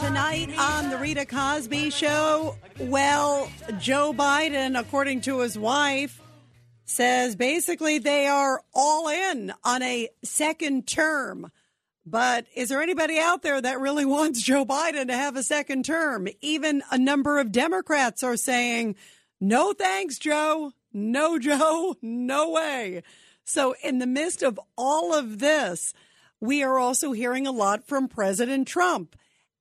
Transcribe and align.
Tonight 0.00 0.50
on 0.58 0.88
the 0.88 0.96
Rita 0.96 1.26
Cosby 1.26 1.90
Show, 1.90 2.56
well, 2.78 3.50
Joe 3.78 4.14
Biden, 4.14 4.78
according 4.78 5.20
to 5.22 5.40
his 5.40 5.58
wife, 5.58 6.22
says 6.86 7.36
basically 7.36 7.98
they 7.98 8.26
are 8.26 8.62
all 8.74 9.08
in 9.08 9.52
on 9.62 9.82
a 9.82 10.08
second 10.24 10.86
term. 10.86 11.52
But 12.06 12.46
is 12.54 12.70
there 12.70 12.80
anybody 12.80 13.18
out 13.18 13.42
there 13.42 13.60
that 13.60 13.78
really 13.78 14.04
wants 14.06 14.40
Joe 14.40 14.64
Biden 14.64 15.08
to 15.08 15.16
have 15.16 15.36
a 15.36 15.42
second 15.42 15.84
term? 15.84 16.28
Even 16.40 16.82
a 16.90 16.96
number 16.96 17.38
of 17.38 17.52
Democrats 17.52 18.22
are 18.22 18.38
saying, 18.38 18.96
no 19.38 19.74
thanks, 19.74 20.18
Joe. 20.18 20.72
No, 20.94 21.38
Joe. 21.38 21.96
No 22.00 22.50
way. 22.50 23.02
So, 23.44 23.74
in 23.84 23.98
the 23.98 24.06
midst 24.06 24.42
of 24.42 24.58
all 24.78 25.12
of 25.12 25.40
this, 25.40 25.92
we 26.40 26.62
are 26.62 26.78
also 26.78 27.12
hearing 27.12 27.46
a 27.46 27.52
lot 27.52 27.86
from 27.86 28.08
President 28.08 28.66
Trump. 28.66 29.14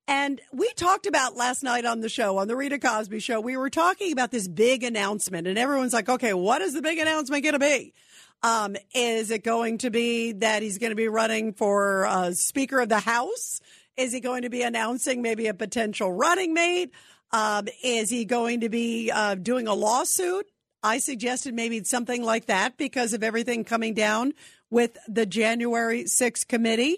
And 0.09 0.41
we 0.52 0.73
talked 0.73 1.05
about 1.05 1.36
last 1.36 1.62
night 1.62 1.86
on 1.86 1.99
the 1.99 2.09
show, 2.09 2.40
on 2.40 2.48
the 2.48 2.55
Rita 2.55 2.80
Cosby 2.80 3.20
show, 3.20 3.40
we 3.40 3.55
were 3.55 3.70
talking 3.70 4.12
about 4.12 4.31
this 4.31 4.48
big 4.48 4.84
announcement, 4.84 5.45
and 5.45 5.55
everyone's 5.55 5.94
like, 5.94 6.09
okay, 6.09 6.34
what 6.34 6.63
is 6.63 6.73
the 6.73 6.81
big 6.81 6.98
announcement 6.98 7.44
going 7.44 7.54
to 7.54 7.59
be? 7.59 7.94
Um, 8.41 8.75
is 8.95 9.30
it 9.30 9.44
going 9.44 9.78
to 9.78 9.92
be 9.92 10.31
that 10.31 10.64
he's 10.64 10.80
going 10.80 10.89
to 10.89 10.95
be 10.95 11.08
running 11.08 11.53
for 11.53 12.08
uh, 12.08 12.31
Speaker 12.31 12.80
of 12.80 12.89
the 12.89 13.02
House? 13.02 13.61
Is 13.97 14.11
he 14.11 14.19
going 14.19 14.42
to 14.42 14.50
be 14.50 14.64
announcing 14.64 15.22
maybe 15.22 15.45
a 15.45 15.53
potential 15.53 16.12
running 16.12 16.56
mate? 16.56 16.91
Um, 17.31 17.67
is 17.84 18.09
he 18.09 18.25
going 18.25 18.62
to 18.62 18.69
be 18.69 19.12
uh, 19.12 19.36
doing 19.36 19.67
a 19.67 19.75
lawsuit? 19.75 20.47
I 20.81 20.97
suggested 20.97 21.53
maybe 21.53 21.84
something 21.84 22.23
like 22.23 22.47
that 22.47 22.78
because 22.78 23.14
of 23.14 23.22
everything 23.22 23.64
coming 23.64 23.94
down 23.94 24.34
with 24.72 24.97
the 25.08 25.28
January 25.28 26.06
6th 26.06 26.47
committee. 26.47 26.97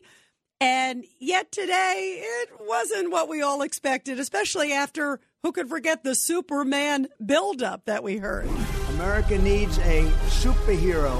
And 0.62 1.06
yet 1.20 1.52
today, 1.52 2.22
it 2.23 2.52
wasn't 2.59 3.09
what 3.12 3.28
we 3.28 3.42
all 3.42 3.64
expected, 3.64 4.20
especially 4.20 4.72
after 4.72 5.20
who 5.42 5.52
could 5.52 5.67
forget 5.67 6.04
the 6.04 6.14
Superman 6.14 7.08
buildup 7.26 7.86
that 7.86 8.04
we 8.04 8.17
heard. 8.17 8.48
America 8.92 9.39
needs 9.39 9.80
a 9.80 10.04
superhero. 10.28 11.20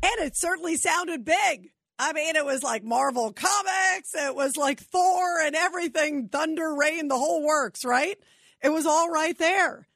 And 0.00 0.26
it 0.26 0.36
certainly 0.36 0.76
sounded 0.76 1.24
big. 1.24 1.72
I 1.98 2.12
mean, 2.12 2.36
it 2.36 2.44
was 2.44 2.62
like 2.62 2.84
Marvel 2.84 3.32
Comics, 3.32 4.14
it 4.14 4.36
was 4.36 4.56
like 4.56 4.78
Thor 4.78 5.40
and 5.40 5.56
everything, 5.56 6.28
Thunder, 6.28 6.72
Rain, 6.72 7.08
the 7.08 7.18
whole 7.18 7.44
works, 7.44 7.84
right? 7.84 8.16
It 8.64 8.72
was 8.72 8.86
all 8.86 9.10
right 9.10 9.36
there. 9.38 9.86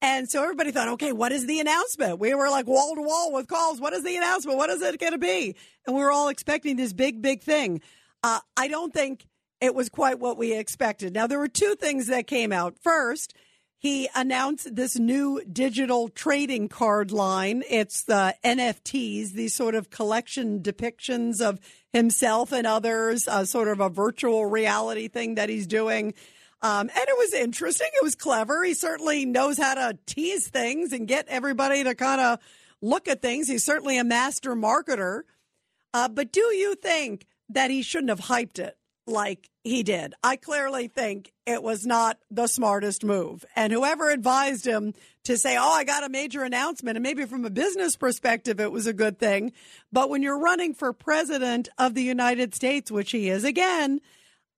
And 0.00 0.30
so 0.30 0.42
everybody 0.42 0.70
thought, 0.70 0.88
okay, 0.88 1.12
what 1.12 1.32
is 1.32 1.46
the 1.46 1.58
announcement? 1.58 2.20
We 2.20 2.32
were 2.34 2.48
like 2.48 2.66
wall 2.66 2.94
to 2.94 3.02
wall 3.02 3.32
with 3.32 3.48
calls. 3.48 3.80
What 3.80 3.92
is 3.92 4.04
the 4.04 4.16
announcement? 4.16 4.56
What 4.56 4.70
is 4.70 4.80
it 4.82 5.00
going 5.00 5.12
to 5.12 5.18
be? 5.18 5.56
And 5.86 5.96
we 5.96 6.02
were 6.02 6.12
all 6.12 6.28
expecting 6.28 6.76
this 6.76 6.92
big, 6.92 7.20
big 7.20 7.42
thing. 7.42 7.80
Uh, 8.22 8.38
I 8.56 8.68
don't 8.68 8.94
think 8.94 9.26
it 9.60 9.74
was 9.74 9.88
quite 9.88 10.20
what 10.20 10.38
we 10.38 10.52
expected. 10.52 11.12
Now, 11.12 11.26
there 11.26 11.38
were 11.38 11.48
two 11.48 11.74
things 11.74 12.06
that 12.06 12.28
came 12.28 12.52
out. 12.52 12.76
First, 12.80 13.34
he 13.78 14.08
announced 14.14 14.76
this 14.76 14.96
new 14.96 15.42
digital 15.44 16.08
trading 16.08 16.68
card 16.68 17.10
line. 17.10 17.64
It's 17.68 18.04
the 18.04 18.36
NFTs, 18.44 19.32
these 19.32 19.54
sort 19.54 19.74
of 19.74 19.90
collection 19.90 20.60
depictions 20.60 21.40
of 21.40 21.58
himself 21.92 22.52
and 22.52 22.66
others, 22.66 23.26
uh, 23.26 23.44
sort 23.44 23.68
of 23.68 23.80
a 23.80 23.88
virtual 23.88 24.46
reality 24.46 25.08
thing 25.08 25.34
that 25.34 25.48
he's 25.48 25.66
doing. 25.66 26.14
Um, 26.64 26.88
and 26.88 27.08
it 27.08 27.18
was 27.18 27.34
interesting. 27.34 27.88
It 27.92 28.02
was 28.02 28.14
clever. 28.14 28.64
He 28.64 28.72
certainly 28.72 29.26
knows 29.26 29.58
how 29.58 29.74
to 29.74 29.98
tease 30.06 30.48
things 30.48 30.94
and 30.94 31.06
get 31.06 31.28
everybody 31.28 31.84
to 31.84 31.94
kind 31.94 32.22
of 32.22 32.38
look 32.80 33.06
at 33.06 33.20
things. 33.20 33.48
He's 33.48 33.66
certainly 33.66 33.98
a 33.98 34.04
master 34.04 34.56
marketer. 34.56 35.24
Uh, 35.92 36.08
but 36.08 36.32
do 36.32 36.40
you 36.40 36.74
think 36.74 37.26
that 37.50 37.70
he 37.70 37.82
shouldn't 37.82 38.08
have 38.08 38.20
hyped 38.20 38.58
it 38.58 38.78
like 39.06 39.50
he 39.62 39.82
did? 39.82 40.14
I 40.24 40.36
clearly 40.36 40.88
think 40.88 41.34
it 41.44 41.62
was 41.62 41.84
not 41.84 42.18
the 42.30 42.46
smartest 42.46 43.04
move. 43.04 43.44
And 43.54 43.70
whoever 43.70 44.08
advised 44.08 44.66
him 44.66 44.94
to 45.24 45.36
say, 45.36 45.58
oh, 45.58 45.70
I 45.70 45.84
got 45.84 46.02
a 46.02 46.08
major 46.08 46.44
announcement, 46.44 46.96
and 46.96 47.02
maybe 47.02 47.26
from 47.26 47.44
a 47.44 47.50
business 47.50 47.94
perspective, 47.94 48.58
it 48.58 48.72
was 48.72 48.86
a 48.86 48.94
good 48.94 49.18
thing. 49.18 49.52
But 49.92 50.08
when 50.08 50.22
you're 50.22 50.40
running 50.40 50.72
for 50.72 50.94
president 50.94 51.68
of 51.76 51.92
the 51.92 52.02
United 52.02 52.54
States, 52.54 52.90
which 52.90 53.10
he 53.10 53.28
is 53.28 53.44
again, 53.44 54.00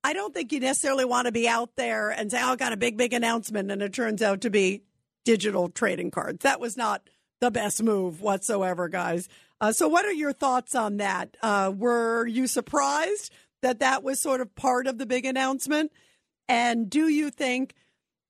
I 0.07 0.13
don't 0.13 0.33
think 0.33 0.53
you 0.53 0.61
necessarily 0.61 1.05
want 1.05 1.27
to 1.27 1.33
be 1.33 1.49
out 1.49 1.75
there 1.75 2.11
and 2.11 2.31
say, 2.31 2.41
oh, 2.41 2.53
I 2.53 2.57
got 2.57 2.73
a 2.73 2.77
big, 2.77 2.97
big 2.97 3.13
announcement. 3.13 3.73
And 3.73 3.83
it 3.83 3.93
turns 3.93 4.23
out 4.23 4.43
to 4.43 4.51
be 4.51 4.85
digital 5.25 5.69
trading 5.69 6.13
cards. 6.13 6.45
That 6.45 6.61
was 6.61 6.77
not 6.77 7.11
the 7.41 7.51
best 7.51 7.83
move 7.83 8.21
whatsoever, 8.21 8.89
guys. 8.89 9.29
Uh, 9.61 9.73
so, 9.73 9.89
what 9.89 10.05
are 10.05 10.13
your 10.13 10.33
thoughts 10.33 10.77
on 10.77 10.99
that? 10.99 11.37
Uh, 11.43 11.73
were 11.77 12.25
you 12.25 12.47
surprised 12.47 13.33
that 13.63 13.81
that 13.81 14.05
was 14.05 14.21
sort 14.21 14.41
of 14.41 14.55
part 14.55 14.87
of 14.87 14.99
the 14.99 15.07
big 15.07 15.25
announcement? 15.25 15.91
And 16.49 16.89
do 16.89 17.09
you 17.09 17.31
think 17.31 17.75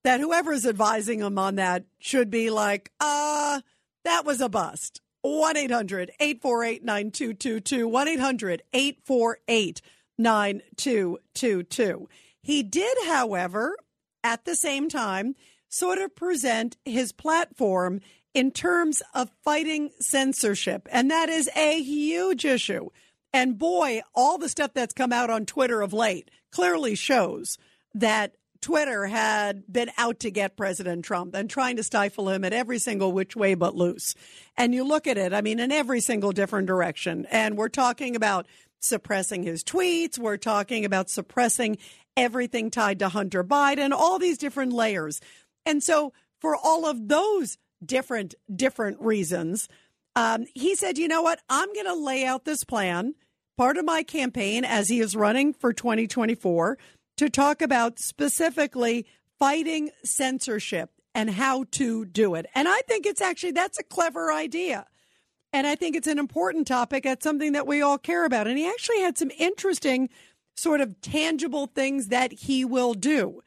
that 0.03 0.21
whoever 0.21 0.55
is 0.55 0.65
advising 0.65 1.19
them 1.19 1.39
on 1.39 1.57
that 1.57 1.85
should 1.99 2.31
be 2.31 2.49
like, 2.49 2.91
uh, 3.01 3.61
that 4.05 4.25
was 4.25 4.41
a 4.41 4.49
bust? 4.49 5.03
1 5.21 5.59
800 5.59 6.11
848 6.21 6.85
9222. 6.85 7.87
1 7.87 8.09
800 8.09 8.63
848 8.73 9.83
9222. 10.19 12.09
He 12.43 12.63
did, 12.63 12.97
however, 13.07 13.77
at 14.23 14.45
the 14.45 14.55
same 14.55 14.89
time, 14.89 15.35
sort 15.69 15.99
of 15.99 16.15
present 16.15 16.77
his 16.85 17.13
platform 17.13 18.01
in 18.35 18.51
terms 18.51 19.03
of 19.15 19.31
fighting 19.45 19.91
censorship. 19.99 20.87
And 20.91 21.11
that 21.11 21.29
is 21.29 21.49
a 21.57 21.81
huge 21.81 22.45
issue. 22.45 22.89
And 23.33 23.59
boy, 23.59 24.03
all 24.15 24.39
the 24.39 24.49
stuff 24.49 24.73
that's 24.75 24.95
come 24.95 25.13
out 25.13 25.31
on 25.31 25.47
Twitter 25.47 25.83
of 25.83 25.93
late 25.93 26.31
clearly 26.51 26.95
shows 26.95 27.59
that 27.95 28.37
Twitter 28.61 29.07
had 29.07 29.63
been 29.71 29.91
out 29.97 30.21
to 30.21 30.31
get 30.31 30.57
President 30.57 31.05
Trump 31.05 31.35
and 31.35 31.49
trying 31.49 31.77
to 31.77 31.83
stifle 31.83 32.29
him 32.29 32.45
at 32.45 32.53
every 32.53 32.79
single 32.79 33.13
which 33.13 33.37
way 33.37 33.55
but 33.55 33.77
loose. 33.77 34.15
And 34.57 34.75
you 34.75 34.85
look 34.85 35.07
at 35.07 35.19
it, 35.19 35.33
I 35.33 35.41
mean, 35.41 35.61
in 35.61 35.71
every 35.71 36.01
single 36.01 36.33
different 36.33 36.67
direction. 36.67 37.27
And 37.31 37.57
we're 37.57 37.69
talking 37.69 38.17
about 38.17 38.47
suppressing 38.81 39.43
his 39.43 39.65
tweets. 39.65 40.19
We're 40.19 40.37
talking 40.37 40.85
about 40.85 41.11
suppressing 41.11 41.79
everything 42.17 42.71
tied 42.71 42.99
to 43.01 43.09
Hunter 43.09 43.45
Biden, 43.45 43.93
all 43.93 44.19
these 44.19 44.39
different 44.39 44.73
layers. 44.73 45.21
And 45.65 45.83
so 45.83 46.13
for 46.41 46.57
all 46.57 46.87
of 46.87 47.09
those 47.09 47.59
different, 47.85 48.35
different 48.55 49.01
reasons, 49.01 49.69
um, 50.15 50.47
he 50.55 50.75
said, 50.75 50.97
you 50.97 51.09
know 51.09 51.23
what? 51.23 51.41
I'm 51.51 51.73
going 51.75 51.87
to 51.87 51.95
lay 51.95 52.25
out 52.25 52.45
this 52.45 52.65
plan, 52.65 53.15
part 53.59 53.77
of 53.77 53.85
my 53.85 54.03
campaign 54.03 54.65
as 54.65 54.89
he 54.89 55.01
is 55.01 55.15
running 55.15 55.53
for 55.53 55.73
2024 55.73 56.79
to 57.19 57.29
talk 57.29 57.61
about 57.61 57.99
specifically 57.99 59.07
fighting 59.39 59.91
censorship 60.05 60.91
and 61.15 61.31
how 61.31 61.65
to 61.73 62.05
do 62.05 62.35
it. 62.35 62.47
And 62.55 62.69
I 62.69 62.81
think 62.83 63.07
it's 63.07 63.21
actually, 63.21 63.53
that's 63.53 63.79
a 63.79 63.85
clever 63.85 64.33
idea. 64.33 64.87
And 65.53 65.67
I 65.67 65.75
think 65.75 65.97
it's 65.97 66.07
an 66.07 66.19
important 66.19 66.67
topic. 66.67 67.07
It's 67.07 67.25
something 67.25 67.53
that 67.53 67.67
we 67.67 67.83
all 67.83 67.99
care 67.99 68.25
about. 68.25 68.47
And 68.47 68.59
he 68.59 68.69
actually 68.69 69.01
had 69.01 69.17
some 69.17 69.31
interesting, 69.39 70.09
sort 70.57 70.81
of 70.81 71.01
tangible 71.01 71.67
things 71.67 72.09
that 72.09 72.33
he 72.33 72.65
will 72.65 72.95
do. 72.95 73.43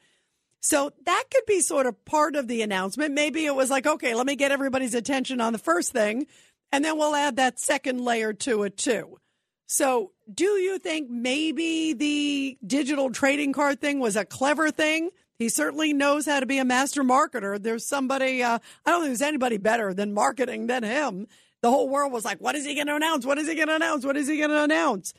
So 0.62 0.92
that 1.06 1.24
could 1.32 1.46
be 1.46 1.62
sort 1.62 1.86
of 1.86 2.04
part 2.06 2.36
of 2.36 2.48
the 2.48 2.62
announcement. 2.62 3.14
Maybe 3.14 3.46
it 3.46 3.56
was 3.56 3.70
like, 3.70 3.88
okay, 3.88 4.14
let 4.14 4.26
me 4.26 4.36
get 4.36 4.52
everybody's 4.52 4.94
attention 4.94 5.40
on 5.40 5.54
the 5.54 5.60
first 5.60 5.92
thing, 5.92 6.28
and 6.72 6.84
then 6.84 6.98
we'll 6.98 7.16
add 7.16 7.38
that 7.38 7.60
second 7.60 8.02
layer 8.02 8.34
to 8.34 8.64
it 8.64 8.78
too. 8.78 9.20
So, 9.68 10.12
do 10.32 10.46
you 10.46 10.80
think 10.80 11.10
maybe 11.10 11.94
the 11.94 12.58
digital 12.66 13.12
trading 13.12 13.54
card 13.54 13.80
thing 13.80 14.00
was 14.00 14.16
a 14.16 14.26
clever 14.26 14.72
thing? 14.72 15.12
He 15.38 15.48
certainly 15.48 15.94
knows 15.94 16.26
how 16.26 16.40
to 16.40 16.46
be 16.46 16.58
a 16.58 16.66
master 16.66 17.04
marketer. 17.04 17.62
There's 17.62 17.88
somebody, 17.88 18.44
uh, 18.44 18.60
I 18.86 18.92
don't 18.92 19.02
think 19.02 19.12
there's 19.12 19.28
anybody 19.28 19.58
better 19.58 19.94
than 19.94 20.14
marketing 20.14 20.68
than 20.68 20.84
him 20.84 21.28
the 21.62 21.70
whole 21.70 21.90
world 21.90 22.12
was 22.12 22.26
like, 22.26 22.40
what 22.40 22.56
is 22.56 22.66
he 22.66 22.76
going 22.76 22.88
to 22.88 22.96
announce? 22.96 23.26
What 23.26 23.38
is 23.38 23.48
he 23.48 23.56
going 23.56 23.68
to 23.68 23.76
announce? 23.76 24.06
What 24.06 24.18
is 24.18 24.28
he 24.28 24.38
going 24.38 24.50
to 24.50 24.64
announce? 24.64 25.14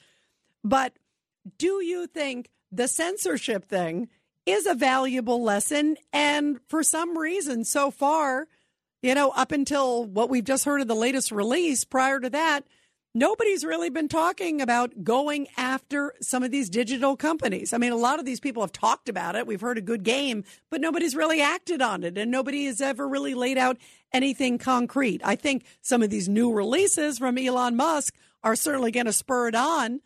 But 0.64 0.94
do 1.58 1.82
you 1.82 2.06
think 2.06 2.50
the 2.72 2.88
censorship 2.88 3.66
thing 3.66 4.08
is 4.46 4.66
a 4.66 4.74
valuable 4.74 5.42
lesson? 5.42 5.96
And 6.12 6.60
for 6.68 6.82
some 6.82 7.16
reason, 7.16 7.64
so 7.64 7.90
far, 7.90 8.46
you 9.02 9.14
know, 9.14 9.30
up 9.30 9.52
until 9.52 10.04
what 10.04 10.30
we've 10.30 10.44
just 10.44 10.64
heard 10.64 10.80
of 10.80 10.88
the 10.88 10.94
latest 10.94 11.32
release, 11.32 11.84
prior 11.84 12.20
to 12.20 12.30
that, 12.30 12.64
nobody's 13.14 13.64
really 13.64 13.90
been 13.90 14.08
talking 14.08 14.60
about 14.60 15.04
going 15.04 15.48
after 15.56 16.14
some 16.20 16.42
of 16.42 16.50
these 16.50 16.70
digital 16.70 17.16
companies. 17.16 17.72
I 17.72 17.78
mean, 17.78 17.92
a 17.92 17.96
lot 17.96 18.18
of 18.18 18.24
these 18.24 18.40
people 18.40 18.62
have 18.62 18.72
talked 18.72 19.08
about 19.08 19.36
it. 19.36 19.46
We've 19.46 19.60
heard 19.60 19.78
a 19.78 19.82
good 19.82 20.04
game, 20.04 20.44
but 20.70 20.80
nobody's 20.80 21.16
really 21.16 21.40
acted 21.40 21.82
on 21.82 22.04
it, 22.04 22.16
and 22.16 22.30
nobody 22.30 22.66
has 22.66 22.80
ever 22.80 23.08
really 23.08 23.34
laid 23.34 23.58
out 23.58 23.78
anything 24.12 24.58
concrete. 24.58 25.20
I 25.24 25.36
think 25.36 25.64
some 25.80 26.02
of 26.02 26.10
these 26.10 26.28
new 26.28 26.52
releases 26.52 27.18
from 27.18 27.38
Elon 27.38 27.76
Musk 27.76 28.14
are 28.42 28.56
certainly 28.56 28.90
going 28.90 29.06
to 29.06 29.12
spur 29.12 29.48
it 29.48 29.54
on. 29.54 30.00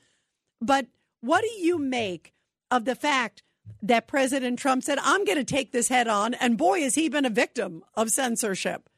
But 0.60 0.86
what 1.20 1.42
do 1.42 1.50
you 1.50 1.78
make 1.78 2.32
of 2.70 2.84
the 2.84 2.94
fact 2.94 3.42
that 3.82 4.06
President 4.06 4.58
Trump 4.58 4.82
said, 4.82 4.98
I'm 5.02 5.24
going 5.24 5.38
to 5.38 5.44
take 5.44 5.72
this 5.72 5.88
head 5.88 6.08
on? 6.08 6.34
And 6.34 6.58
boy, 6.58 6.82
has 6.82 6.94
he 6.94 7.08
been 7.08 7.24
a 7.24 7.30
victim 7.30 7.82
of 7.94 8.10
censorship. 8.10 8.88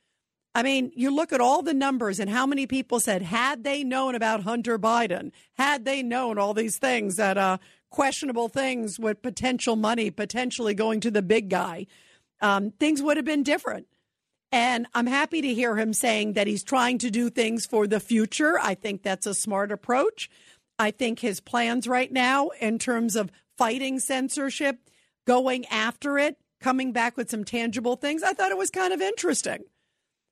I 0.56 0.62
mean, 0.62 0.90
you 0.94 1.14
look 1.14 1.34
at 1.34 1.40
all 1.42 1.60
the 1.60 1.74
numbers 1.74 2.18
and 2.18 2.30
how 2.30 2.46
many 2.46 2.66
people 2.66 2.98
said, 2.98 3.20
had 3.20 3.62
they 3.62 3.84
known 3.84 4.14
about 4.14 4.44
Hunter 4.44 4.78
Biden, 4.78 5.30
had 5.52 5.84
they 5.84 6.02
known 6.02 6.38
all 6.38 6.54
these 6.54 6.78
things 6.78 7.16
that 7.16 7.36
uh, 7.36 7.58
questionable 7.90 8.48
things 8.48 8.98
with 8.98 9.20
potential 9.20 9.76
money 9.76 10.10
potentially 10.10 10.72
going 10.72 11.00
to 11.00 11.10
the 11.10 11.20
big 11.20 11.50
guy, 11.50 11.86
um, 12.40 12.70
things 12.70 13.02
would 13.02 13.18
have 13.18 13.26
been 13.26 13.42
different. 13.42 13.86
And 14.50 14.86
I'm 14.94 15.06
happy 15.06 15.42
to 15.42 15.52
hear 15.52 15.76
him 15.76 15.92
saying 15.92 16.32
that 16.32 16.46
he's 16.46 16.64
trying 16.64 16.96
to 17.00 17.10
do 17.10 17.28
things 17.28 17.66
for 17.66 17.86
the 17.86 18.00
future. 18.00 18.58
I 18.58 18.76
think 18.76 19.02
that's 19.02 19.26
a 19.26 19.34
smart 19.34 19.70
approach. 19.70 20.30
I 20.78 20.90
think 20.90 21.18
his 21.18 21.38
plans 21.38 21.86
right 21.86 22.10
now, 22.10 22.48
in 22.62 22.78
terms 22.78 23.14
of 23.14 23.30
fighting 23.58 24.00
censorship, 24.00 24.78
going 25.26 25.66
after 25.66 26.16
it, 26.16 26.38
coming 26.62 26.92
back 26.92 27.18
with 27.18 27.30
some 27.30 27.44
tangible 27.44 27.96
things, 27.96 28.22
I 28.22 28.32
thought 28.32 28.52
it 28.52 28.56
was 28.56 28.70
kind 28.70 28.94
of 28.94 29.02
interesting. 29.02 29.64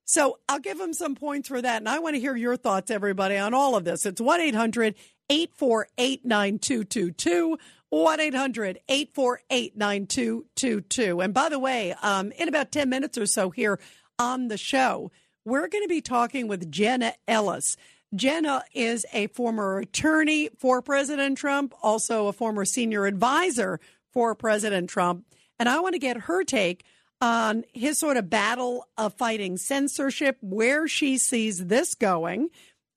So 0.05 0.39
I'll 0.49 0.59
give 0.59 0.79
him 0.79 0.93
some 0.93 1.15
points 1.15 1.49
for 1.49 1.61
that. 1.61 1.79
And 1.79 1.89
I 1.89 1.99
want 1.99 2.15
to 2.15 2.21
hear 2.21 2.37
your 2.37 2.57
thoughts, 2.57 2.91
everybody, 2.91 3.37
on 3.37 3.55
all 3.55 3.77
of 3.77 3.85
this. 3.85 4.05
It's 4.05 4.21
1 4.21 4.41
800 4.41 4.95
848 5.31 6.25
9222. 6.25 7.59
1 7.91 8.21
800 8.21 8.81
848 8.89 9.77
9222. 9.77 11.21
And 11.21 11.33
by 11.33 11.49
the 11.49 11.59
way, 11.59 11.95
um, 12.03 12.33
in 12.33 12.49
about 12.49 12.73
10 12.73 12.89
minutes 12.89 13.17
or 13.17 13.27
so 13.27 13.51
here 13.51 13.79
on 14.19 14.49
the 14.49 14.59
show, 14.59 15.11
we're 15.45 15.69
going 15.69 15.85
to 15.85 15.89
be 15.89 16.01
talking 16.01 16.49
with 16.49 16.71
Jenna 16.71 17.15
Ellis. 17.29 17.77
Jenna 18.15 18.65
is 18.73 19.07
a 19.13 19.29
former 19.29 19.79
attorney 19.79 20.51
for 20.59 20.83
President 20.83 21.39
Trump, 21.39 21.75
also 21.83 22.27
a 22.27 22.33
former 22.33 22.65
senior 22.65 23.07
advisor 23.07 23.81
for 24.13 24.35
President 24.35 24.91
Trump. 24.91 25.25
And 25.59 25.69
I 25.69 25.81
want 25.81 25.95
to 25.95 25.99
get 25.99 26.23
her 26.23 26.45
take 26.45 26.85
on 27.21 27.65
his 27.73 27.99
sort 27.99 28.17
of 28.17 28.31
battle 28.31 28.89
of 28.99 29.15
fighting 29.15 29.57
censorship, 29.57 30.37
where 30.41 30.87
she 30.87 31.19
sees 31.19 31.67
this 31.67 31.95
going, 31.95 32.51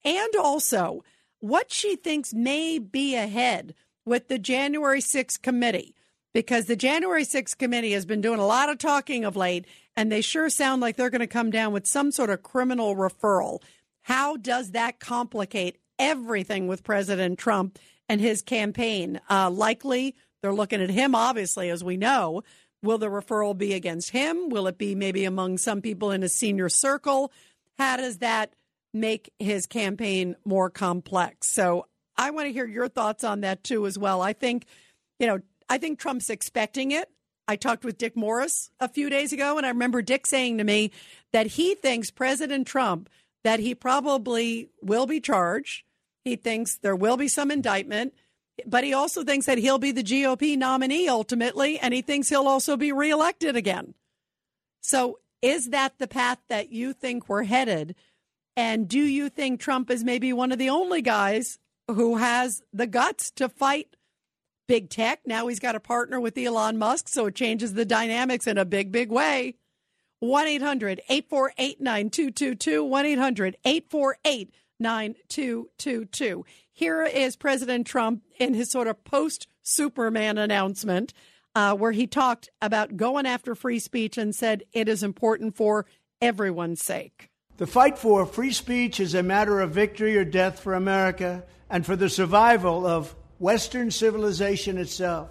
and 0.04 0.36
also 0.36 1.04
what 1.40 1.72
she 1.72 1.96
thinks 1.96 2.34
may 2.34 2.78
be 2.78 3.14
ahead 3.14 3.74
with 4.04 4.28
the 4.28 4.38
January 4.38 5.00
6th 5.00 5.40
committee. 5.42 5.94
Because 6.34 6.66
the 6.66 6.76
January 6.76 7.24
6th 7.24 7.56
committee 7.58 7.92
has 7.92 8.06
been 8.06 8.20
doing 8.20 8.38
a 8.38 8.46
lot 8.46 8.68
of 8.68 8.78
talking 8.78 9.24
of 9.24 9.36
late, 9.36 9.66
and 9.96 10.12
they 10.12 10.20
sure 10.20 10.50
sound 10.50 10.80
like 10.80 10.96
they're 10.96 11.10
going 11.10 11.20
to 11.20 11.26
come 11.26 11.50
down 11.50 11.72
with 11.72 11.86
some 11.86 12.10
sort 12.12 12.30
of 12.30 12.42
criminal 12.42 12.94
referral. 12.94 13.62
How 14.02 14.36
does 14.36 14.72
that 14.72 15.00
complicate 15.00 15.78
everything 15.98 16.66
with 16.66 16.84
President 16.84 17.38
Trump 17.38 17.78
and 18.08 18.20
his 18.20 18.42
campaign? 18.42 19.20
Uh, 19.28 19.50
likely, 19.50 20.14
they're 20.42 20.52
looking 20.54 20.82
at 20.82 20.90
him, 20.90 21.14
obviously, 21.14 21.70
as 21.70 21.82
we 21.82 21.96
know, 21.96 22.42
Will 22.82 22.98
the 22.98 23.08
referral 23.08 23.56
be 23.56 23.74
against 23.74 24.10
him? 24.10 24.48
Will 24.48 24.66
it 24.66 24.78
be 24.78 24.94
maybe 24.94 25.24
among 25.24 25.58
some 25.58 25.80
people 25.80 26.10
in 26.10 26.22
a 26.22 26.28
senior 26.28 26.68
circle? 26.68 27.32
How 27.78 27.96
does 27.96 28.18
that 28.18 28.54
make 28.94 29.32
his 29.38 29.66
campaign 29.66 30.36
more 30.44 30.70
complex? 30.70 31.52
So 31.52 31.86
I 32.16 32.30
want 32.30 32.46
to 32.46 32.52
hear 32.52 32.66
your 32.66 32.88
thoughts 32.88 33.24
on 33.24 33.40
that 33.40 33.64
too, 33.64 33.86
as 33.86 33.98
well. 33.98 34.22
I 34.22 34.32
think, 34.32 34.66
you 35.18 35.26
know, 35.26 35.40
I 35.68 35.78
think 35.78 35.98
Trump's 35.98 36.30
expecting 36.30 36.92
it. 36.92 37.10
I 37.46 37.56
talked 37.56 37.84
with 37.84 37.98
Dick 37.98 38.16
Morris 38.16 38.70
a 38.78 38.88
few 38.88 39.08
days 39.08 39.32
ago, 39.32 39.56
and 39.56 39.64
I 39.64 39.70
remember 39.70 40.02
Dick 40.02 40.26
saying 40.26 40.58
to 40.58 40.64
me 40.64 40.90
that 41.32 41.46
he 41.46 41.74
thinks 41.74 42.10
President 42.10 42.66
Trump 42.66 43.08
that 43.42 43.60
he 43.60 43.74
probably 43.74 44.68
will 44.82 45.06
be 45.06 45.20
charged. 45.20 45.84
He 46.24 46.36
thinks 46.36 46.76
there 46.76 46.96
will 46.96 47.16
be 47.16 47.28
some 47.28 47.50
indictment 47.50 48.12
but 48.66 48.84
he 48.84 48.92
also 48.92 49.24
thinks 49.24 49.46
that 49.46 49.58
he'll 49.58 49.78
be 49.78 49.92
the 49.92 50.02
GOP 50.02 50.56
nominee 50.56 51.08
ultimately, 51.08 51.78
and 51.78 51.94
he 51.94 52.02
thinks 52.02 52.28
he'll 52.28 52.48
also 52.48 52.76
be 52.76 52.92
reelected 52.92 53.56
again. 53.56 53.94
So, 54.80 55.18
is 55.40 55.70
that 55.70 55.98
the 55.98 56.08
path 56.08 56.38
that 56.48 56.72
you 56.72 56.92
think 56.92 57.28
we're 57.28 57.44
headed? 57.44 57.94
And 58.56 58.88
do 58.88 59.00
you 59.00 59.28
think 59.28 59.60
Trump 59.60 59.88
is 59.90 60.02
maybe 60.02 60.32
one 60.32 60.50
of 60.50 60.58
the 60.58 60.70
only 60.70 61.00
guys 61.00 61.58
who 61.86 62.16
has 62.16 62.62
the 62.72 62.88
guts 62.88 63.30
to 63.32 63.48
fight 63.48 63.96
big 64.66 64.90
tech? 64.90 65.20
Now 65.24 65.46
he's 65.46 65.60
got 65.60 65.76
a 65.76 65.80
partner 65.80 66.18
with 66.18 66.36
Elon 66.36 66.76
Musk, 66.76 67.08
so 67.08 67.26
it 67.26 67.36
changes 67.36 67.74
the 67.74 67.84
dynamics 67.84 68.48
in 68.48 68.58
a 68.58 68.64
big, 68.64 68.90
big 68.90 69.10
way. 69.10 69.54
1 70.20 70.46
800 70.48 71.00
848 71.08 71.80
9222. 71.80 72.84
1 72.84 73.06
800 73.06 73.56
848 73.64 74.54
9222. 74.80 76.44
Here 76.78 77.02
is 77.02 77.34
President 77.34 77.88
Trump 77.88 78.22
in 78.38 78.54
his 78.54 78.70
sort 78.70 78.86
of 78.86 79.02
post 79.02 79.48
Superman 79.62 80.38
announcement, 80.38 81.12
uh, 81.56 81.74
where 81.74 81.90
he 81.90 82.06
talked 82.06 82.50
about 82.62 82.96
going 82.96 83.26
after 83.26 83.56
free 83.56 83.80
speech 83.80 84.16
and 84.16 84.32
said 84.32 84.62
it 84.72 84.88
is 84.88 85.02
important 85.02 85.56
for 85.56 85.86
everyone's 86.22 86.80
sake. 86.80 87.30
The 87.56 87.66
fight 87.66 87.98
for 87.98 88.24
free 88.26 88.52
speech 88.52 89.00
is 89.00 89.12
a 89.12 89.24
matter 89.24 89.60
of 89.60 89.72
victory 89.72 90.16
or 90.16 90.24
death 90.24 90.60
for 90.60 90.74
America 90.74 91.42
and 91.68 91.84
for 91.84 91.96
the 91.96 92.08
survival 92.08 92.86
of 92.86 93.16
Western 93.40 93.90
civilization 93.90 94.78
itself. 94.78 95.30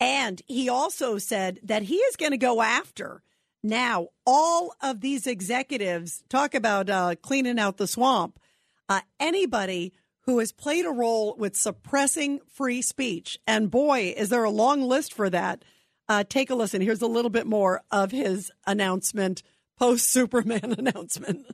And 0.00 0.42
he 0.48 0.68
also 0.68 1.18
said 1.18 1.60
that 1.62 1.84
he 1.84 1.98
is 1.98 2.16
going 2.16 2.32
to 2.32 2.36
go 2.36 2.62
after 2.62 3.22
now 3.62 4.08
all 4.26 4.74
of 4.82 5.02
these 5.02 5.28
executives 5.28 6.24
talk 6.28 6.56
about 6.56 6.90
uh, 6.90 7.14
cleaning 7.22 7.60
out 7.60 7.76
the 7.76 7.86
swamp. 7.86 8.40
Uh, 8.88 9.02
anybody 9.20 9.92
who 10.26 10.40
has 10.40 10.52
played 10.52 10.84
a 10.84 10.90
role 10.90 11.34
with 11.38 11.56
suppressing 11.56 12.40
free 12.48 12.82
speech. 12.82 13.38
And 13.46 13.70
boy, 13.70 14.12
is 14.16 14.28
there 14.28 14.44
a 14.44 14.50
long 14.50 14.82
list 14.82 15.14
for 15.14 15.30
that. 15.30 15.64
Uh, 16.08 16.24
take 16.28 16.50
a 16.50 16.54
listen. 16.54 16.80
Here's 16.80 17.02
a 17.02 17.06
little 17.06 17.30
bit 17.30 17.46
more 17.46 17.82
of 17.90 18.10
his 18.10 18.50
announcement, 18.66 19.42
post 19.78 20.10
Superman 20.10 20.74
announcement. 20.78 21.46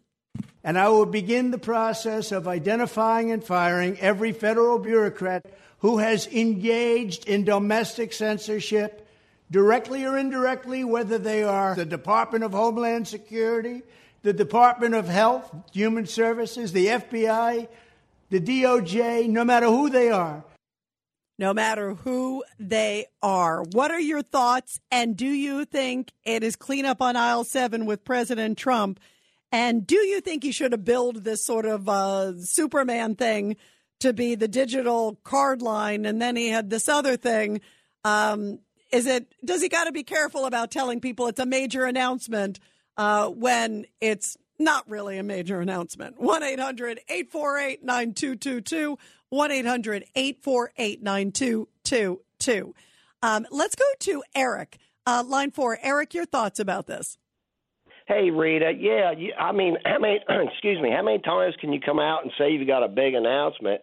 And 0.64 0.78
I 0.78 0.88
will 0.88 1.06
begin 1.06 1.50
the 1.50 1.58
process 1.58 2.32
of 2.32 2.48
identifying 2.48 3.30
and 3.30 3.42
firing 3.42 3.98
every 3.98 4.32
federal 4.32 4.78
bureaucrat 4.78 5.46
who 5.78 5.98
has 5.98 6.26
engaged 6.28 7.26
in 7.28 7.44
domestic 7.44 8.12
censorship, 8.12 9.08
directly 9.50 10.04
or 10.04 10.16
indirectly, 10.16 10.84
whether 10.84 11.18
they 11.18 11.42
are 11.42 11.74
the 11.74 11.84
Department 11.84 12.44
of 12.44 12.52
Homeland 12.52 13.08
Security, 13.08 13.82
the 14.22 14.32
Department 14.32 14.94
of 14.94 15.08
Health, 15.08 15.52
Human 15.72 16.06
Services, 16.06 16.72
the 16.72 16.86
FBI, 16.86 17.66
the 18.32 18.40
DOJ, 18.40 19.28
no 19.28 19.44
matter 19.44 19.66
who 19.66 19.90
they 19.90 20.08
are. 20.08 20.42
No 21.38 21.52
matter 21.52 21.94
who 21.94 22.42
they 22.58 23.06
are. 23.22 23.62
What 23.62 23.90
are 23.90 24.00
your 24.00 24.22
thoughts? 24.22 24.80
And 24.90 25.16
do 25.16 25.26
you 25.26 25.66
think 25.66 26.12
it 26.24 26.42
is 26.42 26.56
cleanup 26.56 27.02
on 27.02 27.14
aisle 27.14 27.44
seven 27.44 27.84
with 27.84 28.04
President 28.04 28.56
Trump? 28.56 29.00
And 29.50 29.86
do 29.86 29.96
you 29.96 30.22
think 30.22 30.42
he 30.42 30.52
should 30.52 30.72
have 30.72 30.84
built 30.84 31.24
this 31.24 31.44
sort 31.44 31.66
of 31.66 31.88
uh, 31.90 32.38
Superman 32.38 33.16
thing 33.16 33.56
to 34.00 34.14
be 34.14 34.34
the 34.34 34.48
digital 34.48 35.18
card 35.24 35.60
line? 35.60 36.06
And 36.06 36.22
then 36.22 36.34
he 36.34 36.48
had 36.48 36.70
this 36.70 36.88
other 36.88 37.18
thing. 37.18 37.60
Um, 38.02 38.60
is 38.90 39.06
it, 39.06 39.34
does 39.44 39.60
he 39.60 39.68
got 39.68 39.84
to 39.84 39.92
be 39.92 40.04
careful 40.04 40.46
about 40.46 40.70
telling 40.70 41.00
people 41.00 41.26
it's 41.26 41.40
a 41.40 41.46
major 41.46 41.84
announcement 41.84 42.60
uh, 42.96 43.28
when 43.28 43.84
it's 44.00 44.38
not 44.62 44.88
really 44.88 45.18
a 45.18 45.22
major 45.22 45.60
announcement. 45.60 46.20
1 46.20 46.42
800 46.42 47.00
848 47.08 47.84
9222. 47.84 48.98
1 49.28 49.50
800 49.50 50.04
848 50.14 51.02
9222. 51.02 52.74
Um, 53.22 53.46
let's 53.50 53.74
go 53.74 53.84
to 54.00 54.22
Eric, 54.34 54.78
uh, 55.06 55.24
line 55.26 55.50
four. 55.52 55.78
Eric, 55.80 56.12
your 56.12 56.26
thoughts 56.26 56.58
about 56.58 56.86
this? 56.86 57.16
Hey 58.06 58.30
Rita, 58.30 58.72
yeah, 58.78 59.12
you, 59.16 59.32
I 59.38 59.52
mean, 59.52 59.76
how 59.84 59.98
many? 59.98 60.20
excuse 60.28 60.80
me, 60.82 60.90
how 60.90 61.02
many 61.02 61.20
times 61.20 61.54
can 61.60 61.72
you 61.72 61.80
come 61.80 62.00
out 62.00 62.24
and 62.24 62.32
say 62.36 62.50
you've 62.50 62.66
got 62.66 62.82
a 62.82 62.88
big 62.88 63.14
announcement? 63.14 63.80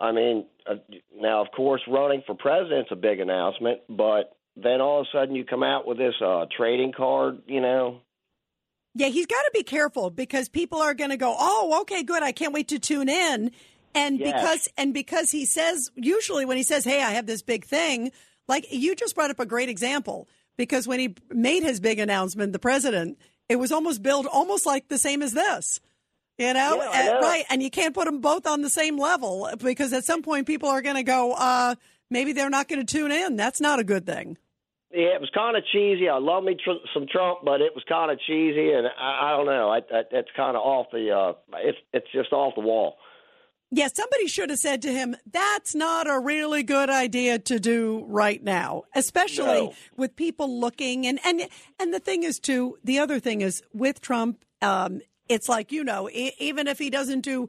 I 0.00 0.12
mean, 0.12 0.46
uh, 0.68 0.76
now 1.14 1.42
of 1.42 1.52
course, 1.54 1.82
running 1.86 2.22
for 2.26 2.34
president's 2.34 2.90
a 2.90 2.96
big 2.96 3.20
announcement, 3.20 3.80
but 3.88 4.36
then 4.56 4.80
all 4.80 5.02
of 5.02 5.06
a 5.06 5.16
sudden 5.16 5.36
you 5.36 5.44
come 5.44 5.62
out 5.62 5.86
with 5.86 5.98
this 5.98 6.14
uh, 6.24 6.46
trading 6.56 6.92
card, 6.96 7.42
you 7.46 7.60
know, 7.60 8.00
yeah, 8.94 9.08
he's 9.08 9.26
got 9.26 9.42
to 9.42 9.50
be 9.54 9.62
careful 9.62 10.10
because 10.10 10.48
people 10.48 10.78
are 10.80 10.94
going 10.94 11.10
to 11.10 11.16
go, 11.16 11.34
"Oh, 11.38 11.80
okay, 11.82 12.02
good. 12.02 12.22
I 12.22 12.32
can't 12.32 12.52
wait 12.52 12.68
to 12.68 12.78
tune 12.78 13.08
in." 13.08 13.50
And 13.94 14.18
yes. 14.18 14.32
because 14.40 14.68
and 14.76 14.94
because 14.94 15.30
he 15.30 15.44
says 15.46 15.90
usually 15.96 16.44
when 16.44 16.56
he 16.56 16.62
says, 16.62 16.84
"Hey, 16.84 17.02
I 17.02 17.10
have 17.12 17.26
this 17.26 17.42
big 17.42 17.64
thing," 17.64 18.12
like 18.48 18.66
you 18.70 18.94
just 18.94 19.14
brought 19.14 19.30
up 19.30 19.40
a 19.40 19.46
great 19.46 19.68
example 19.68 20.28
because 20.56 20.86
when 20.86 21.00
he 21.00 21.14
made 21.30 21.62
his 21.62 21.80
big 21.80 21.98
announcement, 21.98 22.52
the 22.52 22.58
president, 22.58 23.18
it 23.48 23.56
was 23.56 23.72
almost 23.72 24.02
billed 24.02 24.26
almost 24.26 24.66
like 24.66 24.88
the 24.88 24.98
same 24.98 25.22
as 25.22 25.32
this. 25.32 25.80
You 26.38 26.54
know, 26.54 26.76
Yeah, 26.76 26.90
And- 26.94 27.06
know. 27.08 27.20
right? 27.20 27.44
And 27.50 27.62
you 27.62 27.70
can't 27.70 27.94
put 27.94 28.06
them 28.06 28.20
both 28.20 28.46
on 28.46 28.62
the 28.62 28.70
same 28.70 28.96
level 28.98 29.50
because 29.58 29.92
at 29.92 30.04
some 30.04 30.22
point 30.22 30.46
people 30.46 30.68
are 30.70 30.80
going 30.80 30.96
to 30.96 31.02
go, 31.02 31.32
uh, 31.32 31.74
maybe 32.10 32.32
they're 32.32 32.48
not 32.48 32.66
going 32.66 32.84
to 32.84 32.90
tune 32.90 33.12
in. 33.12 33.36
That's 33.36 33.60
not 33.60 33.78
a 33.78 33.84
good 33.84 34.06
thing. 34.06 34.38
Yeah, 34.92 35.14
it 35.14 35.20
was 35.20 35.30
kind 35.32 35.56
of 35.56 35.62
cheesy. 35.72 36.08
I 36.08 36.18
love 36.18 36.42
me 36.42 36.56
tr- 36.56 36.84
some 36.92 37.06
Trump, 37.06 37.40
but 37.44 37.60
it 37.60 37.72
was 37.74 37.84
kind 37.88 38.10
of 38.10 38.18
cheesy, 38.26 38.72
and 38.72 38.86
I, 38.88 39.28
I 39.34 39.36
don't 39.36 39.46
know. 39.46 39.68
I, 39.70 39.78
I, 39.78 40.02
it's 40.10 40.30
kind 40.36 40.56
of 40.56 40.62
off 40.62 40.86
the. 40.92 41.10
Uh, 41.10 41.32
it's 41.58 41.78
it's 41.92 42.06
just 42.12 42.32
off 42.32 42.54
the 42.56 42.60
wall. 42.62 42.96
Yeah, 43.72 43.86
somebody 43.94 44.26
should 44.26 44.50
have 44.50 44.58
said 44.58 44.82
to 44.82 44.92
him, 44.92 45.14
that's 45.30 45.76
not 45.76 46.10
a 46.10 46.18
really 46.18 46.64
good 46.64 46.90
idea 46.90 47.38
to 47.38 47.60
do 47.60 48.04
right 48.08 48.42
now, 48.42 48.82
especially 48.96 49.44
No. 49.66 49.74
with 49.96 50.16
people 50.16 50.58
looking. 50.58 51.06
And, 51.06 51.20
and, 51.24 51.42
and 51.78 51.94
the 51.94 52.00
thing 52.00 52.24
is, 52.24 52.40
too, 52.40 52.78
the 52.82 52.98
other 52.98 53.20
thing 53.20 53.42
is 53.42 53.62
with 53.72 54.00
Trump, 54.00 54.44
um, 54.60 55.02
it's 55.28 55.48
like, 55.48 55.70
you 55.70 55.84
know, 55.84 56.10
e- 56.10 56.32
even 56.40 56.66
if 56.66 56.80
he 56.80 56.90
doesn't 56.90 57.20
do 57.20 57.48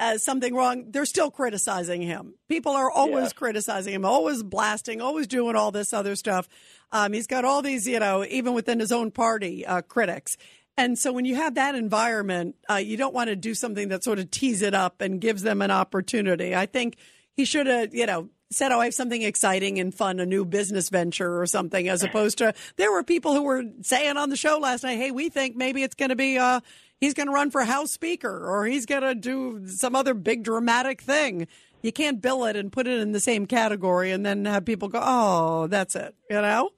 uh, 0.00 0.18
something 0.18 0.54
wrong, 0.54 0.86
they're 0.90 1.04
still 1.04 1.30
criticizing 1.30 2.02
him. 2.02 2.34
People 2.48 2.72
are 2.72 2.90
always 2.90 3.26
Yeah. 3.26 3.32
criticizing 3.36 3.94
him, 3.94 4.04
always 4.04 4.42
blasting, 4.42 5.00
always 5.00 5.26
doing 5.26 5.56
all 5.56 5.70
this 5.72 5.92
other 5.92 6.14
stuff. 6.16 6.48
Um, 6.92 7.12
he's 7.12 7.26
got 7.26 7.44
all 7.44 7.62
these, 7.62 7.86
you 7.86 7.98
know, 7.98 8.24
even 8.24 8.54
within 8.54 8.78
his 8.80 8.92
own 8.92 9.10
party, 9.10 9.66
uh, 9.66 9.82
critics. 9.82 10.36
And 10.76 10.96
so 10.96 11.12
when 11.12 11.24
you 11.24 11.34
have 11.34 11.56
that 11.56 11.74
environment, 11.74 12.54
uh, 12.70 12.76
you 12.76 12.96
don't 12.96 13.12
want 13.12 13.28
to 13.28 13.36
do 13.36 13.52
something 13.54 13.88
that 13.88 14.04
sort 14.04 14.20
of 14.20 14.30
tees 14.30 14.62
it 14.62 14.74
up 14.74 15.00
and 15.00 15.20
gives 15.20 15.42
them 15.42 15.60
an 15.60 15.72
opportunity. 15.72 16.54
I 16.54 16.66
think 16.66 16.96
he 17.32 17.44
should 17.44 17.66
have, 17.66 17.92
you 17.92 18.06
know, 18.06 18.28
said, 18.50 18.72
oh, 18.72 18.80
I 18.80 18.84
have 18.86 18.94
something 18.94 19.22
exciting 19.22 19.78
and 19.78 19.94
fun, 19.94 20.20
a 20.20 20.26
new 20.26 20.44
business 20.44 20.88
venture 20.88 21.40
or 21.40 21.46
something, 21.46 21.88
as 21.88 22.02
opposed 22.02 22.38
to 22.38 22.54
there 22.76 22.90
were 22.90 23.02
people 23.02 23.34
who 23.34 23.42
were 23.42 23.64
saying 23.82 24.16
on 24.16 24.30
the 24.30 24.36
show 24.36 24.58
last 24.58 24.84
night, 24.84 24.96
hey, 24.96 25.10
we 25.10 25.28
think 25.28 25.56
maybe 25.56 25.82
it's 25.82 25.94
going 25.94 26.08
to 26.08 26.16
be, 26.16 26.38
uh, 26.38 26.60
he's 27.00 27.14
going 27.14 27.26
to 27.26 27.32
run 27.32 27.50
for 27.50 27.62
House 27.64 27.90
Speaker 27.90 28.46
or 28.48 28.64
he's 28.64 28.86
going 28.86 29.02
to 29.02 29.14
do 29.14 29.66
some 29.66 29.94
other 29.94 30.14
big 30.14 30.44
dramatic 30.44 31.02
thing. 31.02 31.46
You 31.82 31.92
can't 31.92 32.20
bill 32.20 32.44
it 32.46 32.56
and 32.56 32.72
put 32.72 32.86
it 32.86 32.98
in 33.00 33.12
the 33.12 33.20
same 33.20 33.46
category 33.46 34.10
and 34.10 34.24
then 34.24 34.44
have 34.46 34.64
people 34.64 34.88
go, 34.88 35.00
oh, 35.02 35.66
that's 35.68 35.94
it, 35.94 36.14
you 36.30 36.40
know? 36.40 36.70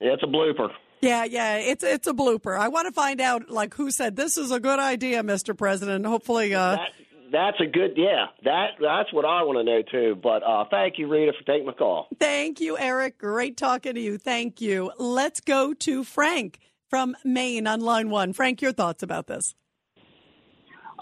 Yeah, 0.00 0.12
it's 0.14 0.22
a 0.22 0.26
blooper. 0.26 0.70
Yeah, 1.02 1.24
yeah, 1.24 1.56
it's 1.58 1.84
it's 1.84 2.06
a 2.06 2.14
blooper. 2.14 2.58
I 2.58 2.68
want 2.68 2.86
to 2.86 2.92
find 2.92 3.20
out 3.20 3.50
like 3.50 3.74
who 3.74 3.90
said 3.90 4.16
this 4.16 4.38
is 4.38 4.50
a 4.50 4.58
good 4.58 4.78
idea, 4.78 5.22
Mr. 5.22 5.56
President. 5.56 6.06
Hopefully, 6.06 6.54
uh, 6.54 6.76
That 6.76 6.88
that's 7.32 7.60
a 7.60 7.66
good. 7.66 7.92
Yeah, 7.96 8.26
that 8.44 8.70
that's 8.80 9.12
what 9.12 9.24
I 9.24 9.42
want 9.42 9.58
to 9.58 9.64
know 9.64 9.82
too. 9.82 10.20
But 10.20 10.42
uh, 10.42 10.64
thank 10.70 10.98
you, 10.98 11.08
Rita, 11.08 11.32
for 11.38 11.44
taking 11.44 11.66
my 11.66 11.72
call. 11.72 12.08
thank 12.18 12.60
you, 12.60 12.78
Eric. 12.78 13.18
Great 13.18 13.56
talking 13.56 13.94
to 13.94 14.00
you. 14.00 14.18
Thank 14.18 14.60
you. 14.60 14.92
Let's 14.98 15.40
go 15.40 15.74
to 15.74 16.04
Frank 16.04 16.60
from 16.88 17.16
Maine 17.24 17.66
on 17.66 17.80
line 17.80 18.10
one. 18.10 18.32
Frank, 18.32 18.62
your 18.62 18.72
thoughts 18.72 19.02
about 19.02 19.26
this? 19.26 19.54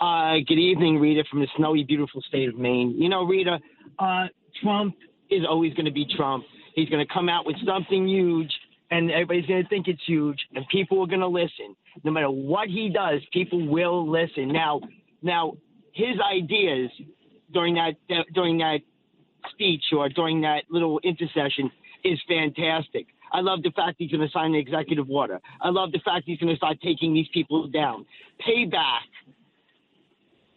Uh, 0.01 0.35
good 0.47 0.59
evening, 0.59 0.99
Rita, 0.99 1.23
from 1.31 1.41
the 1.41 1.49
snowy, 1.57 1.85
beautiful 1.85 2.21
state 2.23 2.49
of 2.49 2.57
Maine. 2.57 2.95
You 2.99 3.09
know, 3.09 3.25
Rita, 3.25 3.61
uh, 3.99 4.25
Trump 4.63 4.97
is 5.31 5.43
always 5.49 5.73
going 5.75 5.87
to 5.87 5.93
be 5.93 6.07
Trump. 6.17 6.45
He's 6.75 6.89
going 6.89 7.07
to 7.07 7.13
come 7.13 7.29
out 7.29 7.47
with 7.47 7.57
something 7.65 8.09
huge, 8.09 8.53
and 8.91 9.11
everybody's 9.11 9.47
going 9.47 9.63
to 9.63 9.69
think 9.69 9.87
it's 9.87 10.03
huge, 10.05 10.39
and 10.55 10.65
people 10.69 11.01
are 11.03 11.07
going 11.07 11.21
to 11.21 11.29
listen. 11.29 11.77
No 12.03 12.11
matter 12.11 12.31
what 12.31 12.69
he 12.69 12.89
does, 12.89 13.21
people 13.33 13.69
will 13.69 14.11
listen. 14.11 14.49
Now, 14.49 14.81
now, 15.23 15.55
his 15.95 16.17
ideas 16.21 16.91
during 17.53 17.75
that 17.75 17.95
during 18.35 18.59
that 18.59 18.81
speech 19.51 19.85
or 19.97 20.09
during 20.09 20.41
that 20.43 20.65
little 20.69 20.99
intercession 21.01 21.71
is 22.05 22.21
fantastic. 22.29 23.07
I 23.33 23.41
love 23.41 23.63
the 23.63 23.71
fact 23.71 23.97
he's 23.99 24.11
going 24.11 24.27
to 24.27 24.31
sign 24.31 24.53
the 24.53 24.59
executive 24.59 25.09
order. 25.09 25.41
I 25.61 25.71
love 25.71 25.93
the 25.93 26.01
fact 26.05 26.25
he's 26.27 26.39
going 26.39 26.53
to 26.53 26.57
start 26.57 26.79
taking 26.83 27.15
these 27.15 27.29
people 27.33 27.69
down. 27.69 28.05
Payback 28.47 29.09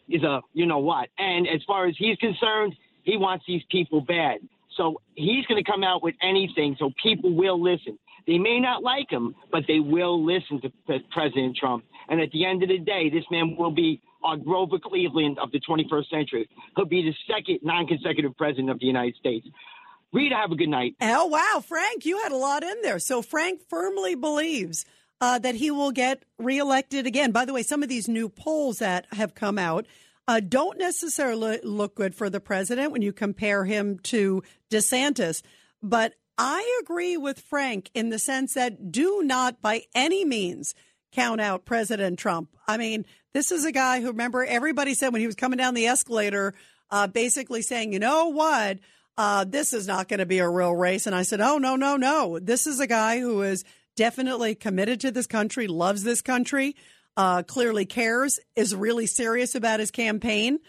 is 0.10 0.24
a 0.24 0.42
you 0.54 0.66
know 0.66 0.80
what. 0.80 1.10
And 1.18 1.48
as 1.48 1.62
far 1.66 1.88
as 1.88 1.96
he's 1.98 2.18
concerned, 2.18 2.76
he 3.04 3.16
wants 3.16 3.46
these 3.48 3.62
people 3.70 4.02
bad. 4.02 4.40
So 4.76 5.02
he's 5.16 5.46
going 5.46 5.64
to 5.64 5.72
come 5.72 5.84
out 5.84 6.04
with 6.04 6.16
anything 6.22 6.76
so 6.78 6.92
people 7.02 7.34
will 7.34 7.62
listen. 7.62 7.98
They 8.28 8.38
may 8.38 8.60
not 8.60 8.84
like 8.84 9.10
him, 9.10 9.34
but 9.52 9.64
they 9.68 9.80
will 9.80 10.24
listen 10.24 10.62
to 10.62 11.00
President 11.12 11.56
Trump. 11.56 11.86
And 12.10 12.20
at 12.20 12.30
the 12.32 12.46
end 12.46 12.62
of 12.62 12.70
the 12.70 12.78
day, 12.78 13.10
this 13.10 13.24
man 13.32 13.56
will 13.58 13.72
be 13.72 14.02
our 14.28 14.38
Grover 14.38 14.78
Cleveland 14.78 15.40
of 15.40 15.52
the 15.52 15.60
21st 15.60 16.10
century. 16.10 16.50
He'll 16.76 16.86
be 16.86 17.02
the 17.02 17.34
second 17.34 17.60
non-consecutive 17.64 18.36
president 18.36 18.70
of 18.70 18.80
the 18.80 18.86
United 18.86 19.16
States. 19.16 19.48
Rita, 20.12 20.36
have 20.36 20.52
a 20.52 20.56
good 20.56 20.70
night. 20.70 20.96
Oh 21.02 21.26
wow, 21.26 21.62
Frank, 21.66 22.06
you 22.06 22.22
had 22.22 22.32
a 22.32 22.38
lot 22.38 22.64
in 22.64 22.82
there. 22.82 23.00
So 23.00 23.22
Frank 23.22 23.62
firmly 23.70 24.16
believes 24.16 24.86
uh, 25.22 25.40
that 25.40 25.56
he 25.56 25.72
will 25.72 25.92
get 25.92 26.24
reelected 26.38 27.08
again. 27.08 27.32
By 27.32 27.46
the 27.46 27.54
way, 27.54 27.64
some 27.64 27.84
of 27.84 27.90
these 27.90 28.08
new 28.08 28.30
polls 28.30 28.80
that 28.80 29.08
have 29.14 29.34
come 29.34 29.58
out 29.58 29.88
uh, 30.28 30.42
don't 30.42 30.78
necessarily 30.78 31.60
look 31.64 31.96
good 31.96 32.14
for 32.14 32.30
the 32.30 32.40
president 32.40 32.92
when 32.92 33.02
you 33.02 33.14
compare 33.14 33.66
him 33.66 34.00
to 34.00 34.44
DeSantis. 34.70 35.42
But 35.82 36.16
I 36.38 36.80
agree 36.82 37.18
with 37.18 37.40
Frank 37.40 37.90
in 37.94 38.10
the 38.10 38.20
sense 38.20 38.54
that 38.54 38.92
do 38.92 39.22
not 39.24 39.62
by 39.62 39.84
any 39.96 40.26
means 40.26 40.76
count 41.12 41.42
out 41.42 41.66
President 41.66 42.20
Trump. 42.20 42.50
I 42.68 42.78
mean, 42.78 43.06
this 43.34 43.52
is 43.52 43.66
a 43.66 43.72
guy 43.72 44.02
who, 44.02 44.08
remember, 44.08 44.44
everybody 44.44 44.94
said 44.94 45.14
when 45.14 45.22
he 45.22 45.28
was 45.28 45.36
coming 45.36 45.58
down 45.58 45.74
the 45.74 45.88
escalator, 45.88 46.54
uh, 46.90 47.08
basically 47.08 47.62
saying, 47.62 47.94
you 47.94 48.00
know 48.00 48.28
what? 48.28 48.80
Uh, 49.18 49.46
this 49.46 49.74
is 49.74 49.88
not 49.88 50.08
going 50.08 50.20
to 50.20 50.26
be 50.26 50.40
a 50.40 50.50
real 50.50 50.76
race. 50.76 51.08
And 51.08 51.16
I 51.16 51.24
said, 51.24 51.42
oh, 51.42 51.58
no, 51.58 51.76
no, 51.76 51.98
no. 51.98 52.40
This 52.40 52.68
is 52.68 52.80
a 52.80 52.88
guy 52.88 53.20
who 53.20 53.42
is 53.42 53.64
definitely 53.96 54.54
committed 54.54 55.02
to 55.02 55.12
this 55.12 55.28
country, 55.28 55.68
loves 55.68 56.04
this 56.04 56.22
country, 56.22 56.76
uh, 57.16 57.42
clearly 57.44 57.86
cares, 57.86 58.40
is 58.56 58.76
really 58.76 59.08
serious 59.08 59.56
about 59.56 59.80
his 59.80 59.90
campaign, 59.90 60.60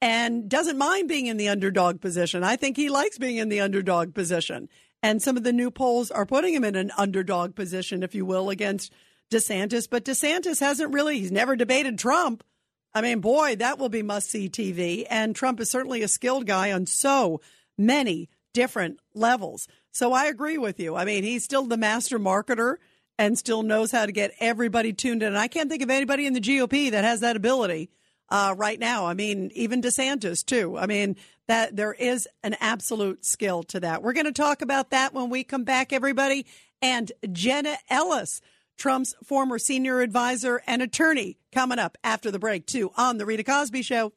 and 0.00 0.48
doesn't 0.48 0.78
mind 0.78 1.08
being 1.08 1.26
in 1.26 1.36
the 1.36 1.50
underdog 1.50 2.00
position. 2.00 2.42
I 2.42 2.56
think 2.56 2.76
he 2.76 2.88
likes 2.88 3.18
being 3.18 3.36
in 3.36 3.50
the 3.50 3.60
underdog 3.60 4.14
position. 4.14 4.70
And 5.02 5.20
some 5.20 5.36
of 5.36 5.44
the 5.44 5.52
new 5.52 5.70
polls 5.70 6.10
are 6.10 6.26
putting 6.26 6.54
him 6.54 6.64
in 6.64 6.74
an 6.74 6.90
underdog 6.96 7.54
position, 7.54 8.02
if 8.02 8.14
you 8.14 8.24
will, 8.24 8.48
against 8.48 8.92
DeSantis. 9.30 9.88
But 9.88 10.04
DeSantis 10.04 10.60
hasn't 10.60 10.92
really, 10.92 11.18
he's 11.18 11.32
never 11.32 11.56
debated 11.56 11.98
Trump. 11.98 12.44
I 12.92 13.00
mean, 13.02 13.20
boy, 13.20 13.56
that 13.56 13.78
will 13.78 13.88
be 13.88 14.02
must 14.02 14.30
see 14.30 14.48
TV. 14.48 15.06
And 15.08 15.34
Trump 15.34 15.60
is 15.60 15.70
certainly 15.70 16.02
a 16.02 16.08
skilled 16.08 16.46
guy 16.46 16.72
on 16.72 16.86
so 16.86 17.40
many 17.78 18.28
different 18.52 18.98
levels. 19.14 19.68
So 19.92 20.12
I 20.12 20.26
agree 20.26 20.58
with 20.58 20.80
you. 20.80 20.96
I 20.96 21.04
mean, 21.04 21.22
he's 21.22 21.44
still 21.44 21.66
the 21.66 21.76
master 21.76 22.18
marketer 22.18 22.76
and 23.18 23.38
still 23.38 23.62
knows 23.62 23.92
how 23.92 24.06
to 24.06 24.12
get 24.12 24.34
everybody 24.40 24.92
tuned 24.92 25.22
in. 25.22 25.28
And 25.28 25.38
I 25.38 25.46
can't 25.46 25.70
think 25.70 25.82
of 25.82 25.90
anybody 25.90 26.26
in 26.26 26.32
the 26.32 26.40
GOP 26.40 26.90
that 26.90 27.04
has 27.04 27.20
that 27.20 27.36
ability 27.36 27.90
uh, 28.30 28.54
right 28.56 28.78
now. 28.78 29.06
I 29.06 29.14
mean, 29.14 29.50
even 29.54 29.82
DeSantis 29.82 30.44
too. 30.44 30.78
I 30.78 30.86
mean, 30.86 31.16
that 31.46 31.76
there 31.76 31.92
is 31.92 32.28
an 32.42 32.56
absolute 32.60 33.24
skill 33.26 33.62
to 33.64 33.80
that. 33.80 34.02
We're 34.02 34.12
going 34.12 34.26
to 34.26 34.32
talk 34.32 34.62
about 34.62 34.90
that 34.90 35.12
when 35.12 35.30
we 35.30 35.44
come 35.44 35.64
back, 35.64 35.92
everybody. 35.92 36.46
And 36.80 37.10
Jenna 37.32 37.76
Ellis, 37.88 38.40
Trump's 38.80 39.14
former 39.22 39.58
senior 39.58 40.00
advisor 40.00 40.62
and 40.66 40.80
attorney, 40.80 41.36
coming 41.52 41.78
up 41.78 41.98
after 42.02 42.30
the 42.30 42.38
break 42.38 42.64
too 42.64 42.90
on 42.96 43.18
the 43.18 43.26
Rita 43.26 43.44
Cosby 43.44 43.82
Show. 43.82 44.12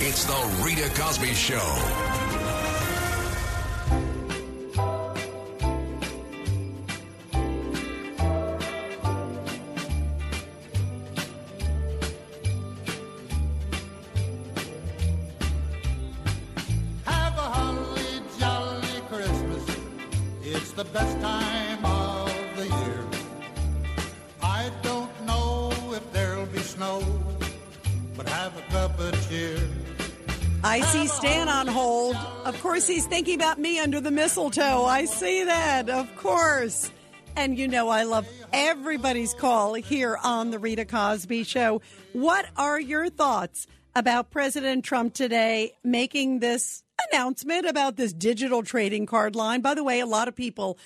It's 0.00 0.24
the 0.24 0.62
Rita 0.64 0.88
Cosby 0.94 1.34
Show. 1.34 2.13
Course, 32.74 32.88
he's 32.88 33.06
thinking 33.06 33.36
about 33.36 33.56
me 33.56 33.78
under 33.78 34.00
the 34.00 34.10
mistletoe. 34.10 34.84
I 34.84 35.04
see 35.04 35.44
that, 35.44 35.88
of 35.88 36.16
course. 36.16 36.90
And 37.36 37.56
you 37.56 37.68
know, 37.68 37.88
I 37.88 38.02
love 38.02 38.26
everybody's 38.52 39.32
call 39.32 39.74
here 39.74 40.18
on 40.24 40.50
the 40.50 40.58
Rita 40.58 40.84
Cosby 40.84 41.44
Show. 41.44 41.82
What 42.14 42.46
are 42.56 42.80
your 42.80 43.10
thoughts 43.10 43.68
about 43.94 44.32
President 44.32 44.84
Trump 44.84 45.14
today 45.14 45.74
making 45.84 46.40
this 46.40 46.82
announcement 47.12 47.64
about 47.64 47.94
this 47.94 48.12
digital 48.12 48.64
trading 48.64 49.06
card 49.06 49.36
line? 49.36 49.60
By 49.60 49.74
the 49.74 49.84
way, 49.84 50.00
a 50.00 50.06
lot 50.06 50.26
of 50.26 50.34
people 50.34 50.76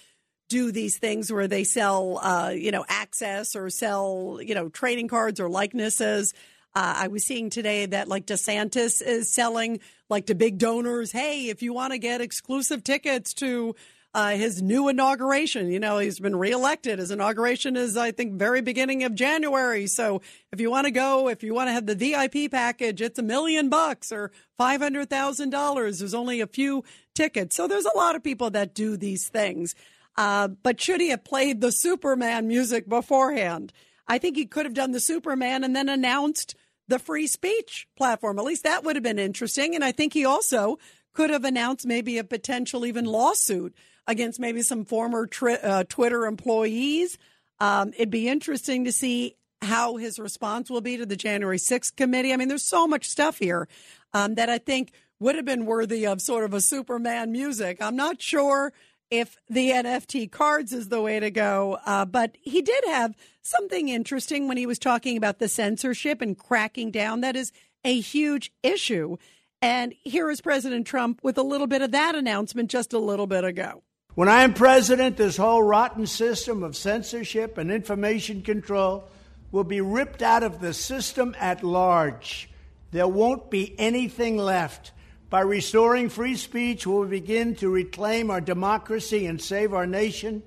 do 0.51 0.71
these 0.71 0.99
things 0.99 1.33
where 1.33 1.49
they 1.49 1.65
sell, 1.65 2.19
uh, 2.19 2.51
you 2.51 2.71
know, 2.71 2.85
access 2.87 3.57
or 3.57 3.71
sell, 3.71 4.41
you 4.43 4.55
know, 4.55 4.69
trading 4.69 5.09
cards 5.09 5.41
or 5.41 5.49
likenesses. 5.49 6.35
Uh, 6.75 6.95
I 6.97 7.09
was 7.09 7.27
seeing 7.27 7.51
today 7.51 7.87
that 7.87 8.09
like 8.09 8.27
DeSantis 8.27 9.03
is 9.03 9.33
selling 9.35 9.81
like 10.09 10.27
to 10.27 10.35
big 10.35 10.59
donors. 10.59 11.13
Hey, 11.13 11.49
if 11.49 11.63
you 11.63 11.73
want 11.73 11.93
to 11.93 11.99
get 11.99 12.21
exclusive 12.21 12.85
tickets 12.85 13.35
to 13.35 13.75
uh, 14.15 14.31
his 14.31 14.63
new 14.63 14.89
inauguration. 14.89 15.71
You 15.71 15.79
know, 15.79 15.99
he's 15.99 16.19
been 16.19 16.37
reelected. 16.37 16.99
His 16.99 17.11
inauguration 17.11 17.77
is, 17.77 17.97
I 17.97 18.11
think, 18.11 18.35
very 18.35 18.61
beginning 18.61 19.05
of 19.05 19.15
January. 19.15 19.87
So 19.87 20.23
if 20.53 20.61
you 20.61 20.71
want 20.71 20.87
to 20.87 20.91
go, 20.91 21.29
if 21.29 21.43
you 21.43 21.55
want 21.55 21.69
to 21.69 21.73
have 21.73 21.87
the 21.87 21.95
VIP 21.95 22.51
package, 22.51 23.01
it's 23.01 23.19
a 23.19 23.23
million 23.23 23.69
bucks 23.69 24.11
or 24.11 24.31
five 24.57 24.81
hundred 24.81 25.11
thousand 25.11 25.51
dollars. 25.51 25.99
There's 25.99 26.15
only 26.15 26.41
a 26.41 26.47
few 26.47 26.85
tickets, 27.15 27.55
so 27.57 27.69
there's 27.69 27.85
a 27.85 27.97
lot 27.97 28.17
of 28.17 28.25
people 28.25 28.51
that 28.51 28.75
do 28.75 28.97
these 28.97 29.29
things. 29.29 29.75
Uh, 30.17 30.49
but 30.49 30.81
should 30.81 31.01
he 31.01 31.11
have 31.11 31.23
played 31.23 31.61
the 31.61 31.71
Superman 31.71 32.49
music 32.49 32.89
beforehand? 32.89 33.73
I 34.09 34.19
think 34.19 34.37
he 34.37 34.47
could 34.47 34.67
have 34.67 34.75
done 34.75 34.91
the 34.91 35.01
Superman 35.01 35.63
and 35.63 35.77
then 35.77 35.89
announced 35.89 36.57
the 36.89 36.99
free 36.99 37.27
speech 37.27 37.87
platform. 37.97 38.39
At 38.39 38.45
least 38.45 38.65
that 38.65 38.85
would 38.85 38.97
have 38.97 39.03
been 39.03 39.19
interesting. 39.19 39.75
And 39.75 39.85
I 39.85 39.93
think 39.93 40.13
he 40.13 40.25
also 40.25 40.79
could 41.13 41.31
have 41.31 41.45
announced 41.45 41.87
maybe 41.87 42.19
a 42.19 42.25
potential 42.25 42.87
even 42.87 43.05
lawsuit 43.05 43.75
against 44.07 44.41
maybe 44.41 44.63
some 44.63 44.85
former 44.85 45.27
tri- 45.27 45.55
uh, 45.55 45.85
Twitter 45.89 46.27
employees. 46.27 47.19
Um, 47.61 47.93
it'd 47.95 48.11
be 48.11 48.29
interesting 48.29 48.85
to 48.85 48.93
see 48.93 49.37
how 49.61 49.97
his 49.97 50.19
response 50.19 50.71
will 50.71 50.81
be 50.81 50.97
to 50.97 51.07
the 51.07 51.17
January 51.17 51.59
6th 51.59 51.97
committee. 51.97 52.33
I 52.33 52.37
mean, 52.37 52.49
there's 52.49 52.69
so 52.69 52.87
much 52.87 53.07
stuff 53.07 53.39
here 53.39 53.69
um, 54.13 54.37
that 54.37 54.49
I 54.49 54.59
think 54.59 54.93
would 55.21 55.35
have 55.35 55.45
been 55.45 55.67
worthy 55.67 56.07
of 56.07 56.21
sort 56.21 56.45
of 56.45 56.55
a 56.55 56.61
Superman 56.61 57.33
music. 57.33 57.79
I'm 57.81 57.97
not 57.97 58.23
sure 58.23 58.73
if 59.11 59.37
the 59.49 59.71
NFT 59.71 60.31
cards 60.31 60.73
is 60.73 60.89
the 60.89 61.01
way 61.01 61.19
to 61.19 61.31
go, 61.31 61.79
uh, 61.85 62.05
but 62.05 62.37
he 62.41 62.63
did 62.63 62.85
have 62.87 63.17
something 63.49 63.89
interesting 63.89 64.47
when 64.47 64.57
he 64.57 64.67
was 64.67 64.79
talking 64.79 65.17
about 65.17 65.39
the 65.39 65.49
censorship 65.49 66.21
and 66.21 66.39
cracking 66.39 66.91
down. 66.91 67.23
That 67.23 67.37
is 67.37 67.53
a 67.85 67.99
huge 67.99 68.53
issue. 68.63 69.17
And 69.63 69.95
here 70.05 70.31
is 70.31 70.41
President 70.41 70.87
Trump 70.87 71.21
with 71.23 71.39
a 71.39 71.43
little 71.43 71.67
bit 71.67 71.83
of 71.83 71.91
that 71.93 72.15
announcement 72.15 72.71
just 72.71 72.93
a 72.93 72.99
little 72.99 73.27
bit 73.27 73.45
ago. 73.45 73.83
When 74.15 74.29
I 74.29 74.43
am 74.43 74.53
president, 74.53 75.17
this 75.17 75.37
whole 75.37 75.63
rotten 75.63 76.07
system 76.07 76.63
of 76.63 76.77
censorship 76.77 77.57
and 77.57 77.71
information 77.71 78.43
control 78.43 79.09
will 79.51 79.65
be 79.65 79.81
ripped 79.81 80.23
out 80.23 80.43
of 80.43 80.61
the 80.61 80.75
system 80.75 81.35
at 81.39 81.65
large. 81.65 82.51
There 82.91 83.09
won't 83.09 83.51
be 83.51 83.75
anything 83.79 84.37
left. 84.37 84.93
By 85.31 85.41
restoring 85.41 86.09
free 86.09 86.37
speech, 86.37 86.87
we 86.87 86.93
will 86.93 87.07
begin 87.07 87.55
to 87.57 87.69
reclaim 87.69 88.31
our 88.31 88.41
democracy 88.41 89.27
and 89.27 89.41
save 89.41 89.75
our 89.75 89.87
nation. 89.87 90.43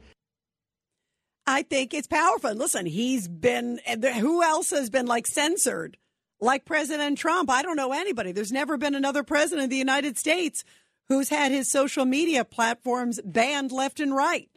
I 1.51 1.63
think 1.63 1.93
it's 1.93 2.07
powerful. 2.07 2.53
Listen, 2.53 2.85
he's 2.85 3.27
been, 3.27 3.81
who 4.19 4.41
else 4.41 4.69
has 4.69 4.89
been 4.89 5.05
like 5.05 5.27
censored? 5.27 5.97
Like 6.39 6.63
President 6.63 7.17
Trump. 7.17 7.49
I 7.49 7.61
don't 7.61 7.75
know 7.75 7.91
anybody. 7.91 8.31
There's 8.31 8.53
never 8.53 8.77
been 8.77 8.95
another 8.95 9.21
president 9.21 9.65
of 9.65 9.69
the 9.69 9.75
United 9.75 10.17
States 10.17 10.63
who's 11.09 11.27
had 11.27 11.51
his 11.51 11.69
social 11.69 12.05
media 12.05 12.45
platforms 12.45 13.19
banned 13.23 13.71
left 13.73 13.99
and 13.99 14.15
right. 14.15 14.49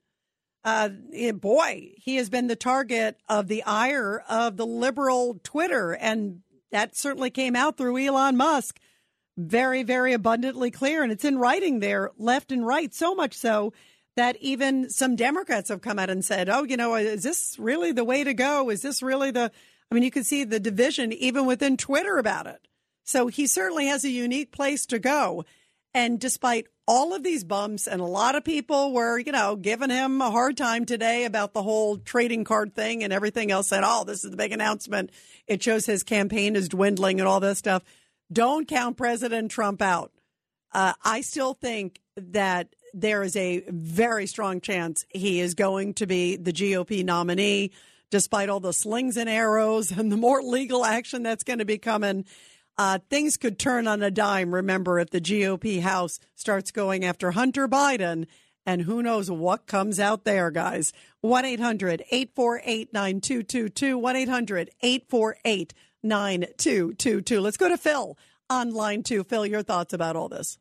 Uh, 0.64 0.88
boy, 1.34 1.90
he 1.96 2.16
has 2.16 2.30
been 2.30 2.46
the 2.46 2.56
target 2.56 3.18
of 3.28 3.48
the 3.48 3.64
ire 3.64 4.22
of 4.28 4.56
the 4.56 4.64
liberal 4.64 5.40
Twitter, 5.42 5.92
and 5.92 6.42
that 6.70 6.96
certainly 6.96 7.28
came 7.28 7.56
out 7.56 7.76
through 7.76 7.98
Elon 7.98 8.36
Musk. 8.36 8.78
Very, 9.36 9.82
very 9.82 10.12
abundantly 10.12 10.70
clear, 10.70 11.02
and 11.02 11.10
it's 11.10 11.24
in 11.24 11.38
writing 11.38 11.80
there, 11.80 12.12
left 12.16 12.52
and 12.52 12.64
right, 12.64 12.94
so 12.94 13.16
much 13.16 13.34
so 13.34 13.72
that 14.16 14.36
even 14.40 14.90
some 14.90 15.16
Democrats 15.16 15.68
have 15.68 15.80
come 15.80 15.98
out 15.98 16.10
and 16.10 16.24
said, 16.24 16.48
oh, 16.48 16.62
you 16.62 16.76
know, 16.76 16.94
is 16.94 17.22
this 17.22 17.56
really 17.58 17.92
the 17.92 18.04
way 18.04 18.24
to 18.24 18.34
go? 18.34 18.70
Is 18.70 18.82
this 18.82 19.02
really 19.02 19.30
the. 19.30 19.50
I 19.90 19.94
mean, 19.94 20.04
you 20.04 20.10
can 20.10 20.24
see 20.24 20.44
the 20.44 20.60
division 20.60 21.12
even 21.12 21.46
within 21.46 21.76
Twitter 21.76 22.18
about 22.18 22.46
it. 22.46 22.66
So 23.04 23.26
he 23.26 23.46
certainly 23.46 23.86
has 23.86 24.04
a 24.04 24.10
unique 24.10 24.50
place 24.50 24.86
to 24.86 24.98
go. 24.98 25.44
And 25.92 26.18
despite 26.18 26.66
all 26.86 27.14
of 27.14 27.22
these 27.22 27.44
bumps, 27.44 27.86
and 27.86 28.00
a 28.00 28.06
lot 28.06 28.34
of 28.34 28.44
people 28.44 28.92
were, 28.92 29.18
you 29.18 29.30
know, 29.30 29.56
giving 29.56 29.90
him 29.90 30.20
a 30.20 30.30
hard 30.30 30.56
time 30.56 30.84
today 30.84 31.24
about 31.24 31.52
the 31.52 31.62
whole 31.62 31.98
trading 31.98 32.44
card 32.44 32.74
thing 32.74 33.04
and 33.04 33.12
everything 33.12 33.50
else, 33.50 33.68
said, 33.68 33.84
oh, 33.84 34.04
this 34.04 34.24
is 34.24 34.30
the 34.30 34.36
big 34.36 34.52
announcement. 34.52 35.10
It 35.46 35.62
shows 35.62 35.86
his 35.86 36.02
campaign 36.02 36.56
is 36.56 36.68
dwindling 36.68 37.20
and 37.20 37.28
all 37.28 37.40
this 37.40 37.58
stuff. 37.58 37.84
Don't 38.32 38.66
count 38.66 38.96
President 38.96 39.50
Trump 39.50 39.80
out. 39.80 40.12
Uh, 40.72 40.94
I 41.04 41.20
still 41.20 41.54
think 41.54 42.00
that 42.16 42.74
there 42.94 43.22
is 43.22 43.36
a 43.36 43.64
very 43.68 44.26
strong 44.26 44.60
chance 44.60 45.04
he 45.10 45.40
is 45.40 45.54
going 45.54 45.94
to 45.94 46.06
be 46.06 46.36
the 46.36 46.52
GOP 46.52 47.04
nominee, 47.04 47.72
despite 48.10 48.48
all 48.48 48.60
the 48.60 48.72
slings 48.72 49.16
and 49.16 49.28
arrows 49.28 49.90
and 49.90 50.10
the 50.10 50.16
more 50.16 50.40
legal 50.42 50.84
action 50.84 51.22
that's 51.22 51.44
going 51.44 51.58
to 51.58 51.64
be 51.64 51.78
coming. 51.78 52.24
Uh, 52.78 52.98
things 53.10 53.36
could 53.36 53.58
turn 53.58 53.86
on 53.86 54.02
a 54.02 54.10
dime, 54.10 54.54
remember, 54.54 54.98
if 54.98 55.10
the 55.10 55.20
GOP 55.20 55.80
House 55.80 56.18
starts 56.34 56.70
going 56.70 57.04
after 57.04 57.32
Hunter 57.32 57.68
Biden. 57.68 58.26
And 58.66 58.82
who 58.82 59.02
knows 59.02 59.30
what 59.30 59.66
comes 59.66 60.00
out 60.00 60.24
there, 60.24 60.50
guys. 60.50 60.92
1 61.20 61.44
800 61.44 62.02
848 62.10 62.92
9222. 62.92 63.98
1 63.98 64.16
800 64.16 64.70
848 64.80 65.74
9222. 66.02 67.40
Let's 67.40 67.56
go 67.58 67.68
to 67.68 67.76
Phil 67.76 68.16
on 68.48 68.72
line 68.72 69.02
two. 69.02 69.22
Phil, 69.24 69.46
your 69.46 69.62
thoughts 69.62 69.92
about 69.92 70.16
all 70.16 70.28
this. 70.28 70.58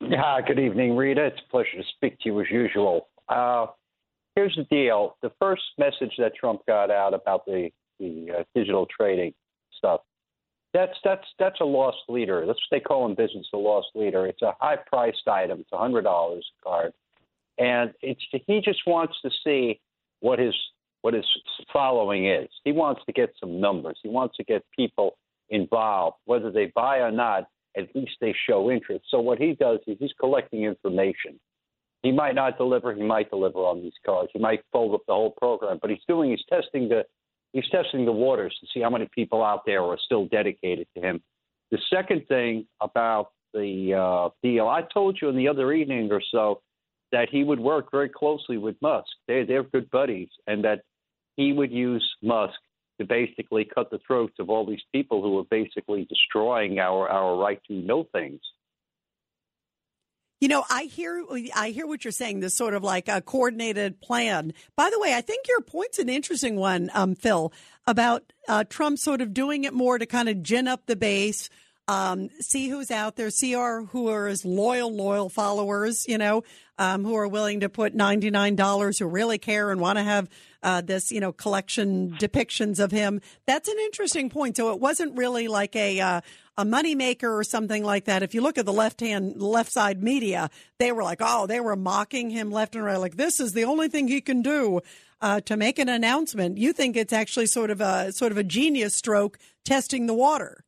Yeah, 0.00 0.40
good 0.46 0.60
evening, 0.60 0.96
Rita. 0.96 1.26
It's 1.26 1.40
a 1.46 1.50
pleasure 1.50 1.76
to 1.76 1.82
speak 1.96 2.18
to 2.20 2.28
you 2.28 2.40
as 2.40 2.46
usual. 2.50 3.08
Uh, 3.28 3.66
here's 4.36 4.54
the 4.56 4.64
deal: 4.64 5.16
the 5.22 5.32
first 5.40 5.62
message 5.76 6.12
that 6.18 6.34
Trump 6.36 6.60
got 6.66 6.90
out 6.90 7.14
about 7.14 7.44
the 7.46 7.70
the 7.98 8.28
uh, 8.38 8.42
digital 8.54 8.86
trading 8.86 9.34
stuff. 9.76 10.00
That's 10.72 10.96
that's 11.02 11.26
that's 11.38 11.60
a 11.60 11.64
lost 11.64 11.98
leader. 12.08 12.46
That's 12.46 12.58
what 12.58 12.78
they 12.78 12.80
call 12.80 13.06
in 13.06 13.16
business 13.16 13.46
a 13.52 13.56
lost 13.56 13.88
leader. 13.94 14.26
It's 14.26 14.42
a 14.42 14.54
high 14.60 14.76
priced 14.76 15.26
item. 15.26 15.60
It's 15.60 15.72
a 15.72 15.78
hundred 15.78 16.02
dollars 16.02 16.46
card, 16.62 16.92
and 17.58 17.92
it's 18.00 18.22
he 18.46 18.60
just 18.60 18.86
wants 18.86 19.14
to 19.22 19.30
see 19.44 19.80
what 20.20 20.38
his 20.38 20.54
what 21.02 21.14
his 21.14 21.26
following 21.72 22.28
is. 22.28 22.48
He 22.64 22.70
wants 22.70 23.02
to 23.06 23.12
get 23.12 23.32
some 23.40 23.60
numbers. 23.60 23.98
He 24.02 24.08
wants 24.08 24.36
to 24.36 24.44
get 24.44 24.64
people 24.76 25.16
involved, 25.48 26.18
whether 26.24 26.52
they 26.52 26.66
buy 26.66 26.98
or 26.98 27.10
not 27.10 27.48
at 27.76 27.94
least 27.94 28.12
they 28.20 28.34
show 28.48 28.70
interest. 28.70 29.04
So 29.10 29.20
what 29.20 29.38
he 29.38 29.54
does 29.54 29.80
is 29.86 29.96
he's 30.00 30.12
collecting 30.18 30.64
information. 30.64 31.38
He 32.02 32.12
might 32.12 32.34
not 32.34 32.56
deliver, 32.56 32.94
he 32.94 33.02
might 33.02 33.30
deliver 33.30 33.58
on 33.58 33.82
these 33.82 33.92
cards. 34.06 34.30
He 34.32 34.38
might 34.38 34.60
fold 34.72 34.94
up 34.94 35.02
the 35.06 35.14
whole 35.14 35.34
program, 35.38 35.78
but 35.80 35.90
he's 35.90 35.98
doing 36.06 36.30
he's 36.30 36.44
testing 36.48 36.88
the 36.88 37.04
he's 37.52 37.68
testing 37.70 38.04
the 38.04 38.12
waters 38.12 38.56
to 38.60 38.66
see 38.72 38.80
how 38.80 38.90
many 38.90 39.08
people 39.14 39.44
out 39.44 39.62
there 39.66 39.82
are 39.82 39.98
still 40.04 40.26
dedicated 40.26 40.86
to 40.94 41.02
him. 41.02 41.20
The 41.70 41.78
second 41.92 42.26
thing 42.28 42.66
about 42.80 43.30
the 43.52 43.94
uh, 43.94 44.28
deal, 44.42 44.68
I 44.68 44.82
told 44.82 45.18
you 45.20 45.28
in 45.28 45.36
the 45.36 45.48
other 45.48 45.72
evening 45.72 46.10
or 46.12 46.22
so 46.30 46.60
that 47.10 47.28
he 47.30 47.42
would 47.42 47.60
work 47.60 47.90
very 47.90 48.08
closely 48.08 48.58
with 48.58 48.76
Musk. 48.80 49.08
They 49.26 49.44
they're 49.44 49.64
good 49.64 49.90
buddies, 49.90 50.28
and 50.46 50.64
that 50.64 50.82
he 51.36 51.52
would 51.52 51.72
use 51.72 52.06
Musk 52.22 52.58
to 52.98 53.06
basically 53.06 53.64
cut 53.64 53.90
the 53.90 54.00
throats 54.06 54.34
of 54.38 54.50
all 54.50 54.66
these 54.66 54.82
people 54.92 55.22
who 55.22 55.38
are 55.38 55.44
basically 55.44 56.06
destroying 56.08 56.78
our, 56.78 57.08
our 57.08 57.36
right 57.36 57.60
to 57.68 57.72
know 57.72 58.04
things. 58.12 58.40
You 60.40 60.46
know, 60.46 60.64
I 60.70 60.84
hear 60.84 61.24
I 61.56 61.70
hear 61.70 61.84
what 61.84 62.04
you're 62.04 62.12
saying. 62.12 62.40
This 62.40 62.56
sort 62.56 62.74
of 62.74 62.84
like 62.84 63.08
a 63.08 63.20
coordinated 63.20 64.00
plan. 64.00 64.52
By 64.76 64.88
the 64.88 65.00
way, 65.00 65.12
I 65.14 65.20
think 65.20 65.48
your 65.48 65.60
point's 65.60 65.98
an 65.98 66.08
interesting 66.08 66.54
one, 66.54 66.90
um, 66.94 67.16
Phil, 67.16 67.52
about 67.88 68.32
uh, 68.48 68.62
Trump 68.62 68.98
sort 69.00 69.20
of 69.20 69.34
doing 69.34 69.64
it 69.64 69.74
more 69.74 69.98
to 69.98 70.06
kind 70.06 70.28
of 70.28 70.44
gin 70.44 70.68
up 70.68 70.86
the 70.86 70.94
base, 70.94 71.50
um, 71.88 72.28
see 72.38 72.68
who's 72.68 72.92
out 72.92 73.16
there, 73.16 73.30
see 73.30 73.56
our 73.56 73.82
who 73.86 74.08
are 74.10 74.28
his 74.28 74.44
loyal, 74.44 74.94
loyal 74.94 75.28
followers. 75.28 76.04
You 76.06 76.18
know, 76.18 76.44
um, 76.78 77.04
who 77.04 77.16
are 77.16 77.26
willing 77.26 77.58
to 77.60 77.68
put 77.68 77.96
ninety 77.96 78.30
nine 78.30 78.54
dollars, 78.54 79.00
who 79.00 79.06
really 79.06 79.38
care 79.38 79.72
and 79.72 79.80
want 79.80 79.98
to 79.98 80.04
have 80.04 80.28
uh, 80.62 80.80
this, 80.80 81.10
you 81.10 81.20
know, 81.20 81.32
collection 81.32 82.12
depictions 82.18 82.78
of 82.78 82.90
him. 82.90 83.20
That's 83.46 83.68
an 83.68 83.76
interesting 83.84 84.30
point. 84.30 84.56
So 84.56 84.72
it 84.72 84.80
wasn't 84.80 85.16
really 85.16 85.48
like 85.48 85.76
a 85.76 86.00
uh, 86.00 86.20
a 86.56 86.64
moneymaker 86.64 87.38
or 87.38 87.44
something 87.44 87.84
like 87.84 88.06
that. 88.06 88.22
If 88.22 88.34
you 88.34 88.40
look 88.40 88.58
at 88.58 88.66
the 88.66 88.72
left 88.72 89.00
hand, 89.00 89.40
left 89.40 89.70
side 89.70 90.02
media, 90.02 90.50
they 90.78 90.90
were 90.90 91.04
like, 91.04 91.18
oh, 91.20 91.46
they 91.46 91.60
were 91.60 91.76
mocking 91.76 92.30
him 92.30 92.50
left 92.50 92.74
and 92.74 92.84
right. 92.84 92.98
Like 92.98 93.16
this 93.16 93.38
is 93.38 93.52
the 93.52 93.64
only 93.64 93.88
thing 93.88 94.08
he 94.08 94.20
can 94.20 94.42
do. 94.42 94.80
Uh, 95.20 95.40
to 95.40 95.56
make 95.56 95.80
an 95.80 95.88
announcement, 95.88 96.58
you 96.58 96.72
think 96.72 96.96
it's 96.96 97.12
actually 97.12 97.46
sort 97.46 97.70
of 97.70 97.80
a 97.80 98.12
sort 98.12 98.30
of 98.30 98.38
a 98.38 98.44
genius 98.44 98.94
stroke 98.94 99.36
testing 99.64 100.06
the 100.06 100.14
water. 100.14 100.64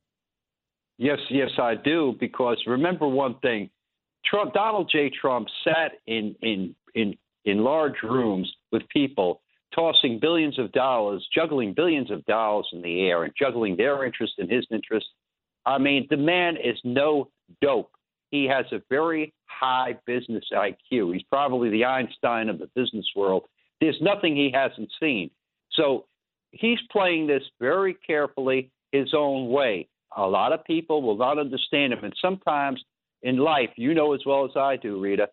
Yes, 0.97 1.19
yes, 1.29 1.51
I 1.57 1.75
do. 1.75 2.15
Because 2.19 2.61
remember 2.67 3.07
one 3.07 3.39
thing: 3.39 3.69
Trump, 4.25 4.53
Donald 4.53 4.89
J. 4.91 5.09
Trump 5.09 5.47
sat 5.63 5.93
in 6.05 6.35
in 6.41 6.75
in 6.93 7.17
in 7.45 7.63
large 7.63 8.03
rooms 8.03 8.51
with 8.71 8.83
people 8.89 9.40
tossing 9.73 10.19
billions 10.19 10.59
of 10.59 10.71
dollars, 10.71 11.27
juggling 11.33 11.73
billions 11.73 12.11
of 12.11 12.25
dollars 12.25 12.67
in 12.73 12.81
the 12.81 13.01
air, 13.07 13.23
and 13.23 13.33
juggling 13.37 13.77
their 13.77 14.05
interest 14.05 14.33
and 14.37 14.51
his 14.51 14.65
interest. 14.71 15.07
I 15.65 15.77
mean, 15.77 16.07
the 16.09 16.17
man 16.17 16.57
is 16.57 16.77
no 16.83 17.29
dope. 17.61 17.91
He 18.31 18.45
has 18.45 18.65
a 18.71 18.81
very 18.89 19.33
high 19.45 19.97
business 20.05 20.45
IQ. 20.53 21.13
He's 21.13 21.23
probably 21.23 21.69
the 21.69 21.85
Einstein 21.85 22.49
of 22.49 22.59
the 22.59 22.69
business 22.75 23.05
world. 23.15 23.43
There's 23.79 23.97
nothing 24.01 24.35
he 24.35 24.51
hasn't 24.53 24.89
seen. 24.99 25.29
So 25.71 26.05
he's 26.51 26.79
playing 26.91 27.27
this 27.27 27.43
very 27.59 27.93
carefully 27.93 28.71
his 28.91 29.13
own 29.15 29.49
way. 29.49 29.87
A 30.15 30.27
lot 30.27 30.53
of 30.53 30.63
people 30.65 31.01
will 31.01 31.17
not 31.17 31.39
understand 31.39 31.93
him. 31.93 32.03
And 32.03 32.13
sometimes 32.21 32.83
in 33.21 33.37
life, 33.37 33.69
you 33.75 33.93
know 33.93 34.13
as 34.13 34.21
well 34.25 34.45
as 34.45 34.51
I 34.55 34.75
do, 34.77 34.99
Rita, 34.99 35.29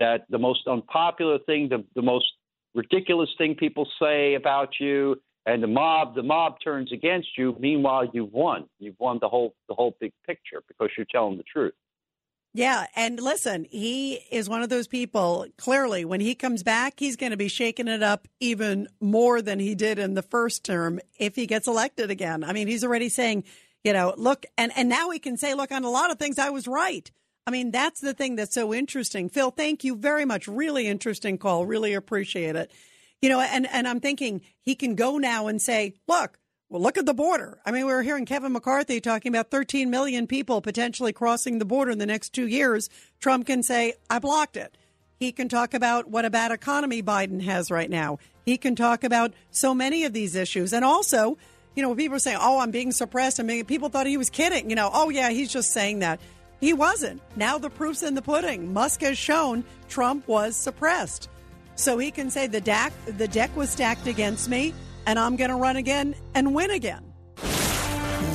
that 0.00 0.24
the 0.28 0.38
most 0.38 0.66
unpopular 0.66 1.38
thing, 1.40 1.68
the, 1.68 1.84
the 1.94 2.02
most 2.02 2.26
ridiculous 2.74 3.30
thing 3.38 3.54
people 3.54 3.86
say 4.00 4.34
about 4.34 4.74
you, 4.80 5.20
and 5.46 5.62
the 5.62 5.66
mob 5.66 6.14
the 6.14 6.22
mob 6.22 6.56
turns 6.62 6.92
against 6.92 7.28
you. 7.36 7.56
Meanwhile, 7.58 8.10
you've 8.12 8.32
won. 8.32 8.68
You've 8.78 8.98
won 8.98 9.18
the 9.20 9.28
whole 9.28 9.54
the 9.68 9.74
whole 9.74 9.96
big 10.00 10.12
picture 10.26 10.62
because 10.68 10.90
you're 10.96 11.06
telling 11.10 11.36
the 11.36 11.44
truth. 11.44 11.74
Yeah, 12.54 12.86
and 12.96 13.20
listen, 13.20 13.66
he 13.70 14.14
is 14.30 14.48
one 14.48 14.62
of 14.62 14.68
those 14.68 14.88
people. 14.88 15.46
Clearly, 15.58 16.04
when 16.04 16.20
he 16.20 16.34
comes 16.34 16.62
back, 16.62 16.94
he's 16.96 17.16
going 17.16 17.30
to 17.30 17.36
be 17.36 17.48
shaking 17.48 17.88
it 17.88 18.02
up 18.02 18.26
even 18.40 18.88
more 19.00 19.42
than 19.42 19.58
he 19.58 19.74
did 19.74 19.98
in 19.98 20.14
the 20.14 20.22
first 20.22 20.64
term 20.64 20.98
if 21.18 21.36
he 21.36 21.46
gets 21.46 21.68
elected 21.68 22.10
again. 22.10 22.42
I 22.42 22.52
mean, 22.52 22.66
he's 22.66 22.84
already 22.84 23.10
saying, 23.10 23.44
you 23.84 23.92
know, 23.92 24.14
look, 24.16 24.46
and 24.56 24.72
and 24.76 24.88
now 24.88 25.10
he 25.10 25.18
can 25.18 25.36
say, 25.36 25.54
look, 25.54 25.70
on 25.70 25.84
a 25.84 25.90
lot 25.90 26.10
of 26.10 26.18
things, 26.18 26.38
I 26.38 26.50
was 26.50 26.66
right. 26.66 27.10
I 27.48 27.50
mean, 27.50 27.70
that's 27.70 28.00
the 28.00 28.12
thing 28.12 28.36
that's 28.36 28.52
so 28.52 28.74
interesting. 28.74 29.30
Phil, 29.30 29.50
thank 29.50 29.82
you 29.82 29.96
very 29.96 30.26
much. 30.26 30.46
Really 30.46 30.86
interesting 30.86 31.38
call. 31.38 31.64
Really 31.64 31.94
appreciate 31.94 32.56
it. 32.56 32.70
You 33.22 33.30
know, 33.30 33.40
and 33.40 33.66
and 33.72 33.88
I'm 33.88 34.00
thinking 34.00 34.42
he 34.60 34.74
can 34.74 34.94
go 34.94 35.16
now 35.16 35.46
and 35.46 35.60
say, 35.60 35.94
look, 36.06 36.38
well, 36.68 36.82
look 36.82 36.98
at 36.98 37.06
the 37.06 37.14
border. 37.14 37.58
I 37.64 37.70
mean, 37.70 37.86
we 37.86 37.94
were 37.94 38.02
hearing 38.02 38.26
Kevin 38.26 38.52
McCarthy 38.52 39.00
talking 39.00 39.34
about 39.34 39.50
13 39.50 39.88
million 39.88 40.26
people 40.26 40.60
potentially 40.60 41.14
crossing 41.14 41.58
the 41.58 41.64
border 41.64 41.90
in 41.90 41.96
the 41.96 42.04
next 42.04 42.34
two 42.34 42.46
years. 42.46 42.90
Trump 43.18 43.46
can 43.46 43.62
say, 43.62 43.94
I 44.10 44.18
blocked 44.18 44.58
it. 44.58 44.76
He 45.18 45.32
can 45.32 45.48
talk 45.48 45.72
about 45.72 46.06
what 46.06 46.26
a 46.26 46.30
bad 46.30 46.52
economy 46.52 47.02
Biden 47.02 47.40
has 47.40 47.70
right 47.70 47.88
now. 47.88 48.18
He 48.44 48.58
can 48.58 48.76
talk 48.76 49.04
about 49.04 49.32
so 49.50 49.74
many 49.74 50.04
of 50.04 50.12
these 50.12 50.34
issues. 50.34 50.74
And 50.74 50.84
also, 50.84 51.38
you 51.74 51.82
know, 51.82 51.94
people 51.94 52.16
are 52.16 52.20
saying, 52.20 52.38
oh, 52.38 52.58
I'm 52.58 52.72
being 52.72 52.92
suppressed. 52.92 53.40
I 53.40 53.42
mean, 53.42 53.64
people 53.64 53.88
thought 53.88 54.06
he 54.06 54.18
was 54.18 54.28
kidding. 54.28 54.68
You 54.68 54.76
know, 54.76 54.90
oh, 54.92 55.08
yeah, 55.08 55.30
he's 55.30 55.50
just 55.50 55.72
saying 55.72 56.00
that. 56.00 56.20
He 56.60 56.72
wasn't. 56.72 57.22
Now 57.36 57.58
the 57.58 57.70
proof's 57.70 58.02
in 58.02 58.14
the 58.14 58.22
pudding. 58.22 58.72
Musk 58.72 59.02
has 59.02 59.16
shown 59.16 59.64
Trump 59.88 60.26
was 60.26 60.56
suppressed. 60.56 61.28
So 61.76 61.98
he 61.98 62.10
can 62.10 62.30
say 62.30 62.48
the 62.48 62.60
deck, 62.60 62.92
the 63.06 63.28
deck 63.28 63.54
was 63.56 63.70
stacked 63.70 64.06
against 64.06 64.48
me 64.48 64.74
and 65.06 65.18
I'm 65.18 65.36
going 65.36 65.50
to 65.50 65.56
run 65.56 65.76
again 65.76 66.14
and 66.34 66.54
win 66.54 66.70
again. 66.70 67.02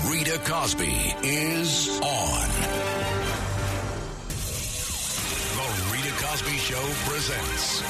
Rita 0.09 0.39
Cosby 0.45 1.13
is 1.23 1.99
on. 2.01 2.49
The 5.55 5.91
Rita 5.91 6.12
Cosby 6.25 6.57
Show 6.57 6.81
presents 7.05 7.81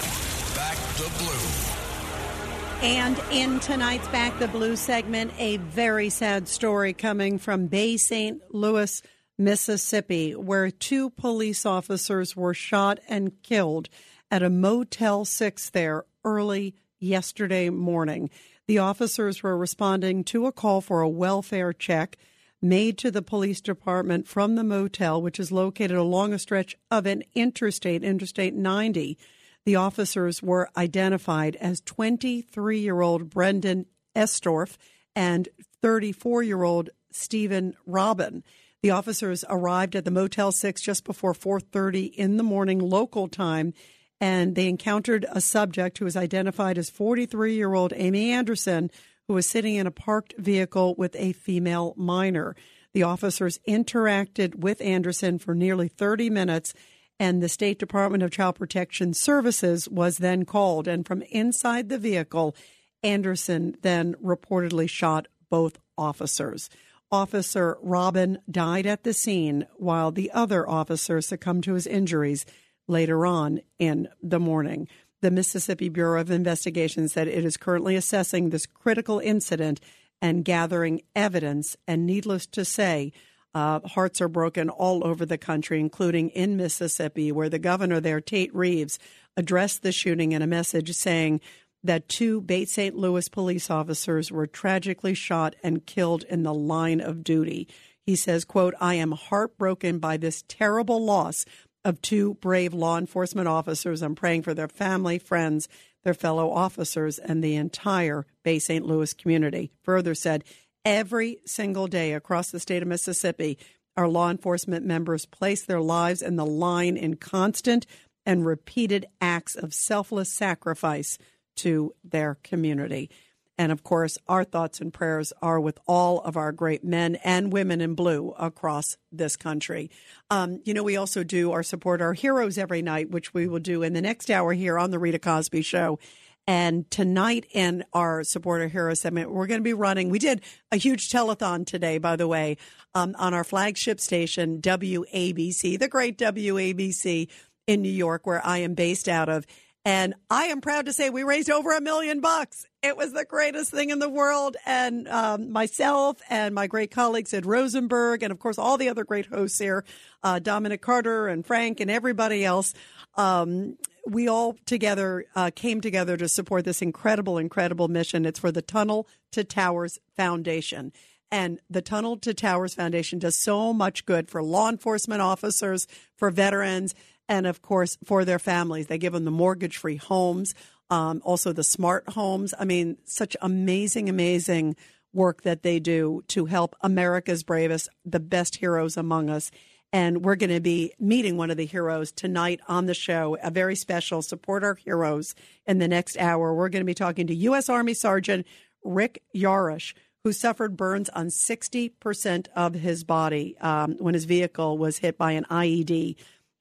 Back 0.55 0.77
the 0.97 1.09
Blue. 1.19 2.87
And 2.87 3.21
in 3.31 3.59
tonight's 3.61 4.07
Back 4.09 4.37
the 4.39 4.47
Blue 4.49 4.75
segment, 4.75 5.31
a 5.37 5.57
very 5.57 6.09
sad 6.09 6.47
story 6.49 6.91
coming 6.91 7.37
from 7.37 7.67
Bay 7.67 7.95
St. 7.95 8.41
Louis, 8.51 9.01
Mississippi, 9.37 10.33
where 10.33 10.69
two 10.69 11.09
police 11.09 11.65
officers 11.65 12.35
were 12.35 12.53
shot 12.53 12.99
and 13.07 13.41
killed 13.43 13.89
at 14.29 14.43
a 14.43 14.49
Motel 14.49 15.25
6 15.25 15.69
there 15.71 16.05
early 16.23 16.75
yesterday 16.99 17.69
morning. 17.69 18.29
The 18.67 18.77
officers 18.77 19.43
were 19.43 19.57
responding 19.57 20.23
to 20.25 20.45
a 20.45 20.51
call 20.51 20.81
for 20.81 21.01
a 21.01 21.09
welfare 21.09 21.73
check 21.73 22.17
made 22.61 22.97
to 22.97 23.11
the 23.11 23.21
police 23.21 23.59
department 23.59 24.25
from 24.25 24.55
the 24.55 24.63
motel, 24.63 25.21
which 25.21 25.39
is 25.39 25.51
located 25.51 25.97
along 25.97 26.33
a 26.33 26.39
stretch 26.39 26.75
of 26.89 27.05
an 27.05 27.23
interstate, 27.35 28.03
Interstate 28.03 28.53
90. 28.53 29.17
The 29.65 29.75
officers 29.75 30.41
were 30.41 30.69
identified 30.77 31.57
as 31.57 31.81
23 31.81 32.79
year 32.79 33.01
old 33.01 33.29
Branden 33.29 33.85
Estorffe 34.15 34.77
and 35.15 35.49
34 35.81 36.43
year 36.43 36.63
old 36.63 36.89
Steven 37.11 37.75
Robin. 37.85 38.43
The 38.83 38.91
officers 38.91 39.43
arrived 39.49 39.95
at 39.95 40.05
the 40.05 40.11
Motel 40.11 40.51
6 40.51 40.81
just 40.81 41.05
before 41.05 41.33
4:30 41.33 42.05
in 42.05 42.37
the 42.37 42.43
morning 42.43 42.79
local 42.79 43.27
time 43.27 43.73
and 44.19 44.55
they 44.55 44.69
encountered 44.69 45.25
a 45.31 45.41
subject 45.41 45.97
who 45.97 46.05
was 46.05 46.15
identified 46.15 46.77
as 46.77 46.89
43 46.89 47.55
year 47.55 47.73
old 47.73 47.91
Amy 47.95 48.31
Anderson, 48.31 48.89
who 49.27 49.33
was 49.33 49.49
sitting 49.49 49.75
in 49.75 49.87
a 49.87 49.91
parked 49.91 50.33
vehicle 50.37 50.95
with 50.97 51.13
a 51.17 51.33
female 51.33 51.93
minor. 51.97 52.55
The 52.93 53.03
officers 53.03 53.59
interacted 53.67 54.55
with 54.55 54.79
Anderson 54.81 55.39
for 55.39 55.53
nearly 55.53 55.89
30 55.89 56.29
minutes, 56.29 56.73
and 57.19 57.41
the 57.41 57.49
State 57.49 57.79
Department 57.79 58.23
of 58.23 58.31
Child 58.31 58.55
Protection 58.55 59.13
Services 59.13 59.89
was 59.89 60.19
then 60.19 60.45
called. 60.45 60.87
And 60.87 61.05
from 61.05 61.21
inside 61.23 61.89
the 61.89 61.97
vehicle, 61.97 62.55
Anderson 63.01 63.75
then 63.81 64.15
reportedly 64.23 64.89
shot 64.89 65.27
both 65.49 65.79
officers. 65.97 66.69
Officer 67.13 67.77
Robin 67.83 68.39
died 68.49 68.87
at 68.87 69.03
the 69.03 69.13
scene 69.13 69.67
while 69.75 70.11
the 70.11 70.31
other 70.31 70.67
officer 70.67 71.21
succumbed 71.21 71.63
to 71.65 71.75
his 71.75 71.85
injuries 71.85 72.43
later 72.87 73.23
on 73.27 73.61
in 73.77 74.09
the 74.23 74.39
morning. 74.39 74.87
The 75.21 75.29
Mississippi 75.29 75.89
Bureau 75.89 76.19
of 76.19 76.31
Investigation 76.31 77.07
said 77.07 77.27
it 77.27 77.45
is 77.45 77.55
currently 77.55 77.95
assessing 77.95 78.49
this 78.49 78.65
critical 78.65 79.19
incident 79.19 79.79
and 80.23 80.43
gathering 80.43 81.03
evidence. 81.15 81.77
And 81.87 82.07
needless 82.07 82.47
to 82.47 82.65
say, 82.65 83.13
uh, 83.53 83.81
hearts 83.89 84.19
are 84.19 84.27
broken 84.27 84.71
all 84.71 85.05
over 85.05 85.23
the 85.23 85.37
country, 85.37 85.79
including 85.79 86.29
in 86.29 86.57
Mississippi, 86.57 87.31
where 87.31 87.47
the 87.47 87.59
governor 87.59 87.99
there, 87.99 88.21
Tate 88.21 88.53
Reeves, 88.55 88.97
addressed 89.37 89.83
the 89.83 89.91
shooting 89.91 90.31
in 90.31 90.41
a 90.41 90.47
message 90.47 90.91
saying 90.93 91.41
that 91.83 92.07
two 92.07 92.41
Bay 92.41 92.65
St. 92.65 92.95
Louis 92.95 93.27
police 93.29 93.69
officers 93.69 94.31
were 94.31 94.47
tragically 94.47 95.13
shot 95.13 95.55
and 95.63 95.85
killed 95.85 96.23
in 96.23 96.43
the 96.43 96.53
line 96.53 97.01
of 97.01 97.23
duty. 97.23 97.67
He 98.05 98.15
says, 98.15 98.45
quote, 98.45 98.73
I 98.79 98.95
am 98.95 99.11
heartbroken 99.11 99.99
by 99.99 100.17
this 100.17 100.43
terrible 100.47 101.03
loss 101.03 101.45
of 101.85 102.01
two 102.01 102.35
brave 102.35 102.73
law 102.73 102.97
enforcement 102.97 103.47
officers. 103.47 104.01
I'm 104.01 104.15
praying 104.15 104.43
for 104.43 104.53
their 104.53 104.67
family, 104.67 105.19
friends, 105.19 105.67
their 106.03 106.13
fellow 106.13 106.51
officers, 106.51 107.19
and 107.19 107.43
the 107.43 107.55
entire 107.55 108.25
Bay 108.43 108.59
St. 108.59 108.85
Louis 108.85 109.13
community. 109.13 109.71
Further 109.83 110.15
said, 110.15 110.43
every 110.85 111.39
single 111.45 111.87
day 111.87 112.13
across 112.13 112.51
the 112.51 112.59
state 112.59 112.81
of 112.81 112.87
Mississippi, 112.87 113.57
our 113.95 114.07
law 114.07 114.29
enforcement 114.29 114.85
members 114.85 115.25
place 115.25 115.63
their 115.63 115.81
lives 115.81 116.21
in 116.21 116.35
the 116.35 116.45
line 116.45 116.97
in 116.97 117.15
constant 117.15 117.85
and 118.25 118.45
repeated 118.45 119.05
acts 119.21 119.55
of 119.55 119.73
selfless 119.73 120.31
sacrifice 120.31 121.17
to 121.57 121.93
their 122.03 122.35
community. 122.43 123.09
And 123.57 123.71
of 123.71 123.83
course, 123.83 124.17
our 124.27 124.43
thoughts 124.43 124.81
and 124.81 124.91
prayers 124.91 125.31
are 125.41 125.59
with 125.59 125.77
all 125.87 126.21
of 126.21 126.35
our 126.35 126.51
great 126.51 126.83
men 126.83 127.15
and 127.23 127.53
women 127.53 127.81
in 127.81 127.93
blue 127.93 128.33
across 128.39 128.97
this 129.11 129.35
country. 129.35 129.91
Um, 130.31 130.59
you 130.65 130.73
know, 130.73 130.83
we 130.83 130.97
also 130.97 131.23
do 131.23 131.51
our 131.51 131.61
support 131.61 132.01
our 132.01 132.13
heroes 132.13 132.57
every 132.57 132.81
night, 132.81 133.11
which 133.11 133.33
we 133.33 133.47
will 133.47 133.59
do 133.59 133.83
in 133.83 133.93
the 133.93 134.01
next 134.01 134.31
hour 134.31 134.53
here 134.53 134.79
on 134.79 134.89
the 134.89 134.97
Rita 134.97 135.19
Cosby 135.19 135.61
Show. 135.61 135.99
And 136.45 136.89
tonight 136.91 137.45
in 137.51 137.85
our 137.93 138.23
supporter 138.23 138.67
hero 138.67 138.93
segment, 138.95 139.31
we're 139.31 139.47
going 139.47 139.61
to 139.61 139.63
be 139.63 139.73
running. 139.73 140.09
We 140.09 140.19
did 140.19 140.41
a 140.71 140.77
huge 140.77 141.07
telethon 141.09 141.65
today, 141.65 141.99
by 141.99 142.17
the 142.17 142.27
way, 142.27 142.57
um, 142.93 143.15
on 143.17 143.33
our 143.33 143.45
flagship 143.45 144.01
station, 144.01 144.61
WABC, 144.61 145.79
the 145.79 145.87
great 145.87 146.17
WABC 146.17 147.29
in 147.67 147.81
New 147.81 147.89
York, 147.89 148.25
where 148.25 148.45
I 148.45 148.57
am 148.57 148.73
based 148.73 149.07
out 149.07 149.29
of. 149.29 149.45
And 149.85 150.13
I 150.29 150.45
am 150.45 150.61
proud 150.61 150.85
to 150.85 150.93
say 150.93 151.09
we 151.09 151.23
raised 151.23 151.49
over 151.49 151.73
a 151.73 151.81
million 151.81 152.21
bucks. 152.21 152.65
It 152.81 152.95
was 152.95 153.11
the 153.11 153.25
greatest 153.25 153.69
thing 153.69 153.89
in 153.89 153.99
the 153.99 154.09
world. 154.09 154.55
And 154.65 155.09
um, 155.09 155.51
myself 155.51 156.21
and 156.29 156.55
my 156.55 156.67
great 156.67 156.89
colleagues 156.89 157.33
at 157.33 157.45
Rosenberg, 157.45 158.23
and 158.23 158.31
of 158.31 158.39
course, 158.39 158.57
all 158.57 158.77
the 158.77 158.87
other 158.87 159.03
great 159.03 159.25
hosts 159.25 159.59
here, 159.59 159.83
uh, 160.23 160.39
Dominic 160.39 160.81
Carter 160.81 161.27
and 161.27 161.45
Frank 161.45 161.81
and 161.81 161.91
everybody 161.91 162.45
else, 162.45 162.73
um, 163.15 163.77
we 164.07 164.27
all 164.29 164.55
together 164.65 165.25
uh, 165.35 165.51
came 165.53 165.81
together 165.81 166.15
to 166.15 166.29
support 166.29 166.63
this 166.63 166.81
incredible, 166.81 167.37
incredible 167.37 167.89
mission. 167.89 168.25
It's 168.25 168.39
for 168.39 168.51
the 168.51 168.61
Tunnel 168.61 169.07
to 169.33 169.43
Towers 169.43 169.99
Foundation. 170.15 170.93
And 171.31 171.59
the 171.69 171.81
Tunnel 171.81 172.17
to 172.17 172.33
Towers 172.33 172.75
Foundation 172.75 173.17
does 173.17 173.41
so 173.41 173.73
much 173.73 174.05
good 174.05 174.29
for 174.29 174.43
law 174.43 174.69
enforcement 174.69 175.21
officers, 175.21 175.87
for 176.15 176.29
veterans, 176.29 176.93
and 177.27 177.47
of 177.47 177.61
course 177.61 177.97
for 178.05 178.25
their 178.25 178.39
families. 178.39 178.87
They 178.87 178.97
give 178.97 179.13
them 179.13 179.25
the 179.25 179.31
mortgage 179.31 179.77
free 179.77 179.97
homes, 179.97 180.53
um, 180.89 181.21
also 181.23 181.53
the 181.53 181.63
smart 181.63 182.09
homes. 182.09 182.53
I 182.59 182.65
mean, 182.65 182.97
such 183.05 183.35
amazing, 183.41 184.09
amazing 184.09 184.75
work 185.13 185.43
that 185.43 185.63
they 185.63 185.79
do 185.79 186.23
to 186.27 186.45
help 186.45 186.75
America's 186.81 187.43
bravest, 187.43 187.89
the 188.03 188.19
best 188.19 188.55
heroes 188.55 188.97
among 188.97 189.29
us. 189.29 189.51
And 189.91 190.25
we're 190.25 190.35
going 190.35 190.49
to 190.49 190.59
be 190.59 190.91
meeting 190.99 191.37
one 191.37 191.51
of 191.51 191.57
the 191.57 191.67
heroes 191.67 192.11
tonight 192.11 192.59
on 192.67 192.87
the 192.87 192.95
show, 192.95 193.37
a 193.43 193.51
very 193.51 193.75
special 193.75 194.23
support 194.23 194.63
our 194.63 194.73
heroes 194.73 195.35
in 195.67 195.77
the 195.77 195.87
next 195.87 196.17
hour. 196.17 196.53
We're 196.53 196.69
going 196.69 196.81
to 196.81 196.85
be 196.85 196.95
talking 196.95 197.27
to 197.27 197.35
U.S. 197.35 197.69
Army 197.69 197.93
Sergeant 197.93 198.47
Rick 198.83 199.21
Yarosh, 199.35 199.93
who 200.23 200.33
suffered 200.33 200.75
burns 200.75 201.09
on 201.09 201.27
60% 201.27 202.47
of 202.55 202.73
his 202.73 203.03
body 203.03 203.55
um, 203.59 203.95
when 203.99 204.15
his 204.15 204.25
vehicle 204.25 204.79
was 204.79 204.97
hit 204.97 205.15
by 205.15 205.33
an 205.33 205.45
IED 205.51 206.15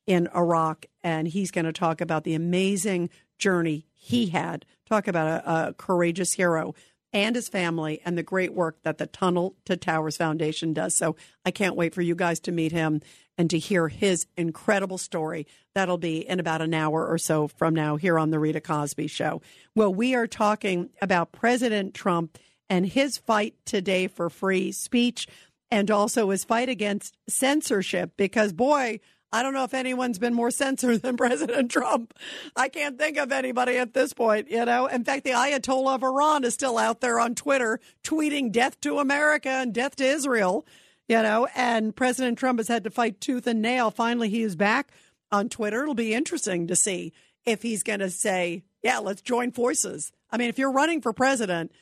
in 0.07 0.29
Iraq, 0.35 0.87
and 1.03 1.29
he's 1.29 1.51
going 1.51 1.65
to 1.65 1.73
talk 1.73 2.01
about 2.01 2.25
the 2.25 2.35
amazing 2.35 3.11
journey 3.39 3.87
he 3.93 4.27
had. 4.27 4.65
Talk 4.89 5.09
about 5.09 5.45
a, 5.45 5.69
a 5.69 5.75
courageous 5.75 6.33
hero 6.33 6.75
and 7.13 7.37
his 7.37 7.49
family 7.49 8.01
and 8.05 8.17
the 8.17 8.23
great 8.23 8.55
work 8.55 8.83
that 8.83 8.99
the 8.99 9.07
Tunnel 9.07 9.55
to 9.67 9.77
Towers 9.77 10.17
Foundation 10.17 10.73
does. 10.73 10.97
So 10.97 11.17
I 11.45 11.51
can't 11.51 11.77
wait 11.77 11.95
for 11.95 12.03
you 12.03 12.15
guys 12.15 12.41
to 12.41 12.53
meet 12.53 12.73
him 12.73 13.01
and 13.37 13.51
to 13.51 13.59
hear 13.59 13.89
his 13.89 14.27
incredible 14.37 14.99
story. 14.99 15.47
That'll 15.75 15.99
be 15.99 16.27
in 16.27 16.41
about 16.41 16.63
an 16.63 16.75
hour 16.75 17.07
or 17.07 17.19
so 17.19 17.49
from 17.49 17.75
now 17.75 17.97
here 17.97 18.19
on 18.19 18.31
The 18.31 18.39
Rita 18.39 18.61
Cosby 18.61 19.07
Show. 19.07 19.43
Well, 19.75 19.93
we 19.93 20.15
are 20.15 20.27
talking 20.27 20.91
about 21.01 21.33
President 21.33 21.95
Trump 21.95 22.39
and 22.69 22.87
his 22.87 23.19
fight 23.19 23.55
today 23.65 24.07
for 24.07 24.31
free 24.31 24.73
speech 24.73 25.27
and 25.71 25.91
also 25.91 26.31
his 26.31 26.45
fight 26.45 26.69
against 26.69 27.17
censorship 27.29 28.13
because, 28.17 28.53
boy, 28.53 29.01
I 29.33 29.43
don't 29.43 29.55
know 29.55 29.65
if 29.65 29.75
anyone's 29.75 30.19
been 30.19 30.35
more 30.35 30.51
censored 30.63 31.03
than 31.03 31.17
President 31.17 31.71
Trump. 31.71 32.15
I 32.55 32.69
can't 32.69 32.99
think 32.99 33.17
of 33.17 33.33
anybody 33.33 33.79
at 33.79 33.95
this 33.95 34.13
point, 34.13 34.51
you 34.51 34.65
know. 34.65 34.87
In 34.87 35.05
fact, 35.05 35.25
the 35.25 35.31
Ayatollah 35.31 35.95
of 35.95 36.03
Iran 36.03 36.45
is 36.45 36.55
still 36.55 36.79
out 36.79 37.01
there 37.01 37.19
on 37.19 37.35
Twitter 37.35 37.81
tweeting 38.05 38.53
death 38.53 38.81
to 38.83 38.99
America 38.99 39.49
and 39.49 39.73
death 39.73 39.97
to 39.97 40.05
Israel, 40.05 40.67
you 41.09 41.23
know, 41.23 41.49
and 41.55 41.97
President 41.97 42.39
Trump 42.39 42.59
has 42.59 42.69
had 42.69 42.85
to 42.85 42.91
fight 42.91 43.21
tooth 43.21 43.47
and 43.47 43.63
nail. 43.63 43.91
Finally, 43.91 44.29
he 44.29 44.43
is 44.43 44.57
back 44.57 44.93
on 45.31 45.49
Twitter. 45.49 45.83
It'll 45.83 45.95
be 45.95 46.15
interesting 46.15 46.67
to 46.67 46.77
see 46.77 47.13
if 47.45 47.63
he's 47.63 47.83
going 47.83 48.01
to 48.01 48.11
say, 48.11 48.63
yeah, 48.83 48.99
let's 48.99 49.23
join 49.23 49.53
forces. 49.53 50.13
I 50.31 50.37
mean, 50.37 50.49
if 50.49 50.59
you're 50.59 50.73
running 50.73 51.01
for 51.01 51.13
president, 51.13 51.73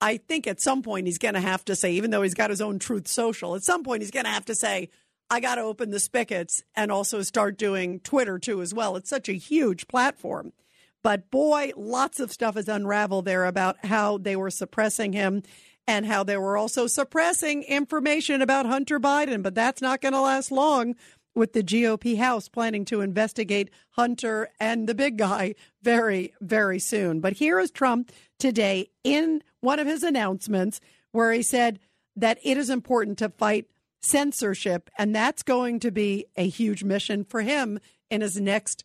I 0.00 0.18
think 0.18 0.46
at 0.46 0.60
some 0.60 0.82
point 0.82 1.06
he's 1.06 1.18
going 1.18 1.34
to 1.34 1.40
have 1.40 1.64
to 1.66 1.76
say, 1.76 1.92
even 1.92 2.10
though 2.10 2.22
he's 2.22 2.34
got 2.34 2.50
his 2.50 2.60
own 2.60 2.78
Truth 2.78 3.08
Social, 3.08 3.54
at 3.54 3.62
some 3.62 3.82
point 3.82 4.02
he's 4.02 4.10
going 4.10 4.24
to 4.24 4.30
have 4.30 4.44
to 4.46 4.54
say, 4.54 4.90
I 5.30 5.40
got 5.40 5.56
to 5.56 5.62
open 5.62 5.90
the 5.90 6.00
spigots 6.00 6.62
and 6.74 6.92
also 6.92 7.22
start 7.22 7.58
doing 7.58 8.00
Twitter 8.00 8.38
too 8.38 8.62
as 8.62 8.74
well. 8.74 8.96
It's 8.96 9.10
such 9.10 9.28
a 9.28 9.32
huge 9.32 9.88
platform. 9.88 10.52
But 11.02 11.30
boy, 11.30 11.72
lots 11.76 12.20
of 12.20 12.32
stuff 12.32 12.54
has 12.54 12.68
unraveled 12.68 13.24
there 13.24 13.44
about 13.44 13.84
how 13.84 14.18
they 14.18 14.36
were 14.36 14.50
suppressing 14.50 15.12
him 15.12 15.42
and 15.86 16.06
how 16.06 16.24
they 16.24 16.36
were 16.36 16.56
also 16.56 16.86
suppressing 16.86 17.62
information 17.64 18.40
about 18.40 18.66
Hunter 18.66 18.98
Biden. 18.98 19.42
But 19.42 19.54
that's 19.54 19.82
not 19.82 20.00
going 20.00 20.14
to 20.14 20.20
last 20.20 20.50
long 20.50 20.94
with 21.34 21.52
the 21.52 21.62
GOP 21.62 22.16
House 22.16 22.48
planning 22.48 22.84
to 22.86 23.00
investigate 23.00 23.70
Hunter 23.90 24.48
and 24.60 24.88
the 24.88 24.94
big 24.94 25.18
guy 25.18 25.54
very, 25.82 26.32
very 26.40 26.78
soon. 26.78 27.20
But 27.20 27.34
here 27.34 27.58
is 27.58 27.70
Trump 27.70 28.12
today 28.38 28.90
in 29.02 29.42
one 29.60 29.78
of 29.78 29.86
his 29.86 30.02
announcements 30.02 30.80
where 31.12 31.32
he 31.32 31.42
said 31.42 31.80
that 32.16 32.38
it 32.42 32.56
is 32.56 32.70
important 32.70 33.18
to 33.18 33.28
fight 33.28 33.66
censorship. 34.04 34.90
And 34.98 35.14
that's 35.14 35.42
going 35.42 35.80
to 35.80 35.90
be 35.90 36.26
a 36.36 36.48
huge 36.48 36.84
mission 36.84 37.24
for 37.24 37.42
him 37.42 37.78
in 38.10 38.20
his 38.20 38.40
next, 38.40 38.84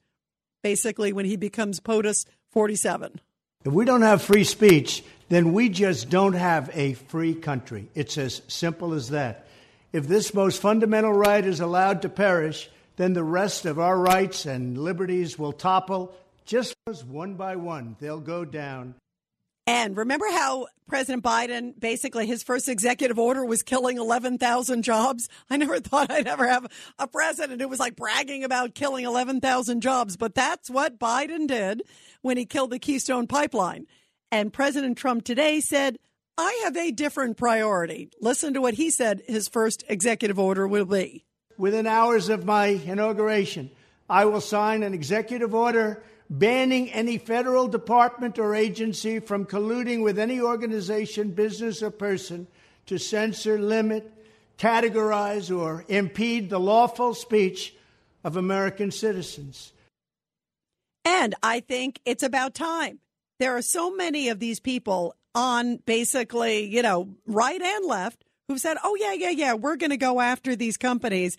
basically, 0.63 1.13
when 1.13 1.25
he 1.25 1.35
becomes 1.35 1.79
POTUS 1.79 2.25
47. 2.51 3.21
If 3.65 3.73
we 3.73 3.85
don't 3.85 4.01
have 4.01 4.21
free 4.21 4.45
speech, 4.45 5.03
then 5.27 5.53
we 5.53 5.69
just 5.69 6.09
don't 6.09 6.33
have 6.33 6.69
a 6.73 6.93
free 6.93 7.35
country. 7.35 7.89
It's 7.93 8.17
as 8.17 8.41
simple 8.47 8.93
as 8.93 9.09
that. 9.09 9.47
If 9.91 10.07
this 10.07 10.33
most 10.33 10.61
fundamental 10.61 11.13
right 11.13 11.45
is 11.45 11.59
allowed 11.59 12.03
to 12.03 12.09
perish, 12.09 12.69
then 12.95 13.13
the 13.13 13.23
rest 13.23 13.65
of 13.65 13.79
our 13.79 13.97
rights 13.97 14.45
and 14.45 14.77
liberties 14.77 15.37
will 15.37 15.53
topple 15.53 16.15
just 16.45 16.75
as 16.87 17.03
one 17.03 17.35
by 17.35 17.55
one. 17.55 17.95
They'll 17.99 18.19
go 18.19 18.45
down. 18.45 18.95
And 19.69 19.95
remember 19.95 20.25
how 20.31 20.65
President 20.87 21.23
Biden 21.23 21.79
basically 21.79 22.25
his 22.25 22.41
first 22.41 22.67
executive 22.67 23.19
order 23.19 23.45
was 23.45 23.61
killing 23.61 23.99
11,000 23.99 24.81
jobs? 24.81 25.29
I 25.47 25.57
never 25.57 25.79
thought 25.79 26.09
I'd 26.09 26.25
ever 26.25 26.47
have 26.47 26.65
a 26.97 27.07
president 27.07 27.61
who 27.61 27.67
was 27.67 27.79
like 27.79 27.95
bragging 27.95 28.43
about 28.43 28.73
killing 28.73 29.05
11,000 29.05 29.81
jobs, 29.81 30.17
but 30.17 30.33
that's 30.33 30.71
what 30.71 30.97
Biden 30.97 31.45
did 31.45 31.83
when 32.23 32.35
he 32.35 32.47
killed 32.47 32.71
the 32.71 32.79
Keystone 32.79 33.27
pipeline. 33.27 33.85
And 34.31 34.51
President 34.51 34.97
Trump 34.97 35.23
today 35.23 35.59
said, 35.59 35.99
I 36.35 36.61
have 36.63 36.75
a 36.75 36.89
different 36.89 37.37
priority. 37.37 38.09
Listen 38.19 38.55
to 38.55 38.61
what 38.61 38.73
he 38.73 38.89
said 38.89 39.21
his 39.27 39.47
first 39.47 39.83
executive 39.87 40.39
order 40.39 40.67
will 40.67 40.85
be. 40.85 41.25
Within 41.59 41.85
hours 41.85 42.29
of 42.29 42.43
my 42.43 42.69
inauguration, 42.69 43.69
I 44.09 44.25
will 44.25 44.41
sign 44.41 44.81
an 44.81 44.95
executive 44.95 45.53
order 45.53 46.01
banning 46.29 46.91
any 46.91 47.17
federal 47.17 47.67
department 47.67 48.37
or 48.37 48.53
agency 48.53 49.19
from 49.19 49.45
colluding 49.45 50.03
with 50.03 50.19
any 50.19 50.39
organization, 50.39 51.31
business, 51.31 51.81
or 51.81 51.89
person 51.89 52.47
to 52.85 52.97
censor, 52.99 53.57
limit, 53.57 54.11
categorize, 54.57 55.55
or 55.55 55.85
impede 55.87 56.49
the 56.49 56.59
lawful 56.59 57.13
speech 57.13 57.73
of 58.23 58.37
American 58.37 58.91
citizens. 58.91 59.73
And 61.05 61.33
I 61.41 61.61
think 61.61 61.99
it's 62.05 62.23
about 62.23 62.53
time. 62.53 62.99
There 63.39 63.55
are 63.55 63.61
so 63.61 63.95
many 63.95 64.29
of 64.29 64.39
these 64.39 64.59
people 64.59 65.15
on 65.33 65.77
basically, 65.77 66.65
you 66.65 66.81
know, 66.81 67.09
right 67.25 67.61
and 67.61 67.85
left 67.85 68.25
who 68.47 68.57
said, 68.57 68.77
oh, 68.83 68.95
yeah, 68.95 69.13
yeah, 69.13 69.29
yeah, 69.29 69.53
we're 69.53 69.77
going 69.77 69.91
to 69.91 69.97
go 69.97 70.19
after 70.19 70.55
these 70.55 70.77
companies. 70.77 71.37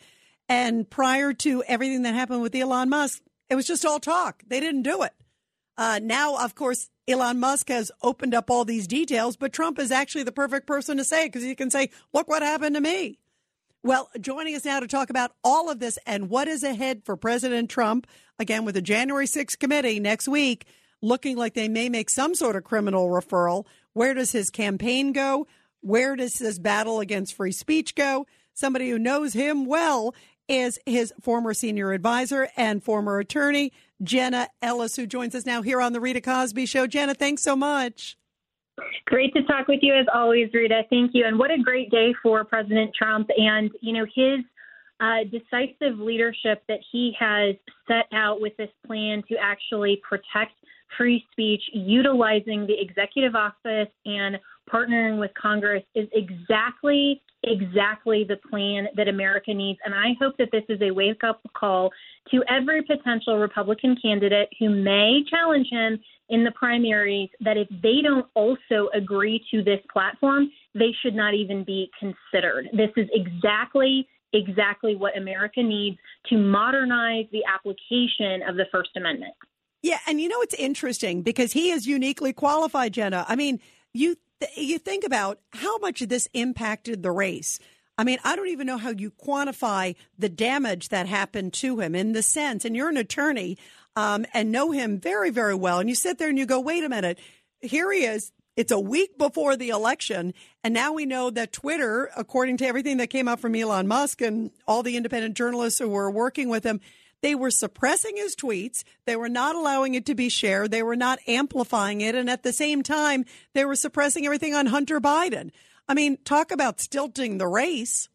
And 0.48 0.88
prior 0.88 1.32
to 1.34 1.62
everything 1.64 2.02
that 2.02 2.14
happened 2.14 2.42
with 2.42 2.54
Elon 2.54 2.88
Musk, 2.88 3.22
it 3.50 3.56
was 3.56 3.66
just 3.66 3.84
all 3.84 4.00
talk. 4.00 4.42
They 4.46 4.60
didn't 4.60 4.82
do 4.82 5.02
it. 5.02 5.12
Uh, 5.76 6.00
now, 6.02 6.42
of 6.42 6.54
course, 6.54 6.88
Elon 7.08 7.40
Musk 7.40 7.68
has 7.68 7.90
opened 8.02 8.34
up 8.34 8.50
all 8.50 8.64
these 8.64 8.86
details, 8.86 9.36
but 9.36 9.52
Trump 9.52 9.78
is 9.78 9.90
actually 9.90 10.22
the 10.22 10.32
perfect 10.32 10.66
person 10.66 10.96
to 10.98 11.04
say 11.04 11.24
it 11.24 11.28
because 11.28 11.42
he 11.42 11.54
can 11.54 11.70
say, 11.70 11.90
look 12.12 12.28
what 12.28 12.42
happened 12.42 12.76
to 12.76 12.80
me. 12.80 13.18
Well, 13.82 14.10
joining 14.20 14.54
us 14.54 14.66
now 14.66 14.80
to 14.80 14.86
talk 14.86 15.08
about 15.08 15.32
all 15.42 15.70
of 15.70 15.80
this 15.80 15.98
and 16.06 16.28
what 16.28 16.48
is 16.48 16.62
ahead 16.62 17.02
for 17.04 17.16
President 17.16 17.70
Trump, 17.70 18.06
again, 18.38 18.64
with 18.66 18.74
the 18.74 18.82
January 18.82 19.26
6th 19.26 19.58
committee 19.58 19.98
next 19.98 20.28
week, 20.28 20.66
looking 21.00 21.36
like 21.36 21.54
they 21.54 21.68
may 21.68 21.88
make 21.88 22.10
some 22.10 22.34
sort 22.34 22.56
of 22.56 22.64
criminal 22.64 23.08
referral. 23.08 23.64
Where 23.94 24.12
does 24.12 24.32
his 24.32 24.50
campaign 24.50 25.12
go? 25.12 25.46
Where 25.80 26.14
does 26.14 26.34
this 26.34 26.58
battle 26.58 27.00
against 27.00 27.34
free 27.34 27.52
speech 27.52 27.94
go? 27.94 28.26
Somebody 28.52 28.90
who 28.90 28.98
knows 28.98 29.32
him 29.32 29.64
well 29.64 30.14
is 30.50 30.80
his 30.84 31.14
former 31.20 31.54
senior 31.54 31.92
advisor 31.92 32.48
and 32.56 32.82
former 32.82 33.20
attorney, 33.20 33.72
Jenna 34.02 34.48
Ellis, 34.60 34.96
who 34.96 35.06
joins 35.06 35.34
us 35.34 35.46
now 35.46 35.62
here 35.62 35.80
on 35.80 35.92
the 35.92 36.00
Rita 36.00 36.20
Cosby 36.20 36.66
Show. 36.66 36.88
Jenna, 36.88 37.14
thanks 37.14 37.42
so 37.42 37.54
much. 37.54 38.18
Great 39.06 39.32
to 39.34 39.42
talk 39.44 39.68
with 39.68 39.78
you 39.82 39.94
as 39.94 40.06
always, 40.12 40.50
Rita. 40.52 40.82
Thank 40.90 41.12
you. 41.14 41.24
And 41.24 41.38
what 41.38 41.50
a 41.50 41.58
great 41.58 41.90
day 41.90 42.12
for 42.22 42.44
President 42.44 42.92
Trump 42.94 43.28
and, 43.36 43.70
you 43.80 43.92
know, 43.92 44.06
his 44.12 44.40
uh, 44.98 45.24
decisive 45.30 45.98
leadership 45.98 46.62
that 46.68 46.80
he 46.90 47.14
has 47.18 47.54
set 47.86 48.06
out 48.12 48.40
with 48.40 48.56
this 48.56 48.70
plan 48.86 49.22
to 49.28 49.36
actually 49.40 50.00
protect 50.06 50.52
free 50.98 51.24
speech, 51.30 51.62
utilizing 51.72 52.66
the 52.66 52.74
executive 52.80 53.36
office 53.36 53.88
and 54.04 54.36
partnering 54.72 55.18
with 55.20 55.30
Congress 55.40 55.84
is 55.94 56.08
exactly 56.12 57.22
exactly 57.42 58.24
the 58.24 58.36
plan 58.50 58.88
that 58.96 59.08
America 59.08 59.54
needs. 59.54 59.78
And 59.84 59.94
I 59.94 60.14
hope 60.20 60.36
that 60.38 60.50
this 60.52 60.64
is 60.68 60.80
a 60.82 60.90
wake 60.90 61.24
up 61.24 61.40
call 61.54 61.90
to 62.30 62.42
every 62.48 62.82
potential 62.82 63.38
Republican 63.38 63.96
candidate 64.00 64.48
who 64.58 64.70
may 64.70 65.22
challenge 65.28 65.68
him 65.70 65.98
in 66.28 66.44
the 66.44 66.52
primaries 66.52 67.28
that 67.40 67.56
if 67.56 67.68
they 67.82 68.00
don't 68.02 68.26
also 68.34 68.88
agree 68.94 69.44
to 69.50 69.62
this 69.62 69.80
platform, 69.92 70.50
they 70.74 70.90
should 71.02 71.14
not 71.14 71.34
even 71.34 71.64
be 71.64 71.90
considered. 71.98 72.68
This 72.72 72.90
is 72.96 73.08
exactly 73.12 74.06
exactly 74.32 74.94
what 74.94 75.16
America 75.18 75.60
needs 75.60 75.98
to 76.28 76.38
modernize 76.38 77.26
the 77.32 77.42
application 77.52 78.48
of 78.48 78.54
the 78.54 78.64
First 78.70 78.90
Amendment. 78.96 79.34
Yeah, 79.82 79.98
and 80.06 80.20
you 80.20 80.28
know 80.28 80.40
it's 80.40 80.54
interesting 80.54 81.22
because 81.22 81.52
he 81.52 81.70
is 81.70 81.86
uniquely 81.86 82.32
qualified, 82.32 82.92
Jenna. 82.92 83.24
I 83.28 83.34
mean, 83.34 83.60
you 83.92 84.16
you 84.56 84.78
think 84.78 85.04
about 85.04 85.38
how 85.52 85.78
much 85.78 86.00
this 86.00 86.28
impacted 86.32 87.02
the 87.02 87.10
race. 87.10 87.58
I 87.98 88.04
mean, 88.04 88.18
I 88.24 88.36
don't 88.36 88.48
even 88.48 88.66
know 88.66 88.78
how 88.78 88.90
you 88.90 89.10
quantify 89.10 89.94
the 90.18 90.30
damage 90.30 90.88
that 90.88 91.06
happened 91.06 91.52
to 91.54 91.80
him 91.80 91.94
in 91.94 92.12
the 92.12 92.22
sense, 92.22 92.64
and 92.64 92.74
you're 92.74 92.88
an 92.88 92.96
attorney 92.96 93.58
um, 93.96 94.24
and 94.32 94.50
know 94.50 94.70
him 94.70 94.98
very, 94.98 95.30
very 95.30 95.54
well. 95.54 95.80
And 95.80 95.88
you 95.88 95.94
sit 95.94 96.18
there 96.18 96.28
and 96.28 96.38
you 96.38 96.46
go, 96.46 96.60
wait 96.60 96.84
a 96.84 96.88
minute, 96.88 97.18
here 97.60 97.92
he 97.92 98.04
is. 98.04 98.32
It's 98.56 98.72
a 98.72 98.80
week 98.80 99.16
before 99.18 99.56
the 99.56 99.68
election. 99.68 100.34
And 100.64 100.74
now 100.74 100.92
we 100.92 101.06
know 101.06 101.30
that 101.30 101.52
Twitter, 101.52 102.10
according 102.16 102.56
to 102.58 102.66
everything 102.66 102.96
that 102.98 103.08
came 103.08 103.28
out 103.28 103.40
from 103.40 103.54
Elon 103.54 103.86
Musk 103.86 104.20
and 104.20 104.50
all 104.66 104.82
the 104.82 104.96
independent 104.96 105.36
journalists 105.36 105.78
who 105.78 105.88
were 105.88 106.10
working 106.10 106.48
with 106.48 106.64
him, 106.64 106.80
they 107.22 107.34
were 107.34 107.50
suppressing 107.50 108.16
his 108.16 108.34
tweets. 108.34 108.84
They 109.04 109.16
were 109.16 109.28
not 109.28 109.54
allowing 109.54 109.94
it 109.94 110.06
to 110.06 110.14
be 110.14 110.28
shared. 110.28 110.70
They 110.70 110.82
were 110.82 110.96
not 110.96 111.18
amplifying 111.26 112.00
it. 112.00 112.14
And 112.14 112.30
at 112.30 112.42
the 112.42 112.52
same 112.52 112.82
time, 112.82 113.24
they 113.54 113.64
were 113.64 113.76
suppressing 113.76 114.24
everything 114.24 114.54
on 114.54 114.66
Hunter 114.66 115.00
Biden. 115.00 115.50
I 115.88 115.94
mean, 115.94 116.18
talk 116.24 116.52
about 116.52 116.80
stilting 116.80 117.38
the 117.38 117.48
race. 117.48 118.08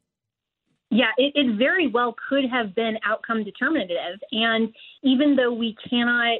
Yeah, 0.91 1.11
it, 1.17 1.33
it 1.35 1.57
very 1.57 1.87
well 1.87 2.15
could 2.29 2.45
have 2.49 2.73
been 2.73 2.97
outcome 3.03 3.43
determinative. 3.43 4.19
And 4.31 4.73
even 5.03 5.35
though 5.35 5.53
we 5.53 5.75
cannot 5.89 6.39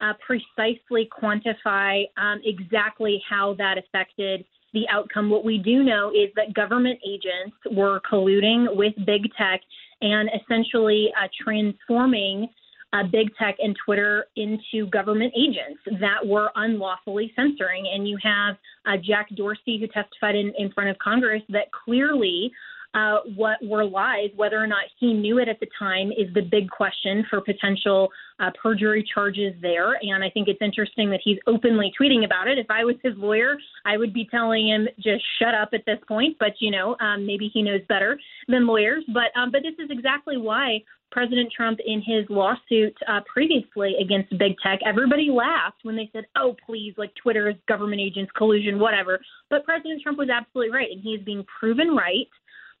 uh, 0.00 0.12
precisely 0.24 1.08
quantify 1.10 2.04
um, 2.16 2.40
exactly 2.44 3.22
how 3.28 3.54
that 3.54 3.78
affected 3.78 4.44
the 4.72 4.86
outcome, 4.90 5.30
what 5.30 5.44
we 5.44 5.58
do 5.58 5.82
know 5.82 6.10
is 6.10 6.30
that 6.36 6.52
government 6.52 6.98
agents 7.08 7.56
were 7.70 8.00
colluding 8.10 8.76
with 8.76 8.92
big 9.06 9.22
tech 9.38 9.60
and 10.04 10.28
essentially 10.38 11.08
uh, 11.18 11.26
transforming 11.42 12.48
uh, 12.92 13.02
big 13.10 13.28
tech 13.36 13.56
and 13.58 13.74
Twitter 13.84 14.26
into 14.36 14.86
government 14.90 15.32
agents 15.36 15.80
that 16.00 16.24
were 16.24 16.50
unlawfully 16.54 17.32
censoring. 17.34 17.90
And 17.92 18.06
you 18.06 18.18
have 18.22 18.56
uh, 18.86 18.96
Jack 19.02 19.28
Dorsey, 19.34 19.80
who 19.80 19.86
testified 19.88 20.36
in, 20.36 20.52
in 20.58 20.70
front 20.70 20.90
of 20.90 20.98
Congress, 20.98 21.42
that 21.48 21.72
clearly 21.72 22.52
uh, 22.94 23.18
what 23.34 23.58
were 23.62 23.84
lies, 23.84 24.30
whether 24.36 24.56
or 24.56 24.66
not 24.66 24.84
he 24.98 25.12
knew 25.12 25.38
it 25.38 25.48
at 25.48 25.58
the 25.60 25.66
time, 25.78 26.10
is 26.12 26.32
the 26.34 26.42
big 26.42 26.70
question 26.70 27.24
for 27.28 27.40
potential 27.40 28.08
uh, 28.40 28.50
perjury 28.60 29.04
charges 29.12 29.52
there. 29.60 29.94
And 30.00 30.22
I 30.22 30.30
think 30.30 30.48
it's 30.48 30.62
interesting 30.62 31.10
that 31.10 31.20
he's 31.22 31.38
openly 31.46 31.92
tweeting 32.00 32.24
about 32.24 32.48
it. 32.48 32.58
If 32.58 32.66
I 32.70 32.84
was 32.84 32.96
his 33.02 33.14
lawyer, 33.16 33.56
I 33.84 33.96
would 33.96 34.14
be 34.14 34.28
telling 34.30 34.68
him 34.68 34.88
just 34.96 35.24
shut 35.38 35.54
up 35.54 35.70
at 35.72 35.84
this 35.86 35.98
point. 36.06 36.36
But 36.38 36.52
you 36.60 36.70
know, 36.70 36.96
um, 37.00 37.26
maybe 37.26 37.50
he 37.52 37.62
knows 37.62 37.80
better 37.88 38.18
than 38.48 38.66
lawyers. 38.66 39.04
But 39.12 39.36
um, 39.38 39.50
but 39.50 39.62
this 39.62 39.74
is 39.84 39.90
exactly 39.90 40.36
why 40.36 40.78
President 41.10 41.52
Trump, 41.56 41.78
in 41.84 42.02
his 42.04 42.24
lawsuit 42.28 42.96
uh, 43.08 43.20
previously 43.32 43.94
against 44.00 44.36
big 44.36 44.54
tech, 44.64 44.80
everybody 44.84 45.30
laughed 45.30 45.78
when 45.82 45.96
they 45.96 46.10
said, 46.12 46.24
"Oh, 46.36 46.56
please, 46.66 46.94
like 46.96 47.12
Twitter 47.20 47.48
is 47.48 47.56
government 47.68 48.00
agents, 48.00 48.32
collusion, 48.36 48.78
whatever." 48.78 49.20
But 49.50 49.64
President 49.64 50.02
Trump 50.02 50.18
was 50.18 50.28
absolutely 50.28 50.72
right, 50.72 50.90
and 50.90 51.00
he 51.00 51.10
is 51.10 51.24
being 51.24 51.44
proven 51.58 51.94
right 51.94 52.28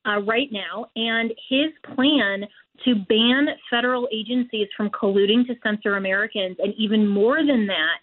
uh, 0.06 0.20
right 0.22 0.48
now, 0.52 0.86
and 0.96 1.32
his 1.48 1.70
plan 1.94 2.44
to 2.84 2.94
ban 3.08 3.48
federal 3.70 4.08
agencies 4.12 4.68
from 4.76 4.90
colluding 4.90 5.46
to 5.46 5.54
censor 5.62 5.96
Americans, 5.96 6.56
and 6.58 6.74
even 6.76 7.06
more 7.06 7.38
than 7.38 7.66
that, 7.66 7.98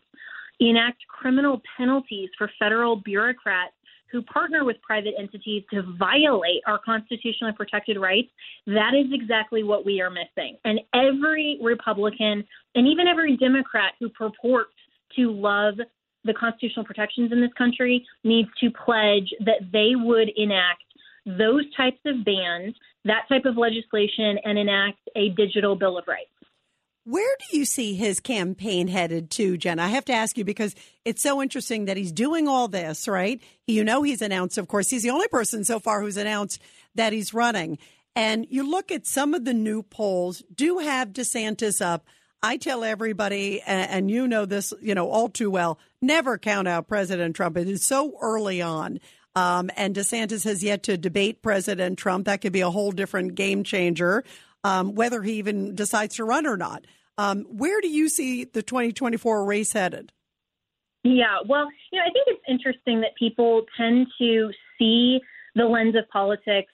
enact 0.59 1.01
criminal 1.07 1.61
penalties 1.77 2.29
for 2.37 2.49
federal 2.59 2.95
bureaucrats 2.95 3.73
who 4.11 4.21
partner 4.23 4.65
with 4.65 4.75
private 4.81 5.13
entities 5.17 5.63
to 5.71 5.83
violate 5.97 6.61
our 6.67 6.77
constitutionally 6.77 7.53
protected 7.55 7.97
rights, 7.97 8.29
that 8.67 8.91
is 8.93 9.07
exactly 9.11 9.63
what 9.63 9.85
we 9.85 10.01
are 10.01 10.09
missing. 10.09 10.57
And 10.65 10.81
every 10.93 11.57
Republican 11.61 12.43
and 12.75 12.87
even 12.87 13.07
every 13.07 13.37
Democrat 13.37 13.93
who 13.99 14.09
purports 14.09 14.73
to 15.15 15.31
love 15.31 15.75
the 16.23 16.33
constitutional 16.33 16.85
protections 16.85 17.31
in 17.31 17.41
this 17.41 17.53
country 17.57 18.05
needs 18.23 18.49
to 18.59 18.69
pledge 18.69 19.29
that 19.39 19.71
they 19.71 19.91
would 19.95 20.29
enact 20.35 20.83
those 21.25 21.63
types 21.75 21.99
of 22.05 22.25
bans, 22.25 22.75
that 23.05 23.23
type 23.29 23.45
of 23.45 23.57
legislation, 23.57 24.37
and 24.43 24.57
enact 24.57 24.99
a 25.15 25.29
digital 25.29 25.75
Bill 25.75 25.97
of 25.97 26.07
Rights. 26.07 26.29
Where 27.03 27.35
do 27.39 27.57
you 27.57 27.65
see 27.65 27.95
his 27.95 28.19
campaign 28.19 28.87
headed 28.87 29.31
to, 29.31 29.57
Jen? 29.57 29.79
I 29.79 29.87
have 29.87 30.05
to 30.05 30.13
ask 30.13 30.37
you 30.37 30.45
because 30.45 30.75
it's 31.03 31.23
so 31.23 31.41
interesting 31.41 31.85
that 31.85 31.97
he's 31.97 32.11
doing 32.11 32.47
all 32.47 32.67
this, 32.67 33.07
right? 33.07 33.41
You 33.65 33.83
know, 33.83 34.03
he's 34.03 34.21
announced, 34.21 34.59
of 34.59 34.67
course, 34.67 34.89
he's 34.89 35.01
the 35.01 35.09
only 35.09 35.27
person 35.27 35.63
so 35.63 35.79
far 35.79 36.01
who's 36.01 36.17
announced 36.17 36.61
that 36.93 37.11
he's 37.11 37.33
running. 37.33 37.79
And 38.15 38.45
you 38.49 38.69
look 38.69 38.91
at 38.91 39.07
some 39.07 39.33
of 39.33 39.45
the 39.45 39.53
new 39.53 39.81
polls 39.81 40.43
do 40.53 40.77
have 40.77 41.09
DeSantis 41.09 41.83
up. 41.83 42.05
I 42.43 42.57
tell 42.57 42.83
everybody, 42.83 43.61
and 43.61 44.11
you 44.11 44.27
know 44.27 44.45
this, 44.45 44.73
you 44.81 44.93
know, 44.93 45.09
all 45.09 45.29
too 45.29 45.49
well, 45.49 45.79
never 46.01 46.37
count 46.37 46.67
out 46.67 46.87
President 46.87 47.35
Trump. 47.35 47.57
It 47.57 47.67
is 47.67 47.87
so 47.87 48.17
early 48.21 48.61
on. 48.61 48.99
Um, 49.35 49.69
and 49.77 49.95
DeSantis 49.95 50.43
has 50.43 50.63
yet 50.63 50.83
to 50.83 50.97
debate 50.97 51.41
President 51.41 51.97
Trump. 51.97 52.25
That 52.25 52.41
could 52.41 52.51
be 52.51 52.61
a 52.61 52.69
whole 52.69 52.91
different 52.91 53.35
game 53.35 53.63
changer, 53.63 54.23
um, 54.63 54.93
whether 54.95 55.21
he 55.21 55.33
even 55.33 55.73
decides 55.73 56.15
to 56.15 56.25
run 56.25 56.45
or 56.45 56.57
not. 56.57 56.85
Um, 57.17 57.45
where 57.49 57.81
do 57.81 57.87
you 57.87 58.09
see 58.09 58.45
the 58.45 58.61
2024 58.63 59.45
race 59.45 59.73
headed? 59.73 60.11
Yeah, 61.03 61.37
well, 61.47 61.67
you 61.91 61.99
know, 61.99 62.05
I 62.05 62.11
think 62.11 62.27
it's 62.27 62.43
interesting 62.47 63.01
that 63.01 63.15
people 63.17 63.65
tend 63.75 64.07
to 64.19 64.51
see 64.77 65.19
the 65.55 65.65
lens 65.65 65.95
of 65.95 66.07
politics 66.09 66.71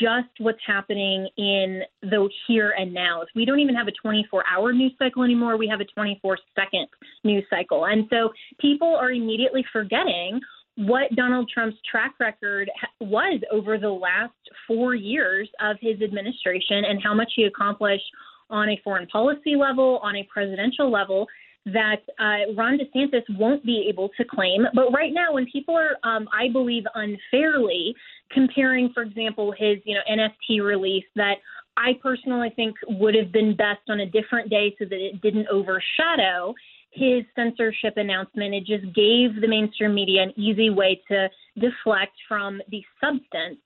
just 0.00 0.28
what's 0.38 0.60
happening 0.66 1.28
in 1.36 1.82
the 2.02 2.28
here 2.46 2.74
and 2.76 2.92
now. 2.92 3.22
If 3.22 3.28
we 3.34 3.44
don't 3.44 3.60
even 3.60 3.74
have 3.74 3.88
a 3.88 3.92
24 3.92 4.44
hour 4.50 4.72
news 4.72 4.92
cycle 4.98 5.22
anymore, 5.22 5.56
we 5.56 5.68
have 5.68 5.80
a 5.80 5.84
24 5.84 6.38
second 6.54 6.88
news 7.24 7.44
cycle. 7.48 7.86
And 7.86 8.06
so 8.10 8.30
people 8.60 8.96
are 8.96 9.12
immediately 9.12 9.64
forgetting 9.72 10.40
what 10.80 11.14
Donald 11.14 11.50
Trump's 11.52 11.76
track 11.88 12.14
record 12.20 12.70
was 13.00 13.40
over 13.52 13.76
the 13.76 13.90
last 13.90 14.32
four 14.66 14.94
years 14.94 15.48
of 15.60 15.76
his 15.80 16.00
administration 16.00 16.84
and 16.88 17.02
how 17.02 17.12
much 17.12 17.30
he 17.36 17.44
accomplished 17.44 18.04
on 18.48 18.70
a 18.70 18.80
foreign 18.82 19.06
policy 19.08 19.56
level, 19.56 20.00
on 20.02 20.16
a 20.16 20.26
presidential 20.32 20.90
level, 20.90 21.26
that 21.66 22.00
uh, 22.18 22.52
Ron 22.56 22.78
DeSantis 22.78 23.22
won't 23.38 23.62
be 23.64 23.86
able 23.90 24.08
to 24.16 24.24
claim. 24.24 24.64
But 24.74 24.90
right 24.92 25.12
now, 25.12 25.34
when 25.34 25.46
people 25.52 25.76
are, 25.76 25.96
um, 26.02 26.26
I 26.32 26.48
believe, 26.50 26.84
unfairly 26.94 27.94
comparing, 28.32 28.90
for 28.94 29.02
example, 29.02 29.52
his 29.52 29.78
you 29.84 29.94
know 29.94 30.00
NFT 30.10 30.64
release 30.64 31.04
that 31.16 31.34
I 31.76 31.92
personally 32.02 32.52
think 32.56 32.76
would 32.88 33.14
have 33.14 33.32
been 33.32 33.54
best 33.54 33.82
on 33.88 34.00
a 34.00 34.06
different 34.06 34.48
day 34.48 34.74
so 34.78 34.86
that 34.86 34.98
it 34.98 35.20
didn't 35.20 35.46
overshadow 35.48 36.54
his 36.90 37.24
censorship 37.36 37.94
announcement. 37.96 38.54
It 38.54 38.66
just 38.66 38.84
gave 38.94 39.40
the 39.40 39.48
mainstream 39.48 39.94
media 39.94 40.22
an 40.22 40.32
easy 40.36 40.70
way 40.70 41.00
to 41.08 41.28
deflect 41.58 42.12
from 42.28 42.60
the 42.70 42.82
substance. 43.00 43.58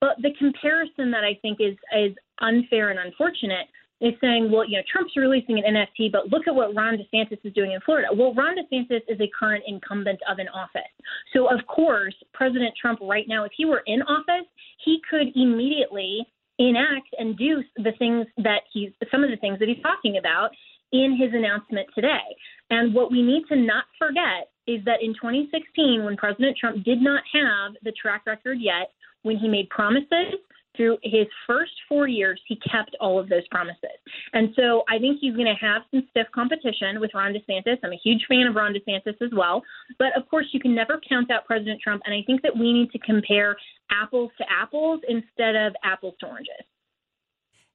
But 0.00 0.16
the 0.20 0.34
comparison 0.38 1.10
that 1.12 1.22
I 1.22 1.38
think 1.42 1.60
is 1.60 1.76
is 1.96 2.16
unfair 2.40 2.90
and 2.90 2.98
unfortunate 2.98 3.68
is 4.00 4.14
saying, 4.20 4.50
well, 4.50 4.68
you 4.68 4.76
know, 4.76 4.82
Trump's 4.90 5.16
releasing 5.16 5.62
an 5.62 5.76
NFT, 5.76 6.10
but 6.10 6.28
look 6.28 6.48
at 6.48 6.54
what 6.54 6.74
Ron 6.74 6.98
DeSantis 6.98 7.38
is 7.44 7.52
doing 7.52 7.70
in 7.70 7.80
Florida. 7.82 8.08
Well, 8.12 8.34
Ron 8.34 8.56
DeSantis 8.56 9.02
is 9.06 9.20
a 9.20 9.30
current 9.38 9.62
incumbent 9.64 10.18
of 10.28 10.40
an 10.40 10.48
office. 10.48 10.90
So, 11.32 11.46
of 11.46 11.64
course, 11.68 12.14
President 12.34 12.74
Trump 12.80 12.98
right 13.00 13.26
now, 13.28 13.44
if 13.44 13.52
he 13.56 13.64
were 13.64 13.84
in 13.86 14.02
office, 14.02 14.48
he 14.84 15.00
could 15.08 15.28
immediately 15.36 16.26
enact 16.58 17.14
and 17.16 17.38
do 17.38 17.62
the 17.76 17.92
things 17.96 18.26
that 18.38 18.62
he's, 18.72 18.90
some 19.08 19.22
of 19.22 19.30
the 19.30 19.36
things 19.36 19.60
that 19.60 19.68
he's 19.68 19.82
talking 19.82 20.18
about 20.18 20.50
in 20.92 21.16
his 21.16 21.32
announcement 21.32 21.88
today. 21.94 22.36
And 22.72 22.94
what 22.94 23.12
we 23.12 23.20
need 23.20 23.44
to 23.48 23.56
not 23.56 23.84
forget 23.98 24.48
is 24.66 24.82
that 24.86 25.02
in 25.02 25.12
2016, 25.12 26.04
when 26.04 26.16
President 26.16 26.56
Trump 26.56 26.82
did 26.84 27.02
not 27.02 27.22
have 27.30 27.72
the 27.82 27.92
track 27.92 28.22
record 28.24 28.56
yet, 28.60 28.92
when 29.24 29.36
he 29.36 29.46
made 29.46 29.68
promises 29.68 30.40
through 30.74 30.96
his 31.02 31.26
first 31.46 31.72
four 31.86 32.08
years, 32.08 32.40
he 32.48 32.56
kept 32.56 32.96
all 32.98 33.18
of 33.20 33.28
those 33.28 33.46
promises. 33.50 34.00
And 34.32 34.54
so 34.56 34.84
I 34.88 34.98
think 34.98 35.18
he's 35.20 35.34
going 35.34 35.52
to 35.52 35.66
have 35.66 35.82
some 35.90 36.08
stiff 36.08 36.28
competition 36.34 36.98
with 36.98 37.10
Ron 37.14 37.34
DeSantis. 37.34 37.76
I'm 37.84 37.92
a 37.92 38.00
huge 38.02 38.24
fan 38.26 38.46
of 38.46 38.54
Ron 38.54 38.72
DeSantis 38.72 39.20
as 39.20 39.30
well. 39.36 39.62
But 39.98 40.16
of 40.16 40.26
course, 40.30 40.46
you 40.52 40.58
can 40.58 40.74
never 40.74 40.98
count 41.06 41.30
out 41.30 41.44
President 41.44 41.78
Trump. 41.82 42.00
And 42.06 42.14
I 42.14 42.24
think 42.26 42.40
that 42.40 42.56
we 42.56 42.72
need 42.72 42.90
to 42.92 42.98
compare 43.00 43.54
apples 43.90 44.30
to 44.38 44.44
apples 44.50 45.00
instead 45.06 45.56
of 45.56 45.74
apples 45.84 46.14
to 46.20 46.26
oranges. 46.26 46.64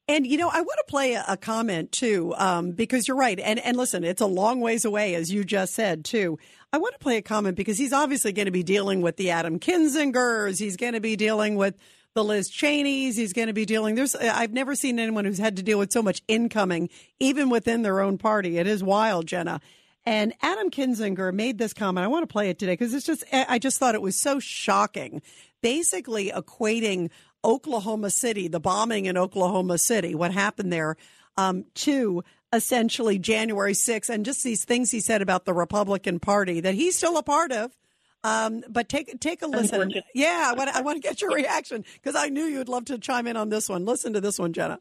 And 0.10 0.26
you 0.26 0.38
know, 0.38 0.50
I 0.50 0.62
want 0.62 0.80
to 0.86 0.90
play 0.90 1.14
a, 1.14 1.36
comment 1.36 1.92
too, 1.92 2.34
um, 2.38 2.72
because 2.72 3.08
you're 3.08 3.18
right. 3.18 3.40
And 3.40 3.60
and 3.60 3.76
listen, 3.76 4.04
it's 4.04 4.22
a 4.22 4.26
long 4.26 4.62
ways 4.62 4.86
away, 4.86 5.16
as 5.16 5.32
you 5.32 5.44
just 5.44 5.74
said 5.74 6.06
too. 6.06 6.40
I 6.72 6.78
want 6.78 6.94
to 6.94 7.00
play 7.00 7.18
a 7.18 7.22
comment 7.22 7.58
because 7.58 7.78
he's 7.78 7.94
obviously 7.94 8.32
going 8.32 8.46
to 8.46 8.52
be 8.52 8.64
dealing 8.64 9.02
with 9.02 9.18
the 9.18 9.32
Adam 9.32 9.60
Kinzingers. 9.60 10.60
He's 10.60 10.78
going 10.78 10.94
to 10.94 11.00
be 11.02 11.16
dealing 11.16 11.56
with 11.56 11.76
the 12.14 12.24
Liz 12.24 12.50
Cheneys. 12.50 13.16
He's 13.16 13.34
going 13.34 13.48
to 13.48 13.54
be 13.54 13.66
dealing. 13.66 13.96
There's 13.96 14.16
I've 14.16 14.54
never 14.54 14.76
seen 14.76 14.98
anyone 14.98 15.26
who's 15.26 15.38
had 15.38 15.58
to 15.58 15.64
deal 15.64 15.80
with 15.80 15.92
so 15.92 16.02
much 16.02 16.22
incoming, 16.28 16.90
even 17.20 17.50
within 17.50 17.82
their 17.82 18.00
own 18.00 18.18
party. 18.18 18.58
It 18.58 18.68
is 18.68 18.84
wild, 18.84 19.28
Jenna. 19.28 19.60
And 20.06 20.34
Adam 20.42 20.72
Kinzinger 20.72 21.34
made 21.34 21.58
this 21.58 21.74
comment. 21.74 22.06
I 22.06 22.08
want 22.08 22.24
to 22.24 22.32
play 22.32 22.50
it 22.50 22.58
today 22.58 22.72
because 22.74 22.94
it's 22.94 23.06
just 23.06 23.26
I 23.34 23.60
just 23.60 23.78
thought 23.78 23.94
it 23.94 24.02
was 24.02 24.16
so 24.16 24.40
shocking. 24.40 25.22
Basically 25.62 26.32
equating 26.32 27.10
Oklahoma 27.44 28.10
City, 28.10 28.48
the 28.48 28.60
bombing 28.60 29.06
in 29.06 29.18
Oklahoma 29.18 29.78
City, 29.78 30.16
what 30.16 30.32
happened 30.32 30.72
there, 30.72 30.98
um, 31.38 31.66
to 31.76 32.24
essentially 32.54 33.20
January 33.20 33.74
6th, 33.74 34.10
and 34.10 34.26
just 34.26 34.44
these 34.44 34.66
things 34.66 34.92
he 34.92 35.00
said 35.00 35.22
about 35.22 35.46
the 35.46 35.54
Republican 35.54 36.20
Party 36.20 36.60
that 36.62 36.76
he's 36.76 36.98
still 36.98 37.18
a 37.18 37.24
part 37.24 37.52
of. 37.52 37.76
Um, 38.24 38.64
but 38.68 38.90
take 38.90 39.20
take 39.20 39.42
a 39.42 39.48
listen. 39.48 39.94
Yeah, 40.14 40.50
I 40.52 40.54
want, 40.54 40.76
I 40.76 40.82
want 40.82 41.02
to 41.02 41.08
get 41.08 41.22
your 41.22 41.32
reaction 41.32 41.86
because 41.94 42.16
I 42.16 42.30
knew 42.30 42.46
you'd 42.46 42.68
love 42.68 42.86
to 42.86 42.98
chime 42.98 43.28
in 43.28 43.38
on 43.38 43.50
this 43.50 43.70
one. 43.70 43.86
Listen 43.86 44.14
to 44.14 44.22
this 44.22 44.40
one, 44.40 44.54
Jenna. 44.54 44.80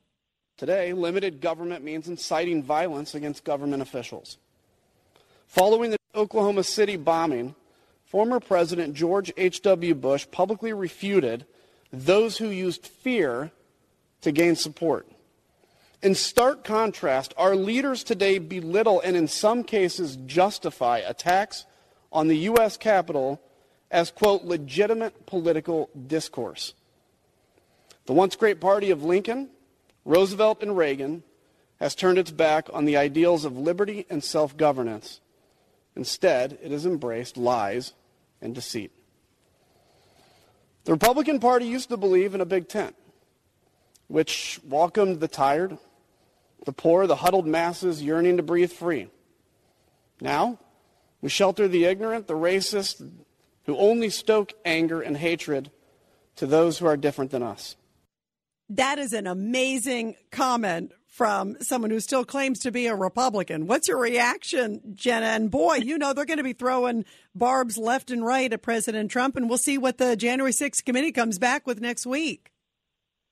Today, 0.57 0.95
limited 0.95 1.43
government 1.43 1.85
means 1.85 2.09
inciting 2.09 2.63
violence 2.63 3.15
against 3.15 3.45
government 3.45 3.83
officials. 3.83 4.39
Following 5.49 5.91
the 5.91 5.99
Oklahoma 6.15 6.65
City 6.65 6.97
bombing, 6.97 7.55
former 8.07 8.41
President 8.41 8.95
George 8.95 9.31
H.W. 9.37 9.95
Bush 9.95 10.27
publicly 10.31 10.73
refuted 10.73 11.45
those 11.93 12.39
who 12.39 12.49
used 12.49 12.87
fear 12.87 13.51
to 14.23 14.33
gain 14.33 14.57
support. 14.57 15.07
In 16.03 16.15
stark 16.15 16.63
contrast, 16.65 17.35
our 17.37 17.57
leaders 17.57 18.05
today 18.05 18.39
belittle 18.39 19.01
and 19.01 19.17
in 19.17 19.29
some 19.29 19.65
cases 19.65 20.17
justify 20.27 20.99
attacks 20.99 21.65
on 22.13 22.29
the 22.29 22.37
U.S. 22.39 22.77
Capitol 22.77 23.41
as, 23.91 24.11
quote, 24.11 24.45
legitimate 24.45 25.27
political 25.27 25.91
discourse. 26.07 26.75
The 28.07 28.13
once 28.13 28.37
great 28.37 28.61
party 28.61 28.91
of 28.91 29.03
Lincoln, 29.03 29.49
Roosevelt, 30.05 30.63
and 30.63 30.77
Reagan 30.77 31.23
has 31.81 31.95
turned 31.95 32.19
its 32.19 32.31
back 32.31 32.69
on 32.73 32.85
the 32.85 32.97
ideals 32.97 33.45
of 33.45 33.59
liberty 33.59 34.07
and 34.09 34.23
self 34.23 34.57
governance. 34.57 35.21
Instead, 35.95 36.59
it 36.63 36.71
has 36.71 36.87
embraced 36.87 37.37
lies 37.37 37.95
and 38.41 38.55
deceit. 38.55 38.93
The 40.87 40.93
Republican 40.93 41.41
Party 41.41 41.67
used 41.67 41.89
to 41.89 41.97
believe 41.97 42.33
in 42.33 42.41
a 42.41 42.47
big 42.47 42.69
tent, 42.69 42.95
which 44.07 44.61
welcomed 44.65 45.19
the 45.19 45.27
tired, 45.27 45.77
the 46.65 46.73
poor, 46.73 47.09
the 47.09 47.17
huddled 47.17 47.45
masses 47.45 48.01
yearning 48.01 48.37
to 48.37 48.45
breathe 48.45 48.71
free. 48.71 49.11
Now, 50.21 50.61
we 51.21 51.29
shelter 51.29 51.67
the 51.67 51.87
ignorant, 51.87 52.29
the 52.29 52.35
racist, 52.35 53.05
who 53.65 53.77
only 53.77 54.11
stoke 54.11 54.53
anger 54.65 55.03
and 55.03 55.17
hatred 55.17 55.73
to 56.37 56.47
those 56.47 56.79
who 56.79 56.87
are 56.87 56.97
different 56.97 57.33
than 57.33 57.43
us. 57.43 57.75
That 58.69 59.01
is 59.01 59.13
an 59.13 59.27
amazing 59.27 60.15
comment 60.31 60.93
from 61.17 61.57
someone 61.63 61.91
who 61.91 61.99
still 61.99 62.27
claims 62.27 62.59
to 62.59 62.71
be 62.71 62.87
a 62.87 62.95
Republican. 62.95 63.67
What's 63.67 63.89
your 63.89 63.97
reaction, 63.97 64.83
Jenna? 64.95 65.25
And 65.25 65.51
boy, 65.51 65.77
you 65.77 65.97
know 65.97 66.13
they're 66.13 66.27
going 66.27 66.37
to 66.37 66.45
be 66.45 66.53
throwing 66.53 67.07
barbs 67.35 67.79
left 67.79 68.11
and 68.11 68.23
right 68.23 68.53
at 68.53 68.61
President 68.61 69.11
Trump, 69.11 69.35
and 69.35 69.49
we'll 69.49 69.57
see 69.57 69.79
what 69.79 69.97
the 69.97 70.15
January 70.15 70.53
6th 70.53 70.85
committee 70.85 71.13
comes 71.13 71.39
back 71.39 71.67
with 71.67 71.81
next 71.81 72.05
week. 72.05 72.53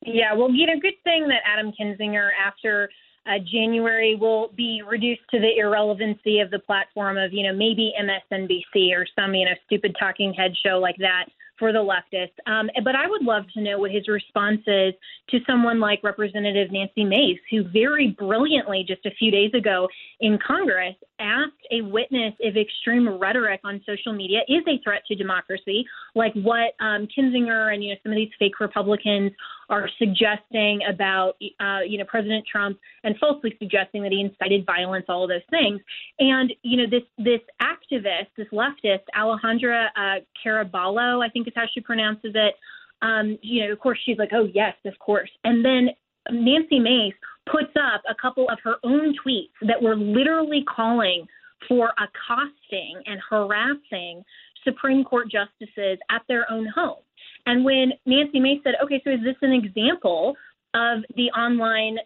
Yeah, 0.01 0.33
well, 0.33 0.51
you 0.51 0.67
know, 0.67 0.81
good 0.81 0.95
thing 1.05 1.29
that 1.29 1.43
Adam 1.47 1.73
Kinzinger, 1.79 2.31
after 2.43 2.89
uh, 3.27 3.33
January, 3.53 4.17
will 4.19 4.49
be 4.57 4.81
reduced 4.89 5.29
to 5.33 5.39
the 5.39 5.59
irrelevancy 5.59 6.41
of 6.41 6.51
the 6.51 6.61
platform 6.61 7.19
of, 7.19 7.35
you 7.35 7.47
know, 7.47 7.53
maybe 7.53 7.93
MSNBC 8.01 8.97
or 8.97 9.07
some, 9.15 9.35
you 9.35 9.45
know, 9.45 9.55
stupid 9.67 9.95
talking 10.01 10.33
head 10.33 10.53
show 10.65 10.79
like 10.79 10.97
that 11.01 11.27
for 11.59 11.73
the 11.73 11.79
leftists. 11.79 12.35
Um, 12.47 12.69
but 12.83 12.95
I 12.95 13.07
would 13.07 13.23
love 13.23 13.45
to 13.55 13.61
know 13.61 13.79
what 13.79 13.91
his 13.91 14.09
response 14.09 14.61
is 14.67 14.95
to 15.31 15.39
someone 15.47 15.81
like 15.81 16.03
Representative 16.03 16.73
Nancy 16.73 17.05
Mace, 17.05 17.39
who 17.51 17.65
very 17.73 18.09
brilliantly 18.19 18.85
just 18.87 19.07
a 19.07 19.11
few 19.13 19.31
days 19.31 19.53
ago 19.55 19.89
in 20.21 20.39
Congress 20.45 20.97
asked 21.19 21.53
a 21.71 21.81
witness 21.83 22.35
if 22.39 22.57
extreme 22.57 23.09
rhetoric 23.19 23.61
on 23.65 23.81
social 23.87 24.13
media 24.13 24.41
is 24.49 24.63
a 24.67 24.81
threat 24.83 25.03
to 25.07 25.15
democracy, 25.15 25.85
like 26.15 26.33
what 26.35 26.75
um, 26.81 27.07
Kinzinger 27.17 27.73
and 27.73 27.83
you 27.83 27.91
know 27.91 27.97
some 28.03 28.13
of 28.13 28.17
these 28.17 28.31
fake 28.39 28.61
Republicans 28.61 29.33
are 29.69 29.89
suggesting 29.99 30.81
about 30.89 31.37
uh, 31.61 31.81
you 31.87 31.99
know 31.99 32.05
President 32.07 32.45
Trump 32.51 32.79
and 33.05 33.17
falsely 33.19 33.55
suggesting 33.59 34.03
that 34.03 34.13
he 34.13 34.21
incited 34.21 34.67
violence, 34.67 35.07
all 35.09 35.25
of 35.25 35.31
those 35.31 35.41
things. 35.51 35.81
And 36.19 36.53
you 36.63 36.77
know 36.77 36.91
this 36.91 37.07
this 37.19 37.41
activist, 37.63 38.29
this 38.37 38.49
leftist, 38.53 39.05
Alejandra 39.17 39.89
uh, 39.97 40.21
Caraballo, 40.45 41.25
I 41.25 41.29
think 41.31 41.47
is 41.47 41.55
how 41.57 41.65
she 41.73 41.81
pronounces 41.81 42.33
it. 42.35 42.55
Um, 43.03 43.39
you 43.43 43.67
know, 43.67 43.73
of 43.73 43.81
course, 43.81 43.99
she's 44.05 44.19
like, 44.19 44.31
oh 44.33 44.49
yes, 44.53 44.75
of 44.85 44.99
course. 44.99 45.31
And 45.45 45.65
then 45.65 45.91
Nancy 46.31 46.79
Mace 46.79 47.15
puts 47.51 47.73
up 47.77 48.03
a 48.09 48.15
couple 48.21 48.49
of 48.49 48.59
her 48.65 48.77
own 48.85 49.15
tweets 49.25 49.53
that 49.67 49.81
were 49.81 49.97
literally 49.97 50.65
calling 50.65 51.27
for 51.69 51.93
accosting 51.99 53.01
and 53.07 53.21
harassing 53.29 54.23
Supreme 54.65 55.05
Court 55.05 55.31
justices 55.31 55.99
at 56.11 56.23
their 56.29 56.51
own 56.51 56.67
home. 56.75 57.03
And 57.47 57.65
when 57.65 57.93
Nancy 58.07 58.41
Mace 58.41 58.61
said, 58.65 58.75
okay, 58.83 59.01
so 59.05 59.11
is 59.11 59.21
this 59.23 59.37
an 59.43 59.53
example 59.53 60.35
of 60.75 61.03
the 61.17 61.31
online 61.39 61.99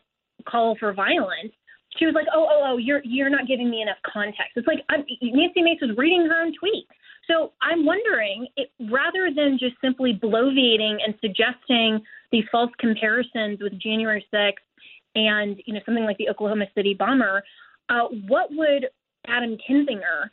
call 0.49 0.76
for 0.78 0.93
violence? 0.93 1.53
She 1.97 2.07
was 2.07 2.14
like, 2.14 2.26
oh, 2.34 2.47
oh, 2.49 2.62
oh, 2.66 2.76
you're 2.76 3.01
you're 3.05 3.30
not 3.30 3.49
giving 3.49 3.70
me 3.70 3.82
enough 3.82 3.97
context. 4.12 4.53
It's 4.57 4.66
like 4.66 4.84
I'm, 4.89 5.05
Nancy 5.22 5.62
Mace 5.62 5.78
was 5.80 5.97
reading 5.97 6.26
her 6.28 6.43
own 6.43 6.53
tweet. 6.59 6.86
So 7.28 7.53
I'm 7.62 7.84
wondering, 7.84 8.47
it, 8.57 8.70
rather 8.91 9.30
than 9.34 9.59
just 9.59 9.74
simply 9.82 10.18
bloviating 10.22 10.97
and 11.05 11.14
suggesting 11.20 12.01
these 12.30 12.45
false 12.51 12.70
comparisons 12.78 13.59
with 13.61 13.78
January 13.80 14.24
6th 14.32 14.64
and 15.15 15.61
you 15.67 15.75
know 15.75 15.81
something 15.85 16.05
like 16.05 16.19
the 16.19 16.29
Oklahoma 16.29 16.67
City 16.75 16.95
bomber, 16.95 17.43
uh, 17.89 18.05
what 18.27 18.49
would 18.51 18.87
Adam 19.27 19.57
Kinzinger 19.69 20.31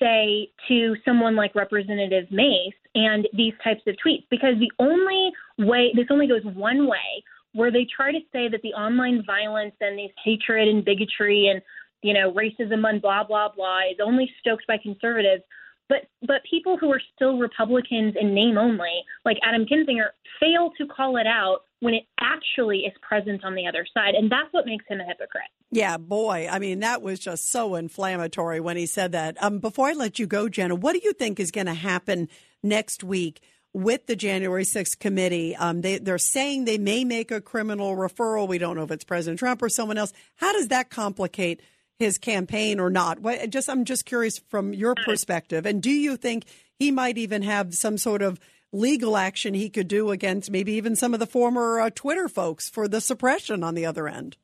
say 0.00 0.48
to 0.68 0.96
someone 1.04 1.36
like 1.36 1.54
Representative 1.54 2.30
Mace 2.30 2.74
and 2.94 3.28
these 3.34 3.54
types 3.62 3.82
of 3.86 3.94
tweets? 4.04 4.24
Because 4.30 4.54
the 4.58 4.70
only 4.78 5.30
way 5.58 5.92
this 5.94 6.06
only 6.10 6.26
goes 6.26 6.42
one 6.44 6.86
way, 6.86 7.22
where 7.52 7.70
they 7.70 7.86
try 7.94 8.12
to 8.12 8.20
say 8.32 8.48
that 8.48 8.60
the 8.62 8.72
online 8.72 9.22
violence 9.26 9.74
and 9.80 9.98
these 9.98 10.10
hatred 10.24 10.68
and 10.68 10.84
bigotry 10.84 11.48
and 11.48 11.62
you 12.02 12.14
know 12.14 12.32
racism 12.32 12.88
and 12.88 13.00
blah 13.00 13.24
blah 13.24 13.48
blah 13.54 13.80
is 13.90 13.98
only 14.02 14.30
stoked 14.40 14.66
by 14.66 14.76
conservatives. 14.82 15.42
But 15.88 16.08
but 16.26 16.42
people 16.48 16.76
who 16.78 16.90
are 16.90 17.00
still 17.14 17.38
Republicans 17.38 18.14
in 18.18 18.34
name 18.34 18.56
only, 18.56 19.02
like 19.24 19.36
Adam 19.42 19.66
Kinzinger, 19.66 20.10
fail 20.40 20.70
to 20.78 20.86
call 20.86 21.16
it 21.16 21.26
out 21.26 21.60
when 21.80 21.94
it 21.94 22.04
actually 22.20 22.80
is 22.80 22.92
present 23.02 23.44
on 23.44 23.54
the 23.54 23.66
other 23.66 23.84
side, 23.92 24.14
and 24.14 24.30
that's 24.30 24.52
what 24.52 24.66
makes 24.66 24.84
him 24.88 25.00
a 25.00 25.04
hypocrite. 25.04 25.50
Yeah, 25.70 25.96
boy. 25.96 26.48
I 26.50 26.58
mean, 26.58 26.80
that 26.80 27.02
was 27.02 27.18
just 27.18 27.50
so 27.50 27.74
inflammatory 27.74 28.60
when 28.60 28.76
he 28.76 28.86
said 28.86 29.12
that. 29.12 29.42
Um, 29.42 29.58
before 29.58 29.88
I 29.88 29.92
let 29.92 30.18
you 30.18 30.26
go, 30.26 30.48
Jenna, 30.48 30.74
what 30.74 30.92
do 30.92 31.00
you 31.02 31.12
think 31.12 31.40
is 31.40 31.50
going 31.50 31.66
to 31.66 31.74
happen 31.74 32.28
next 32.62 33.02
week? 33.02 33.42
with 33.74 34.06
the 34.06 34.16
January 34.16 34.64
6th 34.64 34.98
committee. 34.98 35.56
Um, 35.56 35.80
they, 35.80 35.98
they're 35.98 36.18
saying 36.18 36.64
they 36.64 36.78
may 36.78 37.04
make 37.04 37.30
a 37.30 37.40
criminal 37.40 37.96
referral. 37.96 38.46
We 38.46 38.58
don't 38.58 38.76
know 38.76 38.82
if 38.82 38.90
it's 38.90 39.04
President 39.04 39.38
Trump 39.38 39.62
or 39.62 39.68
someone 39.68 39.98
else. 39.98 40.12
How 40.36 40.52
does 40.52 40.68
that 40.68 40.90
complicate 40.90 41.62
his 42.02 42.18
campaign 42.18 42.78
or 42.78 42.90
not? 42.90 43.20
What, 43.20 43.48
just 43.50 43.70
I'm 43.70 43.84
just 43.84 44.04
curious 44.04 44.38
from 44.38 44.74
your 44.74 44.94
perspective. 44.94 45.64
And 45.64 45.82
do 45.82 45.90
you 45.90 46.16
think 46.16 46.44
he 46.78 46.90
might 46.90 47.16
even 47.16 47.42
have 47.42 47.74
some 47.74 47.96
sort 47.96 48.20
of 48.20 48.38
legal 48.72 49.16
action 49.16 49.54
he 49.54 49.70
could 49.70 49.88
do 49.88 50.10
against 50.10 50.50
maybe 50.50 50.72
even 50.72 50.96
some 50.96 51.14
of 51.14 51.20
the 51.20 51.26
former 51.26 51.80
uh, 51.80 51.90
Twitter 51.94 52.28
folks 52.28 52.68
for 52.68 52.88
the 52.88 53.00
suppression 53.00 53.62
on 53.62 53.74
the 53.74 53.86
other 53.86 54.08
end? 54.08 54.36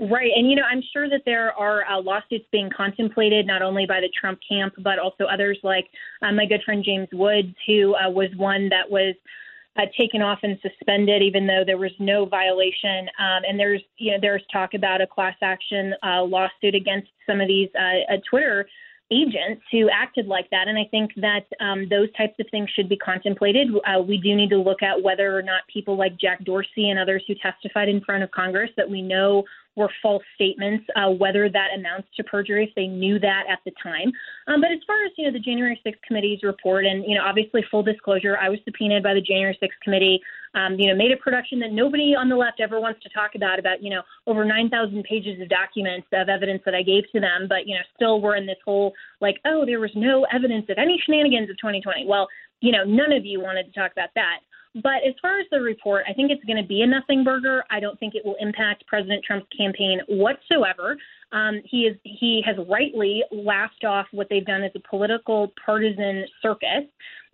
Right. 0.00 0.30
And, 0.34 0.48
you 0.48 0.54
know, 0.54 0.62
I'm 0.62 0.82
sure 0.92 1.08
that 1.08 1.22
there 1.24 1.52
are 1.52 1.84
uh, 1.84 2.00
lawsuits 2.00 2.46
being 2.52 2.70
contemplated 2.74 3.48
not 3.48 3.62
only 3.62 3.84
by 3.84 4.00
the 4.00 4.08
Trump 4.20 4.38
camp, 4.48 4.74
but 4.78 5.00
also 5.00 5.24
others 5.24 5.58
like 5.64 5.86
uh, 6.22 6.30
my 6.30 6.46
good 6.46 6.62
friend 6.64 6.84
James 6.84 7.08
Woods, 7.12 7.52
who 7.66 7.96
uh, 7.96 8.08
was 8.08 8.28
one 8.36 8.68
that 8.68 8.88
was 8.88 9.16
uh, 9.78 9.86
taken 9.96 10.22
off 10.22 10.40
and 10.42 10.58
suspended, 10.60 11.22
even 11.22 11.46
though 11.46 11.62
there 11.64 11.78
was 11.78 11.92
no 11.98 12.26
violation. 12.26 13.08
Um, 13.18 13.42
and 13.48 13.58
there's, 13.58 13.82
you 13.96 14.12
know, 14.12 14.18
there's 14.20 14.42
talk 14.52 14.74
about 14.74 15.00
a 15.00 15.06
class 15.06 15.36
action 15.40 15.94
uh, 16.02 16.22
lawsuit 16.22 16.74
against 16.74 17.08
some 17.26 17.40
of 17.40 17.48
these 17.48 17.68
uh, 17.78 18.14
uh, 18.14 18.16
Twitter 18.28 18.66
agents 19.10 19.62
who 19.72 19.88
acted 19.88 20.26
like 20.26 20.50
that. 20.50 20.68
And 20.68 20.78
I 20.78 20.84
think 20.90 21.12
that 21.16 21.46
um, 21.60 21.88
those 21.88 22.12
types 22.12 22.34
of 22.38 22.46
things 22.50 22.68
should 22.74 22.88
be 22.88 22.96
contemplated. 22.96 23.68
Uh, 23.86 24.02
we 24.02 24.18
do 24.18 24.34
need 24.34 24.50
to 24.50 24.58
look 24.58 24.82
at 24.82 25.02
whether 25.02 25.36
or 25.36 25.42
not 25.42 25.62
people 25.72 25.96
like 25.96 26.18
Jack 26.18 26.44
Dorsey 26.44 26.90
and 26.90 26.98
others 26.98 27.24
who 27.26 27.34
testified 27.36 27.88
in 27.88 28.02
front 28.02 28.22
of 28.22 28.30
Congress 28.32 28.70
that 28.76 28.88
we 28.88 29.00
know 29.00 29.44
were 29.78 29.88
false 30.02 30.24
statements, 30.34 30.84
uh, 30.96 31.08
whether 31.08 31.48
that 31.48 31.68
amounts 31.74 32.08
to 32.16 32.24
perjury 32.24 32.64
if 32.64 32.74
they 32.74 32.88
knew 32.88 33.18
that 33.20 33.44
at 33.48 33.60
the 33.64 33.70
time. 33.80 34.10
Um, 34.48 34.60
but 34.60 34.72
as 34.72 34.80
far 34.86 34.96
as 35.04 35.12
you 35.16 35.24
know, 35.24 35.32
the 35.32 35.38
January 35.38 35.80
6th 35.86 36.02
committee's 36.06 36.42
report, 36.42 36.84
and 36.84 37.04
you 37.06 37.14
know, 37.14 37.22
obviously, 37.24 37.64
full 37.70 37.84
disclosure, 37.84 38.36
I 38.36 38.48
was 38.48 38.58
subpoenaed 38.64 39.04
by 39.04 39.14
the 39.14 39.20
January 39.20 39.56
6th 39.62 39.78
committee. 39.82 40.20
Um, 40.54 40.74
you 40.78 40.88
know, 40.88 40.96
made 40.96 41.12
a 41.12 41.16
production 41.16 41.60
that 41.60 41.72
nobody 41.72 42.16
on 42.16 42.28
the 42.28 42.34
left 42.34 42.58
ever 42.58 42.80
wants 42.80 43.02
to 43.02 43.08
talk 43.10 43.36
about. 43.36 43.58
About 43.58 43.82
you 43.82 43.90
know, 43.90 44.02
over 44.26 44.44
9,000 44.44 45.04
pages 45.04 45.40
of 45.40 45.48
documents 45.48 46.08
of 46.12 46.28
evidence 46.28 46.62
that 46.64 46.74
I 46.74 46.82
gave 46.82 47.04
to 47.12 47.20
them, 47.20 47.46
but 47.48 47.66
you 47.66 47.76
know, 47.76 47.82
still 47.94 48.20
we're 48.20 48.36
in 48.36 48.46
this 48.46 48.58
whole 48.64 48.92
like, 49.20 49.36
oh, 49.46 49.64
there 49.64 49.78
was 49.78 49.92
no 49.94 50.26
evidence 50.32 50.66
of 50.68 50.78
any 50.78 51.00
shenanigans 51.04 51.50
of 51.50 51.56
2020. 51.58 52.06
Well, 52.06 52.26
you 52.60 52.72
know, 52.72 52.82
none 52.82 53.12
of 53.12 53.24
you 53.24 53.40
wanted 53.40 53.72
to 53.72 53.78
talk 53.78 53.92
about 53.92 54.10
that. 54.16 54.40
But 54.82 55.02
as 55.06 55.14
far 55.20 55.40
as 55.40 55.46
the 55.50 55.60
report, 55.60 56.04
I 56.08 56.12
think 56.12 56.30
it's 56.30 56.44
going 56.44 56.60
to 56.60 56.66
be 56.66 56.82
a 56.82 56.86
nothing 56.86 57.24
burger. 57.24 57.64
I 57.70 57.80
don't 57.80 57.98
think 57.98 58.14
it 58.14 58.24
will 58.24 58.36
impact 58.40 58.86
President 58.86 59.24
Trump's 59.24 59.48
campaign 59.56 60.00
whatsoever. 60.08 60.96
Um, 61.32 61.60
he 61.64 61.82
is 61.82 61.96
he 62.04 62.42
has 62.46 62.56
rightly 62.68 63.22
laughed 63.30 63.84
off 63.84 64.06
what 64.12 64.28
they've 64.30 64.44
done 64.44 64.62
as 64.62 64.70
a 64.74 64.88
political 64.88 65.52
partisan 65.64 66.24
circus. 66.40 66.84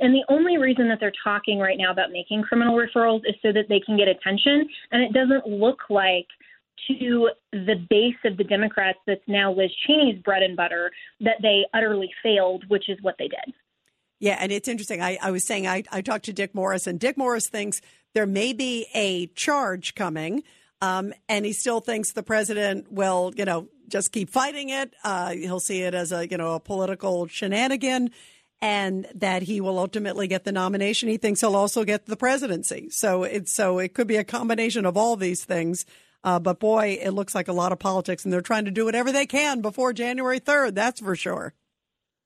And 0.01 0.14
the 0.14 0.24
only 0.28 0.59
reason 0.59 0.88
that 0.88 0.99
they're 1.01 1.12
talking 1.22 1.59
right 1.59 1.78
now 1.78 1.92
about 1.92 2.11
making 2.11 2.42
criminal 2.42 2.76
referrals 2.76 3.20
is 3.20 3.34
so 3.42 3.53
that 3.53 3.66
they 3.68 3.80
can 3.80 3.97
get 3.97 4.09
attention. 4.09 4.66
And 4.90 5.03
it 5.03 5.12
doesn't 5.12 5.47
look 5.47 5.82
like 5.90 6.26
to 6.88 7.30
the 7.53 7.86
base 7.88 8.16
of 8.24 8.36
the 8.36 8.45
Democrats 8.45 8.99
that's 9.07 9.22
now 9.28 9.53
Liz 9.53 9.70
Cheney's 9.86 10.20
bread 10.22 10.42
and 10.42 10.57
butter 10.57 10.90
that 11.20 11.36
they 11.40 11.64
utterly 11.72 12.11
failed, 12.22 12.64
which 12.68 12.88
is 12.88 12.99
what 13.03 13.14
they 13.18 13.28
did. 13.28 13.55
Yeah, 14.21 14.37
and 14.41 14.53
it's 14.53 14.69
interesting. 14.69 15.03
I, 15.03 15.19
I 15.21 15.31
was 15.31 15.47
saying 15.47 15.67
I, 15.67 15.83
I 15.91 16.01
talked 16.01 16.27
to 16.27 16.33
Dick 16.33 16.55
Morris, 16.55 16.87
and 16.87 16.99
Dick 16.99 17.17
Morris 17.17 17.49
thinks 17.49 17.81
there 18.15 18.27
may 18.27 18.53
be 18.53 18.87
a 18.95 19.27
charge 19.29 19.95
coming, 19.95 20.43
um, 20.81 21.12
and 21.29 21.45
he 21.45 21.53
still 21.53 21.81
thinks 21.81 22.12
the 22.12 22.23
president 22.23 22.91
will, 22.91 23.33
you 23.37 23.45
know, 23.45 23.69
just 23.89 24.12
keep 24.12 24.31
fighting 24.31 24.71
it. 24.71 24.95
Uh, 25.03 25.31
he'll 25.33 25.61
see 25.61 25.83
it 25.83 25.95
as 25.95 26.12
a, 26.12 26.29
you 26.29 26.37
know, 26.37 26.55
a 26.55 26.61
political 26.61 27.27
shenanigan, 27.27 28.11
and 28.62 29.07
that 29.15 29.43
he 29.43 29.61
will 29.61 29.79
ultimately 29.79 30.27
get 30.27 30.45
the 30.45 30.53
nomination. 30.53 31.09
He 31.09 31.17
thinks 31.17 31.41
he'll 31.41 31.57
also 31.57 31.85
get 31.85 32.07
the 32.07 32.17
presidency. 32.17 32.89
So 32.91 33.25
it's 33.25 33.53
so 33.53 33.79
it 33.79 33.95
could 33.95 34.07
be 34.07 34.17
a 34.17 34.25
combination 34.25 34.87
of 34.87 34.97
all 34.97 35.17
these 35.17 35.45
things. 35.45 35.85
Uh, 36.23 36.39
but 36.39 36.59
boy, 36.59 36.99
it 37.03 37.11
looks 37.11 37.35
like 37.35 37.49
a 37.49 37.53
lot 37.53 37.73
of 37.73 37.79
politics, 37.79 38.25
and 38.25 38.33
they're 38.33 38.41
trying 38.41 38.65
to 38.65 38.71
do 38.71 38.87
whatever 38.87 39.12
they 39.12 39.27
can 39.27 39.61
before 39.61 39.93
January 39.93 40.41
3rd. 40.41 40.75
That's 40.75 41.01
for 41.01 41.15
sure. 41.15 41.53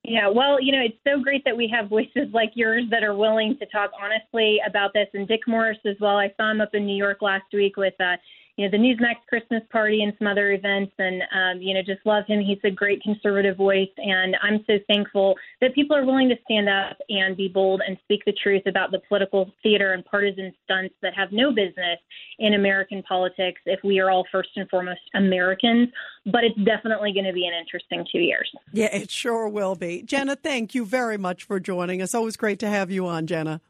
Yeah, 0.09 0.29
well, 0.29 0.59
you 0.59 0.73
know, 0.73 0.81
it's 0.81 0.97
so 1.07 1.23
great 1.23 1.45
that 1.45 1.55
we 1.55 1.69
have 1.69 1.91
voices 1.91 2.29
like 2.33 2.53
yours 2.55 2.85
that 2.91 3.05
are 3.05 3.15
willing 3.15 3.59
to 3.59 3.67
talk 3.67 3.91
honestly 4.03 4.59
about 4.67 4.93
this, 4.95 5.07
and 5.13 5.29
Dick 5.29 5.41
Morris 5.47 5.77
as 5.85 5.97
well. 6.01 6.17
I 6.17 6.33
saw 6.39 6.51
him 6.51 6.63
up 6.63 6.71
in 6.73 6.87
New 6.87 6.97
York 6.97 7.21
last 7.21 7.45
week 7.53 7.77
with 7.77 7.93
uh, 8.01 8.17
you 8.59 8.69
know 8.69 8.77
the 8.77 8.77
Newsmax 8.77 9.15
Christmas 9.29 9.63
party 9.71 10.03
and 10.03 10.13
some 10.19 10.27
other 10.27 10.51
events, 10.51 10.93
and 10.99 11.23
um, 11.33 11.63
you 11.63 11.75
know 11.75 11.81
just 11.81 12.05
love 12.05 12.25
him. 12.27 12.41
He's 12.41 12.59
a 12.65 12.71
great 12.71 13.01
conservative 13.03 13.57
voice, 13.57 13.89
and 13.99 14.37
I'm 14.43 14.65
so 14.67 14.75
thankful 14.89 15.37
that 15.61 15.77
people 15.77 15.97
are 15.97 16.05
willing 16.05 16.29
to 16.29 16.35
stand 16.45 16.69
up 16.69 16.99
and 17.09 17.37
be 17.37 17.47
bold 17.47 17.83
and 17.87 17.97
speak 18.03 18.25
the 18.27 18.33
truth 18.43 18.63
about 18.67 18.91
the 18.91 18.99
political 19.09 19.53
theater 19.63 19.93
and 19.93 20.05
partisan 20.05 20.53
stunts 20.65 20.95
that 21.03 21.15
have 21.15 21.29
no 21.31 21.51
business 21.53 22.01
in 22.41 22.55
American 22.55 23.01
politics. 23.05 23.61
If 23.65 23.79
we 23.85 24.01
are 24.01 24.11
all 24.11 24.27
first 24.33 24.51
and 24.57 24.69
foremost 24.69 25.03
Americans, 25.15 25.91
but 26.27 26.43
it's 26.43 26.59
definitely 26.65 27.13
going 27.13 27.27
to 27.27 27.33
be 27.33 27.47
an 27.47 27.55
interesting 27.55 28.05
two 28.11 28.19
years. 28.19 28.51
Yeah, 28.73 28.93
it 28.93 29.09
sure 29.09 29.49
will 29.49 29.77
be. 29.77 30.03
Jenna, 30.03 30.35
thank 30.35 30.75
you 30.75 30.85
very 30.85 31.17
much 31.17 31.45
for 31.45 31.61
joining 31.61 32.03
us. 32.03 32.13
Always 32.13 32.37
great 32.37 32.59
to 32.59 32.69
have 32.69 32.91
you 32.91 33.07
on, 33.07 33.29
Jenna. 33.29 33.61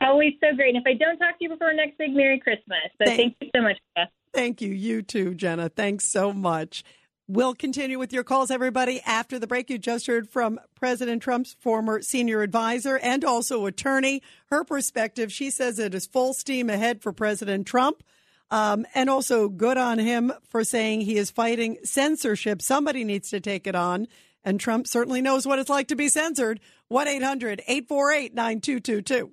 Always 0.00 0.32
so 0.40 0.54
great. 0.56 0.74
And 0.74 0.84
if 0.84 0.86
I 0.86 0.94
don't 0.94 1.18
talk 1.18 1.38
to 1.38 1.44
you 1.44 1.50
before 1.50 1.72
next 1.72 1.98
week, 1.98 2.12
Merry 2.12 2.38
Christmas. 2.38 2.78
So 2.98 3.04
thank, 3.04 3.18
thank 3.18 3.36
you 3.40 3.50
so 3.54 3.62
much. 3.62 3.76
Beth. 3.94 4.08
Thank 4.32 4.60
you. 4.62 4.72
You 4.72 5.02
too, 5.02 5.34
Jenna. 5.34 5.68
Thanks 5.68 6.10
so 6.10 6.32
much. 6.32 6.84
We'll 7.28 7.54
continue 7.54 7.98
with 7.98 8.12
your 8.12 8.24
calls, 8.24 8.50
everybody. 8.50 9.00
After 9.06 9.38
the 9.38 9.46
break, 9.46 9.70
you 9.70 9.78
just 9.78 10.08
heard 10.08 10.28
from 10.28 10.58
President 10.74 11.22
Trump's 11.22 11.54
former 11.60 12.02
senior 12.02 12.42
advisor 12.42 12.98
and 12.98 13.24
also 13.24 13.66
attorney. 13.66 14.20
Her 14.46 14.64
perspective, 14.64 15.32
she 15.32 15.50
says 15.50 15.78
it 15.78 15.94
is 15.94 16.06
full 16.06 16.34
steam 16.34 16.68
ahead 16.68 17.02
for 17.02 17.12
President 17.12 17.68
Trump. 17.68 18.02
Um, 18.50 18.84
and 18.96 19.08
also 19.08 19.48
good 19.48 19.78
on 19.78 20.00
him 20.00 20.32
for 20.48 20.64
saying 20.64 21.02
he 21.02 21.18
is 21.18 21.30
fighting 21.30 21.78
censorship. 21.84 22.60
Somebody 22.60 23.04
needs 23.04 23.30
to 23.30 23.38
take 23.38 23.68
it 23.68 23.76
on. 23.76 24.08
And 24.42 24.58
Trump 24.58 24.88
certainly 24.88 25.22
knows 25.22 25.46
what 25.46 25.60
it's 25.60 25.70
like 25.70 25.86
to 25.88 25.96
be 25.96 26.08
censored. 26.08 26.58
1 26.88 27.06
800 27.06 27.62
848 27.68 28.34
9222. 28.34 29.32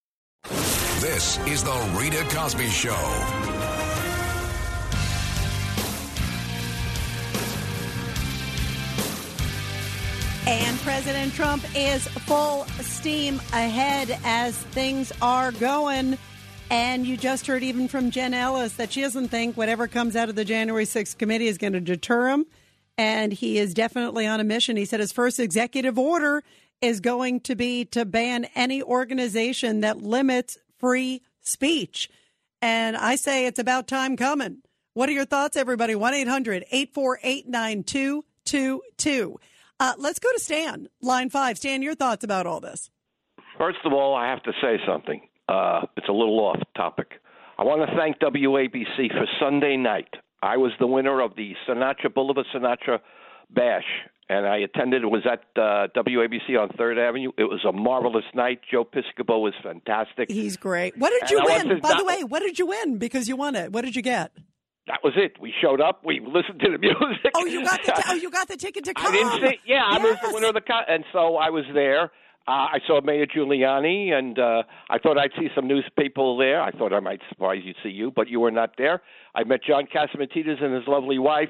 This 1.01 1.39
is 1.47 1.63
the 1.63 1.95
Rita 1.99 2.23
Cosby 2.29 2.67
Show. 2.67 2.91
And 10.45 10.77
President 10.81 11.33
Trump 11.33 11.63
is 11.75 12.07
full 12.07 12.65
steam 12.81 13.41
ahead 13.51 14.15
as 14.23 14.55
things 14.55 15.11
are 15.23 15.51
going. 15.53 16.19
And 16.69 17.07
you 17.07 17.17
just 17.17 17.47
heard 17.47 17.63
even 17.63 17.87
from 17.87 18.11
Jen 18.11 18.35
Ellis 18.35 18.73
that 18.73 18.91
she 18.91 19.01
doesn't 19.01 19.29
think 19.29 19.57
whatever 19.57 19.87
comes 19.87 20.15
out 20.15 20.29
of 20.29 20.35
the 20.35 20.45
January 20.45 20.85
6th 20.85 21.17
committee 21.17 21.47
is 21.47 21.57
going 21.57 21.73
to 21.73 21.81
deter 21.81 22.29
him. 22.29 22.45
And 22.99 23.33
he 23.33 23.57
is 23.57 23.73
definitely 23.73 24.27
on 24.27 24.39
a 24.39 24.43
mission. 24.43 24.77
He 24.77 24.85
said 24.85 24.99
his 24.99 25.11
first 25.11 25.39
executive 25.39 25.97
order 25.97 26.43
is 26.79 26.99
going 26.99 27.39
to 27.39 27.55
be 27.55 27.85
to 27.85 28.05
ban 28.05 28.45
any 28.53 28.83
organization 28.83 29.81
that 29.81 30.03
limits 30.03 30.59
free 30.81 31.21
speech. 31.39 32.09
And 32.61 32.97
I 32.97 33.15
say 33.15 33.45
it's 33.45 33.59
about 33.59 33.87
time 33.87 34.17
coming. 34.17 34.57
What 34.93 35.07
are 35.07 35.13
your 35.13 35.25
thoughts, 35.25 35.55
everybody? 35.55 35.95
1 35.95 36.13
800 36.13 36.65
848 36.69 37.47
9222. 37.47 39.39
Uh, 39.79 39.93
let's 39.97 40.19
go 40.19 40.31
to 40.33 40.39
Stan, 40.39 40.89
line 41.01 41.29
five. 41.29 41.57
Stan, 41.57 41.81
your 41.81 41.95
thoughts 41.95 42.23
about 42.23 42.45
all 42.45 42.59
this? 42.59 42.91
First 43.57 43.79
of 43.85 43.93
all, 43.93 44.13
I 44.15 44.29
have 44.29 44.43
to 44.43 44.51
say 44.61 44.77
something. 44.85 45.21
Uh, 45.47 45.81
it's 45.95 46.09
a 46.09 46.13
little 46.13 46.39
off 46.39 46.59
topic. 46.75 47.13
I 47.57 47.63
want 47.63 47.89
to 47.89 47.95
thank 47.95 48.19
WABC 48.19 49.11
for 49.11 49.25
Sunday 49.39 49.77
night. 49.77 50.13
I 50.41 50.57
was 50.57 50.71
the 50.79 50.87
winner 50.87 51.21
of 51.21 51.35
the 51.35 51.53
Sinatra 51.67 52.13
Boulevard 52.13 52.47
Sinatra 52.53 52.99
Bash 53.49 53.85
and 54.31 54.47
I 54.47 54.57
attended. 54.59 55.03
It 55.03 55.07
was 55.07 55.23
at 55.25 55.41
uh, 55.61 55.87
WABC 55.95 56.57
on 56.57 56.69
Third 56.77 56.97
Avenue. 56.97 57.31
It 57.37 57.43
was 57.43 57.59
a 57.67 57.73
marvelous 57.73 58.23
night. 58.33 58.61
Joe 58.71 58.85
Piscopo 58.85 59.41
was 59.41 59.53
fantastic. 59.61 60.31
He's 60.31 60.55
great. 60.55 60.97
What 60.97 61.11
did 61.19 61.29
you 61.29 61.41
win? 61.43 61.79
By 61.81 61.95
the 61.97 62.05
way, 62.05 62.23
what 62.23 62.39
did 62.39 62.57
you 62.57 62.67
win? 62.67 62.97
Because 62.97 63.27
you 63.27 63.35
won 63.35 63.55
it. 63.55 63.73
What 63.73 63.83
did 63.83 63.95
you 63.95 64.01
get? 64.01 64.31
That 64.87 64.99
was 65.03 65.13
it. 65.17 65.33
We 65.39 65.53
showed 65.61 65.81
up. 65.81 66.03
We 66.05 66.19
listened 66.21 66.61
to 66.61 66.71
the 66.71 66.77
music. 66.79 67.31
Oh, 67.35 67.45
you 67.45 67.63
got 67.63 67.83
the 67.85 67.91
t- 67.91 68.03
oh, 68.07 68.13
you 68.13 68.31
got 68.31 68.47
the 68.47 68.57
ticket 68.57 68.85
to 68.85 68.93
come. 68.93 69.07
I 69.07 69.15
didn't 69.15 69.33
see. 69.33 69.59
Yeah, 69.65 69.83
yes. 69.91 69.99
I 69.99 69.99
was 69.99 70.17
the 70.23 70.33
winner 70.33 70.47
of 70.47 70.53
the 70.53 70.61
con- 70.61 70.85
and 70.87 71.03
so 71.11 71.35
I 71.35 71.49
was 71.49 71.65
there. 71.73 72.11
Uh, 72.47 72.51
I 72.73 72.79
saw 72.87 72.99
Mayor 73.01 73.27
Giuliani, 73.27 74.11
and 74.11 74.39
uh, 74.39 74.63
I 74.89 74.97
thought 74.97 75.17
I'd 75.19 75.29
see 75.37 75.49
some 75.53 75.67
news 75.67 75.85
people 75.99 76.37
there. 76.37 76.59
I 76.61 76.71
thought 76.71 76.91
I 76.91 76.99
might 76.99 77.19
surprise 77.29 77.61
you, 77.63 77.73
see 77.83 77.89
you, 77.89 78.11
but 78.11 78.29
you 78.29 78.39
were 78.39 78.49
not 78.49 78.71
there. 78.79 79.01
I 79.35 79.43
met 79.43 79.59
John 79.63 79.85
Catsimatidis 79.85 80.61
and 80.63 80.73
his 80.73 80.83
lovely 80.87 81.19
wife 81.19 81.49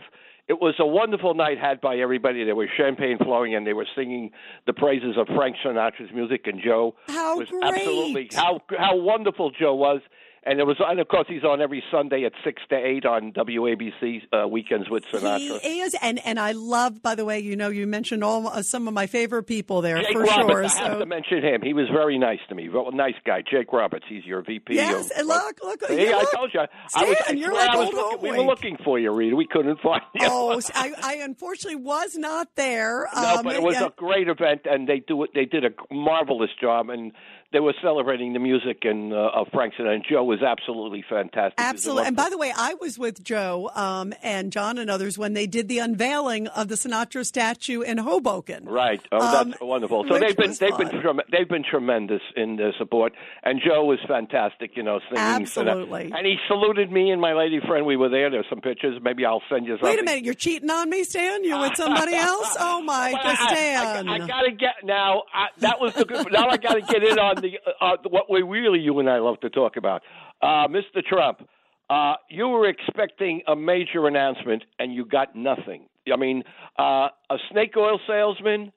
it 0.52 0.60
was 0.60 0.76
a 0.80 0.86
wonderful 0.86 1.34
night 1.34 1.58
had 1.58 1.80
by 1.80 1.95
everybody. 1.95 2.43
There 2.43 2.58
was 2.58 2.68
champagne 2.76 3.18
flowing, 3.18 3.56
and 3.56 3.66
they 3.66 3.72
were 3.72 3.88
singing 3.95 4.32
the 4.66 4.74
praises 4.74 5.16
of 5.18 5.26
Frank 5.28 5.56
Sinatra's 5.66 6.12
music. 6.14 6.45
And 6.45 6.62
Joe 6.62 6.93
how 7.08 7.38
was 7.38 7.49
great. 7.49 7.64
absolutely 7.64 8.30
how 8.34 8.60
how 8.78 8.97
wonderful 8.97 9.52
Joe 9.52 9.76
was 9.76 10.02
and 10.44 10.60
it 10.60 10.66
was, 10.66 10.78
and 10.80 11.00
of 11.00 11.08
course, 11.08 11.28
he's 11.28 11.44
on 11.44 11.62
every 11.62 11.84
Sunday 11.92 12.24
at 12.26 12.34
six 12.44 12.64
to 12.70 12.76
eight 12.76 13.06
on 13.06 13.32
WABC 13.32 14.22
uh, 14.34 14.48
weekends 14.48 14.89
with 14.89 15.04
Sinatra. 15.06 15.60
He 15.62 15.82
is, 15.82 15.96
and 16.02 16.20
and 16.26 16.39
I 16.39 16.54
love. 16.54 17.04
By 17.04 17.14
the 17.14 17.26
way, 17.26 17.39
you 17.39 17.56
know, 17.56 17.70
you 17.70 17.86
mentioned 17.86 18.24
all 18.24 18.48
uh, 18.48 18.64
some 18.64 18.88
of 18.88 18.94
my 18.96 19.06
favorite 19.06 19.44
people 19.44 19.82
there 19.82 19.98
Jake 20.02 20.14
for 20.14 20.24
Roberts, 20.24 20.76
sure. 20.76 20.86
I 20.86 20.89
have 20.89 21.00
to 21.00 21.06
mention 21.06 21.44
him. 21.44 21.62
He 21.62 21.74
was 21.74 21.88
very 21.94 22.18
nice 22.18 22.39
to 22.50 22.56
me. 22.56 22.70
Real 22.70 22.92
nice 22.92 23.14
guy, 23.24 23.44
Jake 23.50 23.72
Roberts. 23.72 24.06
He's 24.10 24.26
your 24.26 24.42
VP. 24.42 24.74
Yes, 24.74 25.12
of, 25.12 25.18
and 25.18 25.28
look, 25.28 25.60
look. 25.62 25.86
See, 25.86 26.10
look, 26.10 26.28
I 26.28 26.36
told 26.36 26.54
you. 26.56 26.62
Stan, 26.88 27.04
I 27.06 27.10
was, 27.10 27.18
I 27.28 27.32
you're 27.34 27.54
like 27.54 27.70
I 27.70 27.78
was 27.78 27.86
old 27.89 27.96
looking, 27.96 28.32
We 28.32 28.38
were 28.38 28.44
looking 28.44 28.78
for 28.84 28.98
you, 28.98 29.12
Rita. 29.12 29.36
We 29.36 29.46
couldn't 29.46 29.80
find 29.84 30.02
you. 30.16 30.26
Oh, 30.28 30.60
I, 30.74 30.94
I 31.04 31.14
unfortunately 31.22 31.82
was 31.84 32.16
not 32.16 32.48
there. 32.56 33.08
No, 33.16 33.36
um, 33.38 33.44
but 33.44 33.54
it 33.54 33.62
was 33.62 33.76
yeah. 33.76 33.86
a 33.86 33.89
great 33.92 34.28
event, 34.28 34.62
and 34.66 34.88
they 34.88 35.04
do 35.08 35.24
it. 35.24 35.30
They 35.36 35.46
did 35.46 35.66
a 35.66 35.94
marvelous 35.94 36.50
job, 36.60 36.89
and 36.89 37.12
they 37.54 37.60
were 37.60 37.74
celebrating 37.82 38.34
the 38.34 38.39
music 38.39 38.80
and 38.84 39.14
uh, 39.14 39.30
of 39.34 39.47
Frank 39.54 39.74
Sinatra. 39.74 39.95
And 39.95 40.06
Joe 40.10 40.24
was 40.24 40.41
absolutely 40.41 41.04
fantastic. 41.10 41.60
He 41.60 41.64
was 41.64 41.68
a 41.68 41.70
Absolutely. 41.74 42.08
And 42.08 42.16
by 42.16 42.30
the 42.30 42.38
way, 42.38 42.54
I 42.56 42.76
was 42.76 42.97
with 42.97 43.24
Joe 43.24 43.70
um, 43.76 44.14
and 44.24 44.52
John 44.52 44.78
and 44.78 44.89
others 44.89 45.18
when 45.18 45.34
they 45.34 45.47
did 45.47 45.68
the 45.68 45.80
unveiling 45.80 46.47
of 46.47 46.68
the 46.70 46.76
Sinatra 46.76 47.26
statue 47.26 47.82
in 47.82 47.97
Hoboken. 47.97 48.66
Right. 48.66 49.02
Oh, 49.12 49.18
Um, 49.20 49.49
that's 49.49 49.62
wonderful. 49.62 50.06
So 50.10 50.18
they've 50.20 50.36
been 50.38 50.52
they've 50.60 50.70
fun. 50.70 50.88
been 50.89 51.02
trem- 51.02 51.20
they've 51.32 51.49
been 51.49 51.64
tremendous 51.70 52.22
in 52.36 52.56
their 52.56 52.74
support, 52.78 53.14
and 53.43 53.60
Joe 53.66 53.84
was 53.86 53.99
fantastic. 54.08 54.72
You 54.76 54.84
know, 54.84 54.99
singing. 55.10 55.24
Absolutely. 55.24 56.12
And 56.16 56.26
he 56.26 56.38
saluted 56.47 56.91
me 56.91 57.12
and 57.12 57.20
my 57.20 57.34
lady 57.34 57.60
friend. 57.68 57.86
We 57.86 57.97
were 57.97 58.10
there. 58.10 58.30
There's 58.30 58.45
some 58.49 58.62
pictures. 58.62 58.99
Maybe 59.04 59.26
I'll 59.26 59.41
send 59.49 59.66
you 59.66 59.74
something. 59.74 59.89
Wait 59.89 59.99
a 59.99 60.04
minute, 60.04 60.24
you're 60.24 60.34
cheating 60.34 60.70
on 60.70 60.89
me, 60.89 61.04
Stan? 61.04 61.43
You're 61.43 61.60
with 61.60 61.76
somebody 61.76 62.14
else? 62.16 62.56
Oh 62.60 62.82
my, 62.82 63.12
Well, 63.14 63.22
I- 63.24 63.54
Stan! 63.54 64.08
I, 64.10 64.14
I, 64.16 64.18
gotta 64.20 64.52
get 64.52 64.76
now. 64.84 65.24
I, 65.34 65.47
that 65.60 65.80
was 65.82 65.93
the 65.93 66.06
good. 66.06 66.32
now 66.32 66.47
I 66.49 66.58
gotta 66.58 66.82
get 66.82 67.04
in 67.04 67.20
on 67.20 67.41
the 67.42 67.60
uh, 67.82 67.98
what 68.10 68.30
we 68.30 68.42
really 68.42 68.80
you 68.80 69.00
and 69.00 69.10
I 69.10 69.20
love 69.20 69.39
to 69.42 69.50
talk 69.50 69.78
about, 69.78 70.02
uh, 70.42 70.68
Mr. 70.68 71.04
Trump. 71.08 71.48
Uh, 71.89 72.14
you 72.30 72.48
were 72.48 72.70
expecting 72.70 73.42
a 73.48 73.56
major 73.56 74.08
announcement, 74.08 74.64
and 74.80 74.94
you 74.94 75.04
got 75.04 75.36
nothing. 75.36 75.88
I 76.12 76.16
mean, 76.16 76.44
uh, 76.80 77.10
a 77.30 77.38
snake 77.52 77.74
oil 77.76 78.00
salesman. 78.08 78.72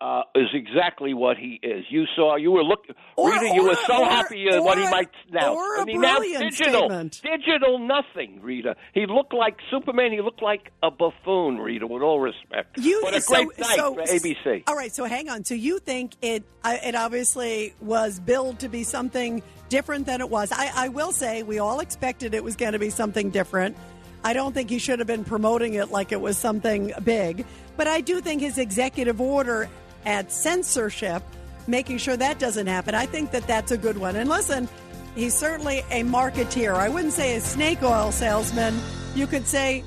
Uh, 0.00 0.22
is 0.34 0.48
exactly 0.52 1.14
what 1.14 1.36
he 1.38 1.58
is. 1.62 1.84
You 1.88 2.04
saw, 2.16 2.36
you 2.36 2.50
were 2.50 2.64
looking, 2.64 2.94
Or- 3.16 3.30
Rita. 3.30 3.54
you 3.54 3.62
were 3.62 3.76
so 3.86 4.02
or- 4.02 4.06
happy 4.06 4.48
at 4.48 4.62
what 4.62 4.76
he 4.76 4.84
might 4.90 5.08
now. 5.30 5.54
or 5.54 5.86
he 5.86 5.92
announced 5.94 6.28
digital, 6.40 6.80
statement. 6.90 7.20
digital 7.22 7.78
nothing, 7.78 8.40
Rita. 8.42 8.76
He 8.92 9.06
looked 9.06 9.32
like 9.32 9.56
Superman. 9.70 10.10
He 10.12 10.20
looked 10.20 10.42
like 10.42 10.72
a 10.82 10.90
buffoon, 10.90 11.58
Rita. 11.58 11.86
With 11.86 12.02
all 12.02 12.20
respect, 12.20 12.76
You 12.76 13.00
but 13.02 13.14
a 13.16 13.20
so, 13.20 13.34
great 13.46 13.58
night 13.58 13.76
so, 13.76 13.94
for 13.94 14.02
ABC. 14.02 14.64
All 14.66 14.76
right, 14.76 14.92
so 14.94 15.04
hang 15.04 15.30
on. 15.30 15.44
So 15.44 15.54
you 15.54 15.78
think 15.78 16.12
it 16.20 16.42
it 16.66 16.94
obviously 16.96 17.74
was 17.80 18.18
billed 18.20 18.58
to 18.58 18.68
be 18.68 18.82
something 18.82 19.42
different 19.70 20.06
than 20.06 20.20
it 20.20 20.28
was. 20.28 20.50
I, 20.52 20.70
I 20.74 20.88
will 20.88 21.12
say 21.12 21.44
we 21.44 21.60
all 21.60 21.80
expected 21.80 22.34
it 22.34 22.42
was 22.44 22.56
going 22.56 22.72
to 22.72 22.78
be 22.80 22.90
something 22.90 23.30
different. 23.30 23.76
I 24.24 24.32
don't 24.32 24.52
think 24.54 24.70
he 24.70 24.78
should 24.78 24.98
have 24.98 25.08
been 25.08 25.24
promoting 25.24 25.74
it 25.74 25.90
like 25.92 26.10
it 26.10 26.20
was 26.20 26.36
something 26.36 26.92
big, 27.04 27.46
but 27.76 27.86
I 27.86 28.00
do 28.00 28.20
think 28.20 28.40
his 28.42 28.58
executive 28.58 29.20
order 29.20 29.68
at 30.06 30.30
censorship, 30.32 31.22
making 31.66 31.98
sure 31.98 32.16
that 32.16 32.38
doesn't 32.38 32.66
happen. 32.66 32.94
I 32.94 33.06
think 33.06 33.30
that 33.32 33.46
that's 33.46 33.70
a 33.72 33.78
good 33.78 33.98
one. 33.98 34.16
And 34.16 34.28
listen, 34.28 34.68
he's 35.14 35.34
certainly 35.34 35.80
a 35.90 36.02
marketeer. 36.02 36.74
I 36.74 36.88
wouldn't 36.88 37.12
say 37.12 37.36
a 37.36 37.40
snake 37.40 37.82
oil 37.82 38.12
salesman. 38.12 38.78
You 39.14 39.26
could 39.26 39.46
say 39.46 39.84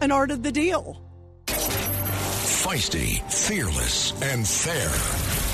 an 0.00 0.10
art 0.10 0.30
of 0.30 0.42
the 0.42 0.52
deal. 0.52 1.00
Feisty, 1.46 3.20
fearless, 3.30 4.12
and 4.22 4.46
fair. 4.46 4.90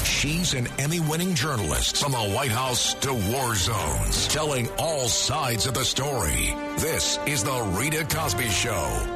She's 0.05 0.55
an 0.55 0.69
Emmy 0.79 1.01
winning 1.01 1.35
journalist 1.35 1.97
from 1.97 2.13
the 2.13 2.19
White 2.19 2.51
House 2.53 2.95
to 2.95 3.13
war 3.13 3.55
zones, 3.55 4.29
telling 4.29 4.69
all 4.79 5.09
sides 5.09 5.67
of 5.67 5.75
the 5.75 5.85
story. 5.85 6.55
This 6.77 7.19
is 7.27 7.43
The 7.43 7.63
Rita 7.75 8.05
Cosby 8.05 8.49
Show. 8.51 9.07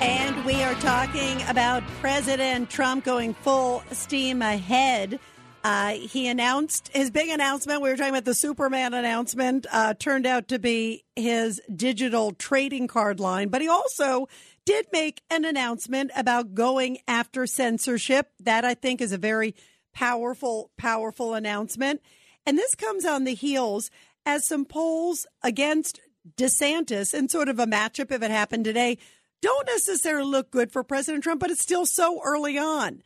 And 0.00 0.44
we 0.44 0.62
are 0.62 0.74
talking 0.74 1.42
about 1.48 1.82
President 2.00 2.70
Trump 2.70 3.04
going 3.04 3.34
full 3.34 3.82
steam 3.92 4.42
ahead. 4.42 5.18
Uh, 5.64 5.90
he 5.90 6.28
announced 6.28 6.88
his 6.94 7.10
big 7.10 7.28
announcement. 7.28 7.82
We 7.82 7.90
were 7.90 7.96
talking 7.96 8.14
about 8.14 8.24
the 8.24 8.34
Superman 8.34 8.94
announcement, 8.94 9.66
uh, 9.72 9.94
turned 9.94 10.26
out 10.26 10.48
to 10.48 10.58
be 10.58 11.04
his 11.16 11.60
digital 11.74 12.32
trading 12.32 12.86
card 12.86 13.18
line, 13.18 13.48
but 13.48 13.60
he 13.60 13.68
also 13.68 14.28
did 14.64 14.86
make 14.92 15.22
an 15.30 15.44
announcement 15.44 16.10
about 16.16 16.54
going 16.54 16.98
after 17.08 17.46
censorship. 17.46 18.30
That 18.40 18.64
I 18.64 18.74
think 18.74 19.00
is 19.00 19.12
a 19.12 19.18
very 19.18 19.54
powerful, 19.92 20.70
powerful 20.76 21.34
announcement. 21.34 22.00
And 22.48 22.56
this 22.56 22.74
comes 22.74 23.04
on 23.04 23.24
the 23.24 23.34
heels 23.34 23.90
as 24.24 24.48
some 24.48 24.64
polls 24.64 25.26
against 25.42 26.00
DeSantis 26.38 27.12
and 27.12 27.30
sort 27.30 27.50
of 27.50 27.58
a 27.58 27.66
matchup 27.66 28.10
if 28.10 28.22
it 28.22 28.30
happened 28.30 28.64
today 28.64 28.96
don't 29.42 29.66
necessarily 29.66 30.30
look 30.30 30.50
good 30.50 30.72
for 30.72 30.82
President 30.82 31.24
Trump, 31.24 31.42
but 31.42 31.50
it's 31.50 31.60
still 31.60 31.84
so 31.84 32.22
early 32.24 32.56
on. 32.56 33.02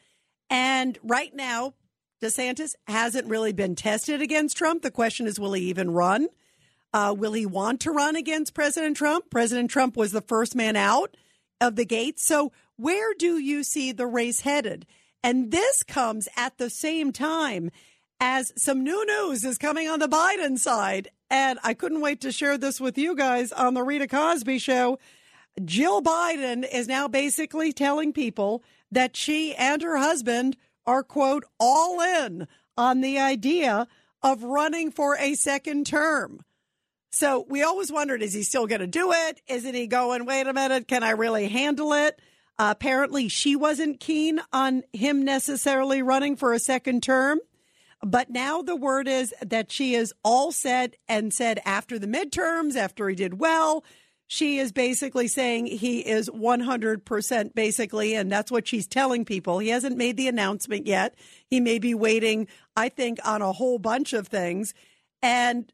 And 0.49 0.97
right 1.03 1.35
now, 1.35 1.75
DeSantis 2.23 2.77
hasn't 2.87 3.27
really 3.27 3.53
been 3.53 3.75
tested 3.75 4.23
against 4.23 4.57
Trump. 4.57 4.83
The 4.83 4.93
question 4.93 5.27
is, 5.27 5.41
will 5.41 5.55
he 5.55 5.65
even 5.65 5.91
run? 5.91 6.29
Uh, 6.95 7.13
will 7.19 7.33
he 7.33 7.45
want 7.45 7.81
to 7.81 7.91
run 7.91 8.15
against 8.15 8.55
President 8.55 8.97
Trump? 8.97 9.29
President 9.29 9.73
Trump 9.73 9.97
was 9.97 10.13
the 10.13 10.21
first 10.21 10.55
man 10.55 10.77
out 10.77 11.17
of 11.61 11.75
the 11.75 11.85
gate. 11.85 12.21
So, 12.21 12.53
where 12.77 13.13
do 13.19 13.39
you 13.39 13.65
see 13.65 13.91
the 13.91 14.07
race 14.07 14.43
headed? 14.43 14.87
And 15.21 15.51
this 15.51 15.83
comes 15.83 16.29
at 16.37 16.59
the 16.59 16.71
same 16.71 17.11
time 17.11 17.73
as 18.25 18.53
some 18.57 18.85
new 18.85 19.05
news 19.05 19.43
is 19.43 19.59
coming 19.59 19.89
on 19.89 19.99
the 19.99 20.07
Biden 20.07 20.57
side. 20.57 21.09
And 21.29 21.59
I 21.65 21.75
couldn't 21.75 22.01
wait 22.01 22.21
to 22.21 22.31
share 22.31 22.57
this 22.57 22.81
with 22.81 22.97
you 22.97 23.17
guys 23.17 23.51
on 23.51 23.75
the 23.75 23.83
Rita 23.83 24.07
Cosby 24.07 24.61
show. 24.61 25.01
Jill 25.65 26.01
Biden 26.01 26.65
is 26.73 26.87
now 26.87 27.09
basically 27.09 27.73
telling 27.73 28.13
people 28.13 28.63
that 28.93 29.17
she 29.17 29.57
and 29.57 29.83
her 29.83 29.97
husband 29.97 30.57
are, 30.87 31.03
quote, 31.03 31.45
all 31.59 32.01
in 32.01 32.47
on 32.79 33.01
the 33.01 33.19
idea 33.19 33.89
of 34.23 34.45
running 34.45 34.93
for 34.93 35.17
a 35.17 35.35
second 35.35 35.85
term. 35.85 36.45
So 37.11 37.45
we 37.49 37.65
always 37.65 37.91
wondered, 37.91 38.23
is 38.23 38.35
he 38.35 38.45
still 38.45 38.69
going 38.69 38.83
to 38.83 38.87
do 38.87 39.11
it? 39.11 39.41
Isn't 39.49 39.75
he 39.75 39.89
going, 39.89 40.27
wait 40.27 40.47
a 40.47 40.53
minute, 40.53 40.87
can 40.87 41.03
I 41.03 41.11
really 41.11 41.49
handle 41.49 41.93
it? 41.93 42.21
Uh, 42.57 42.69
apparently, 42.71 43.29
she 43.29 43.57
wasn't 43.57 43.99
keen 43.99 44.41
on 44.53 44.85
him 44.93 45.25
necessarily 45.25 46.03
running 46.03 46.37
for 46.37 46.53
a 46.53 46.61
second 46.61 47.03
term. 47.03 47.41
But 48.05 48.31
now 48.31 48.63
the 48.63 48.77
word 48.77 49.07
is 49.07 49.33
that 49.41 49.71
she 49.71 49.95
is 49.95 50.13
all 50.25 50.51
set 50.51 50.97
and 51.09 51.33
said 51.33 51.61
after 51.65 51.99
the 51.99 52.09
midterms, 52.09 52.75
after 52.75 53.09
he 53.09 53.15
did 53.15 53.39
well, 53.39 53.85
she 54.27 54.59
is 54.59 54.73
basically 54.73 55.29
saying 55.29 55.67
he 55.67 56.01
is 56.01 56.29
100% 56.31 57.55
basically, 57.55 58.15
and 58.15 58.33
that's 58.33 58.51
what 58.51 58.67
she's 58.67 58.89
telling 58.89 59.25
people. 59.25 59.59
He 59.59 59.69
hasn't 59.69 59.99
made 59.99 60.17
the 60.17 60.27
announcement 60.27 60.87
yet. 60.87 61.15
He 61.47 61.61
may 61.61 61.79
be 61.79 61.95
waiting, 61.95 62.49
I 62.75 62.89
think, 62.89 63.19
on 63.25 63.43
a 63.43 63.53
whole 63.53 63.79
bunch 63.79 64.15
of 64.15 64.29
things. 64.29 64.75
And 65.23 65.71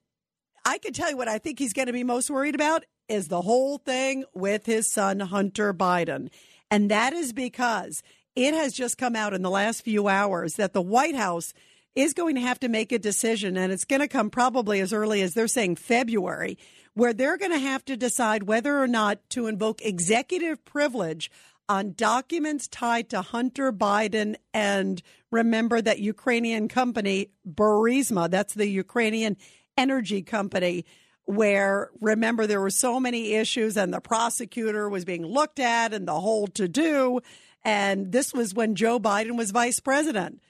I 0.64 0.78
can 0.78 0.92
tell 0.92 1.10
you 1.10 1.16
what 1.16 1.28
I 1.28 1.38
think 1.38 1.58
he's 1.58 1.72
going 1.72 1.86
to 1.86 1.92
be 1.92 2.04
most 2.04 2.30
worried 2.30 2.56
about 2.56 2.84
is 3.08 3.28
the 3.28 3.42
whole 3.42 3.78
thing 3.78 4.24
with 4.34 4.66
his 4.66 4.92
son, 4.92 5.20
Hunter 5.20 5.72
Biden. 5.72 6.28
And 6.70 6.90
that 6.90 7.12
is 7.14 7.32
because 7.32 8.02
it 8.36 8.54
has 8.54 8.72
just 8.72 8.98
come 8.98 9.16
out 9.16 9.34
in 9.34 9.42
the 9.42 9.50
last 9.50 9.82
few 9.82 10.08
hours 10.08 10.54
that 10.54 10.72
the 10.72 10.82
White 10.82 11.14
House 11.14 11.54
is 11.98 12.14
going 12.14 12.36
to 12.36 12.40
have 12.40 12.60
to 12.60 12.68
make 12.68 12.92
a 12.92 12.98
decision, 12.98 13.56
and 13.56 13.72
it's 13.72 13.84
going 13.84 14.00
to 14.00 14.06
come 14.06 14.30
probably 14.30 14.78
as 14.78 14.92
early 14.92 15.20
as 15.20 15.34
they're 15.34 15.48
saying 15.48 15.74
February, 15.74 16.56
where 16.94 17.12
they're 17.12 17.36
going 17.36 17.50
to 17.50 17.58
have 17.58 17.84
to 17.84 17.96
decide 17.96 18.44
whether 18.44 18.80
or 18.80 18.86
not 18.86 19.18
to 19.30 19.48
invoke 19.48 19.82
executive 19.82 20.64
privilege 20.64 21.28
on 21.68 21.94
documents 21.94 22.68
tied 22.68 23.10
to 23.10 23.20
Hunter 23.20 23.72
Biden 23.72 24.36
and 24.54 25.02
remember 25.32 25.82
that 25.82 25.98
Ukrainian 25.98 26.68
company 26.68 27.30
Burisma, 27.44 28.30
that's 28.30 28.54
the 28.54 28.68
Ukrainian 28.68 29.36
energy 29.76 30.22
company 30.22 30.84
where 31.24 31.90
remember 32.00 32.46
there 32.46 32.60
were 32.60 32.70
so 32.70 33.00
many 33.00 33.34
issues 33.34 33.76
and 33.76 33.92
the 33.92 34.00
prosecutor 34.00 34.88
was 34.88 35.04
being 35.04 35.26
looked 35.26 35.58
at 35.58 35.92
and 35.92 36.06
the 36.06 36.20
whole 36.20 36.46
to 36.46 36.68
do 36.68 37.20
and 37.64 38.12
this 38.12 38.32
was 38.32 38.54
when 38.54 38.76
Joe 38.76 38.98
Biden 38.98 39.36
was 39.36 39.50
vice 39.50 39.80
president. 39.80 40.40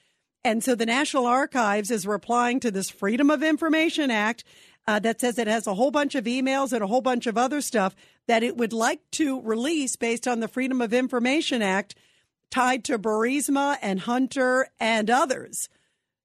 And 0.43 0.63
so 0.63 0.73
the 0.73 0.85
National 0.85 1.25
Archives 1.25 1.91
is 1.91 2.07
replying 2.07 2.59
to 2.61 2.71
this 2.71 2.89
Freedom 2.89 3.29
of 3.29 3.43
Information 3.43 4.09
Act 4.09 4.43
uh, 4.87 4.99
that 4.99 5.19
says 5.21 5.37
it 5.37 5.47
has 5.47 5.67
a 5.67 5.75
whole 5.75 5.91
bunch 5.91 6.15
of 6.15 6.23
emails 6.23 6.71
and 6.71 6.83
a 6.83 6.87
whole 6.87 7.01
bunch 7.01 7.27
of 7.27 7.37
other 7.37 7.61
stuff 7.61 7.95
that 8.27 8.41
it 8.41 8.57
would 8.57 8.73
like 8.73 9.01
to 9.11 9.41
release 9.41 9.95
based 9.95 10.27
on 10.27 10.39
the 10.39 10.47
Freedom 10.47 10.81
of 10.81 10.93
Information 10.93 11.61
Act 11.61 11.95
tied 12.49 12.83
to 12.85 12.97
Burisma 12.97 13.77
and 13.81 13.99
Hunter 13.99 14.67
and 14.79 15.09
others. 15.09 15.69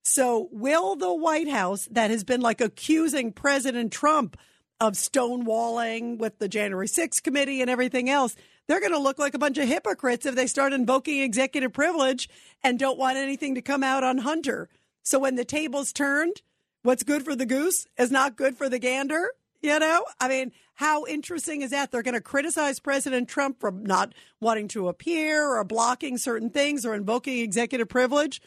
So, 0.05 0.49
will 0.53 0.97
the 0.97 1.13
White 1.13 1.49
House, 1.49 1.89
that 1.91 2.11
has 2.11 2.25
been 2.25 2.41
like 2.41 2.61
accusing 2.61 3.33
President 3.33 3.93
Trump 3.93 4.37
of 4.81 4.95
stonewalling 4.95 6.19
with 6.19 6.39
the 6.39 6.49
January 6.49 6.89
6th 6.89 7.23
committee 7.23 7.61
and 7.61 7.71
everything 7.71 8.11
else, 8.11 8.37
they're 8.67 8.81
going 8.81 8.93
to 8.93 8.99
look 8.99 9.19
like 9.19 9.35
a 9.35 9.39
bunch 9.39 9.59
of 9.59 9.69
hypocrites 9.69 10.27
if 10.27 10.35
they 10.35 10.47
start 10.47 10.73
invoking 10.73 11.21
executive 11.21 11.73
privilege 11.73 12.29
and 12.63 12.79
don't 12.79 12.99
want 12.99 13.17
anything 13.17 13.55
to 13.55 13.63
come 13.63 13.83
out 13.83 14.05
on 14.05 14.19
Hunter. 14.19 14.69
So, 15.03 15.19
when 15.19 15.37
the 15.37 15.45
tables 15.45 15.93
turned, 15.93 16.43
what's 16.83 17.03
good 17.03 17.25
for 17.25 17.37
the 17.37 17.47
goose 17.47 17.87
is 17.99 18.11
not 18.11 18.37
good 18.37 18.57
for 18.57 18.69
the 18.69 18.79
gander. 18.79 19.31
You 19.61 19.79
know, 19.79 20.05
I 20.21 20.29
mean, 20.29 20.53
how 20.75 21.07
interesting 21.07 21.63
is 21.63 21.71
that? 21.71 21.91
They're 21.91 22.03
going 22.03 22.15
to 22.15 22.21
criticize 22.21 22.81
President 22.81 23.29
Trump 23.29 23.61
for 23.61 23.71
not 23.71 24.13
wanting 24.41 24.69
to 24.69 24.89
appear 24.89 25.47
or 25.47 25.65
blocking 25.65 26.19
certain 26.19 26.51
things 26.51 26.85
or 26.85 26.95
invoking 26.95 27.39
executive 27.39 27.89
privilege. 27.89 28.43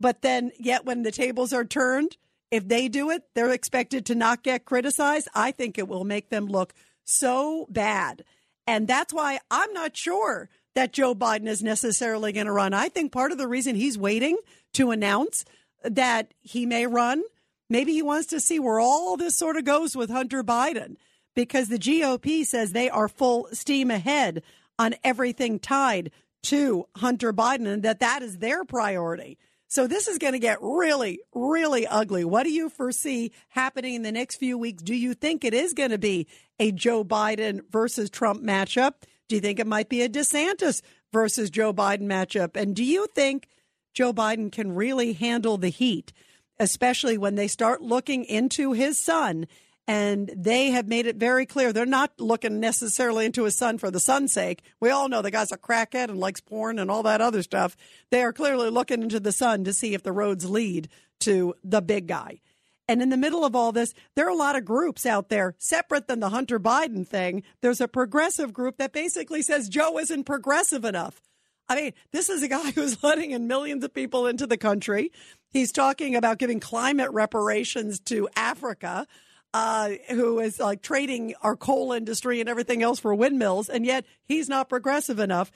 But 0.00 0.22
then, 0.22 0.52
yet, 0.58 0.84
when 0.84 1.02
the 1.02 1.10
tables 1.10 1.52
are 1.52 1.64
turned, 1.64 2.16
if 2.50 2.66
they 2.68 2.88
do 2.88 3.10
it, 3.10 3.24
they're 3.34 3.52
expected 3.52 4.06
to 4.06 4.14
not 4.14 4.42
get 4.42 4.64
criticized. 4.64 5.28
I 5.34 5.50
think 5.50 5.78
it 5.78 5.88
will 5.88 6.04
make 6.04 6.30
them 6.30 6.46
look 6.46 6.74
so 7.04 7.66
bad. 7.68 8.24
And 8.68 8.86
that's 8.86 9.14
why 9.14 9.40
I'm 9.50 9.72
not 9.72 9.96
sure 9.96 10.50
that 10.74 10.92
Joe 10.92 11.14
Biden 11.14 11.46
is 11.46 11.62
necessarily 11.62 12.32
going 12.32 12.44
to 12.44 12.52
run. 12.52 12.74
I 12.74 12.90
think 12.90 13.12
part 13.12 13.32
of 13.32 13.38
the 13.38 13.48
reason 13.48 13.74
he's 13.74 13.96
waiting 13.96 14.36
to 14.74 14.90
announce 14.90 15.46
that 15.82 16.34
he 16.42 16.66
may 16.66 16.86
run, 16.86 17.22
maybe 17.70 17.94
he 17.94 18.02
wants 18.02 18.26
to 18.26 18.40
see 18.40 18.58
where 18.58 18.78
all 18.78 19.16
this 19.16 19.38
sort 19.38 19.56
of 19.56 19.64
goes 19.64 19.96
with 19.96 20.10
Hunter 20.10 20.44
Biden 20.44 20.96
because 21.34 21.68
the 21.68 21.78
GOP 21.78 22.44
says 22.44 22.72
they 22.72 22.90
are 22.90 23.08
full 23.08 23.48
steam 23.52 23.90
ahead 23.90 24.42
on 24.78 24.96
everything 25.02 25.58
tied 25.58 26.10
to 26.42 26.86
Hunter 26.96 27.32
Biden 27.32 27.66
and 27.66 27.82
that 27.84 28.00
that 28.00 28.20
is 28.20 28.36
their 28.36 28.66
priority. 28.66 29.38
So 29.70 29.86
this 29.86 30.08
is 30.08 30.16
going 30.16 30.32
to 30.32 30.38
get 30.38 30.58
really, 30.62 31.20
really 31.34 31.86
ugly. 31.86 32.24
What 32.24 32.44
do 32.44 32.50
you 32.50 32.70
foresee 32.70 33.32
happening 33.50 33.94
in 33.94 34.02
the 34.02 34.10
next 34.10 34.36
few 34.36 34.56
weeks? 34.56 34.82
Do 34.82 34.94
you 34.94 35.12
think 35.12 35.44
it 35.44 35.52
is 35.52 35.74
going 35.74 35.90
to 35.90 35.98
be 35.98 36.26
a 36.58 36.72
Joe 36.72 37.04
Biden 37.04 37.60
versus 37.70 38.08
Trump 38.08 38.42
matchup? 38.42 38.94
Do 39.28 39.36
you 39.36 39.42
think 39.42 39.60
it 39.60 39.66
might 39.66 39.90
be 39.90 40.00
a 40.00 40.08
DeSantis 40.08 40.80
versus 41.12 41.50
Joe 41.50 41.74
Biden 41.74 42.06
matchup? 42.06 42.56
And 42.56 42.74
do 42.74 42.82
you 42.82 43.06
think 43.14 43.46
Joe 43.92 44.14
Biden 44.14 44.50
can 44.50 44.74
really 44.74 45.12
handle 45.12 45.58
the 45.58 45.68
heat, 45.68 46.14
especially 46.58 47.18
when 47.18 47.34
they 47.34 47.46
start 47.46 47.82
looking 47.82 48.24
into 48.24 48.72
his 48.72 48.98
son? 48.98 49.46
And 49.88 50.30
they 50.36 50.70
have 50.70 50.86
made 50.86 51.06
it 51.06 51.16
very 51.16 51.46
clear 51.46 51.72
they're 51.72 51.86
not 51.86 52.12
looking 52.20 52.60
necessarily 52.60 53.24
into 53.24 53.44
his 53.44 53.56
son 53.56 53.78
for 53.78 53.90
the 53.90 53.98
son's 53.98 54.34
sake. 54.34 54.62
We 54.80 54.90
all 54.90 55.08
know 55.08 55.22
the 55.22 55.30
guy's 55.30 55.50
a 55.50 55.56
crackhead 55.56 56.10
and 56.10 56.20
likes 56.20 56.42
porn 56.42 56.78
and 56.78 56.90
all 56.90 57.02
that 57.04 57.22
other 57.22 57.42
stuff. 57.42 57.74
They 58.10 58.22
are 58.22 58.34
clearly 58.34 58.68
looking 58.68 59.02
into 59.02 59.18
the 59.18 59.32
son 59.32 59.64
to 59.64 59.72
see 59.72 59.94
if 59.94 60.02
the 60.02 60.12
roads 60.12 60.48
lead 60.48 60.90
to 61.20 61.54
the 61.64 61.80
big 61.80 62.06
guy. 62.06 62.42
And 62.86 63.00
in 63.00 63.08
the 63.08 63.16
middle 63.16 63.46
of 63.46 63.56
all 63.56 63.72
this, 63.72 63.94
there 64.14 64.26
are 64.26 64.30
a 64.30 64.34
lot 64.34 64.56
of 64.56 64.66
groups 64.66 65.06
out 65.06 65.30
there 65.30 65.54
separate 65.56 66.06
than 66.06 66.20
the 66.20 66.30
Hunter 66.30 66.60
Biden 66.60 67.06
thing. 67.06 67.42
There's 67.62 67.80
a 67.80 67.88
progressive 67.88 68.52
group 68.52 68.76
that 68.76 68.92
basically 68.92 69.40
says 69.40 69.70
Joe 69.70 69.98
isn't 69.98 70.24
progressive 70.24 70.84
enough. 70.84 71.22
I 71.66 71.76
mean, 71.76 71.92
this 72.12 72.28
is 72.28 72.42
a 72.42 72.48
guy 72.48 72.70
who's 72.74 73.02
letting 73.02 73.30
in 73.30 73.46
millions 73.46 73.84
of 73.84 73.94
people 73.94 74.26
into 74.26 74.46
the 74.46 74.58
country. 74.58 75.12
He's 75.50 75.72
talking 75.72 76.14
about 76.14 76.36
giving 76.36 76.60
climate 76.60 77.10
reparations 77.10 78.00
to 78.00 78.28
Africa 78.36 79.06
uh, 79.54 79.90
who 80.10 80.40
is 80.40 80.58
like 80.58 80.82
trading 80.82 81.34
our 81.42 81.56
coal 81.56 81.92
industry 81.92 82.40
and 82.40 82.48
everything 82.48 82.82
else 82.82 83.00
for 83.00 83.14
windmills, 83.14 83.68
and 83.68 83.86
yet 83.86 84.04
he's 84.24 84.48
not 84.48 84.68
progressive 84.68 85.18
enough. 85.18 85.50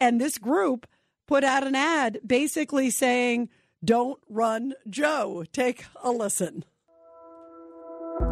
And 0.00 0.20
this 0.20 0.38
group 0.38 0.86
put 1.26 1.44
out 1.44 1.66
an 1.66 1.74
ad 1.74 2.20
basically 2.26 2.90
saying, 2.90 3.48
Don't 3.84 4.20
run 4.28 4.74
Joe. 4.88 5.44
Take 5.52 5.84
a 6.02 6.10
listen. 6.10 6.64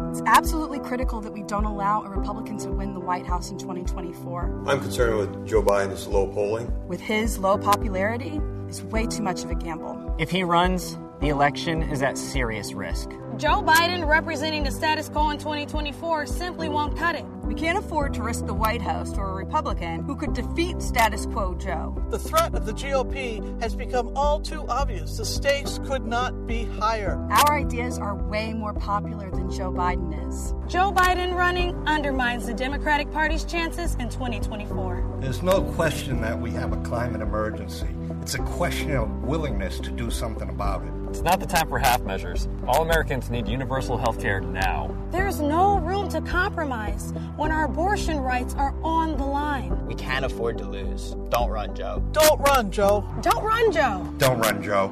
It's 0.09 0.21
absolutely 0.25 0.79
critical 0.79 1.21
that 1.21 1.31
we 1.31 1.43
don't 1.43 1.65
allow 1.65 2.03
a 2.03 2.09
Republican 2.09 2.57
to 2.59 2.71
win 2.71 2.93
the 2.93 2.99
White 2.99 3.25
House 3.25 3.51
in 3.51 3.57
2024. 3.57 4.63
I'm 4.65 4.79
concerned 4.79 5.17
with 5.17 5.47
Joe 5.47 5.61
Biden's 5.61 6.07
low 6.07 6.27
polling. 6.27 6.71
With 6.87 7.01
his 7.01 7.37
low 7.37 7.57
popularity, 7.57 8.39
it's 8.67 8.81
way 8.81 9.05
too 9.05 9.21
much 9.21 9.43
of 9.43 9.51
a 9.51 9.55
gamble. 9.55 10.15
If 10.17 10.31
he 10.31 10.43
runs, 10.43 10.97
the 11.25 11.31
election 11.31 11.81
is 11.81 12.03
at 12.03 12.19
serious 12.19 12.73
risk. 12.73 13.09
Joe 13.37 13.63
Biden 13.63 14.07
representing 14.07 14.63
the 14.63 14.69
status 14.69 15.09
quo 15.09 15.31
in 15.31 15.39
2024 15.39 16.27
simply 16.27 16.69
won't 16.69 16.95
cut 16.95 17.15
it. 17.15 17.25
We 17.43 17.55
can't 17.55 17.79
afford 17.79 18.13
to 18.13 18.21
risk 18.21 18.45
the 18.45 18.53
White 18.53 18.81
House 18.81 19.11
to 19.13 19.21
a 19.21 19.33
Republican 19.33 20.03
who 20.03 20.15
could 20.15 20.33
defeat 20.33 20.83
status 20.83 21.25
quo 21.25 21.55
Joe. 21.55 21.99
The 22.11 22.19
threat 22.19 22.53
of 22.53 22.67
the 22.67 22.73
GOP 22.73 23.59
has 23.59 23.75
become 23.75 24.15
all 24.15 24.39
too 24.39 24.67
obvious. 24.69 25.17
The 25.17 25.25
stakes 25.25 25.79
could 25.85 26.05
not 26.05 26.45
be 26.45 26.65
higher. 26.65 27.15
Our 27.31 27.57
ideas 27.57 27.97
are 27.97 28.15
way 28.15 28.53
more 28.53 28.75
popular 28.75 29.31
than 29.31 29.49
Joe 29.49 29.71
Biden 29.71 30.29
is. 30.29 30.53
Joe 30.71 30.91
Biden 30.91 31.33
running 31.33 31.75
undermines 31.87 32.45
the 32.45 32.53
Democratic 32.53 33.11
Party's 33.11 33.45
chances 33.45 33.95
in 33.95 34.09
2024. 34.09 35.17
There's 35.21 35.41
no 35.41 35.63
question 35.73 36.21
that 36.21 36.39
we 36.39 36.51
have 36.51 36.71
a 36.71 36.77
climate 36.83 37.21
emergency. 37.21 37.87
It's 38.21 38.35
a 38.35 38.39
question 38.39 38.95
of 38.95 39.23
willingness 39.23 39.79
to 39.79 39.91
do 39.91 40.09
something 40.09 40.49
about 40.49 40.83
it. 40.83 41.04
It's 41.15 41.23
not 41.23 41.39
the 41.39 41.45
time 41.45 41.69
for 41.69 41.79
half 41.79 42.01
measures. 42.01 42.49
All 42.67 42.81
Americans 42.81 43.29
need 43.29 43.47
universal 43.47 43.97
health 43.97 44.19
care 44.19 44.41
now. 44.41 44.93
There's 45.11 45.39
no 45.39 45.79
room 45.79 46.09
to 46.09 46.19
compromise 46.19 47.13
when 47.37 47.53
our 47.53 47.63
abortion 47.63 48.19
rights 48.19 48.53
are 48.55 48.75
on 48.83 49.15
the 49.15 49.23
line. 49.23 49.85
We 49.85 49.95
can't 49.95 50.25
afford 50.25 50.57
to 50.57 50.67
lose. 50.67 51.15
Don't 51.29 51.49
run, 51.49 51.73
Joe. 51.73 52.03
Don't 52.11 52.41
run, 52.41 52.69
Joe. 52.69 53.09
Don't 53.21 53.41
run, 53.41 53.71
Joe. 53.71 54.13
Don't 54.17 54.39
run, 54.39 54.61
Joe. 54.61 54.91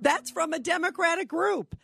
That's 0.00 0.30
from 0.30 0.52
a 0.52 0.60
Democratic 0.60 1.26
group. 1.26 1.74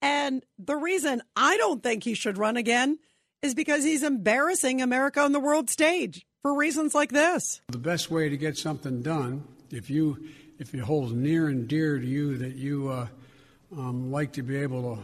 And 0.00 0.44
the 0.60 0.76
reason 0.76 1.22
I 1.34 1.56
don't 1.56 1.82
think 1.82 2.04
he 2.04 2.14
should 2.14 2.38
run 2.38 2.56
again 2.56 3.00
is 3.42 3.52
because 3.52 3.82
he's 3.82 4.04
embarrassing 4.04 4.80
America 4.80 5.22
on 5.22 5.32
the 5.32 5.40
world 5.40 5.68
stage 5.68 6.24
for 6.42 6.54
reasons 6.54 6.94
like 6.94 7.10
this. 7.10 7.60
The 7.66 7.78
best 7.78 8.12
way 8.12 8.28
to 8.28 8.36
get 8.36 8.56
something 8.56 9.02
done, 9.02 9.42
if 9.72 9.90
you 9.90 10.18
if 10.60 10.74
it 10.74 10.80
holds 10.80 11.12
near 11.12 11.48
and 11.48 11.66
dear 11.66 11.98
to 11.98 12.06
you 12.06 12.36
that 12.36 12.54
you 12.54 12.88
uh, 12.88 13.08
um, 13.76 14.12
like 14.12 14.30
to 14.34 14.42
be 14.42 14.56
able 14.56 15.02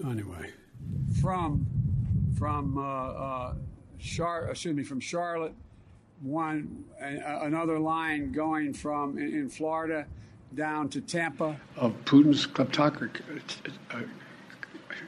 to, 0.00 0.08
anyway, 0.08 0.48
from 1.20 1.66
from 2.38 2.78
uh, 2.78 2.82
uh, 2.82 3.54
Char- 3.98 4.48
excuse 4.48 4.74
me 4.74 4.84
from 4.84 5.00
Charlotte, 5.00 5.54
one 6.22 6.84
another 7.00 7.78
line 7.78 8.32
going 8.32 8.72
from 8.72 9.18
in, 9.18 9.34
in, 9.34 9.48
Florida 9.48 10.06
down 10.54 10.88
to 10.88 11.00
Tampa 11.00 11.60
of 11.76 11.92
Putin's 12.04 12.46
kleptocracy. 12.46 13.20
Uh, 13.90 14.02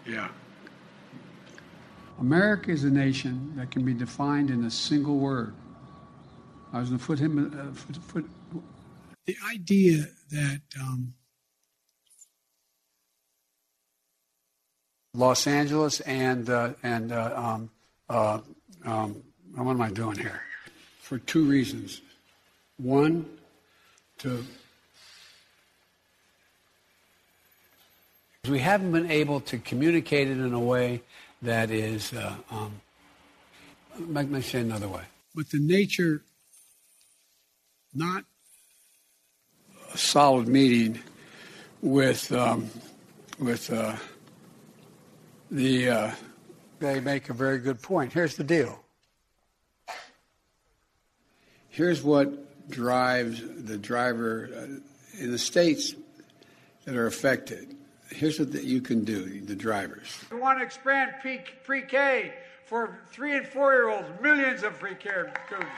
yeah. 0.06 0.28
America 2.18 2.70
is 2.70 2.84
a 2.84 2.90
nation 2.90 3.52
that 3.56 3.70
can 3.70 3.84
be 3.84 3.94
defined 3.94 4.50
in 4.50 4.64
a 4.64 4.70
single 4.70 5.18
word. 5.18 5.54
I 6.72 6.80
was 6.80 6.88
going 6.88 6.98
to 6.98 7.06
put 7.06 7.18
him, 7.18 7.38
uh, 7.38 7.94
put, 8.12 8.28
the 9.26 9.36
idea 9.50 10.06
that 10.30 10.60
um, 10.80 11.14
Los 15.14 15.46
Angeles 15.46 16.00
and 16.00 16.48
uh, 16.48 16.70
and 16.82 17.12
uh, 17.12 17.32
um, 17.36 17.70
uh, 18.08 18.38
um, 18.84 19.22
what 19.54 19.72
am 19.72 19.82
I 19.82 19.90
doing 19.90 20.18
here? 20.18 20.42
For 21.00 21.18
two 21.18 21.44
reasons. 21.44 22.00
One, 22.78 23.26
to 24.18 24.44
we 28.48 28.58
haven't 28.58 28.90
been 28.90 29.10
able 29.10 29.40
to 29.40 29.58
communicate 29.58 30.28
it 30.28 30.38
in 30.38 30.52
a 30.52 30.60
way 30.60 31.02
that 31.42 31.70
is. 31.70 32.12
Uh, 32.12 32.34
um, 32.50 32.80
let 34.08 34.28
me 34.28 34.40
say 34.40 34.60
another 34.60 34.88
way. 34.88 35.02
But 35.34 35.50
the 35.50 35.58
nature, 35.60 36.22
not 37.92 38.24
a 39.92 39.98
solid 39.98 40.48
meeting 40.48 40.98
with 41.80 42.32
um, 42.32 42.70
with 43.38 43.72
uh, 43.72 43.96
the. 45.50 45.88
Uh, 45.88 46.10
they 46.78 46.98
make 46.98 47.30
a 47.30 47.32
very 47.32 47.58
good 47.58 47.80
point. 47.80 48.12
Here's 48.12 48.34
the 48.34 48.42
deal. 48.42 48.82
Here's 51.68 52.02
what 52.02 52.68
drives 52.68 53.40
the 53.40 53.78
driver 53.78 54.50
uh, 54.54 55.20
in 55.22 55.30
the 55.30 55.38
states 55.38 55.94
that 56.84 56.96
are 56.96 57.06
affected. 57.06 57.76
Here's 58.10 58.38
what 58.38 58.52
that 58.52 58.64
you 58.64 58.80
can 58.80 59.04
do, 59.04 59.40
the 59.40 59.54
drivers. 59.54 60.08
We 60.30 60.38
want 60.38 60.58
to 60.58 60.64
expand 60.64 61.12
pre 61.64 61.82
K 61.82 62.34
for 62.66 62.98
three 63.12 63.36
and 63.36 63.46
four 63.46 63.72
year 63.72 63.88
olds, 63.88 64.08
millions 64.20 64.64
of 64.64 64.78
pre 64.78 64.94
K 64.94 65.10
students. 65.46 65.70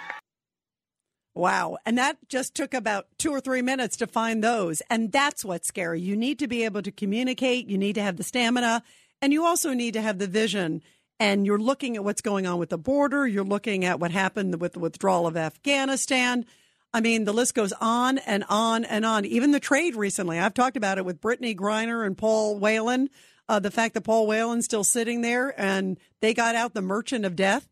Wow. 1.34 1.78
And 1.84 1.98
that 1.98 2.16
just 2.28 2.54
took 2.54 2.74
about 2.74 3.06
two 3.18 3.32
or 3.32 3.40
three 3.40 3.62
minutes 3.62 3.96
to 3.96 4.06
find 4.06 4.42
those. 4.42 4.82
And 4.88 5.10
that's 5.10 5.44
what's 5.44 5.66
scary. 5.66 6.00
You 6.00 6.16
need 6.16 6.38
to 6.38 6.46
be 6.46 6.64
able 6.64 6.82
to 6.82 6.92
communicate, 6.92 7.68
you 7.68 7.76
need 7.76 7.94
to 7.94 8.02
have 8.02 8.16
the 8.16 8.22
stamina, 8.22 8.82
and 9.20 9.32
you 9.32 9.44
also 9.44 9.72
need 9.72 9.94
to 9.94 10.02
have 10.02 10.18
the 10.18 10.28
vision. 10.28 10.82
And 11.18 11.46
you're 11.46 11.58
looking 11.58 11.96
at 11.96 12.04
what's 12.04 12.20
going 12.20 12.46
on 12.46 12.58
with 12.58 12.70
the 12.70 12.78
border, 12.78 13.26
you're 13.26 13.44
looking 13.44 13.84
at 13.84 13.98
what 13.98 14.10
happened 14.10 14.60
with 14.60 14.74
the 14.74 14.78
withdrawal 14.78 15.26
of 15.26 15.36
Afghanistan. 15.36 16.46
I 16.92 17.00
mean, 17.00 17.24
the 17.24 17.32
list 17.32 17.54
goes 17.54 17.72
on 17.80 18.18
and 18.18 18.44
on 18.48 18.84
and 18.84 19.04
on. 19.04 19.24
Even 19.24 19.50
the 19.50 19.58
trade 19.58 19.96
recently, 19.96 20.38
I've 20.38 20.54
talked 20.54 20.76
about 20.76 20.98
it 20.98 21.04
with 21.04 21.20
Brittney 21.20 21.56
Griner 21.56 22.06
and 22.06 22.16
Paul 22.16 22.58
Whelan. 22.58 23.10
Uh, 23.48 23.58
the 23.58 23.70
fact 23.70 23.94
that 23.94 24.02
Paul 24.02 24.26
Whelan's 24.26 24.64
still 24.64 24.84
sitting 24.84 25.20
there 25.20 25.60
and 25.60 25.98
they 26.20 26.32
got 26.32 26.54
out 26.54 26.72
the 26.72 26.80
merchant 26.80 27.24
of 27.24 27.36
death. 27.36 27.68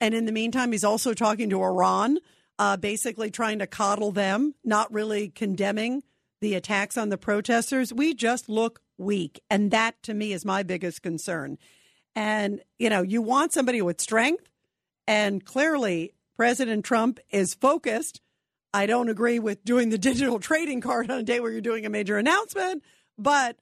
And 0.00 0.12
in 0.12 0.26
the 0.26 0.32
meantime, 0.32 0.72
he's 0.72 0.84
also 0.84 1.14
talking 1.14 1.48
to 1.50 1.62
Iran 1.62 2.18
uh, 2.58 2.76
basically 2.76 3.30
trying 3.30 3.58
to 3.58 3.66
coddle 3.66 4.12
them, 4.12 4.54
not 4.64 4.92
really 4.92 5.28
condemning 5.28 6.02
the 6.40 6.54
attacks 6.54 6.96
on 6.96 7.08
the 7.08 7.18
protesters. 7.18 7.92
We 7.92 8.14
just 8.14 8.48
look 8.48 8.80
weak. 8.98 9.40
And 9.50 9.70
that 9.70 10.02
to 10.04 10.14
me 10.14 10.32
is 10.32 10.44
my 10.44 10.62
biggest 10.62 11.02
concern. 11.02 11.58
And, 12.14 12.60
you 12.78 12.88
know, 12.88 13.02
you 13.02 13.20
want 13.22 13.52
somebody 13.52 13.82
with 13.82 14.00
strength. 14.00 14.48
And 15.06 15.44
clearly, 15.44 16.14
President 16.36 16.84
Trump 16.84 17.20
is 17.30 17.54
focused. 17.54 18.20
I 18.72 18.86
don't 18.86 19.08
agree 19.08 19.38
with 19.38 19.64
doing 19.64 19.90
the 19.90 19.98
digital 20.10 20.38
trading 20.38 20.80
card 20.80 21.10
on 21.10 21.18
a 21.18 21.22
day 21.22 21.40
where 21.40 21.50
you're 21.50 21.60
doing 21.60 21.86
a 21.86 21.90
major 21.90 22.18
announcement, 22.18 22.82
but 23.18 23.56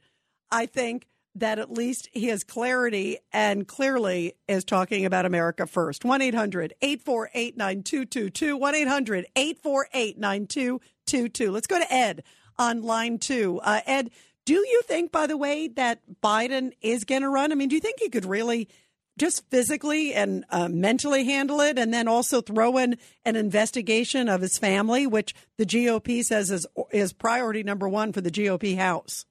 I 0.50 0.66
think 0.66 1.06
that 1.34 1.58
at 1.58 1.72
least 1.72 2.08
he 2.12 2.28
has 2.28 2.44
clarity 2.44 3.18
and 3.32 3.66
clearly 3.66 4.34
is 4.46 4.64
talking 4.64 5.04
about 5.04 5.26
America 5.26 5.66
first. 5.66 6.04
1 6.04 6.22
800 6.22 6.74
848 6.80 7.56
9222. 7.56 8.56
1 8.56 8.74
800 8.74 9.26
848 9.34 10.18
9222. 10.18 11.50
Let's 11.50 11.66
go 11.66 11.78
to 11.78 11.92
Ed 11.92 12.22
on 12.58 12.82
line 12.82 13.18
two. 13.18 13.60
Uh, 13.62 13.80
Ed, 13.86 14.10
do 14.44 14.54
you 14.54 14.82
think, 14.82 15.10
by 15.10 15.26
the 15.26 15.36
way, 15.36 15.68
that 15.68 16.00
Biden 16.22 16.72
is 16.80 17.04
going 17.04 17.22
to 17.22 17.28
run? 17.28 17.50
I 17.50 17.54
mean, 17.54 17.68
do 17.68 17.74
you 17.74 17.80
think 17.80 17.98
he 17.98 18.10
could 18.10 18.26
really 18.26 18.68
just 19.16 19.48
physically 19.48 20.12
and 20.12 20.44
uh, 20.50 20.68
mentally 20.68 21.24
handle 21.24 21.60
it 21.60 21.78
and 21.78 21.94
then 21.94 22.08
also 22.08 22.40
throw 22.40 22.78
in 22.78 22.96
an 23.24 23.36
investigation 23.36 24.28
of 24.28 24.40
his 24.40 24.58
family, 24.58 25.06
which 25.06 25.34
the 25.56 25.64
GOP 25.64 26.22
says 26.22 26.50
is, 26.50 26.66
is 26.90 27.12
priority 27.12 27.62
number 27.62 27.88
one 27.88 28.12
for 28.12 28.20
the 28.20 28.30
GOP 28.30 28.76
House? 28.76 29.24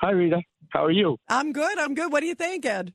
Hi, 0.00 0.10
Rita. 0.10 0.40
How 0.74 0.84
are 0.84 0.90
you? 0.90 1.16
I'm 1.28 1.52
good. 1.52 1.78
I'm 1.78 1.94
good. 1.94 2.12
What 2.12 2.20
do 2.20 2.26
you 2.26 2.34
think, 2.34 2.66
Ed? 2.66 2.92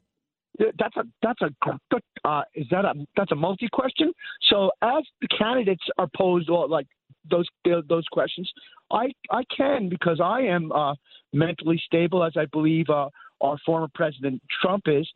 That's 0.58 0.98
a 0.98 1.04
that's 1.24 1.42
a 1.42 1.50
good. 1.90 2.02
Uh, 2.26 2.42
is 2.54 2.68
that 2.72 2.84
a 2.84 2.94
that's 3.16 3.32
a 3.32 3.36
multi 3.36 3.70
question? 3.72 4.12
So 4.50 4.72
as 4.82 5.04
the 5.22 5.30
candidates 5.30 5.84
are 5.98 6.10
posed, 6.16 6.50
or 6.50 6.68
like 6.68 6.88
those 7.32 7.48
those 7.64 8.06
questions, 8.12 8.52
I 8.92 9.14
I 9.32 9.44
can 9.56 9.88
because 9.88 10.20
I 10.22 10.42
am 10.42 10.74
uh, 10.74 10.96
mentally 11.32 11.82
stable, 11.86 12.26
as 12.26 12.34
I 12.36 12.46
believe 12.52 12.90
uh, 12.90 13.08
our 13.40 13.58
former 13.66 13.88
president 13.96 14.42
Trump 14.62 14.84
is, 14.88 15.10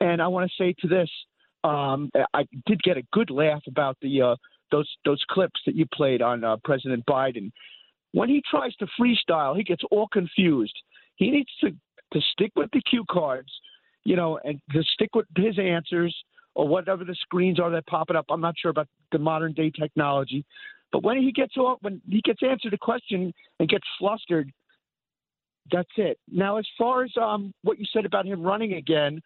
and 0.00 0.22
I 0.22 0.28
want 0.28 0.48
to 0.48 0.62
say 0.62 0.72
to 0.82 0.86
this, 0.86 1.10
um, 1.64 2.10
I 2.32 2.46
did 2.66 2.80
get 2.84 2.96
a 2.96 3.02
good 3.12 3.30
laugh 3.30 3.62
about 3.66 3.96
the 4.00 4.22
uh, 4.22 4.36
those 4.70 4.88
those 5.04 5.22
clips 5.28 5.60
that 5.66 5.74
you 5.74 5.86
played 5.92 6.22
on 6.22 6.44
uh, 6.44 6.58
President 6.62 7.04
Biden. 7.06 7.50
When 8.12 8.28
he 8.28 8.40
tries 8.48 8.76
to 8.76 8.86
freestyle, 9.00 9.56
he 9.56 9.64
gets 9.64 9.82
all 9.90 10.06
confused. 10.06 10.76
He 11.16 11.30
needs 11.30 11.50
to 11.60 11.74
to 12.14 12.20
stick 12.32 12.52
with 12.56 12.70
the 12.72 12.80
cue 12.88 13.04
cards, 13.10 13.52
you 14.04 14.16
know, 14.16 14.38
and 14.44 14.60
to 14.72 14.82
stick 14.94 15.14
with 15.14 15.26
his 15.36 15.58
answers 15.58 16.14
or 16.54 16.66
whatever 16.66 17.04
the 17.04 17.14
screens 17.16 17.60
are 17.60 17.70
that 17.70 17.86
pop 17.86 18.08
it 18.08 18.16
up. 18.16 18.26
I'm 18.30 18.40
not 18.40 18.54
sure 18.56 18.70
about 18.70 18.88
the 19.12 19.18
modern 19.18 19.52
day 19.52 19.70
technology, 19.70 20.44
but 20.92 21.02
when 21.02 21.18
he 21.20 21.32
gets 21.32 21.56
off, 21.56 21.78
when 21.82 22.00
he 22.08 22.22
gets 22.22 22.40
answered 22.42 22.72
a 22.72 22.78
question 22.78 23.34
and 23.58 23.68
gets 23.68 23.84
flustered, 23.98 24.50
that's 25.72 25.90
it. 25.96 26.18
Now, 26.30 26.58
as 26.58 26.66
far 26.78 27.04
as 27.04 27.10
um, 27.20 27.52
what 27.62 27.78
you 27.78 27.86
said 27.92 28.04
about 28.04 28.26
him 28.26 28.42
running 28.42 28.74
again, 28.74 29.20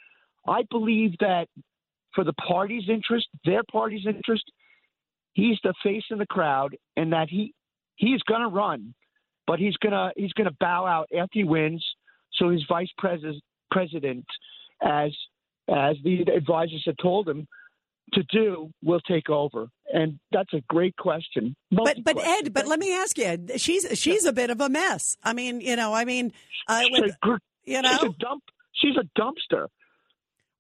I 0.47 0.63
believe 0.71 1.13
that 1.21 1.47
for 2.15 2.25
the 2.25 2.33
party's 2.33 2.89
interest, 2.89 3.27
their 3.45 3.63
party's 3.71 4.07
interest, 4.07 4.45
he's 5.35 5.59
the 5.63 5.75
face 5.83 6.05
in 6.11 6.19
the 6.19 6.27
crowd, 6.27 6.77
and 6.97 7.13
that 7.13 7.29
he 7.29 7.53
he's 7.97 8.23
going 8.23 8.41
to 8.41 8.49
run, 8.49 8.95
but 9.47 9.59
he's 9.59 9.77
gonna 9.77 10.13
he's 10.17 10.33
gonna 10.33 10.57
bow 10.59 10.87
out 10.87 11.09
after 11.13 11.41
he 11.41 11.45
wins 11.45 11.85
So 12.39 12.51
his 12.51 12.65
vice 12.69 12.91
pres- 12.97 13.43
president, 13.71 14.27
as 14.83 15.11
as 15.69 15.97
the 16.03 16.23
advisors 16.35 16.83
have 16.87 16.97
told 17.03 17.29
him 17.29 17.47
to 18.15 18.23
do, 18.33 18.71
will 18.83 19.01
take 19.01 19.29
over. 19.29 19.69
And 19.93 20.19
that's 20.33 20.53
a 20.55 20.63
great 20.69 20.97
question. 20.97 21.55
But 21.71 21.99
but 22.05 22.19
Ed, 22.19 22.53
but 22.53 22.67
let 22.67 22.79
me 22.79 22.95
ask 22.95 23.19
you, 23.19 23.39
she's 23.57 23.87
she's 23.99 24.25
a 24.25 24.33
bit 24.33 24.51
of 24.51 24.61
a 24.61 24.69
mess. 24.69 25.17
I 25.23 25.33
mean, 25.33 25.61
you 25.61 25.77
know, 25.77 25.93
I 25.95 26.05
mean, 26.05 26.33
uh, 26.69 26.83
with, 26.91 27.13
you 27.65 27.83
know, 27.83 27.91
she's 27.93 28.03
a 28.03 28.15
dump. 28.19 28.43
She's 28.73 28.97
a 28.97 29.21
dumpster. 29.21 29.67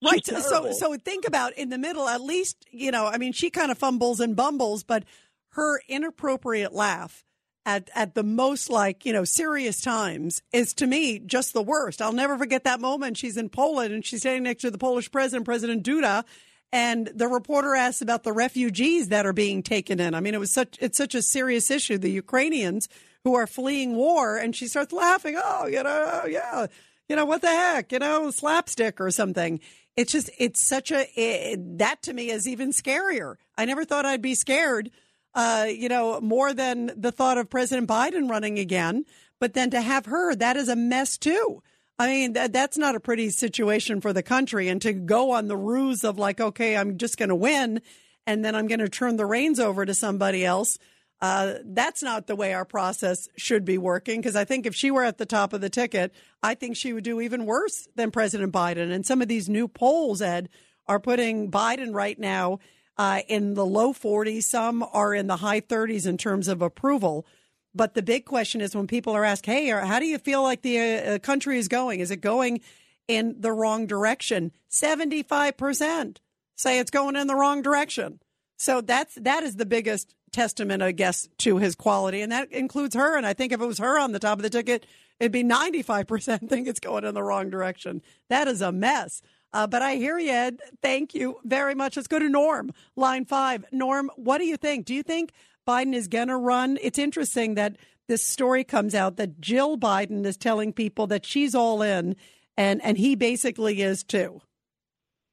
Right. 0.05 0.20
She's 0.24 0.47
So 0.47 0.72
so 0.72 0.97
think 0.97 1.26
about 1.26 1.55
in 1.55 1.70
the 1.70 1.79
middle, 1.79 2.09
at 2.09 2.20
least, 2.20 2.57
you 2.70 2.91
know, 2.91 3.07
I 3.07 3.18
mean, 3.18 3.33
she 3.33 3.51
kind 3.51 3.70
of 3.70 3.79
fumbles 3.79 4.20
and 4.20 4.37
bumbles, 4.37 4.85
but 4.85 5.05
her 5.51 5.81
inappropriate 5.89 6.72
laugh 6.72 7.24
at 7.69 7.91
at 7.95 8.14
the 8.14 8.23
most 8.23 8.71
like, 8.71 9.05
you 9.05 9.12
know, 9.12 9.25
serious 9.25 9.83
times 9.83 10.41
is 10.53 10.73
to 10.73 10.87
me 10.87 11.19
just 11.19 11.53
the 11.53 11.62
worst. 11.62 12.01
I'll 12.01 12.12
never 12.12 12.39
forget 12.39 12.64
that 12.64 12.81
moment. 12.81 13.19
She's 13.19 13.37
in 13.37 13.51
Poland 13.51 13.93
and 13.93 14.05
she's 14.05 14.21
standing 14.21 14.45
next 14.45 14.62
to 14.62 14.71
the 14.71 14.79
Polish 14.79 15.11
president, 15.11 15.45
President 15.45 15.85
Duda, 15.85 16.25
and 16.73 17.11
the 17.14 17.29
reporter 17.29 17.75
asks 17.75 18.01
about 18.01 18.25
the 18.25 18.33
refugees 18.33 19.09
that 19.09 19.27
are 19.27 19.35
being 19.35 19.62
taken 19.62 20.01
in. 20.01 20.14
I 20.14 20.21
mean, 20.21 20.33
it 20.33 20.41
was 20.41 20.53
such 20.53 20.79
it's 20.81 20.97
such 20.97 21.14
a 21.14 21.21
serious 21.21 21.71
issue, 21.71 21.99
the 21.99 22.11
Ukrainians 22.11 22.89
who 23.25 23.35
are 23.35 23.47
fleeing 23.47 23.95
war, 23.95 24.39
and 24.39 24.57
she 24.57 24.66
starts 24.66 24.93
laughing. 24.95 25.37
Oh, 25.37 25.66
you 25.66 25.83
know, 25.83 26.25
yeah, 26.27 26.69
you 27.07 27.16
know 27.16 27.27
what 27.27 27.43
the 27.43 27.49
heck, 27.49 27.93
you 27.93 27.99
know, 27.99 28.31
slapstick 28.31 28.99
or 28.99 29.11
something. 29.11 29.61
It's 29.95 30.12
just 30.12 30.31
it's 30.39 30.66
such 30.66 30.91
a 30.91 31.07
it, 31.16 31.79
that 31.79 32.01
to 32.03 32.14
me 32.14 32.31
is 32.31 32.49
even 32.49 32.71
scarier. 32.71 33.35
I 33.59 33.66
never 33.66 33.85
thought 33.85 34.07
I'd 34.07 34.23
be 34.23 34.35
scared, 34.35 34.91
uh, 35.35 35.66
you 35.68 35.89
know, 35.89 36.20
more 36.20 36.53
than 36.53 36.93
the 36.97 37.12
thought 37.12 37.39
of 37.39 37.51
President 37.51 37.89
Biden 37.89 38.29
running 38.29 38.59
again. 38.59 39.05
But 39.41 39.55
then 39.55 39.70
to 39.70 39.81
have 39.81 40.07
her, 40.07 40.35
that 40.35 40.57
is 40.57 40.68
a 40.68 40.76
mess 40.76 41.16
too. 41.16 41.62
I 41.99 42.07
mean, 42.07 42.33
that, 42.35 42.53
that's 42.53 42.79
not 42.79 42.95
a 42.95 43.01
pretty 43.01 43.31
situation 43.31 44.01
for 44.01 44.12
the 44.12 44.22
country. 44.22 44.68
And 44.68 44.81
to 44.83 44.93
go 44.93 45.33
on 45.33 45.49
the 45.49 45.57
ruse 45.57 46.05
of 46.05 46.18
like, 46.18 46.41
okay, 46.41 46.76
I'm 46.76 46.97
just 46.97 47.18
going 47.18 47.29
to 47.29 47.35
win 47.35 47.81
and 48.26 48.45
then 48.45 48.55
I'm 48.55 48.66
going 48.66 48.81
to 48.81 48.89
turn 48.89 49.16
the 49.16 49.26
reins 49.26 49.59
over 49.59 49.85
to 49.85 49.95
somebody 49.95 50.45
else. 50.45 50.79
Uh, 51.20 51.55
that's 51.64 52.03
not 52.03 52.29
the 52.29 52.37
way 52.37 52.55
our 52.55 52.64
process 52.64 53.29
should 53.37 53.64
be 53.64 53.79
working. 53.79 54.20
Because 54.20 54.37
I 54.37 54.45
think 54.45 54.66
if 54.66 54.74
she 54.74 54.91
were 54.93 55.03
at 55.03 55.18
the 55.18 55.26
top 55.26 55.53
of 55.53 55.61
the 55.61 55.70
ticket, 55.70 56.12
I 56.43 56.55
think 56.55 56.76
she 56.76 56.93
would 56.93 57.05
do 57.05 57.20
even 57.20 57.47
worse 57.47 57.89
than 57.97 58.12
President 58.12 58.53
Biden. 58.53 58.93
And 58.93 59.05
some 59.05 59.20
of 59.20 59.29
these 59.29 59.49
new 59.49 59.66
polls, 59.66 60.22
Ed, 60.22 60.49
are 60.87 61.01
putting 61.01 61.51
Biden 61.51 61.93
right 61.93 62.18
now 62.18 62.61
uh, 62.99 63.23
in 63.29 63.55
the 63.55 63.65
low 63.65 63.93
40s. 63.93 64.43
Some 64.43 64.85
are 64.93 65.15
in 65.15 65.27
the 65.27 65.37
high 65.37 65.61
30s 65.61 66.07
in 66.07 66.19
terms 66.19 66.49
of 66.49 66.61
approval. 66.61 67.27
But 67.75 67.95
the 67.95 68.03
big 68.03 68.25
question 68.25 68.61
is 68.61 68.75
when 68.75 68.87
people 68.87 69.15
are 69.15 69.25
asked, 69.25 69.47
hey, 69.47 69.69
how 69.69 70.01
do 70.01 70.07
you 70.07 70.19
feel 70.19 70.43
like 70.43 70.63
the 70.63 70.79
uh, 70.81 71.19
country 71.19 71.59
is 71.59 71.69
going? 71.69 72.01
Is 72.01 72.11
it 72.11 72.21
going 72.21 72.61
in 73.07 73.41
the 73.41 73.53
wrong 73.53 73.87
direction? 73.87 74.53
75% 74.71 76.19
say 76.59 76.79
it's 76.79 76.91
going 76.91 77.17
in 77.17 77.27
the 77.27 77.35
wrong 77.35 77.63
direction. 77.63 78.21
So 78.57 78.81
that's 78.81 79.15
that 79.15 79.45
is 79.45 79.57
the 79.57 79.67
biggest 79.67 80.15
testament, 80.33 80.83
I 80.83 80.93
guess, 80.93 81.29
to 81.39 81.59
his 81.59 81.75
quality, 81.75 82.21
and 82.21 82.33
that 82.33 82.53
includes 82.53 82.95
her. 82.97 83.17
And 83.17 83.25
I 83.25 83.33
think 83.33 83.53
if 83.53 83.61
it 83.61 83.67
was 83.67 83.79
her 83.79 83.99
on 83.99 84.13
the 84.13 84.19
top 84.19 84.39
of 84.39 84.43
the 84.43 84.51
ticket, 84.51 84.85
it'd 85.21 85.33
be 85.33 85.45
ninety 85.45 85.83
five 85.83 86.07
percent 86.07 86.49
think 86.51 86.67
it's 86.67 86.81
going 86.81 87.05
in 87.05 87.15
the 87.15 87.23
wrong 87.23 87.51
direction. 87.51 88.03
That 88.29 88.49
is 88.49 88.61
a 88.61 88.73
mess. 88.73 89.23
Uh, 89.53 89.67
but 89.67 89.83
I 89.83 89.97
hear 89.97 90.19
you, 90.19 90.31
Ed. 90.31 90.61
Thank 90.83 91.15
you 91.15 91.39
very 91.45 91.75
much. 91.75 91.97
Let's 91.97 92.09
go 92.09 92.19
to 92.19 92.29
Norm, 92.29 92.71
line 92.97 93.25
five. 93.25 93.65
Norm, 93.73 94.11
what 94.17 94.39
do 94.39 94.45
you 94.45 94.57
think? 94.57 94.85
Do 94.85 94.95
you 94.95 95.03
think 95.03 95.33
Biden 95.67 95.95
is 95.95 96.09
going 96.09 96.29
to 96.29 96.37
run? 96.37 96.79
It's 96.83 96.99
interesting 96.99 97.55
that 97.55 97.77
this 98.09 98.25
story 98.25 98.65
comes 98.65 98.95
out 98.95 99.17
that 99.17 99.41
Jill 99.41 99.79
Biden 99.79 100.25
is 100.25 100.37
telling 100.37 100.73
people 100.73 101.07
that 101.09 101.25
she's 101.25 101.55
all 101.55 101.83
in, 101.83 102.17
and 102.57 102.83
and 102.83 102.99
he 102.99 103.15
basically 103.15 103.81
is 103.83 104.03
too. 104.03 104.41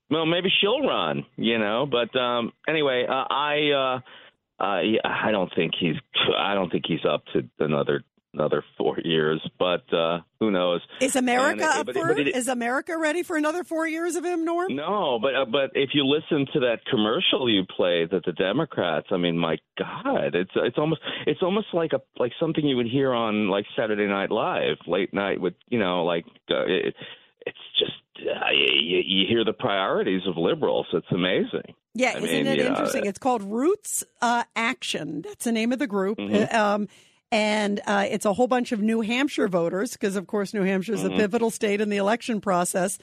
Well, 0.09 0.25
maybe 0.25 0.49
she'll 0.61 0.81
run, 0.81 1.25
you 1.35 1.57
know. 1.57 1.87
But 1.89 2.17
um, 2.17 2.51
anyway, 2.67 3.05
uh, 3.09 3.25
I 3.29 3.71
uh, 3.71 4.63
uh, 4.63 4.81
I 5.03 5.31
don't 5.31 5.51
think 5.55 5.73
he's 5.79 5.95
I 6.37 6.53
don't 6.53 6.71
think 6.71 6.85
he's 6.87 7.05
up 7.09 7.23
to 7.33 7.43
another 7.59 8.03
another 8.35 8.63
four 8.77 8.97
years. 9.03 9.41
But 9.57 9.91
uh, 9.93 10.19
who 10.39 10.51
knows? 10.51 10.81
Is 11.01 11.15
America 11.15 11.63
And, 11.73 11.89
up 11.89 11.95
for 11.95 12.11
it? 12.11 12.27
it- 12.27 12.35
Is 12.35 12.47
America 12.47 12.97
ready 12.97 13.23
for 13.23 13.35
another 13.37 13.63
four 13.63 13.87
years 13.87 14.15
of 14.15 14.23
him, 14.23 14.45
Norm? 14.45 14.75
No, 14.75 15.17
but 15.21 15.35
uh, 15.35 15.45
but 15.45 15.71
if 15.73 15.91
you 15.93 16.05
listen 16.05 16.45
to 16.53 16.59
that 16.61 16.79
commercial 16.89 17.49
you 17.49 17.63
play 17.75 18.05
that 18.11 18.25
the 18.25 18.31
Democrats, 18.33 19.07
I 19.11 19.17
mean, 19.17 19.37
my 19.37 19.57
God, 19.79 20.35
it's 20.35 20.51
it's 20.55 20.77
almost 20.77 21.01
it's 21.25 21.41
almost 21.41 21.67
like 21.73 21.93
a 21.93 22.01
like 22.19 22.33
something 22.39 22.65
you 22.65 22.75
would 22.77 22.87
hear 22.87 23.13
on 23.13 23.47
like 23.49 23.65
Saturday 23.75 24.07
Night 24.07 24.31
Live 24.31 24.77
late 24.87 25.13
night 25.13 25.39
with 25.41 25.53
you 25.69 25.79
know 25.79 26.03
like 26.03 26.25
uh, 26.51 26.65
it, 26.65 26.93
it's 27.47 27.57
just 27.79 27.91
uh, 28.27 28.49
you, 28.51 29.01
you 29.05 29.25
hear 29.27 29.43
the 29.43 29.53
priorities 29.53 30.21
of 30.27 30.37
liberals. 30.37 30.87
It's 30.93 31.05
amazing. 31.11 31.73
Yeah, 31.93 32.09
I 32.15 32.17
isn't 32.17 32.29
mean, 32.29 32.47
it 32.47 32.57
know, 32.57 32.65
interesting? 32.67 33.05
It's 33.05 33.19
called 33.19 33.43
Roots 33.43 34.03
uh, 34.21 34.43
Action. 34.55 35.21
That's 35.21 35.45
the 35.45 35.51
name 35.51 35.71
of 35.71 35.79
the 35.79 35.87
group. 35.87 36.17
Mhm. 36.17 36.53
Uh, 36.53 36.57
Um, 36.75 36.87
and 37.31 37.81
uh, 37.85 38.05
it's 38.09 38.25
a 38.25 38.33
whole 38.33 38.47
bunch 38.47 38.71
of 38.71 38.81
New 38.81 39.01
Hampshire 39.01 39.47
voters, 39.47 39.93
because 39.93 40.15
of 40.15 40.27
course 40.27 40.53
New 40.53 40.63
Hampshire 40.63 40.93
is 40.93 41.01
Mhm. 41.03 41.13
a 41.13 41.17
pivotal 41.17 41.49
state 41.51 41.81
in 41.81 41.89
the 41.89 41.97
election 41.97 42.41
process. 42.41 42.97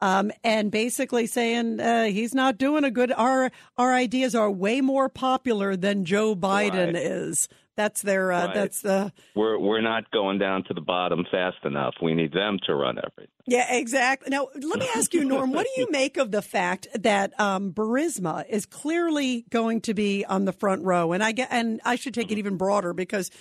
Um, 0.00 0.30
and 0.44 0.70
basically 0.70 1.26
saying 1.26 1.80
uh, 1.80 2.04
he's 2.04 2.32
not 2.32 2.56
doing 2.56 2.84
a 2.84 2.90
good. 2.90 3.10
Our 3.10 3.50
our 3.76 3.92
ideas 3.92 4.32
are 4.36 4.48
way 4.48 4.80
more 4.80 5.08
popular 5.08 5.74
than 5.74 6.04
Joe 6.04 6.36
Biden 6.36 6.94
Right. 6.94 6.96
is. 6.96 7.48
That's 7.74 8.02
their. 8.02 8.30
Uh, 8.30 8.46
Right. 8.46 8.54
That's 8.54 8.82
the. 8.82 9.12
We're 9.34 9.58
we're 9.58 9.80
not 9.80 10.08
going 10.12 10.38
down 10.38 10.62
to 10.68 10.74
the 10.74 10.80
bottom 10.80 11.24
fast 11.28 11.64
enough. 11.64 11.94
We 12.00 12.14
need 12.14 12.32
them 12.32 12.58
to 12.66 12.76
run 12.76 12.98
everything. 12.98 13.32
Yeah, 13.46 13.74
exactly. 13.74 14.30
Now, 14.30 14.46
let 14.54 14.78
me 14.78 14.86
ask 14.94 15.12
you, 15.14 15.24
Norm, 15.24 15.50
what 15.50 15.66
do 15.74 15.80
you 15.80 15.88
make 15.90 16.16
of 16.16 16.30
the 16.30 16.42
fact 16.42 16.86
that 16.94 17.32
um, 17.40 17.72
Burisma 17.72 18.44
is 18.48 18.66
clearly 18.66 19.46
going 19.50 19.80
to 19.80 19.94
be 19.94 20.24
on 20.24 20.44
the 20.44 20.52
front 20.52 20.84
row? 20.84 21.10
And 21.10 21.24
I 21.24 21.32
get, 21.32 21.48
and 21.50 21.80
I 21.84 21.96
should 21.96 22.14
take 22.14 22.30
it 22.30 22.38
even 22.38 22.56
broader 22.56 22.92
because 22.92 23.32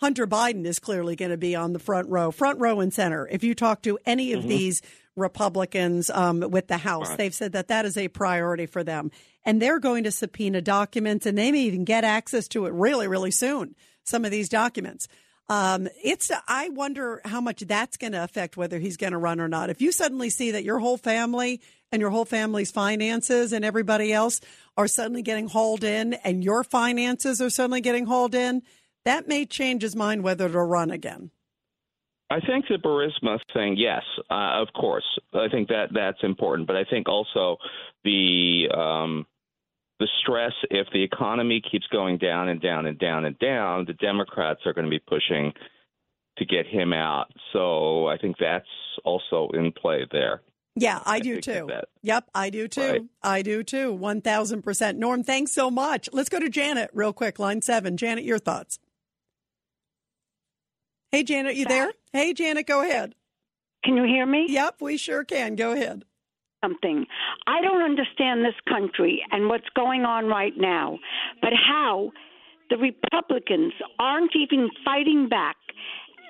Hunter 0.00 0.26
Biden 0.26 0.64
is 0.64 0.78
clearly 0.78 1.14
going 1.14 1.30
to 1.30 1.36
be 1.36 1.54
on 1.54 1.72
the 1.74 1.78
front 1.78 2.08
row, 2.08 2.30
front 2.30 2.58
row 2.58 2.80
and 2.80 2.92
center. 2.92 3.28
If 3.30 3.44
you 3.44 3.54
talk 3.54 3.82
to 3.82 3.98
any 4.06 4.32
of 4.32 4.44
Mhm. 4.44 4.48
these 4.48 4.82
Republicans 5.14 6.08
um, 6.10 6.40
with 6.40 6.68
the 6.68 6.78
House, 6.78 7.10
Right. 7.10 7.18
they've 7.18 7.34
said 7.34 7.52
that 7.52 7.68
that 7.68 7.84
is 7.84 7.96
a 7.98 8.08
priority 8.08 8.64
for 8.66 8.82
them, 8.82 9.10
and 9.44 9.60
they're 9.60 9.78
going 9.78 10.04
to 10.04 10.10
subpoena 10.10 10.62
documents, 10.62 11.26
and 11.26 11.36
they 11.36 11.52
may 11.52 11.60
even 11.62 11.84
get 11.84 12.04
access 12.04 12.48
to 12.48 12.64
it 12.66 12.72
really, 12.72 13.08
really 13.08 13.30
soon. 13.30 13.74
Some 14.04 14.24
of 14.24 14.30
these 14.30 14.48
documents. 14.48 15.06
Um, 15.50 15.88
it's 16.02 16.30
I 16.46 16.68
wonder 16.70 17.20
how 17.24 17.40
much 17.40 17.60
that's 17.66 17.96
going 17.96 18.12
to 18.12 18.22
affect 18.22 18.56
whether 18.56 18.78
he's 18.78 18.96
going 18.96 19.12
to 19.12 19.18
run 19.18 19.40
or 19.40 19.48
not. 19.48 19.68
If 19.68 19.82
you 19.82 19.90
suddenly 19.92 20.30
see 20.30 20.52
that 20.52 20.62
your 20.64 20.78
whole 20.78 20.96
family 20.96 21.60
and 21.92 22.00
your 22.00 22.10
whole 22.10 22.24
family's 22.24 22.70
finances 22.70 23.52
and 23.52 23.64
everybody 23.64 24.12
else 24.12 24.40
are 24.76 24.86
suddenly 24.86 25.22
getting 25.22 25.48
hauled 25.48 25.82
in, 25.84 26.14
and 26.14 26.42
your 26.44 26.62
finances 26.64 27.42
are 27.42 27.50
suddenly 27.50 27.80
getting 27.80 28.06
hauled 28.06 28.34
in, 28.34 28.62
that 29.04 29.28
may 29.28 29.46
change 29.46 29.82
his 29.82 29.96
mind 29.96 30.22
whether 30.22 30.48
to 30.48 30.58
run 30.58 30.90
again. 30.90 31.30
I 32.30 32.38
think 32.40 32.66
the 32.68 32.76
Burisma 32.76 33.40
thing, 33.52 33.76
yes, 33.76 34.02
uh, 34.30 34.62
of 34.62 34.68
course. 34.72 35.04
I 35.34 35.48
think 35.48 35.68
that 35.68 35.86
that's 35.92 36.22
important, 36.22 36.68
but 36.68 36.76
I 36.76 36.84
think 36.84 37.08
also 37.08 37.56
the 38.04 38.68
um, 38.72 39.26
the 39.98 40.08
stress 40.22 40.52
if 40.70 40.86
the 40.92 41.02
economy 41.02 41.60
keeps 41.60 41.86
going 41.88 42.18
down 42.18 42.48
and 42.48 42.60
down 42.60 42.86
and 42.86 42.98
down 42.98 43.24
and 43.24 43.38
down, 43.38 43.84
the 43.84 43.94
Democrats 43.94 44.60
are 44.64 44.72
going 44.72 44.84
to 44.84 44.90
be 44.90 45.00
pushing 45.00 45.52
to 46.38 46.44
get 46.44 46.66
him 46.66 46.92
out. 46.92 47.26
So 47.52 48.06
I 48.06 48.16
think 48.16 48.36
that's 48.38 48.64
also 49.04 49.48
in 49.52 49.72
play 49.72 50.06
there. 50.12 50.40
Yeah, 50.76 51.00
I, 51.04 51.18
do 51.18 51.40
too. 51.40 51.68
Yep, 52.02 52.30
I 52.32 52.48
do 52.48 52.68
too. 52.68 52.80
Right. 52.80 53.02
I 53.22 53.42
do 53.42 53.64
too. 53.64 53.92
One 53.92 54.20
thousand 54.20 54.62
percent. 54.62 54.98
Norm, 54.98 55.24
thanks 55.24 55.52
so 55.52 55.68
much. 55.70 56.08
Let's 56.12 56.28
go 56.28 56.38
to 56.38 56.48
Janet 56.48 56.90
real 56.94 57.12
quick. 57.12 57.38
Line 57.40 57.60
seven. 57.60 57.96
Janet, 57.96 58.24
your 58.24 58.38
thoughts. 58.38 58.78
Hey, 61.12 61.24
Janet, 61.24 61.56
you 61.56 61.64
there? 61.64 61.92
Hey, 62.12 62.32
Janet, 62.32 62.66
go 62.66 62.82
ahead. 62.82 63.14
Can 63.84 63.96
you 63.96 64.04
hear 64.04 64.26
me? 64.26 64.46
Yep, 64.48 64.76
we 64.80 64.96
sure 64.96 65.24
can. 65.24 65.56
Go 65.56 65.72
ahead. 65.72 66.04
Something. 66.62 67.06
I 67.46 67.60
don't 67.62 67.82
understand 67.82 68.44
this 68.44 68.54
country 68.68 69.22
and 69.32 69.48
what's 69.48 69.68
going 69.74 70.02
on 70.04 70.26
right 70.26 70.52
now, 70.56 70.98
but 71.40 71.52
how 71.52 72.12
the 72.68 72.76
Republicans 72.76 73.72
aren't 73.98 74.36
even 74.36 74.68
fighting 74.84 75.28
back. 75.28 75.56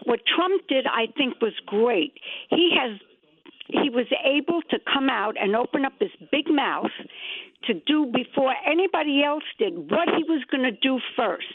What 0.04 0.20
Trump 0.34 0.62
did, 0.68 0.86
I 0.86 1.12
think, 1.16 1.42
was 1.42 1.52
great. 1.66 2.14
He 2.48 2.70
has 2.80 2.98
he 3.72 3.90
was 3.90 4.06
able 4.24 4.62
to 4.70 4.78
come 4.92 5.08
out 5.08 5.36
and 5.40 5.56
open 5.56 5.84
up 5.84 5.94
his 6.00 6.10
big 6.30 6.46
mouth 6.48 6.90
to 7.64 7.74
do 7.74 8.10
before 8.12 8.54
anybody 8.66 9.22
else 9.22 9.44
did 9.58 9.76
what 9.90 10.08
he 10.16 10.24
was 10.24 10.42
going 10.50 10.62
to 10.62 10.72
do 10.72 10.98
first. 11.16 11.52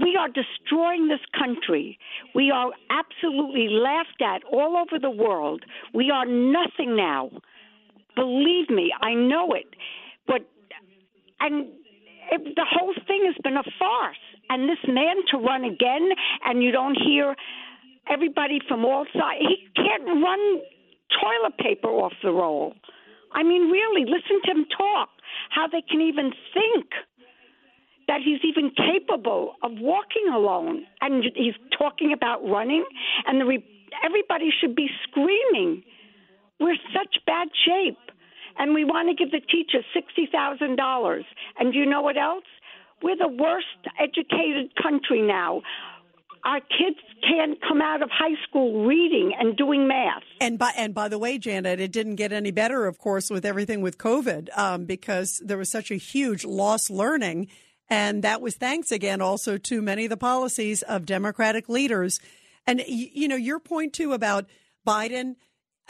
We 0.00 0.16
are 0.18 0.28
destroying 0.28 1.08
this 1.08 1.20
country. 1.38 1.98
We 2.34 2.50
are 2.50 2.70
absolutely 2.90 3.68
laughed 3.70 4.20
at 4.20 4.42
all 4.44 4.76
over 4.76 4.98
the 5.00 5.10
world. 5.10 5.64
We 5.94 6.10
are 6.10 6.26
nothing 6.26 6.96
now. 6.96 7.30
Believe 8.16 8.68
me, 8.68 8.92
I 9.00 9.14
know 9.14 9.52
it. 9.52 9.66
But 10.26 10.42
and 11.40 11.68
it, 12.32 12.54
the 12.56 12.66
whole 12.68 12.94
thing 13.06 13.22
has 13.26 13.36
been 13.42 13.56
a 13.56 13.64
farce. 13.78 14.16
And 14.50 14.68
this 14.68 14.78
man 14.88 15.16
to 15.30 15.38
run 15.38 15.64
again, 15.64 16.08
and 16.44 16.62
you 16.62 16.72
don't 16.72 16.96
hear 16.96 17.36
everybody 18.10 18.60
from 18.66 18.84
all 18.84 19.04
sides. 19.12 19.40
He 19.40 19.68
can't 19.76 20.04
run 20.04 20.60
toilet 21.20 21.56
paper 21.58 21.88
off 21.88 22.12
the 22.22 22.30
roll. 22.30 22.74
I 23.32 23.42
mean, 23.42 23.70
really, 23.70 24.04
listen 24.04 24.40
to 24.44 24.50
him 24.50 24.66
talk. 24.76 25.10
How 25.50 25.66
they 25.68 25.82
can 25.82 26.00
even 26.00 26.32
think 26.54 26.86
that 28.06 28.20
he's 28.24 28.40
even 28.42 28.70
capable 28.70 29.54
of 29.62 29.72
walking 29.76 30.28
alone, 30.32 30.84
and 31.00 31.24
he's 31.34 31.54
talking 31.76 32.12
about 32.12 32.40
running, 32.48 32.84
and 33.26 33.40
the 33.40 33.44
re- 33.44 33.64
everybody 34.04 34.50
should 34.60 34.74
be 34.74 34.88
screaming. 35.04 35.82
We're 36.58 36.80
such 36.92 37.18
bad 37.26 37.48
shape, 37.66 37.98
and 38.58 38.74
we 38.74 38.84
want 38.84 39.08
to 39.08 39.14
give 39.14 39.30
the 39.30 39.40
teachers 39.40 39.84
sixty 39.94 40.26
thousand 40.32 40.76
dollars. 40.76 41.24
And 41.58 41.72
do 41.72 41.78
you 41.78 41.86
know 41.86 42.00
what 42.00 42.16
else? 42.16 42.44
We're 43.02 43.16
the 43.16 43.28
worst 43.28 43.66
educated 44.00 44.74
country 44.82 45.22
now 45.22 45.62
our 46.44 46.60
kids 46.60 46.98
can't 47.22 47.58
come 47.60 47.80
out 47.82 48.02
of 48.02 48.10
high 48.10 48.40
school 48.48 48.86
reading 48.86 49.32
and 49.38 49.56
doing 49.56 49.86
math. 49.88 50.22
And 50.40 50.58
by 50.58 50.72
and 50.76 50.94
by 50.94 51.08
the 51.08 51.18
way, 51.18 51.38
Janet, 51.38 51.80
it 51.80 51.92
didn't 51.92 52.16
get 52.16 52.32
any 52.32 52.50
better, 52.50 52.86
of 52.86 52.98
course, 52.98 53.30
with 53.30 53.44
everything 53.44 53.80
with 53.80 53.98
COVID, 53.98 54.56
um, 54.56 54.84
because 54.84 55.40
there 55.44 55.58
was 55.58 55.70
such 55.70 55.90
a 55.90 55.96
huge 55.96 56.44
lost 56.44 56.90
learning, 56.90 57.48
and 57.88 58.22
that 58.22 58.40
was 58.40 58.56
thanks 58.56 58.92
again 58.92 59.20
also 59.20 59.56
to 59.58 59.82
many 59.82 60.04
of 60.04 60.10
the 60.10 60.16
policies 60.16 60.82
of 60.82 61.06
Democratic 61.06 61.68
leaders. 61.68 62.20
And 62.66 62.82
you 62.86 63.28
know 63.28 63.36
your 63.36 63.58
point 63.58 63.92
too 63.94 64.12
about 64.12 64.46
Biden. 64.86 65.36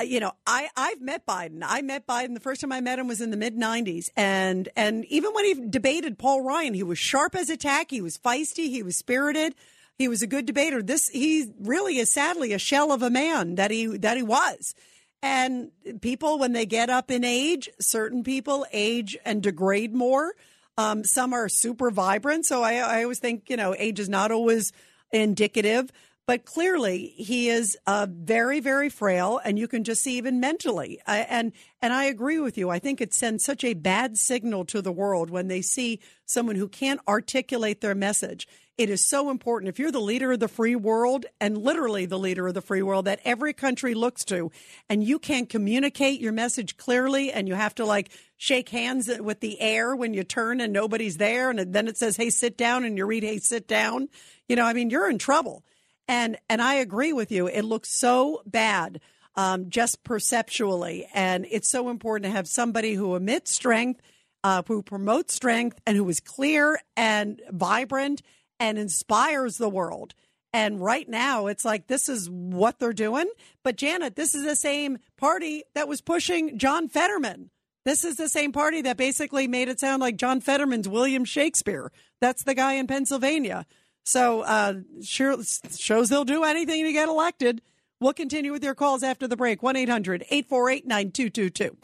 uh, 0.00 0.04
You 0.04 0.20
know, 0.20 0.32
I 0.46 0.68
I've 0.76 1.00
met 1.00 1.26
Biden. 1.26 1.62
I 1.64 1.82
met 1.82 2.06
Biden 2.06 2.34
the 2.34 2.40
first 2.40 2.60
time 2.60 2.72
I 2.72 2.80
met 2.80 2.98
him 2.98 3.08
was 3.08 3.20
in 3.20 3.30
the 3.30 3.36
mid 3.36 3.56
'90s, 3.56 4.10
and 4.16 4.68
and 4.76 5.04
even 5.06 5.32
when 5.34 5.44
he 5.44 5.54
debated 5.68 6.18
Paul 6.18 6.42
Ryan, 6.42 6.74
he 6.74 6.82
was 6.84 6.98
sharp 6.98 7.34
as 7.34 7.50
a 7.50 7.56
tack. 7.56 7.90
He 7.90 8.00
was 8.00 8.16
feisty. 8.16 8.70
He 8.70 8.82
was 8.82 8.96
spirited. 8.96 9.54
He 9.98 10.08
was 10.08 10.22
a 10.22 10.26
good 10.26 10.46
debater. 10.46 10.82
This 10.82 11.08
he 11.08 11.52
really 11.58 11.98
is 11.98 12.12
sadly 12.12 12.52
a 12.52 12.58
shell 12.58 12.92
of 12.92 13.02
a 13.02 13.10
man 13.10 13.56
that 13.56 13.70
he 13.70 13.86
that 13.98 14.16
he 14.16 14.22
was. 14.22 14.74
And 15.22 15.72
people, 16.00 16.38
when 16.38 16.52
they 16.52 16.66
get 16.66 16.90
up 16.90 17.10
in 17.10 17.24
age, 17.24 17.68
certain 17.80 18.22
people 18.22 18.64
age 18.72 19.16
and 19.24 19.42
degrade 19.42 19.92
more. 19.92 20.34
Um, 20.76 21.02
some 21.02 21.32
are 21.32 21.48
super 21.48 21.90
vibrant. 21.90 22.46
So 22.46 22.62
I, 22.62 22.74
I 22.74 23.02
always 23.02 23.18
think, 23.18 23.50
you 23.50 23.56
know, 23.56 23.74
age 23.76 23.98
is 23.98 24.08
not 24.08 24.30
always 24.30 24.72
indicative. 25.10 25.90
But 26.28 26.44
clearly, 26.44 27.14
he 27.16 27.48
is 27.48 27.74
uh, 27.86 28.06
very, 28.10 28.60
very 28.60 28.90
frail, 28.90 29.40
and 29.42 29.58
you 29.58 29.66
can 29.66 29.82
just 29.82 30.02
see 30.02 30.18
even 30.18 30.40
mentally. 30.40 31.00
I, 31.06 31.20
and 31.20 31.52
and 31.80 31.90
I 31.90 32.04
agree 32.04 32.38
with 32.38 32.58
you. 32.58 32.68
I 32.68 32.78
think 32.78 33.00
it 33.00 33.14
sends 33.14 33.42
such 33.42 33.64
a 33.64 33.72
bad 33.72 34.18
signal 34.18 34.66
to 34.66 34.82
the 34.82 34.92
world 34.92 35.30
when 35.30 35.48
they 35.48 35.62
see 35.62 36.00
someone 36.26 36.56
who 36.56 36.68
can't 36.68 37.00
articulate 37.08 37.80
their 37.80 37.94
message. 37.94 38.46
It 38.76 38.90
is 38.90 39.08
so 39.08 39.30
important. 39.30 39.70
If 39.70 39.78
you're 39.78 39.90
the 39.90 40.02
leader 40.02 40.30
of 40.32 40.40
the 40.40 40.48
free 40.48 40.76
world, 40.76 41.24
and 41.40 41.56
literally 41.56 42.04
the 42.04 42.18
leader 42.18 42.46
of 42.46 42.52
the 42.52 42.60
free 42.60 42.82
world 42.82 43.06
that 43.06 43.20
every 43.24 43.54
country 43.54 43.94
looks 43.94 44.22
to, 44.26 44.52
and 44.90 45.02
you 45.02 45.18
can't 45.18 45.48
communicate 45.48 46.20
your 46.20 46.32
message 46.32 46.76
clearly, 46.76 47.32
and 47.32 47.48
you 47.48 47.54
have 47.54 47.74
to 47.76 47.86
like 47.86 48.10
shake 48.36 48.68
hands 48.68 49.10
with 49.18 49.40
the 49.40 49.58
air 49.62 49.96
when 49.96 50.12
you 50.12 50.24
turn 50.24 50.60
and 50.60 50.74
nobody's 50.74 51.16
there, 51.16 51.48
and 51.48 51.72
then 51.72 51.88
it 51.88 51.96
says, 51.96 52.18
"Hey, 52.18 52.28
sit 52.28 52.58
down," 52.58 52.84
and 52.84 52.98
you 52.98 53.06
read, 53.06 53.22
"Hey, 53.22 53.38
sit 53.38 53.66
down." 53.66 54.10
You 54.46 54.56
know, 54.56 54.66
I 54.66 54.74
mean, 54.74 54.90
you're 54.90 55.08
in 55.08 55.16
trouble. 55.16 55.64
And 56.08 56.38
and 56.48 56.62
I 56.62 56.74
agree 56.74 57.12
with 57.12 57.30
you. 57.30 57.46
It 57.46 57.62
looks 57.62 57.90
so 57.90 58.42
bad, 58.46 59.00
um, 59.36 59.68
just 59.68 60.02
perceptually, 60.02 61.06
and 61.12 61.46
it's 61.50 61.70
so 61.70 61.90
important 61.90 62.24
to 62.24 62.36
have 62.36 62.48
somebody 62.48 62.94
who 62.94 63.14
emits 63.14 63.54
strength, 63.54 64.00
uh, 64.42 64.62
who 64.66 64.82
promotes 64.82 65.34
strength, 65.34 65.78
and 65.86 65.96
who 65.96 66.08
is 66.08 66.18
clear 66.18 66.80
and 66.96 67.42
vibrant 67.50 68.22
and 68.58 68.78
inspires 68.78 69.58
the 69.58 69.68
world. 69.68 70.14
And 70.52 70.80
right 70.80 71.08
now, 71.08 71.46
it's 71.46 71.64
like 71.64 71.86
this 71.86 72.08
is 72.08 72.30
what 72.30 72.78
they're 72.78 72.94
doing. 72.94 73.28
But 73.62 73.76
Janet, 73.76 74.16
this 74.16 74.34
is 74.34 74.44
the 74.44 74.56
same 74.56 74.98
party 75.18 75.64
that 75.74 75.88
was 75.88 76.00
pushing 76.00 76.58
John 76.58 76.88
Fetterman. 76.88 77.50
This 77.84 78.02
is 78.02 78.16
the 78.16 78.28
same 78.28 78.52
party 78.52 78.82
that 78.82 78.96
basically 78.96 79.46
made 79.46 79.68
it 79.68 79.78
sound 79.78 80.00
like 80.00 80.16
John 80.16 80.40
Fetterman's 80.40 80.88
William 80.88 81.24
Shakespeare. 81.24 81.92
That's 82.20 82.44
the 82.44 82.54
guy 82.54 82.74
in 82.74 82.86
Pennsylvania. 82.86 83.66
So 84.08 84.40
uh, 84.40 84.74
sure 85.02 85.36
shows 85.76 86.08
they'll 86.08 86.24
do 86.24 86.42
anything 86.42 86.82
to 86.84 86.92
get 86.92 87.10
elected. 87.10 87.60
We'll 88.00 88.14
continue 88.14 88.52
with 88.52 88.64
your 88.64 88.74
calls 88.74 89.02
after 89.02 89.28
the 89.28 89.36
break. 89.36 89.62
1 89.62 89.76
800 89.76 90.24
848 90.30 90.86
9222. 90.86 91.76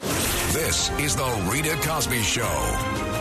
This 0.57 0.89
is 0.99 1.15
the 1.15 1.49
Rita 1.51 1.75
Cosby 1.87 2.23
Show. 2.23 3.14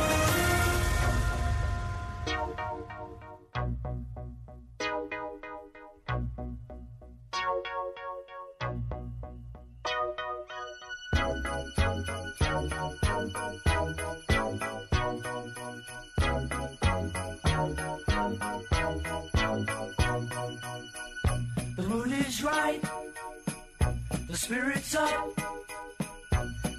Spirit's 24.44 24.94
up. 24.94 25.40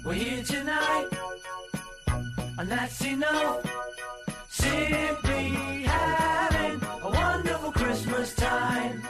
We're 0.04 0.12
here 0.12 0.44
tonight. 0.44 1.08
And 2.58 2.70
that's 2.70 3.04
enough. 3.04 3.60
Simply 4.48 5.48
having 5.82 6.80
a 7.02 7.10
wonderful 7.10 7.72
Christmas 7.72 8.34
time. 8.36 9.02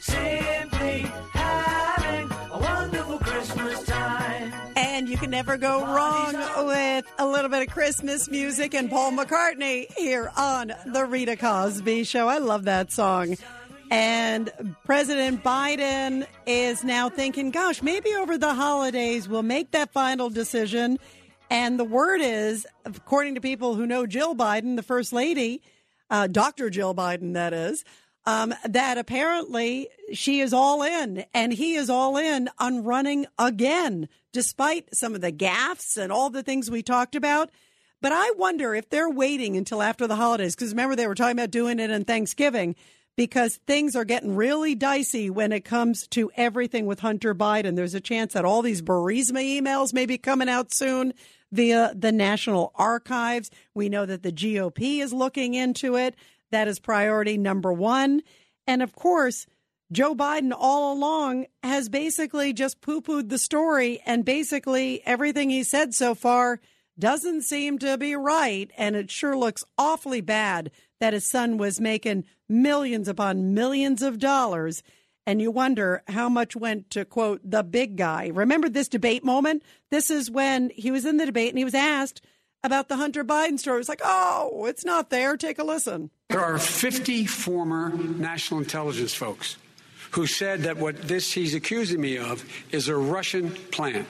Simply 0.00 1.00
having 1.34 2.30
a 2.50 2.58
wonderful 2.58 3.18
Christmas 3.18 3.82
time. 3.84 4.54
And 4.74 5.06
you 5.06 5.18
can 5.18 5.28
never 5.28 5.58
go 5.58 5.84
wrong 5.84 6.32
with 6.66 7.04
a 7.18 7.26
little 7.26 7.50
bit 7.50 7.68
of 7.68 7.74
Christmas 7.74 8.30
music 8.30 8.74
and 8.74 8.88
Paul 8.88 9.12
McCartney 9.12 9.84
here 9.98 10.32
on 10.34 10.72
The 10.86 11.04
Rita 11.04 11.36
Cosby 11.36 12.04
Show. 12.04 12.26
I 12.26 12.38
love 12.38 12.64
that 12.64 12.90
song. 12.90 13.36
And 13.90 14.52
President 14.84 15.42
Biden 15.42 16.26
is 16.46 16.84
now 16.84 17.08
thinking, 17.08 17.50
gosh, 17.50 17.82
maybe 17.82 18.14
over 18.14 18.36
the 18.36 18.54
holidays 18.54 19.28
we'll 19.28 19.42
make 19.42 19.70
that 19.70 19.92
final 19.92 20.28
decision. 20.28 20.98
And 21.50 21.78
the 21.78 21.84
word 21.84 22.20
is, 22.20 22.66
according 22.84 23.36
to 23.36 23.40
people 23.40 23.74
who 23.74 23.86
know 23.86 24.06
Jill 24.06 24.34
Biden, 24.34 24.76
the 24.76 24.82
first 24.82 25.12
lady, 25.12 25.62
uh, 26.10 26.26
Dr. 26.26 26.68
Jill 26.68 26.94
Biden, 26.94 27.32
that 27.34 27.54
is, 27.54 27.84
um, 28.26 28.52
that 28.64 28.98
apparently 28.98 29.88
she 30.12 30.40
is 30.40 30.52
all 30.52 30.82
in 30.82 31.24
and 31.32 31.52
he 31.52 31.74
is 31.76 31.88
all 31.88 32.18
in 32.18 32.50
on 32.58 32.84
running 32.84 33.26
again, 33.38 34.08
despite 34.34 34.94
some 34.94 35.14
of 35.14 35.22
the 35.22 35.32
gaffes 35.32 35.96
and 35.96 36.12
all 36.12 36.28
the 36.28 36.42
things 36.42 36.70
we 36.70 36.82
talked 36.82 37.14
about. 37.14 37.50
But 38.02 38.12
I 38.12 38.32
wonder 38.32 38.74
if 38.74 38.90
they're 38.90 39.10
waiting 39.10 39.56
until 39.56 39.82
after 39.82 40.06
the 40.06 40.16
holidays, 40.16 40.54
because 40.54 40.70
remember 40.70 40.94
they 40.94 41.06
were 41.06 41.14
talking 41.14 41.38
about 41.38 41.50
doing 41.50 41.80
it 41.80 41.90
in 41.90 42.04
Thanksgiving, 42.04 42.76
because 43.18 43.56
things 43.66 43.96
are 43.96 44.04
getting 44.04 44.36
really 44.36 44.76
dicey 44.76 45.28
when 45.28 45.50
it 45.50 45.64
comes 45.64 46.06
to 46.06 46.30
everything 46.36 46.86
with 46.86 47.00
Hunter 47.00 47.34
Biden. 47.34 47.74
There's 47.74 47.96
a 47.96 48.00
chance 48.00 48.34
that 48.34 48.44
all 48.44 48.62
these 48.62 48.80
Burisma 48.80 49.60
emails 49.60 49.92
may 49.92 50.06
be 50.06 50.18
coming 50.18 50.48
out 50.48 50.72
soon 50.72 51.12
via 51.50 51.92
the 51.96 52.12
National 52.12 52.70
Archives. 52.76 53.50
We 53.74 53.88
know 53.88 54.06
that 54.06 54.22
the 54.22 54.30
GOP 54.30 55.00
is 55.00 55.12
looking 55.12 55.54
into 55.54 55.96
it. 55.96 56.14
That 56.52 56.68
is 56.68 56.78
priority 56.78 57.36
number 57.36 57.72
one. 57.72 58.22
And 58.68 58.82
of 58.82 58.94
course, 58.94 59.46
Joe 59.90 60.14
Biden 60.14 60.52
all 60.56 60.92
along 60.92 61.46
has 61.64 61.88
basically 61.88 62.52
just 62.52 62.80
poo 62.80 63.00
pooed 63.00 63.30
the 63.30 63.38
story, 63.38 64.00
and 64.06 64.24
basically 64.24 65.02
everything 65.04 65.50
he 65.50 65.64
said 65.64 65.92
so 65.92 66.14
far 66.14 66.60
doesn't 66.96 67.42
seem 67.42 67.80
to 67.80 67.98
be 67.98 68.14
right. 68.14 68.70
And 68.76 68.94
it 68.94 69.10
sure 69.10 69.36
looks 69.36 69.64
awfully 69.76 70.20
bad 70.20 70.70
that 71.00 71.14
his 71.14 71.28
son 71.28 71.58
was 71.58 71.80
making 71.80 72.24
millions 72.48 73.08
upon 73.08 73.54
millions 73.54 74.02
of 74.02 74.18
dollars. 74.18 74.82
And 75.26 75.42
you 75.42 75.50
wonder 75.50 76.02
how 76.08 76.28
much 76.28 76.56
went 76.56 76.90
to 76.90 77.04
quote 77.04 77.40
the 77.44 77.62
big 77.62 77.96
guy. 77.96 78.30
Remember 78.32 78.68
this 78.68 78.88
debate 78.88 79.24
moment? 79.24 79.62
This 79.90 80.10
is 80.10 80.30
when 80.30 80.70
he 80.70 80.90
was 80.90 81.04
in 81.04 81.18
the 81.18 81.26
debate 81.26 81.50
and 81.50 81.58
he 81.58 81.64
was 81.64 81.74
asked 81.74 82.22
about 82.64 82.88
the 82.88 82.96
Hunter 82.96 83.24
Biden 83.24 83.58
story. 83.58 83.80
It's 83.80 83.88
like, 83.88 84.00
oh, 84.04 84.64
it's 84.66 84.84
not 84.84 85.10
there. 85.10 85.36
Take 85.36 85.58
a 85.58 85.64
listen. 85.64 86.10
There 86.30 86.40
are 86.40 86.58
50 86.58 87.26
former 87.26 87.90
national 87.90 88.60
intelligence 88.60 89.14
folks 89.14 89.56
who 90.12 90.26
said 90.26 90.60
that 90.62 90.78
what 90.78 90.96
this 91.02 91.32
he's 91.32 91.54
accusing 91.54 92.00
me 92.00 92.16
of 92.16 92.44
is 92.72 92.88
a 92.88 92.96
Russian 92.96 93.50
plan. 93.50 94.06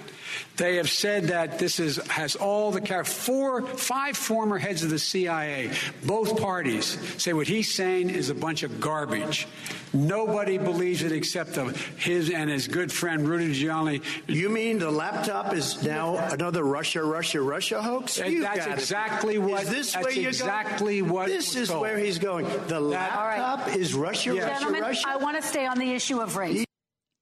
They 0.56 0.76
have 0.76 0.88
said 0.90 1.24
that 1.24 1.58
this 1.58 1.80
is 1.80 1.96
has 2.08 2.36
all 2.36 2.70
the 2.70 2.80
char- 2.80 3.04
four, 3.04 3.62
five 3.62 4.16
former 4.16 4.58
heads 4.58 4.84
of 4.84 4.90
the 4.90 4.98
CIA, 4.98 5.70
both 6.04 6.40
parties 6.40 6.96
say 7.22 7.32
what 7.32 7.46
he's 7.48 7.74
saying 7.74 8.10
is 8.10 8.30
a 8.30 8.34
bunch 8.34 8.62
of 8.62 8.80
garbage. 8.80 9.48
Nobody 9.92 10.58
believes 10.58 11.02
it 11.02 11.12
except 11.12 11.54
the, 11.54 11.64
his 11.98 12.30
and 12.30 12.50
his 12.50 12.68
good 12.68 12.92
friend 12.92 13.26
Rudy 13.26 13.54
Giuliani. 13.54 14.02
You 14.26 14.50
mean 14.50 14.78
the 14.78 14.90
laptop 14.90 15.54
is 15.54 15.82
now 15.82 16.16
another 16.18 16.62
Russia, 16.62 17.02
Russia, 17.02 17.40
Russia 17.40 17.80
hoax? 17.82 18.18
And 18.18 18.32
You've 18.32 18.42
that's 18.42 18.66
be- 18.66 18.72
exactly 18.72 19.38
what- 19.38 19.62
Is 19.62 19.70
this 19.70 19.92
that's 19.94 20.04
where 20.04 20.12
you're 20.14 20.28
exactly 20.28 21.00
going? 21.00 21.12
what 21.12 21.26
This 21.28 21.56
is 21.56 21.68
told. 21.68 21.80
where 21.80 21.96
he's 21.98 22.18
going. 22.18 22.46
The 22.68 22.78
laptop 22.80 23.74
is 23.74 23.94
Russia, 23.94 24.34
Russia, 24.34 24.46
Gentlemen, 24.46 24.82
Russia. 24.82 25.08
I 25.08 25.16
want 25.16 25.40
to 25.40 25.42
stay 25.42 25.66
on 25.66 25.76
the 25.78 25.88
the 25.88 25.94
issue 25.94 26.20
of 26.20 26.36
race. 26.36 26.66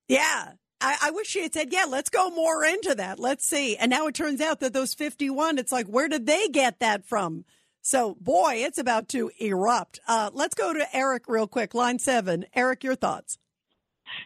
Yeah. 0.09 0.49
I, 0.81 0.97
I 1.05 1.11
wish 1.11 1.29
she 1.29 1.43
had 1.43 1.55
said, 1.55 1.73
yeah, 1.73 1.87
let's 1.89 2.11
go 2.11 2.31
more 2.31 2.65
into 2.65 2.95
that. 2.97 3.19
Let's 3.19 3.47
see. 3.47 3.77
And 3.77 3.91
now 3.91 4.07
it 4.07 4.15
turns 4.15 4.41
out 4.41 4.61
that 4.61 4.73
those 4.73 4.95
51, 4.95 5.59
it's 5.59 5.73
like, 5.73 5.87
where 5.87 6.09
did 6.09 6.27
they 6.27 6.49
get 6.49 6.81
that 6.81 7.07
from? 7.07 7.45
So, 7.81 8.17
boy, 8.21 8.55
it's 8.57 8.79
about 8.79 9.09
to 9.11 9.31
erupt. 9.39 10.01
Uh, 10.09 10.31
let's 10.33 10.55
go 10.55 10.73
to 10.73 10.85
Eric 10.93 11.29
real 11.29 11.47
quick. 11.47 11.73
Line 11.73 12.01
seven. 12.01 12.45
Eric, 12.53 12.83
your 12.83 12.97
thoughts. 12.97 13.39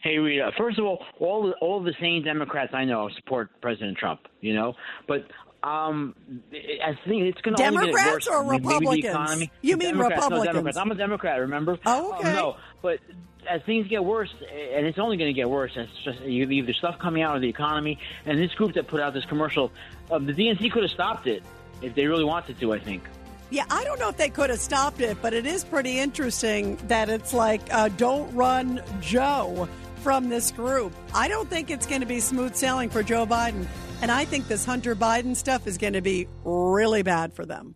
Hey 0.03 0.18
Rita, 0.18 0.51
first 0.57 0.78
of 0.78 0.84
all, 0.84 1.05
all 1.18 1.46
the, 1.46 1.53
all 1.61 1.82
the 1.82 1.92
sane 2.01 2.22
Democrats 2.24 2.72
I 2.74 2.84
know 2.84 3.11
support 3.16 3.51
President 3.61 3.98
Trump. 3.98 4.20
You 4.40 4.55
know, 4.55 4.74
but 5.07 5.26
um, 5.62 6.14
I 6.53 6.98
think 7.07 7.24
it's 7.24 7.40
going 7.42 7.57
to 7.57 7.64
only 7.64 7.86
get 7.86 7.96
Democrats 7.96 8.28
or 8.28 8.44
Republicans? 8.44 9.05
economy. 9.05 9.51
You 9.61 9.76
mean 9.76 9.90
Democrats, 9.90 10.24
Republicans? 10.24 10.46
No, 10.46 10.53
Democrats. 10.53 10.76
I'm 10.78 10.90
a 10.90 10.94
Democrat. 10.94 11.40
Remember? 11.40 11.78
Oh, 11.84 12.14
okay. 12.14 12.28
Um, 12.30 12.34
no, 12.34 12.57
but 12.80 13.01
as 13.49 13.62
things 13.62 13.88
get 13.88 14.05
worse, 14.05 14.32
and 14.41 14.86
it's 14.86 14.99
only 14.99 15.16
going 15.16 15.28
to 15.28 15.34
get 15.34 15.49
worse, 15.49 15.72
it's 15.76 15.91
just 16.05 16.20
you 16.20 16.43
have 16.43 16.53
either 16.53 16.72
stuff 16.72 16.99
coming 16.99 17.22
out 17.22 17.36
of 17.36 17.43
the 17.43 17.49
economy, 17.49 17.99
and 18.26 18.38
this 18.38 18.53
group 18.55 18.74
that 18.74 18.86
put 18.86 19.01
out 19.01 19.14
this 19.14 19.24
commercial, 19.24 19.70
um, 20.11 20.26
the 20.26 20.32
DNC 20.32 20.70
could 20.70 20.82
have 20.82 20.93
stopped 20.93 21.26
it 21.26 21.43
if 21.82 21.95
they 21.95 22.07
really 22.07 22.24
wanted 22.24 22.59
to. 22.61 22.72
I 22.72 22.78
think. 22.78 23.03
Yeah, 23.51 23.64
I 23.68 23.82
don't 23.82 23.99
know 23.99 24.09
if 24.09 24.16
they 24.16 24.28
could 24.28 24.51
have 24.51 24.61
stopped 24.61 25.01
it, 25.01 25.16
but 25.20 25.34
it 25.34 25.45
is 25.45 25.64
pretty 25.64 25.99
interesting 25.99 26.76
that 26.86 27.09
it's 27.09 27.34
like, 27.34 27.61
uh, 27.74 27.88
don't 27.88 28.32
run 28.32 28.80
Joe 29.01 29.68
from 30.03 30.28
this 30.28 30.53
group. 30.53 30.93
I 31.12 31.26
don't 31.26 31.49
think 31.49 31.68
it's 31.68 31.86
going 31.86 32.01
to 32.01 32.07
be 32.07 32.20
smooth 32.20 32.55
sailing 32.55 32.91
for 32.91 33.03
Joe 33.03 33.26
Biden. 33.26 33.66
And 34.03 34.11
I 34.11 34.24
think 34.24 34.47
this 34.47 34.64
Hunter 34.64 34.95
Biden 34.95 35.34
stuff 35.36 35.66
is 35.66 35.78
going 35.78 35.93
to 35.95 36.01
be 36.01 36.28
really 36.45 37.03
bad 37.03 37.32
for 37.32 37.45
them. 37.45 37.74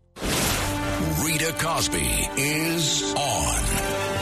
Rita 1.24 1.54
Cosby 1.58 2.28
is 2.36 3.14
on. 3.14 4.13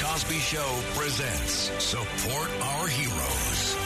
Cosby 0.00 0.38
Show 0.38 0.80
presents 0.94 1.72
Support 1.82 2.48
Our 2.62 2.86
Heroes. 2.86 3.76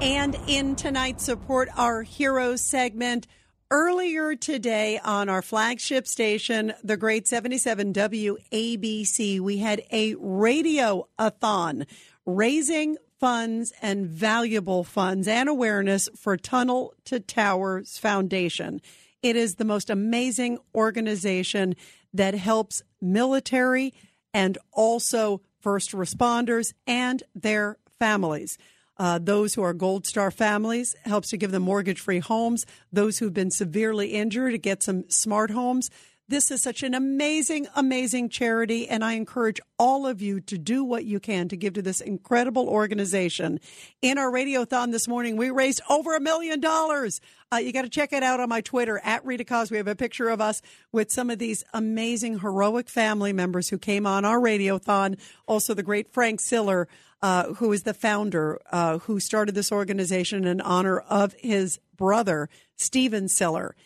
And 0.00 0.36
in 0.46 0.74
tonight's 0.74 1.24
Support 1.24 1.68
Our 1.76 2.02
Heroes 2.02 2.62
segment, 2.62 3.26
earlier 3.70 4.36
today 4.36 4.98
on 5.04 5.28
our 5.28 5.42
flagship 5.42 6.06
station, 6.06 6.72
the 6.82 6.96
great 6.96 7.28
77 7.28 7.92
WABC, 7.92 9.38
we 9.38 9.58
had 9.58 9.82
a 9.92 10.14
radio-a-thon 10.14 11.86
raising 12.24 12.96
funds 13.20 13.74
and 13.82 14.06
valuable 14.06 14.82
funds 14.82 15.28
and 15.28 15.50
awareness 15.50 16.08
for 16.16 16.38
Tunnel 16.38 16.94
to 17.04 17.20
Towers 17.20 17.98
Foundation. 17.98 18.80
It 19.22 19.34
is 19.36 19.56
the 19.56 19.64
most 19.64 19.90
amazing 19.90 20.58
organization 20.74 21.74
that 22.12 22.34
helps 22.34 22.82
military 23.00 23.94
and 24.32 24.58
also 24.72 25.40
first 25.60 25.92
responders 25.92 26.72
and 26.86 27.22
their 27.34 27.78
families. 27.98 28.58
Uh, 28.98 29.18
those 29.18 29.54
who 29.54 29.62
are 29.62 29.74
Gold 29.74 30.06
Star 30.06 30.30
families 30.30 30.94
helps 31.04 31.30
to 31.30 31.36
give 31.36 31.52
them 31.52 31.62
mortgage 31.62 32.00
free 32.00 32.18
homes. 32.18 32.64
Those 32.92 33.18
who've 33.18 33.34
been 33.34 33.50
severely 33.50 34.08
injured 34.08 34.52
to 34.52 34.58
get 34.58 34.82
some 34.82 35.08
smart 35.10 35.50
homes. 35.50 35.90
This 36.28 36.50
is 36.50 36.60
such 36.60 36.82
an 36.82 36.92
amazing, 36.92 37.68
amazing 37.76 38.30
charity, 38.30 38.88
and 38.88 39.04
I 39.04 39.12
encourage 39.12 39.60
all 39.78 40.08
of 40.08 40.20
you 40.20 40.40
to 40.40 40.58
do 40.58 40.82
what 40.82 41.04
you 41.04 41.20
can 41.20 41.48
to 41.50 41.56
give 41.56 41.74
to 41.74 41.82
this 41.82 42.00
incredible 42.00 42.68
organization. 42.68 43.60
In 44.02 44.18
our 44.18 44.28
radiothon 44.28 44.90
this 44.90 45.06
morning, 45.06 45.36
we 45.36 45.50
raised 45.50 45.82
over 45.88 46.16
a 46.16 46.20
million 46.20 46.58
dollars. 46.58 47.20
Uh, 47.52 47.58
you 47.58 47.72
got 47.72 47.82
to 47.82 47.88
check 47.88 48.12
it 48.12 48.24
out 48.24 48.40
on 48.40 48.48
my 48.48 48.60
Twitter 48.60 49.00
at 49.04 49.24
Rita 49.24 49.44
Cos. 49.44 49.70
We 49.70 49.76
have 49.76 49.86
a 49.86 49.94
picture 49.94 50.28
of 50.28 50.40
us 50.40 50.62
with 50.90 51.12
some 51.12 51.30
of 51.30 51.38
these 51.38 51.62
amazing, 51.72 52.40
heroic 52.40 52.88
family 52.88 53.32
members 53.32 53.68
who 53.68 53.78
came 53.78 54.04
on 54.04 54.24
our 54.24 54.40
radiothon. 54.40 55.20
Also, 55.46 55.74
the 55.74 55.84
great 55.84 56.12
Frank 56.12 56.40
Siller, 56.40 56.88
uh, 57.22 57.52
who 57.54 57.70
is 57.70 57.84
the 57.84 57.94
founder, 57.94 58.60
uh, 58.72 58.98
who 58.98 59.20
started 59.20 59.54
this 59.54 59.70
organization 59.70 60.44
in 60.44 60.60
honor 60.60 60.98
of 60.98 61.34
his 61.38 61.78
brother, 61.96 62.48
Stephen 62.74 63.28
Siller. 63.28 63.76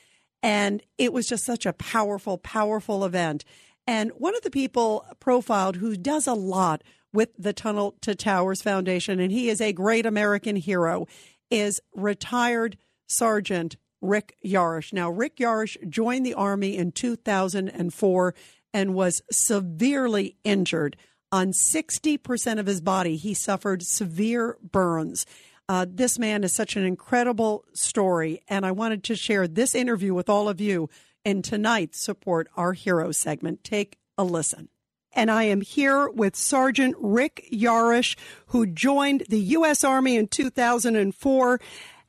And 0.42 0.82
it 0.98 1.12
was 1.12 1.28
just 1.28 1.44
such 1.44 1.66
a 1.66 1.72
powerful, 1.72 2.38
powerful 2.38 3.04
event. 3.04 3.44
And 3.86 4.10
one 4.12 4.36
of 4.36 4.42
the 4.42 4.50
people 4.50 5.04
profiled 5.18 5.76
who 5.76 5.96
does 5.96 6.26
a 6.26 6.34
lot 6.34 6.82
with 7.12 7.30
the 7.38 7.52
Tunnel 7.52 7.96
to 8.02 8.14
Towers 8.14 8.62
Foundation, 8.62 9.18
and 9.20 9.32
he 9.32 9.48
is 9.48 9.60
a 9.60 9.72
great 9.72 10.06
American 10.06 10.56
hero, 10.56 11.06
is 11.50 11.80
retired 11.94 12.76
Sergeant 13.08 13.76
Rick 14.00 14.36
Yarosh. 14.44 14.92
Now, 14.92 15.10
Rick 15.10 15.36
Yarosh 15.36 15.76
joined 15.88 16.24
the 16.24 16.34
Army 16.34 16.76
in 16.76 16.92
2004 16.92 18.34
and 18.72 18.94
was 18.94 19.22
severely 19.30 20.36
injured. 20.44 20.96
On 21.32 21.52
60% 21.52 22.58
of 22.58 22.66
his 22.66 22.80
body, 22.80 23.16
he 23.16 23.34
suffered 23.34 23.82
severe 23.82 24.56
burns. 24.62 25.26
Uh, 25.70 25.86
this 25.88 26.18
man 26.18 26.42
is 26.42 26.52
such 26.52 26.74
an 26.74 26.84
incredible 26.84 27.64
story, 27.72 28.42
and 28.48 28.66
I 28.66 28.72
wanted 28.72 29.04
to 29.04 29.14
share 29.14 29.46
this 29.46 29.72
interview 29.72 30.12
with 30.12 30.28
all 30.28 30.48
of 30.48 30.60
you 30.60 30.90
in 31.24 31.42
tonight's 31.42 32.02
Support 32.02 32.48
Our 32.56 32.72
Hero 32.72 33.12
segment. 33.12 33.62
Take 33.62 33.96
a 34.18 34.24
listen. 34.24 34.68
And 35.12 35.30
I 35.30 35.44
am 35.44 35.60
here 35.60 36.08
with 36.08 36.34
Sergeant 36.34 36.96
Rick 36.98 37.48
Yarosh, 37.52 38.16
who 38.46 38.66
joined 38.66 39.26
the 39.28 39.38
U.S. 39.38 39.84
Army 39.84 40.16
in 40.16 40.26
2004. 40.26 41.60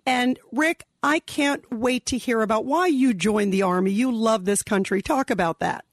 And 0.07 0.39
Rick, 0.51 0.85
I 1.03 1.19
can't 1.19 1.63
wait 1.71 2.07
to 2.07 2.17
hear 2.17 2.41
about 2.41 2.65
why 2.65 2.87
you 2.87 3.13
joined 3.13 3.53
the 3.53 3.61
Army. 3.61 3.91
You 3.91 4.11
love 4.11 4.45
this 4.45 4.63
country. 4.63 5.03
Talk 5.03 5.29
about 5.29 5.59
that. 5.59 5.85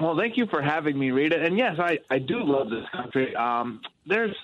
Well, 0.00 0.16
thank 0.16 0.36
you 0.36 0.46
for 0.46 0.60
having 0.60 0.98
me, 0.98 1.12
Rita. 1.12 1.40
And 1.40 1.56
yes, 1.56 1.76
I, 1.78 2.00
I 2.10 2.18
do 2.18 2.42
love 2.42 2.68
this 2.68 2.86
country. 2.90 3.36
Um, 3.36 3.80
there's, 4.06 4.34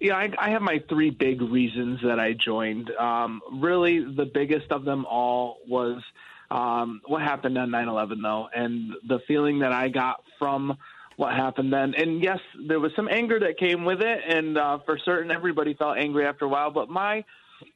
yeah, 0.00 0.16
I, 0.16 0.32
I 0.38 0.50
have 0.50 0.62
my 0.62 0.82
three 0.88 1.10
big 1.10 1.40
reasons 1.42 2.00
that 2.02 2.18
I 2.18 2.32
joined. 2.32 2.90
Um, 2.90 3.40
really, 3.52 4.04
the 4.04 4.24
biggest 4.24 4.70
of 4.70 4.84
them 4.84 5.04
all 5.04 5.58
was 5.68 6.02
um, 6.50 7.00
what 7.06 7.22
happened 7.22 7.56
on 7.58 7.70
9 7.70 7.88
11, 7.88 8.22
though, 8.22 8.48
and 8.54 8.92
the 9.06 9.20
feeling 9.26 9.60
that 9.60 9.72
I 9.72 9.88
got 9.88 10.22
from 10.38 10.76
what 11.16 11.34
happened 11.34 11.72
then. 11.72 11.94
And 11.94 12.22
yes, 12.22 12.38
there 12.66 12.80
was 12.80 12.92
some 12.96 13.08
anger 13.08 13.40
that 13.40 13.58
came 13.58 13.84
with 13.84 14.00
it, 14.00 14.20
and 14.26 14.58
uh, 14.58 14.78
for 14.84 14.98
certain, 14.98 15.30
everybody 15.30 15.74
felt 15.74 15.98
angry 15.98 16.26
after 16.26 16.44
a 16.44 16.48
while. 16.48 16.70
But 16.70 16.88
my 16.88 17.24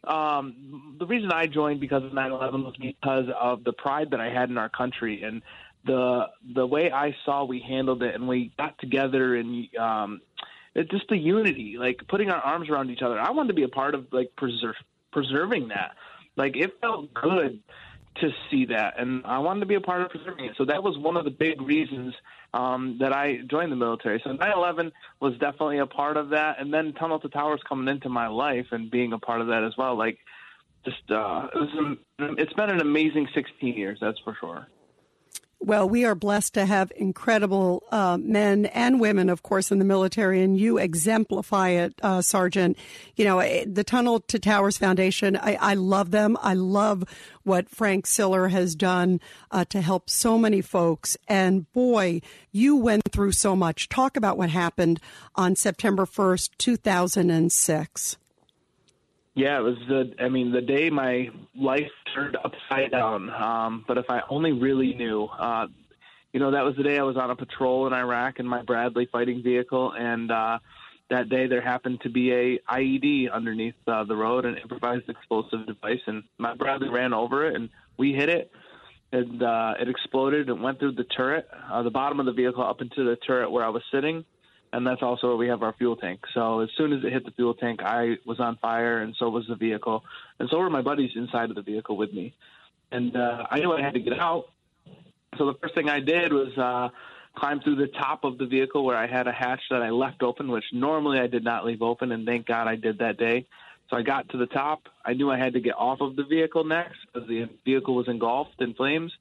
um, 0.05 0.97
the 0.99 1.07
reason 1.07 1.31
I 1.33 1.47
joined 1.47 1.81
because 1.81 2.03
of 2.03 2.13
9/11 2.13 2.65
was 2.65 2.77
because 2.77 3.27
of 3.39 3.65
the 3.65 3.73
pride 3.73 4.11
that 4.11 4.21
I 4.21 4.31
had 4.31 4.51
in 4.51 4.59
our 4.59 4.69
country 4.69 5.23
and 5.23 5.43
the 5.85 6.27
the 6.55 6.67
way 6.67 6.91
I 6.91 7.15
saw 7.25 7.45
we 7.45 7.61
handled 7.61 8.03
it, 8.03 8.15
and 8.15 8.27
we 8.27 8.53
got 8.59 8.79
together 8.79 9.37
and 9.37 9.69
um, 9.77 10.21
it, 10.77 10.91
just 10.91 11.09
the 11.09 11.17
unity, 11.17 11.77
like 11.79 12.07
putting 12.07 12.31
our 12.31 12.41
arms 12.41 12.69
around 12.69 12.91
each 12.91 13.03
other. 13.03 13.19
I 13.19 13.31
wanted 13.31 13.49
to 13.49 13.55
be 13.55 13.63
a 13.63 13.69
part 13.69 13.95
of 13.95 14.07
like 14.13 14.37
preserve, 14.37 14.75
preserving 15.11 15.69
that. 15.69 15.97
Like 16.37 16.57
it 16.57 16.79
felt 16.81 17.13
good 17.15 17.61
to 18.21 18.31
see 18.51 18.67
that, 18.67 18.99
and 18.99 19.25
I 19.25 19.39
wanted 19.39 19.61
to 19.61 19.67
be 19.67 19.75
a 19.75 19.81
part 19.81 20.03
of 20.03 20.11
preserving 20.11 20.45
it. 20.47 20.53
So 20.57 20.67
that 20.67 20.83
was 20.83 20.97
one 20.99 21.17
of 21.17 21.25
the 21.25 21.31
big 21.31 21.61
reasons 21.61 22.15
um, 22.53 22.99
that 23.01 23.13
I 23.13 23.39
joined 23.51 23.73
the 23.73 23.77
military. 23.77 24.21
So 24.23 24.31
9/11 24.31 24.93
was 25.21 25.33
definitely 25.39 25.79
a 25.79 25.87
part 25.87 26.19
of 26.19 26.31
that, 26.31 26.61
and 26.61 26.73
then 26.73 26.93
Tunnel 26.93 27.21
to 27.21 27.29
Towers 27.29 27.63
coming 27.67 27.89
into 27.89 28.11
my 28.11 28.29
life 28.29 28.67
and 28.71 28.91
being 28.91 29.15
a 29.15 29.19
part 29.19 29.41
of 29.41 29.47
that 29.49 29.65
as 29.65 29.77
well. 29.79 29.97
Like, 29.97 30.19
just 30.85 31.11
uh, 31.11 31.49
it 31.55 31.59
was, 31.59 31.99
it's 32.39 32.53
been 32.53 32.71
an 32.71 32.81
amazing 32.81 33.29
16 33.35 33.75
years, 33.75 33.99
that's 34.01 34.19
for 34.21 34.37
sure. 34.39 34.69
Well, 35.59 35.89
we 35.89 36.05
are 36.05 36.15
blessed 36.15 36.55
to 36.55 36.67
have 36.67 36.93
incredible 36.97 37.83
uh, 37.91 38.19
men 38.21 38.67
and 38.67 39.01
women, 39.01 39.31
of 39.31 39.43
course, 39.43 39.73
in 39.73 39.79
the 39.79 39.87
military, 39.87 40.43
and 40.43 40.59
you 40.59 40.77
exemplify 40.77 41.71
it, 41.71 41.95
uh, 42.03 42.21
Sergeant. 42.21 42.77
You 43.17 43.25
know, 43.25 43.39
eh, 43.39 43.65
the 43.67 43.83
Tunnel 43.83 44.21
to 44.21 44.39
Towers 44.39 44.77
Foundation, 44.77 45.35
I, 45.37 45.57
I 45.59 45.75
love 45.75 46.11
them. 46.11 46.37
I 46.43 46.53
love 46.55 47.05
what 47.43 47.71
Frank 47.71 48.07
Siller 48.07 48.49
has 48.49 48.75
done 48.75 49.19
uh, 49.51 49.65
to 49.71 49.81
help 49.81 50.11
so 50.11 50.37
many 50.37 50.61
folks. 50.61 51.17
And 51.27 51.73
boy, 51.73 52.21
you 52.53 52.77
went 52.77 53.11
through 53.11 53.33
so 53.33 53.57
much. 53.57 53.89
Talk 53.89 54.17
about 54.17 54.37
what 54.37 54.51
happened 54.51 55.01
on 55.37 55.57
September 55.57 56.05
1st, 56.05 56.51
2006. 56.59 58.19
Yeah, 59.37 59.59
it 59.59 59.63
was 59.63 59.77
the. 59.87 60.15
I 60.19 60.31
mean, 60.31 60.51
the 60.51 60.63
day 60.63 60.89
my 60.89 61.29
life 61.55 61.91
turned 62.15 62.39
upside 62.43 62.91
down. 62.91 63.29
Um, 63.29 63.85
but 63.87 63.99
if 63.99 64.07
I 64.09 64.23
only 64.31 64.53
really 64.53 64.95
knew, 64.95 65.25
uh, 65.25 65.67
you 66.33 66.41
know, 66.41 66.53
that 66.53 66.65
was 66.65 66.75
the 66.77 66.83
day 66.83 66.99
I 66.99 67.03
was 67.03 67.19
on 67.19 67.31
a 67.31 67.37
patrol 67.37 67.87
in 67.87 67.93
Iraq 67.93 68.41
in 68.41 68.47
my 68.47 68.63
Bradley 68.63 69.07
fighting 69.13 69.43
vehicle, 69.43 69.93
and 69.93 70.31
uh, 70.31 70.59
that 71.11 71.29
day 71.29 71.49
there 71.49 71.61
happened 71.61 72.01
to 72.01 72.09
be 72.09 72.33
a 72.33 72.59
IED 72.61 73.31
underneath 73.31 73.75
uh, 73.87 74.05
the 74.05 74.17
road, 74.17 74.47
an 74.47 74.57
improvised 74.57 75.11
explosive 75.11 75.67
device, 75.67 76.01
and 76.07 76.23
my 76.39 76.55
Bradley 76.55 76.89
ran 76.89 77.13
over 77.13 77.47
it, 77.47 77.57
and 77.57 77.69
we 77.99 78.15
hit 78.15 78.31
it. 78.31 78.51
And 79.13 79.43
uh, 79.43 79.75
it 79.79 79.89
exploded 79.89 80.49
and 80.49 80.63
went 80.63 80.79
through 80.79 80.93
the 80.93 81.05
turret, 81.05 81.47
uh, 81.71 81.83
the 81.83 81.91
bottom 81.91 82.21
of 82.21 82.27
the 82.27 82.33
vehicle, 82.33 82.65
up 82.65 82.81
into 82.81 83.05
the 83.05 83.17
turret 83.17 83.51
where 83.51 83.65
I 83.65 83.69
was 83.69 83.83
sitting 83.93 84.25
and 84.73 84.87
that's 84.87 85.03
also 85.03 85.29
where 85.29 85.37
we 85.37 85.49
have 85.49 85.63
our 85.63 85.73
fuel 85.73 85.97
tank. 85.97 86.21
So 86.35 86.61
as 86.61 86.69
soon 86.77 86.93
as 86.93 87.05
it 87.05 87.13
hit 87.13 87.25
the 87.25 87.31
fuel 87.31 87.55
tank, 87.55 87.81
I 87.83 88.17
was 88.25 88.41
on 88.41 88.57
fire, 88.57 88.99
and 88.99 89.15
so 89.19 89.29
was 89.29 89.47
the 89.47 89.57
vehicle, 89.57 90.05
and 90.39 90.49
so 90.51 90.59
were 90.59 90.71
my 90.71 90.83
buddies 90.83 91.13
inside 91.15 91.51
of 91.51 91.57
the 91.57 91.63
vehicle 91.63 91.97
with 91.97 92.13
me. 92.13 92.35
And 92.91 93.17
uh, 93.17 93.47
I 93.51 93.59
knew 93.59 93.73
I 93.73 93.83
had 93.83 93.95
to 93.95 94.01
get 94.01 94.19
out, 94.19 94.49
So 95.37 95.47
the 95.47 95.55
first 95.61 95.75
thing 95.75 95.89
I 95.89 96.01
did 96.01 96.33
was 96.33 96.57
uh, 96.57 96.89
climb 97.37 97.61
through 97.61 97.77
the 97.77 97.89
top 97.89 98.25
of 98.25 98.39
the 98.39 98.47
vehicle 98.47 98.85
where 98.85 98.97
I 98.97 99.07
had 99.07 99.27
a 99.27 99.33
hatch 99.33 99.61
that 99.71 99.83
I 99.83 99.91
left 99.91 100.23
open, 100.23 100.51
which 100.51 100.65
normally 100.73 101.19
I 101.19 101.27
did 101.27 101.45
not 101.45 101.65
leave 101.65 101.83
open, 101.83 102.13
and 102.13 102.27
thank 102.27 102.47
God 102.47 102.67
I 102.67 102.77
did 102.77 102.99
that 102.99 103.19
day. 103.19 103.47
So 103.91 103.97
I 103.97 104.03
got 104.03 104.29
to 104.31 104.37
the 104.37 104.47
top. 104.47 104.89
I 105.05 105.13
knew 105.13 105.31
I 105.31 105.39
had 105.39 105.53
to 105.53 105.61
get 105.61 105.75
off 105.77 106.01
of 106.01 106.17
the 106.17 106.25
vehicle 106.25 106.65
next 106.65 106.99
because 107.13 107.29
the 107.29 107.49
vehicle 107.65 107.95
was 107.95 108.09
engulfed 108.09 108.61
in 108.61 108.75
flames, 108.75 109.13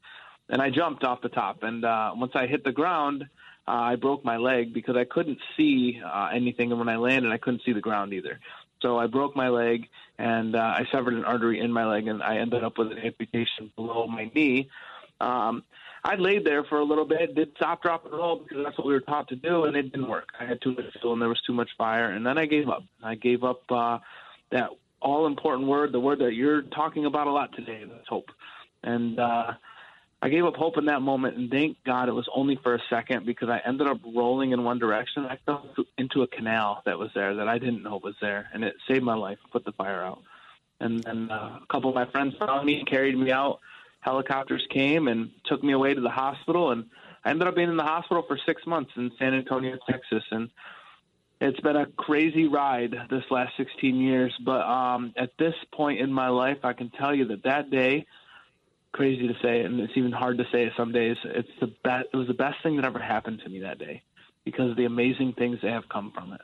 and 0.49 0.61
I 0.61 0.69
jumped 0.69 1.03
off 1.03 1.21
the 1.21 1.29
top. 1.29 1.63
And 1.63 1.85
uh, 1.85 2.13
once 2.15 2.31
I 2.35 2.47
hit 2.47 2.63
the 2.63 2.71
ground, 2.71 3.25
uh, 3.67 3.71
I 3.71 3.95
broke 3.95 4.23
my 4.23 4.37
leg 4.37 4.73
because 4.73 4.95
I 4.95 5.05
couldn't 5.05 5.39
see 5.57 6.01
uh, 6.05 6.29
anything, 6.33 6.71
and 6.71 6.79
when 6.79 6.89
I 6.89 6.97
landed, 6.97 7.31
I 7.31 7.37
couldn't 7.37 7.63
see 7.65 7.73
the 7.73 7.81
ground 7.81 8.13
either. 8.13 8.39
So 8.81 8.97
I 8.99 9.07
broke 9.07 9.35
my 9.35 9.49
leg, 9.49 9.87
and 10.17 10.55
uh, 10.55 10.59
I 10.59 10.85
severed 10.91 11.13
an 11.13 11.25
artery 11.25 11.59
in 11.59 11.71
my 11.71 11.85
leg, 11.85 12.07
and 12.07 12.21
I 12.21 12.37
ended 12.37 12.63
up 12.63 12.77
with 12.77 12.91
an 12.91 12.99
amputation 12.99 13.71
below 13.75 14.05
my 14.07 14.29
knee. 14.35 14.69
Um, 15.19 15.63
I 16.03 16.15
laid 16.15 16.45
there 16.45 16.63
for 16.63 16.77
a 16.77 16.83
little 16.83 17.05
bit, 17.05 17.33
did 17.33 17.53
stop, 17.55 17.81
drop, 17.81 18.05
and 18.05 18.13
roll 18.13 18.37
because 18.37 18.63
that's 18.63 18.77
what 18.77 18.85
we 18.85 18.93
were 18.93 18.99
taught 18.99 19.29
to 19.29 19.35
do, 19.35 19.63
and 19.63 19.75
it 19.75 19.91
didn't 19.91 20.07
work. 20.07 20.29
I 20.39 20.45
had 20.45 20.61
too 20.61 20.75
much 20.75 20.85
fuel, 20.99 21.13
and 21.13 21.21
there 21.21 21.29
was 21.29 21.41
too 21.47 21.53
much 21.53 21.69
fire, 21.77 22.11
and 22.11 22.23
then 22.23 22.37
I 22.37 22.45
gave 22.45 22.69
up. 22.69 22.83
I 23.01 23.15
gave 23.15 23.43
up 23.43 23.63
uh, 23.71 23.97
that 24.51 24.69
all 25.01 25.25
important 25.25 25.67
word, 25.67 25.91
the 25.91 25.99
word 25.99 26.19
that 26.19 26.33
you're 26.33 26.61
talking 26.61 27.05
about 27.05 27.25
a 27.25 27.31
lot 27.31 27.55
today. 27.55 27.83
That's 27.89 28.07
hope. 28.07 28.29
And 28.83 29.19
uh, 29.19 29.53
I 30.25 30.29
gave 30.29 30.43
up 30.43 30.55
hope 30.55 30.79
in 30.79 30.85
that 30.85 31.03
moment, 31.03 31.37
and 31.37 31.51
thank 31.51 31.77
God 31.83 32.09
it 32.09 32.13
was 32.13 32.27
only 32.33 32.55
for 32.63 32.73
a 32.73 32.79
second 32.89 33.27
because 33.27 33.47
I 33.47 33.61
ended 33.63 33.85
up 33.85 33.99
rolling 34.03 34.53
in 34.53 34.63
one 34.63 34.79
direction. 34.79 35.23
I 35.23 35.37
fell 35.45 35.67
into 35.99 36.23
a 36.23 36.27
canal 36.27 36.81
that 36.87 36.97
was 36.97 37.11
there 37.13 37.35
that 37.35 37.47
I 37.47 37.59
didn't 37.59 37.83
know 37.83 37.99
was 38.03 38.15
there, 38.19 38.49
and 38.51 38.63
it 38.63 38.73
saved 38.87 39.03
my 39.03 39.13
life, 39.13 39.37
put 39.51 39.65
the 39.65 39.71
fire 39.73 40.01
out. 40.01 40.23
And 40.79 41.03
then 41.03 41.29
uh, 41.29 41.59
a 41.61 41.65
couple 41.71 41.89
of 41.89 41.95
my 41.95 42.07
friends 42.07 42.33
found 42.39 42.65
me, 42.65 42.83
carried 42.85 43.15
me 43.15 43.31
out. 43.31 43.59
Helicopters 43.99 44.65
came 44.71 45.07
and 45.07 45.29
took 45.45 45.63
me 45.63 45.73
away 45.73 45.93
to 45.93 46.01
the 46.01 46.09
hospital, 46.09 46.71
and 46.71 46.85
I 47.23 47.29
ended 47.29 47.47
up 47.47 47.55
being 47.55 47.69
in 47.69 47.77
the 47.77 47.83
hospital 47.83 48.23
for 48.27 48.39
six 48.47 48.65
months 48.65 48.93
in 48.97 49.11
San 49.19 49.35
Antonio, 49.35 49.77
Texas. 49.87 50.23
And 50.31 50.49
it's 51.39 51.59
been 51.59 51.75
a 51.75 51.85
crazy 51.85 52.47
ride 52.47 52.95
this 53.11 53.25
last 53.29 53.55
16 53.57 53.95
years. 53.97 54.33
But 54.43 54.61
um, 54.61 55.13
at 55.17 55.37
this 55.37 55.53
point 55.71 55.99
in 55.99 56.11
my 56.11 56.29
life, 56.29 56.57
I 56.63 56.73
can 56.73 56.89
tell 56.89 57.13
you 57.13 57.25
that 57.25 57.43
that 57.43 57.69
day, 57.69 58.07
crazy 58.95 59.27
to 59.27 59.33
say, 59.41 59.61
and 59.61 59.79
it's 59.81 59.93
even 59.95 60.13
hard 60.13 60.37
to 60.37 60.45
say 60.53 60.71
some 60.77 60.93
days. 60.93 61.17
It's 61.25 61.49
the 61.59 61.67
best. 61.83 62.07
It 62.13 62.17
was 62.17 62.27
the 62.27 62.33
best 62.33 62.63
thing 62.63 62.77
that 62.77 62.85
ever 62.85 62.99
happened 62.99 63.41
to 63.43 63.49
me 63.49 63.59
that 63.59 63.77
day 63.77 64.01
because 64.45 64.71
of 64.71 64.77
the 64.77 64.85
amazing 64.85 65.33
things 65.37 65.59
that 65.61 65.71
have 65.71 65.89
come 65.89 66.11
from 66.15 66.31
it. 66.31 66.41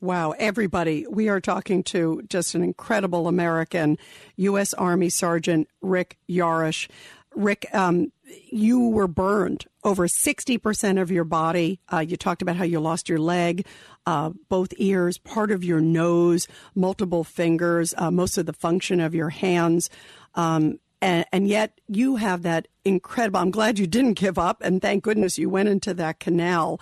Wow, 0.00 0.32
everybody. 0.32 1.06
We 1.08 1.30
are 1.30 1.40
talking 1.40 1.82
to 1.84 2.22
just 2.28 2.54
an 2.54 2.62
incredible 2.62 3.26
American, 3.26 3.96
U.S. 4.36 4.74
Army 4.74 5.08
Sergeant 5.08 5.66
Rick 5.80 6.18
Yarosh. 6.28 6.90
Rick, 7.34 7.66
um, 7.72 8.12
you 8.50 8.88
were 8.88 9.08
burned 9.08 9.64
over 9.82 10.06
60% 10.06 11.00
of 11.00 11.10
your 11.10 11.24
body. 11.24 11.80
Uh, 11.90 12.00
you 12.00 12.18
talked 12.18 12.42
about 12.42 12.56
how 12.56 12.64
you 12.64 12.80
lost 12.80 13.08
your 13.08 13.18
leg, 13.18 13.66
uh, 14.04 14.30
both 14.50 14.74
ears, 14.76 15.16
part 15.16 15.50
of 15.50 15.64
your 15.64 15.80
nose, 15.80 16.46
multiple 16.74 17.24
fingers, 17.24 17.94
uh, 17.96 18.10
most 18.10 18.36
of 18.36 18.44
the 18.44 18.52
function 18.52 19.00
of 19.00 19.14
your 19.14 19.30
hands. 19.30 19.88
Um, 20.34 20.80
and, 21.04 21.26
and, 21.32 21.46
yet 21.46 21.78
you 21.86 22.16
have 22.16 22.42
that 22.44 22.66
incredible. 22.82 23.38
I'm 23.38 23.50
glad 23.50 23.78
you 23.78 23.86
didn't 23.86 24.14
give 24.14 24.38
up, 24.38 24.62
and 24.62 24.80
thank 24.80 25.04
goodness 25.04 25.38
you 25.38 25.50
went 25.50 25.68
into 25.68 25.92
that 25.92 26.18
canal. 26.18 26.80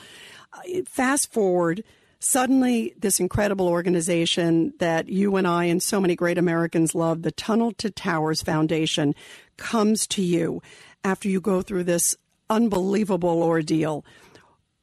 Uh, 0.52 0.82
fast 0.86 1.32
forward 1.32 1.82
suddenly 2.20 2.94
this 2.96 3.18
incredible 3.18 3.66
organization 3.66 4.74
that 4.78 5.08
you 5.08 5.34
and 5.34 5.46
I 5.48 5.64
and 5.64 5.82
so 5.82 6.00
many 6.00 6.14
great 6.14 6.38
Americans 6.38 6.94
love, 6.94 7.22
the 7.22 7.32
Tunnel 7.32 7.72
to 7.78 7.90
Towers 7.90 8.42
Foundation, 8.42 9.12
comes 9.56 10.06
to 10.08 10.22
you 10.22 10.62
after 11.02 11.28
you 11.28 11.40
go 11.40 11.60
through 11.60 11.84
this 11.84 12.16
unbelievable 12.48 13.42
ordeal. 13.42 14.04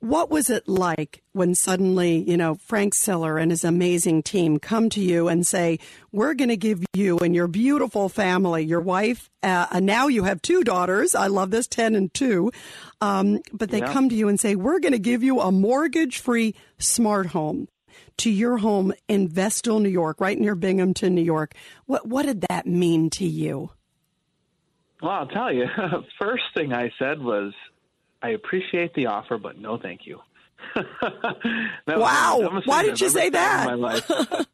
What 0.01 0.30
was 0.30 0.49
it 0.49 0.65
like 0.67 1.21
when 1.34 1.53
suddenly, 1.55 2.17
you 2.17 2.38
know, 2.38 2.55
Frank 2.55 2.93
Siller 2.95 3.38
and 3.38 3.51
his 3.51 3.65
amazing 3.65 4.23
team 4.23 4.57
come 4.57 4.89
to 4.91 5.01
you 5.01 5.27
and 5.27 5.45
say, 5.45 5.80
We're 6.13 6.35
going 6.35 6.49
to 6.49 6.57
give 6.57 6.85
you 6.93 7.17
and 7.19 7.35
your 7.35 7.47
beautiful 7.47 8.07
family, 8.07 8.63
your 8.63 8.80
wife, 8.80 9.30
uh, 9.43 9.67
and 9.71 9.85
now 9.85 10.07
you 10.07 10.23
have 10.23 10.41
two 10.41 10.63
daughters. 10.63 11.15
I 11.15 11.27
love 11.27 11.51
this, 11.51 11.67
10 11.67 11.95
and 11.95 12.13
2. 12.13 12.49
Um, 13.01 13.41
but 13.51 13.71
they 13.71 13.80
yeah. 13.80 13.91
come 13.91 14.07
to 14.07 14.15
you 14.15 14.30
and 14.30 14.39
say, 14.39 14.55
We're 14.55 14.80
going 14.80 14.93
to 14.93 14.99
give 14.99 15.21
you 15.21 15.41
a 15.41 15.51
mortgage 15.51 16.19
free 16.19 16.55
smart 16.77 17.27
home 17.27 17.67
to 18.19 18.30
your 18.30 18.57
home 18.57 18.93
in 19.09 19.27
Vestal, 19.27 19.80
New 19.80 19.89
York, 19.89 20.21
right 20.21 20.39
near 20.39 20.55
Binghamton, 20.55 21.13
New 21.13 21.23
York. 21.23 21.53
What, 21.88 22.07
what 22.07 22.26
did 22.26 22.45
that 22.49 22.65
mean 22.65 23.09
to 23.11 23.26
you? 23.26 23.71
Well, 25.01 25.11
I'll 25.11 25.27
tell 25.27 25.53
you. 25.53 25.65
First 26.21 26.43
thing 26.55 26.73
I 26.73 26.91
said 26.99 27.21
was, 27.21 27.53
I 28.21 28.29
appreciate 28.29 28.93
the 28.93 29.07
offer, 29.07 29.37
but 29.37 29.57
no, 29.57 29.77
thank 29.77 30.05
you. 30.05 30.19
wow! 31.87 32.61
Why 32.65 32.83
did 32.83 32.99
you 32.99 33.09
say 33.09 33.29
that? 33.29 33.67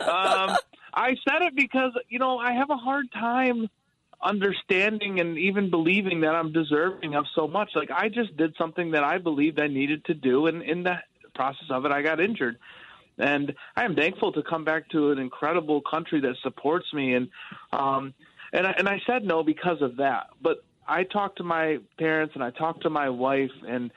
um, 0.00 0.56
I 0.92 1.14
said 1.28 1.42
it 1.42 1.54
because 1.54 1.92
you 2.08 2.18
know 2.18 2.38
I 2.38 2.52
have 2.52 2.70
a 2.70 2.76
hard 2.76 3.06
time 3.12 3.68
understanding 4.20 5.20
and 5.20 5.38
even 5.38 5.70
believing 5.70 6.22
that 6.22 6.34
I'm 6.34 6.52
deserving 6.52 7.14
of 7.14 7.26
so 7.34 7.46
much. 7.46 7.70
Like 7.76 7.90
I 7.92 8.08
just 8.08 8.36
did 8.36 8.54
something 8.58 8.90
that 8.90 9.04
I 9.04 9.18
believed 9.18 9.60
I 9.60 9.68
needed 9.68 10.04
to 10.06 10.14
do, 10.14 10.46
and 10.46 10.62
in 10.62 10.82
the 10.82 10.96
process 11.34 11.66
of 11.70 11.84
it, 11.84 11.92
I 11.92 12.02
got 12.02 12.20
injured. 12.20 12.58
And 13.18 13.54
I 13.76 13.84
am 13.84 13.94
thankful 13.94 14.32
to 14.32 14.42
come 14.42 14.64
back 14.64 14.88
to 14.90 15.10
an 15.10 15.18
incredible 15.18 15.80
country 15.80 16.20
that 16.20 16.36
supports 16.42 16.92
me. 16.92 17.14
And 17.14 17.28
um, 17.72 18.14
and 18.52 18.66
I, 18.66 18.70
and 18.78 18.88
I 18.88 19.00
said 19.06 19.24
no 19.24 19.42
because 19.42 19.82
of 19.82 19.96
that. 19.96 20.28
But 20.40 20.58
I 20.88 21.04
talked 21.04 21.38
to 21.38 21.44
my 21.44 21.78
parents 21.98 22.34
and 22.34 22.42
I 22.42 22.50
talked 22.50 22.82
to 22.82 22.90
my 22.90 23.08
wife, 23.10 23.50
and 23.66 23.90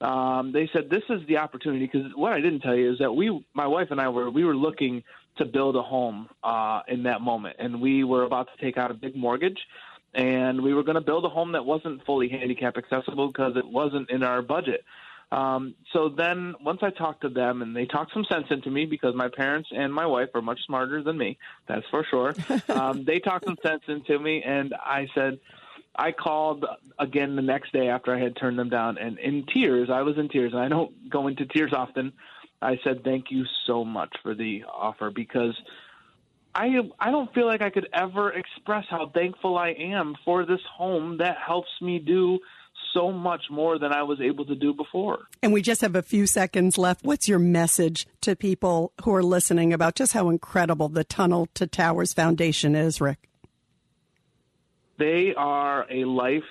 um, 0.00 0.52
they 0.52 0.68
said 0.72 0.90
this 0.90 1.02
is 1.08 1.26
the 1.26 1.38
opportunity. 1.38 1.88
Because 1.90 2.12
what 2.14 2.32
I 2.32 2.40
didn't 2.40 2.60
tell 2.60 2.74
you 2.74 2.92
is 2.92 2.98
that 2.98 3.12
we, 3.12 3.44
my 3.54 3.66
wife 3.66 3.88
and 3.90 4.00
I, 4.00 4.08
were 4.08 4.30
we 4.30 4.44
were 4.44 4.56
looking 4.56 5.02
to 5.38 5.44
build 5.44 5.76
a 5.76 5.82
home 5.82 6.28
uh, 6.44 6.80
in 6.88 7.04
that 7.04 7.20
moment, 7.20 7.56
and 7.58 7.80
we 7.80 8.04
were 8.04 8.24
about 8.24 8.48
to 8.54 8.64
take 8.64 8.76
out 8.78 8.90
a 8.90 8.94
big 8.94 9.16
mortgage. 9.16 9.58
And 10.14 10.62
we 10.62 10.72
were 10.72 10.82
going 10.82 10.94
to 10.94 11.02
build 11.02 11.26
a 11.26 11.28
home 11.28 11.52
that 11.52 11.66
wasn't 11.66 12.04
fully 12.06 12.28
handicap 12.28 12.78
accessible 12.78 13.26
because 13.26 13.54
it 13.56 13.66
wasn't 13.66 14.08
in 14.08 14.22
our 14.22 14.40
budget. 14.40 14.82
Um, 15.32 15.74
so 15.92 16.08
then 16.08 16.54
once 16.60 16.80
I 16.82 16.90
talked 16.90 17.22
to 17.22 17.28
them 17.28 17.60
and 17.60 17.74
they 17.74 17.84
talked 17.84 18.12
some 18.12 18.24
sense 18.24 18.46
into 18.50 18.70
me 18.70 18.86
because 18.86 19.14
my 19.14 19.28
parents 19.28 19.68
and 19.72 19.92
my 19.92 20.06
wife 20.06 20.28
are 20.34 20.42
much 20.42 20.60
smarter 20.66 21.02
than 21.02 21.18
me, 21.18 21.36
that's 21.68 21.86
for 21.90 22.04
sure. 22.08 22.32
um, 22.68 23.04
they 23.04 23.18
talked 23.18 23.44
some 23.44 23.58
sense 23.62 23.82
into 23.88 24.18
me 24.18 24.42
and 24.42 24.72
I 24.74 25.08
said, 25.14 25.40
I 25.98 26.12
called 26.12 26.64
again 26.98 27.36
the 27.36 27.42
next 27.42 27.72
day 27.72 27.88
after 27.88 28.14
I 28.14 28.20
had 28.20 28.36
turned 28.36 28.58
them 28.58 28.68
down, 28.68 28.98
and 28.98 29.18
in 29.18 29.46
tears, 29.46 29.88
I 29.90 30.02
was 30.02 30.18
in 30.18 30.28
tears, 30.28 30.52
and 30.52 30.60
I 30.60 30.68
don't 30.68 31.08
go 31.10 31.26
into 31.26 31.46
tears 31.46 31.72
often. 31.72 32.12
I 32.60 32.78
said, 32.84 33.04
"Thank 33.04 33.30
you 33.30 33.44
so 33.66 33.84
much 33.84 34.14
for 34.22 34.34
the 34.34 34.64
offer," 34.64 35.10
because 35.10 35.54
I 36.54 36.80
I 36.98 37.10
don't 37.10 37.32
feel 37.34 37.46
like 37.46 37.62
I 37.62 37.70
could 37.70 37.88
ever 37.92 38.32
express 38.32 38.86
how 38.88 39.08
thankful 39.08 39.58
I 39.58 39.70
am 39.70 40.16
for 40.24 40.44
this 40.44 40.62
home 40.74 41.18
that 41.18 41.36
helps 41.38 41.70
me 41.80 41.98
do 41.98 42.38
so 42.94 43.12
much 43.12 43.44
more 43.50 43.78
than 43.78 43.92
I 43.92 44.02
was 44.02 44.20
able 44.20 44.46
to 44.46 44.54
do 44.54 44.72
before. 44.72 45.26
And 45.42 45.52
we 45.52 45.60
just 45.60 45.82
have 45.82 45.94
a 45.94 46.02
few 46.02 46.26
seconds 46.26 46.78
left. 46.78 47.04
What's 47.04 47.28
your 47.28 47.38
message 47.38 48.06
to 48.22 48.34
people 48.34 48.92
who 49.04 49.14
are 49.14 49.22
listening 49.22 49.72
about 49.74 49.96
just 49.96 50.14
how 50.14 50.30
incredible 50.30 50.88
the 50.88 51.04
Tunnel 51.04 51.48
to 51.54 51.66
Towers 51.66 52.14
Foundation 52.14 52.74
is, 52.74 53.00
Rick? 53.00 53.28
They 54.98 55.34
are 55.36 55.86
a 55.90 56.04
life 56.04 56.42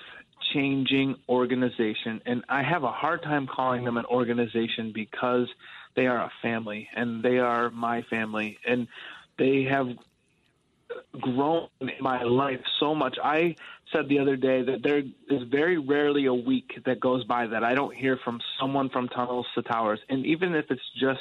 changing 0.52 1.16
organization, 1.28 2.20
and 2.24 2.44
I 2.48 2.62
have 2.62 2.84
a 2.84 2.92
hard 2.92 3.22
time 3.22 3.46
calling 3.46 3.84
them 3.84 3.96
an 3.96 4.04
organization 4.06 4.92
because 4.94 5.48
they 5.96 6.06
are 6.06 6.18
a 6.18 6.30
family, 6.42 6.88
and 6.94 7.22
they 7.22 7.38
are 7.38 7.70
my 7.70 8.02
family, 8.02 8.58
and 8.66 8.86
they 9.38 9.64
have 9.64 9.88
grown 11.20 11.68
in 11.80 11.90
my 12.00 12.22
life 12.22 12.60
so 12.78 12.94
much. 12.94 13.18
I 13.22 13.56
said 13.92 14.08
the 14.08 14.18
other 14.18 14.36
day 14.36 14.62
that 14.62 14.82
there 14.82 14.98
is 14.98 15.42
very 15.48 15.78
rarely 15.78 16.26
a 16.26 16.34
week 16.34 16.78
that 16.86 17.00
goes 17.00 17.24
by 17.24 17.46
that 17.48 17.64
I 17.64 17.74
don't 17.74 17.94
hear 17.94 18.18
from 18.24 18.40
someone 18.60 18.88
from 18.90 19.08
Tunnels 19.08 19.46
to 19.54 19.62
Towers, 19.62 20.00
and 20.08 20.24
even 20.26 20.54
if 20.54 20.70
it's 20.70 20.88
just 20.98 21.20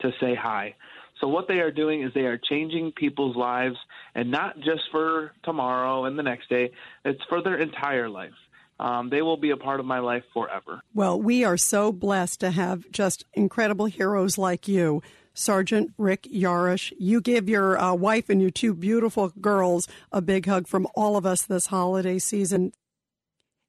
to 0.00 0.12
say 0.20 0.34
hi. 0.34 0.74
So 1.22 1.28
what 1.28 1.46
they 1.46 1.60
are 1.60 1.70
doing 1.70 2.02
is 2.02 2.12
they 2.14 2.22
are 2.22 2.36
changing 2.36 2.92
people's 2.92 3.36
lives, 3.36 3.76
and 4.16 4.28
not 4.28 4.58
just 4.58 4.82
for 4.90 5.32
tomorrow 5.44 6.04
and 6.04 6.18
the 6.18 6.22
next 6.24 6.48
day. 6.48 6.72
It's 7.04 7.22
for 7.28 7.40
their 7.40 7.58
entire 7.58 8.08
life. 8.08 8.32
Um, 8.80 9.08
they 9.08 9.22
will 9.22 9.36
be 9.36 9.50
a 9.50 9.56
part 9.56 9.78
of 9.78 9.86
my 9.86 10.00
life 10.00 10.24
forever. 10.34 10.82
Well, 10.94 11.22
we 11.22 11.44
are 11.44 11.56
so 11.56 11.92
blessed 11.92 12.40
to 12.40 12.50
have 12.50 12.90
just 12.90 13.24
incredible 13.34 13.86
heroes 13.86 14.36
like 14.36 14.66
you. 14.66 15.00
Sergeant 15.32 15.92
Rick 15.96 16.24
Yarosh, 16.24 16.92
you 16.98 17.20
give 17.20 17.48
your 17.48 17.78
uh, 17.78 17.94
wife 17.94 18.28
and 18.28 18.42
your 18.42 18.50
two 18.50 18.74
beautiful 18.74 19.28
girls 19.40 19.86
a 20.10 20.20
big 20.20 20.46
hug 20.46 20.66
from 20.66 20.88
all 20.96 21.16
of 21.16 21.24
us 21.24 21.42
this 21.42 21.66
holiday 21.66 22.18
season. 22.18 22.72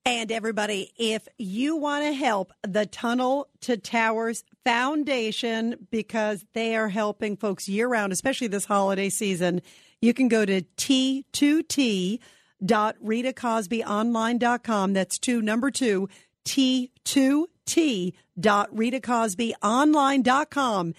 And 0.06 0.32
everybody, 0.32 0.92
if 0.98 1.28
you 1.38 1.78
want 1.78 2.06
to 2.06 2.14
help 2.14 2.52
the 2.62 2.86
Tunnel 2.86 3.48
to 3.62 3.78
Towers 3.78 4.44
Foundation, 4.66 5.88
because 5.92 6.44
they 6.54 6.76
are 6.76 6.90
helping 6.90 7.38
folks 7.38 7.70
year 7.70 7.88
round, 7.88 8.12
especially 8.12 8.48
this 8.48 8.66
holiday 8.66 9.10
season, 9.10 9.62
you 10.02 10.14
can 10.14 10.28
go 10.28 10.46
to 10.46 10.62
T2T 10.78 12.20
T2T.RitaCosbyOnline.com. 12.64 14.94
That's 14.94 15.20
two, 15.20 15.42
number 15.42 15.70
two, 15.72 16.08
T2T 16.46 18.14
dot 18.40 18.74
RitaCosbyOnline.com 18.74 20.94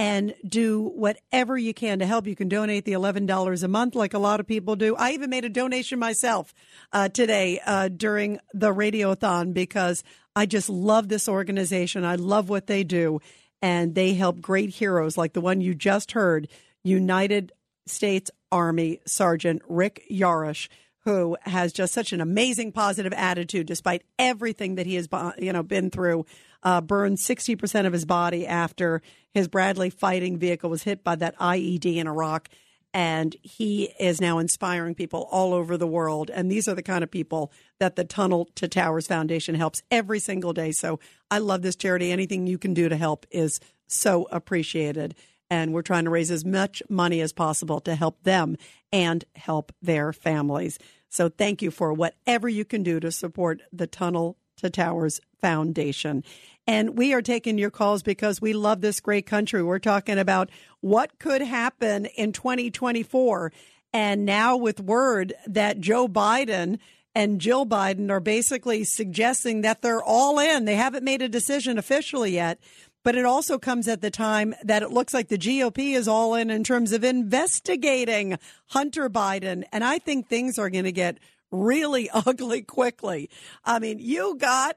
and 0.00 0.32
do 0.48 0.80
whatever 0.80 1.58
you 1.58 1.74
can 1.74 1.98
to 1.98 2.06
help. 2.06 2.26
You 2.26 2.34
can 2.34 2.48
donate 2.48 2.86
the 2.86 2.92
$11 2.92 3.62
a 3.62 3.68
month 3.68 3.94
like 3.94 4.14
a 4.14 4.18
lot 4.18 4.40
of 4.40 4.46
people 4.46 4.74
do. 4.74 4.96
I 4.96 5.10
even 5.10 5.28
made 5.28 5.44
a 5.44 5.50
donation 5.50 5.98
myself 5.98 6.54
uh, 6.90 7.10
today 7.10 7.60
uh, 7.66 7.88
during 7.88 8.38
the 8.54 8.72
radiothon 8.72 9.52
because 9.52 10.02
I 10.34 10.46
just 10.46 10.70
love 10.70 11.10
this 11.10 11.28
organization. 11.28 12.06
I 12.06 12.14
love 12.14 12.48
what 12.48 12.66
they 12.66 12.82
do. 12.82 13.20
And 13.60 13.94
they 13.94 14.14
help 14.14 14.40
great 14.40 14.70
heroes 14.70 15.18
like 15.18 15.34
the 15.34 15.42
one 15.42 15.60
you 15.60 15.74
just 15.74 16.12
heard, 16.12 16.48
United 16.82 17.52
States 17.84 18.30
Army 18.50 19.00
Sergeant 19.06 19.60
Rick 19.68 20.06
Yarosh 20.10 20.68
who 21.04 21.34
has 21.42 21.72
just 21.72 21.94
such 21.94 22.12
an 22.12 22.20
amazing 22.20 22.72
positive 22.72 23.12
attitude 23.14 23.66
despite 23.66 24.02
everything 24.18 24.74
that 24.74 24.86
he 24.86 24.96
has 24.96 25.08
you 25.38 25.52
know 25.52 25.62
been 25.62 25.90
through 25.90 26.26
uh, 26.62 26.80
burned 26.80 27.18
60% 27.18 27.86
of 27.86 27.92
his 27.92 28.04
body 28.04 28.46
after 28.46 29.02
his 29.32 29.48
Bradley 29.48 29.90
fighting 29.90 30.38
vehicle 30.38 30.70
was 30.70 30.82
hit 30.82 31.04
by 31.04 31.16
that 31.16 31.38
IED 31.38 31.96
in 31.96 32.06
Iraq. 32.06 32.48
And 32.92 33.36
he 33.42 33.84
is 34.00 34.20
now 34.20 34.38
inspiring 34.38 34.96
people 34.96 35.28
all 35.30 35.54
over 35.54 35.76
the 35.76 35.86
world. 35.86 36.28
And 36.28 36.50
these 36.50 36.66
are 36.66 36.74
the 36.74 36.82
kind 36.82 37.04
of 37.04 37.10
people 37.10 37.52
that 37.78 37.94
the 37.94 38.04
Tunnel 38.04 38.48
to 38.56 38.66
Towers 38.66 39.06
Foundation 39.06 39.54
helps 39.54 39.82
every 39.92 40.18
single 40.18 40.52
day. 40.52 40.72
So 40.72 40.98
I 41.30 41.38
love 41.38 41.62
this 41.62 41.76
charity. 41.76 42.10
Anything 42.10 42.48
you 42.48 42.58
can 42.58 42.74
do 42.74 42.88
to 42.88 42.96
help 42.96 43.26
is 43.30 43.60
so 43.86 44.26
appreciated. 44.32 45.14
And 45.48 45.72
we're 45.72 45.82
trying 45.82 46.04
to 46.04 46.10
raise 46.10 46.32
as 46.32 46.44
much 46.44 46.82
money 46.88 47.20
as 47.20 47.32
possible 47.32 47.80
to 47.80 47.94
help 47.94 48.22
them 48.24 48.56
and 48.92 49.24
help 49.36 49.72
their 49.80 50.12
families. 50.12 50.78
So 51.08 51.28
thank 51.28 51.62
you 51.62 51.70
for 51.70 51.92
whatever 51.92 52.48
you 52.48 52.64
can 52.64 52.82
do 52.82 52.98
to 53.00 53.12
support 53.12 53.62
the 53.72 53.86
Tunnel 53.86 54.36
to 54.58 54.70
Towers 54.70 55.20
Foundation. 55.40 56.24
And 56.66 56.96
we 56.96 57.12
are 57.14 57.22
taking 57.22 57.58
your 57.58 57.70
calls 57.70 58.02
because 58.02 58.40
we 58.40 58.52
love 58.52 58.80
this 58.80 59.00
great 59.00 59.26
country. 59.26 59.62
We're 59.62 59.78
talking 59.78 60.18
about 60.18 60.50
what 60.80 61.18
could 61.18 61.42
happen 61.42 62.06
in 62.06 62.32
2024. 62.32 63.52
And 63.92 64.24
now, 64.24 64.56
with 64.56 64.80
word 64.80 65.32
that 65.46 65.80
Joe 65.80 66.06
Biden 66.06 66.78
and 67.14 67.40
Jill 67.40 67.66
Biden 67.66 68.10
are 68.10 68.20
basically 68.20 68.84
suggesting 68.84 69.62
that 69.62 69.82
they're 69.82 70.02
all 70.02 70.38
in, 70.38 70.64
they 70.64 70.76
haven't 70.76 71.04
made 71.04 71.22
a 71.22 71.28
decision 71.28 71.76
officially 71.76 72.32
yet, 72.32 72.60
but 73.02 73.16
it 73.16 73.24
also 73.24 73.58
comes 73.58 73.88
at 73.88 74.00
the 74.00 74.10
time 74.10 74.54
that 74.62 74.82
it 74.82 74.90
looks 74.90 75.14
like 75.14 75.28
the 75.28 75.38
GOP 75.38 75.94
is 75.94 76.06
all 76.06 76.34
in 76.34 76.50
in 76.50 76.62
terms 76.62 76.92
of 76.92 77.02
investigating 77.02 78.38
Hunter 78.66 79.08
Biden. 79.08 79.64
And 79.72 79.82
I 79.82 79.98
think 79.98 80.28
things 80.28 80.58
are 80.58 80.70
going 80.70 80.84
to 80.84 80.92
get 80.92 81.18
really 81.50 82.08
ugly 82.14 82.62
quickly. 82.62 83.30
I 83.64 83.78
mean, 83.78 83.98
you 83.98 84.36
got, 84.38 84.76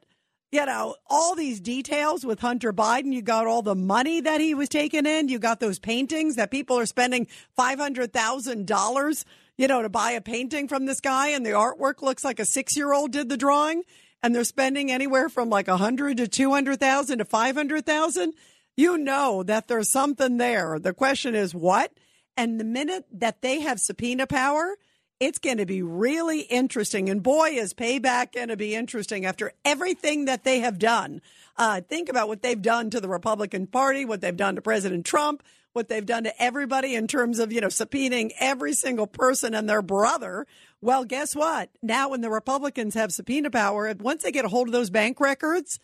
you 0.53 0.63
know, 0.67 0.95
all 1.09 1.33
these 1.33 1.59
details 1.59 2.23
with 2.23 2.39
Hunter 2.39 2.71
Biden. 2.71 3.11
You 3.11 3.23
got 3.23 3.47
all 3.47 3.63
the 3.63 3.73
money 3.73 4.21
that 4.21 4.39
he 4.39 4.53
was 4.53 4.69
taking 4.69 5.07
in. 5.07 5.27
You 5.27 5.39
got 5.39 5.59
those 5.59 5.79
paintings 5.79 6.35
that 6.35 6.51
people 6.51 6.77
are 6.77 6.85
spending 6.85 7.25
$500,000, 7.57 9.25
you 9.57 9.67
know, 9.67 9.81
to 9.81 9.89
buy 9.89 10.11
a 10.11 10.21
painting 10.21 10.67
from 10.67 10.85
this 10.85 11.01
guy. 11.01 11.29
And 11.29 11.43
the 11.43 11.51
artwork 11.51 12.03
looks 12.03 12.23
like 12.23 12.39
a 12.39 12.45
six 12.45 12.77
year 12.77 12.93
old 12.93 13.11
did 13.11 13.29
the 13.29 13.35
drawing 13.35 13.81
and 14.21 14.35
they're 14.35 14.43
spending 14.43 14.91
anywhere 14.91 15.27
from 15.27 15.49
like 15.49 15.67
a 15.67 15.77
hundred 15.77 16.17
to 16.17 16.27
two 16.27 16.51
hundred 16.51 16.79
thousand 16.79 17.17
to 17.17 17.25
five 17.25 17.55
hundred 17.55 17.87
thousand, 17.87 18.35
you 18.77 18.99
know 18.99 19.41
that 19.41 19.67
there's 19.67 19.91
something 19.91 20.37
there. 20.37 20.77
The 20.77 20.93
question 20.93 21.33
is 21.33 21.55
what? 21.55 21.91
And 22.37 22.59
the 22.59 22.63
minute 22.63 23.05
that 23.11 23.41
they 23.41 23.61
have 23.61 23.79
subpoena 23.79 24.27
power, 24.27 24.75
it's 25.19 25.39
going 25.39 25.57
to 25.57 25.65
be 25.65 25.81
really 25.81 26.41
interesting. 26.41 27.09
And 27.09 27.23
boy, 27.23 27.49
is 27.51 27.73
payback 27.73 28.33
going 28.33 28.49
to 28.49 28.57
be 28.57 28.75
interesting 28.75 29.25
after 29.25 29.53
everything 29.63 30.25
that 30.25 30.43
they 30.43 30.59
have 30.59 30.79
done. 30.79 31.21
Uh, 31.57 31.81
think 31.81 32.09
about 32.09 32.27
what 32.27 32.41
they've 32.41 32.61
done 32.61 32.89
to 32.89 32.99
the 32.99 33.07
Republican 33.07 33.67
Party, 33.67 34.05
what 34.05 34.21
they've 34.21 34.35
done 34.35 34.55
to 34.55 34.61
President 34.61 35.05
Trump, 35.05 35.43
what 35.73 35.87
they've 35.87 36.05
done 36.05 36.23
to 36.23 36.41
everybody 36.41 36.95
in 36.95 37.07
terms 37.07 37.39
of, 37.39 37.51
you 37.51 37.61
know, 37.61 37.67
subpoenaing 37.67 38.31
every 38.39 38.73
single 38.73 39.07
person 39.07 39.53
and 39.53 39.69
their 39.69 39.81
brother. 39.81 40.45
Well, 40.81 41.05
guess 41.05 41.35
what? 41.35 41.69
Now, 41.81 42.09
when 42.09 42.21
the 42.21 42.29
Republicans 42.29 42.93
have 42.95 43.13
subpoena 43.13 43.49
power, 43.49 43.93
once 43.99 44.23
they 44.23 44.31
get 44.31 44.45
a 44.45 44.49
hold 44.49 44.67
of 44.67 44.73
those 44.73 44.89
bank 44.89 45.19
records, 45.19 45.79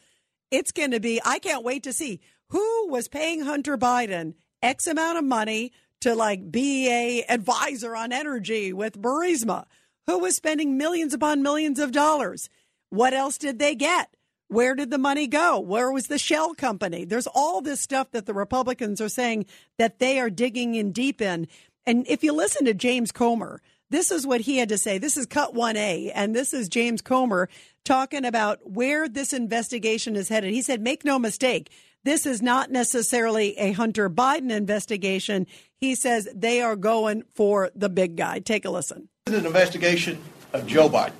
it's 0.51 0.71
going 0.71 0.91
to 0.91 0.99
be, 0.99 1.21
I 1.23 1.39
can't 1.39 1.63
wait 1.63 1.83
to 1.83 1.93
see 1.93 2.21
who 2.49 2.89
was 2.89 3.07
paying 3.07 3.41
Hunter 3.41 3.77
Biden 3.77 4.33
X 4.61 4.87
amount 4.87 5.17
of 5.17 5.23
money 5.23 5.71
to 6.01 6.15
like 6.15 6.51
be 6.51 6.89
a 6.89 7.23
advisor 7.29 7.95
on 7.95 8.11
energy 8.11 8.73
with 8.73 9.01
Burisma, 9.01 9.65
who 10.07 10.19
was 10.19 10.35
spending 10.35 10.77
millions 10.77 11.13
upon 11.13 11.41
millions 11.41 11.79
of 11.79 11.91
dollars. 11.91 12.49
What 12.89 13.13
else 13.13 13.37
did 13.37 13.59
they 13.59 13.75
get? 13.75 14.09
Where 14.47 14.73
did 14.73 14.89
the 14.89 14.97
money 14.97 15.27
go? 15.27 15.59
Where 15.59 15.91
was 15.91 16.07
the 16.07 16.17
shell 16.17 16.55
company? 16.55 17.05
There's 17.05 17.27
all 17.27 17.61
this 17.61 17.79
stuff 17.79 18.09
that 18.11 18.25
the 18.25 18.33
Republicans 18.33 18.99
are 18.99 19.09
saying 19.09 19.45
that 19.77 19.99
they 19.99 20.19
are 20.19 20.31
digging 20.31 20.73
in 20.73 20.91
deep 20.91 21.21
in. 21.21 21.47
And 21.85 22.07
if 22.07 22.23
you 22.23 22.33
listen 22.33 22.65
to 22.65 22.73
James 22.73 23.11
Comer, 23.11 23.61
this 23.91 24.09
is 24.11 24.25
what 24.25 24.41
he 24.41 24.57
had 24.57 24.69
to 24.69 24.77
say. 24.77 24.97
This 24.97 25.17
is 25.17 25.25
cut 25.25 25.53
1A, 25.53 26.11
and 26.15 26.35
this 26.35 26.53
is 26.53 26.67
James 26.69 27.01
Comer 27.01 27.49
talking 27.85 28.25
about 28.25 28.59
where 28.67 29.07
this 29.07 29.33
investigation 29.33 30.15
is 30.15 30.29
headed. 30.29 30.53
He 30.53 30.61
said, 30.61 30.81
make 30.81 31.05
no 31.05 31.19
mistake, 31.19 31.71
this 32.03 32.25
is 32.25 32.41
not 32.41 32.71
necessarily 32.71 33.57
a 33.57 33.71
Hunter 33.71 34.09
Biden 34.09 34.51
investigation. 34.51 35.47
He 35.77 35.95
says 35.95 36.27
they 36.33 36.61
are 36.61 36.75
going 36.75 37.23
for 37.35 37.71
the 37.75 37.89
big 37.89 38.15
guy. 38.15 38.39
Take 38.39 38.65
a 38.65 38.69
listen. 38.69 39.09
This 39.25 39.35
is 39.35 39.41
an 39.41 39.47
investigation 39.47 40.21
of 40.53 40.65
Joe 40.65 40.89
Biden 40.89 41.13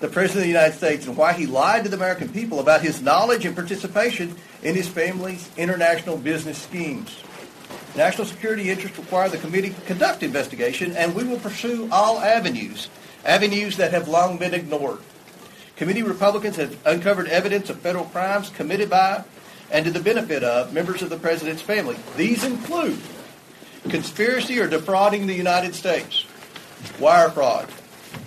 the 0.00 0.08
President 0.08 0.38
of 0.38 0.42
the 0.42 0.48
United 0.48 0.76
States 0.76 1.06
and 1.06 1.16
why 1.16 1.32
he 1.32 1.46
lied 1.46 1.82
to 1.82 1.90
the 1.90 1.96
American 1.96 2.28
people 2.28 2.60
about 2.60 2.82
his 2.82 3.02
knowledge 3.02 3.44
and 3.44 3.56
participation 3.56 4.34
in 4.62 4.74
his 4.74 4.88
family's 4.88 5.50
international 5.56 6.16
business 6.16 6.58
schemes. 6.58 7.22
National 7.96 8.26
security 8.26 8.70
interests 8.70 8.96
require 8.96 9.28
the 9.28 9.38
committee 9.38 9.74
conduct 9.86 10.22
investigation, 10.22 10.96
and 10.96 11.14
we 11.14 11.24
will 11.24 11.38
pursue 11.38 11.88
all 11.90 12.20
avenues, 12.20 12.88
avenues 13.24 13.76
that 13.76 13.90
have 13.90 14.06
long 14.06 14.38
been 14.38 14.54
ignored. 14.54 15.00
Committee 15.74 16.02
Republicans 16.02 16.56
have 16.56 16.76
uncovered 16.86 17.26
evidence 17.28 17.68
of 17.70 17.80
federal 17.80 18.04
crimes 18.04 18.50
committed 18.50 18.88
by 18.88 19.24
and 19.70 19.84
to 19.84 19.90
the 19.90 20.00
benefit 20.00 20.42
of 20.42 20.72
members 20.72 21.02
of 21.02 21.10
the 21.10 21.16
President's 21.16 21.62
family. 21.62 21.96
These 22.16 22.44
include 22.44 22.98
conspiracy 23.88 24.58
or 24.60 24.68
defrauding 24.68 25.26
the 25.26 25.34
United 25.34 25.74
States, 25.74 26.24
wire 26.98 27.30
fraud, 27.30 27.68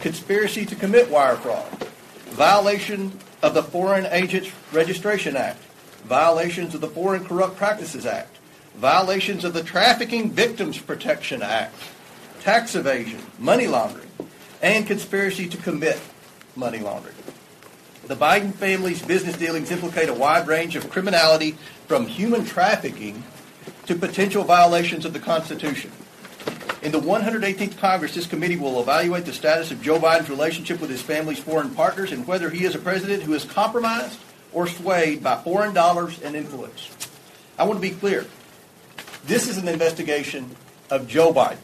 conspiracy 0.02 0.66
to 0.66 0.76
commit 0.76 1.10
wire 1.10 1.36
fraud, 1.36 1.70
violation 2.30 3.18
of 3.42 3.54
the 3.54 3.64
Foreign 3.64 4.06
Agents 4.08 4.52
Registration 4.72 5.36
Act, 5.36 5.60
violations 6.06 6.76
of 6.76 6.82
the 6.82 6.88
Foreign 6.88 7.26
Corrupt 7.26 7.58
Practices 7.58 8.06
Act, 8.06 8.38
violations 8.76 9.44
of 9.44 9.54
the 9.54 9.64
Trafficking 9.64 10.32
Victims 10.32 10.78
Protection 10.78 11.42
Act, 11.42 11.76
tax 12.42 12.76
evasion, 12.76 13.20
money 13.40 13.68
laundering, 13.68 14.10
and 14.62 14.88
conspiracy 14.88 15.48
to 15.48 15.58
commit 15.58 16.00
money 16.56 16.80
laundering. 16.80 17.16
The 18.12 18.18
Biden 18.18 18.54
family's 18.54 19.02
business 19.02 19.38
dealings 19.38 19.72
implicate 19.72 20.10
a 20.10 20.14
wide 20.14 20.46
range 20.46 20.76
of 20.76 20.90
criminality 20.90 21.52
from 21.88 22.08
human 22.08 22.44
trafficking 22.44 23.24
to 23.86 23.96
potential 23.96 24.44
violations 24.44 25.06
of 25.06 25.14
the 25.14 25.20
Constitution. 25.22 25.94
In 26.82 26.92
the 26.92 27.00
118th 27.00 27.78
Congress, 27.78 28.14
this 28.14 28.28
committee 28.28 28.58
will 28.58 28.82
evaluate 28.82 29.24
the 29.24 29.32
status 29.32 29.72
of 29.72 29.82
Joe 29.82 29.98
Biden's 29.98 30.30
relationship 30.30 30.82
with 30.82 30.90
his 30.90 31.02
family's 31.02 31.40
foreign 31.40 31.70
partners 31.70 32.12
and 32.12 32.28
whether 32.28 32.50
he 32.50 32.66
is 32.66 32.76
a 32.76 32.80
president 32.80 33.24
who 33.24 33.34
is 33.34 33.46
compromised 33.46 34.20
or 34.52 34.68
swayed 34.68 35.24
by 35.24 35.38
foreign 35.38 35.74
dollars 35.74 36.22
and 36.22 36.36
influence. 36.36 36.92
I 37.58 37.64
want 37.64 37.78
to 37.78 37.82
be 37.82 37.96
clear. 37.96 38.26
This 39.24 39.48
is 39.48 39.58
an 39.58 39.70
investigation 39.70 40.54
of 40.90 41.08
Joe 41.08 41.32
Biden. 41.32 41.60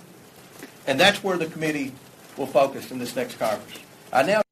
And 0.88 0.98
that's 0.98 1.22
where 1.22 1.38
the 1.38 1.48
committee 1.48 1.91
will 2.38 2.48
focus 2.48 2.90
in 2.90 2.99
this 2.99 3.18
next 3.18 3.38
Congress. 3.38 3.80
I 4.14 4.24
now 4.24 4.44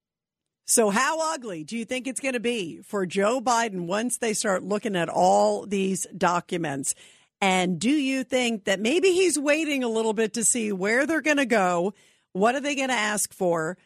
so, 0.66 0.90
how 0.90 1.34
ugly 1.34 1.64
do 1.64 1.78
you 1.78 1.86
think 1.86 2.08
it's 2.08 2.20
going 2.20 2.34
to 2.34 2.40
be 2.40 2.82
for 2.82 3.06
Joe 3.06 3.40
Biden 3.40 3.86
once 3.86 4.18
they 4.18 4.34
start 4.34 4.64
looking 4.64 4.96
at 4.96 5.10
all 5.10 5.68
these 5.68 6.08
documents? 6.18 6.96
And 7.40 7.80
do 7.80 7.92
you 7.92 8.24
think 8.24 8.64
that 8.66 8.80
maybe 8.80 9.12
he's 9.12 9.38
waiting 9.38 9.84
a 9.84 9.90
little 9.90 10.14
bit 10.14 10.34
to 10.34 10.44
see 10.44 10.72
where 10.72 11.06
they're 11.06 11.22
going 11.22 11.38
to 11.38 11.46
go? 11.46 11.94
What 12.34 12.56
are 12.56 12.62
they 12.62 12.76
going 12.76 12.90
to 12.90 12.96
ask 12.96 13.32
for? 13.32 13.78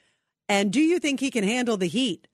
And 0.47 0.71
do 0.71 0.79
you 0.79 0.99
think 0.99 1.19
he 1.19 1.31
can 1.31 1.43
handle 1.43 1.75
the 1.75 1.87
heat? 1.87 2.27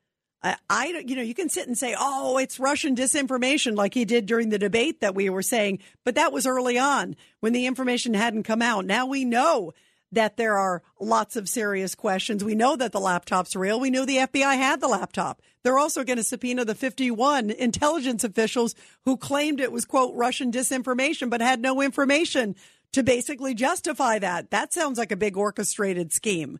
I, 0.44 0.58
I, 0.70 1.04
you 1.06 1.16
know, 1.16 1.24
you 1.24 1.34
can 1.34 1.50
sit 1.50 1.68
and 1.68 1.76
say, 1.76 1.96
oh, 1.98 2.38
it's 2.38 2.60
Russian 2.60 2.96
disinformation 2.96 3.76
like 3.76 3.96
he 3.96 4.06
did 4.06 4.28
during 4.28 4.50
the 4.50 4.60
debate 4.60 5.02
that 5.02 5.16
we 5.16 5.28
were 5.32 5.42
saying, 5.42 5.80
but 6.04 6.16
that 6.16 6.32
was 6.32 6.46
early 6.46 6.78
on 6.78 7.16
when 7.40 7.54
the 7.54 7.66
information 7.66 8.14
hadn't 8.14 8.44
come 8.44 8.62
out. 8.62 8.86
Now 8.86 9.08
we 9.08 9.26
know 9.26 9.74
that 10.16 10.38
there 10.38 10.58
are 10.58 10.82
lots 11.00 11.36
of 11.36 11.48
serious 11.48 11.94
questions. 11.94 12.44
We 12.44 12.56
know 12.56 12.76
that 12.76 12.92
the 12.92 13.00
laptop's 13.00 13.56
real. 13.56 13.80
We 13.80 13.90
knew 13.90 14.06
the 14.06 14.18
FBI 14.18 14.56
had 14.56 14.82
the 14.82 14.88
laptop. 14.88 15.42
They're 15.64 15.78
also 15.78 16.04
going 16.04 16.18
to 16.18 16.24
subpoena 16.24 16.66
the 16.66 16.76
51 16.76 17.52
intelligence 17.52 18.24
officials 18.24 18.76
who 19.04 19.18
claimed 19.18 19.60
it 19.60 19.72
was, 19.72 19.86
quote, 19.86 20.16
Russian 20.16 20.52
disinformation, 20.52 21.30
but 21.30 21.42
had 21.42 21.62
no 21.62 21.82
information 21.82 22.56
to 22.94 23.04
basically 23.04 23.54
justify 23.54 24.20
that. 24.20 24.52
That 24.52 24.74
sounds 24.74 24.98
like 24.98 25.12
a 25.12 25.18
big 25.18 25.38
orchestrated 25.38 26.14
scheme. 26.14 26.60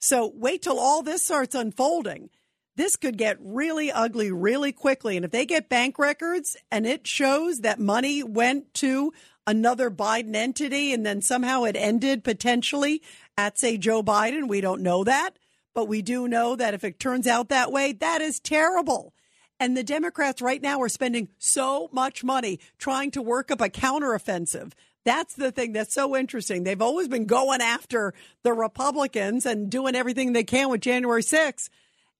So 0.00 0.32
wait 0.34 0.62
till 0.62 0.78
all 0.78 1.02
this 1.02 1.24
starts 1.24 1.54
unfolding. 1.54 2.30
This 2.74 2.96
could 2.96 3.16
get 3.16 3.38
really 3.40 3.90
ugly 3.90 4.30
really 4.32 4.72
quickly. 4.72 5.16
And 5.16 5.24
if 5.24 5.30
they 5.30 5.46
get 5.46 5.68
bank 5.68 5.98
records 5.98 6.56
and 6.70 6.86
it 6.86 7.06
shows 7.06 7.60
that 7.60 7.78
money 7.78 8.22
went 8.22 8.74
to 8.74 9.12
another 9.46 9.90
Biden 9.90 10.34
entity 10.34 10.92
and 10.92 11.04
then 11.06 11.22
somehow 11.22 11.64
it 11.64 11.76
ended 11.76 12.24
potentially 12.24 13.02
at, 13.38 13.58
say, 13.58 13.76
Joe 13.76 14.02
Biden, 14.02 14.48
we 14.48 14.60
don't 14.60 14.82
know 14.82 15.04
that. 15.04 15.38
But 15.74 15.88
we 15.88 16.00
do 16.00 16.26
know 16.26 16.56
that 16.56 16.74
if 16.74 16.84
it 16.84 16.98
turns 16.98 17.26
out 17.26 17.50
that 17.50 17.70
way, 17.70 17.92
that 17.92 18.22
is 18.22 18.40
terrible. 18.40 19.12
And 19.60 19.76
the 19.76 19.84
Democrats 19.84 20.42
right 20.42 20.60
now 20.60 20.80
are 20.80 20.88
spending 20.88 21.28
so 21.38 21.88
much 21.92 22.24
money 22.24 22.60
trying 22.78 23.10
to 23.12 23.22
work 23.22 23.50
up 23.50 23.60
a 23.60 23.68
counteroffensive. 23.68 24.72
That's 25.04 25.34
the 25.34 25.52
thing 25.52 25.72
that's 25.72 25.94
so 25.94 26.16
interesting. 26.16 26.64
They've 26.64 26.82
always 26.82 27.08
been 27.08 27.26
going 27.26 27.60
after 27.60 28.12
the 28.42 28.52
Republicans 28.52 29.46
and 29.46 29.70
doing 29.70 29.94
everything 29.94 30.32
they 30.32 30.44
can 30.44 30.68
with 30.68 30.80
January 30.80 31.22
6th. 31.22 31.68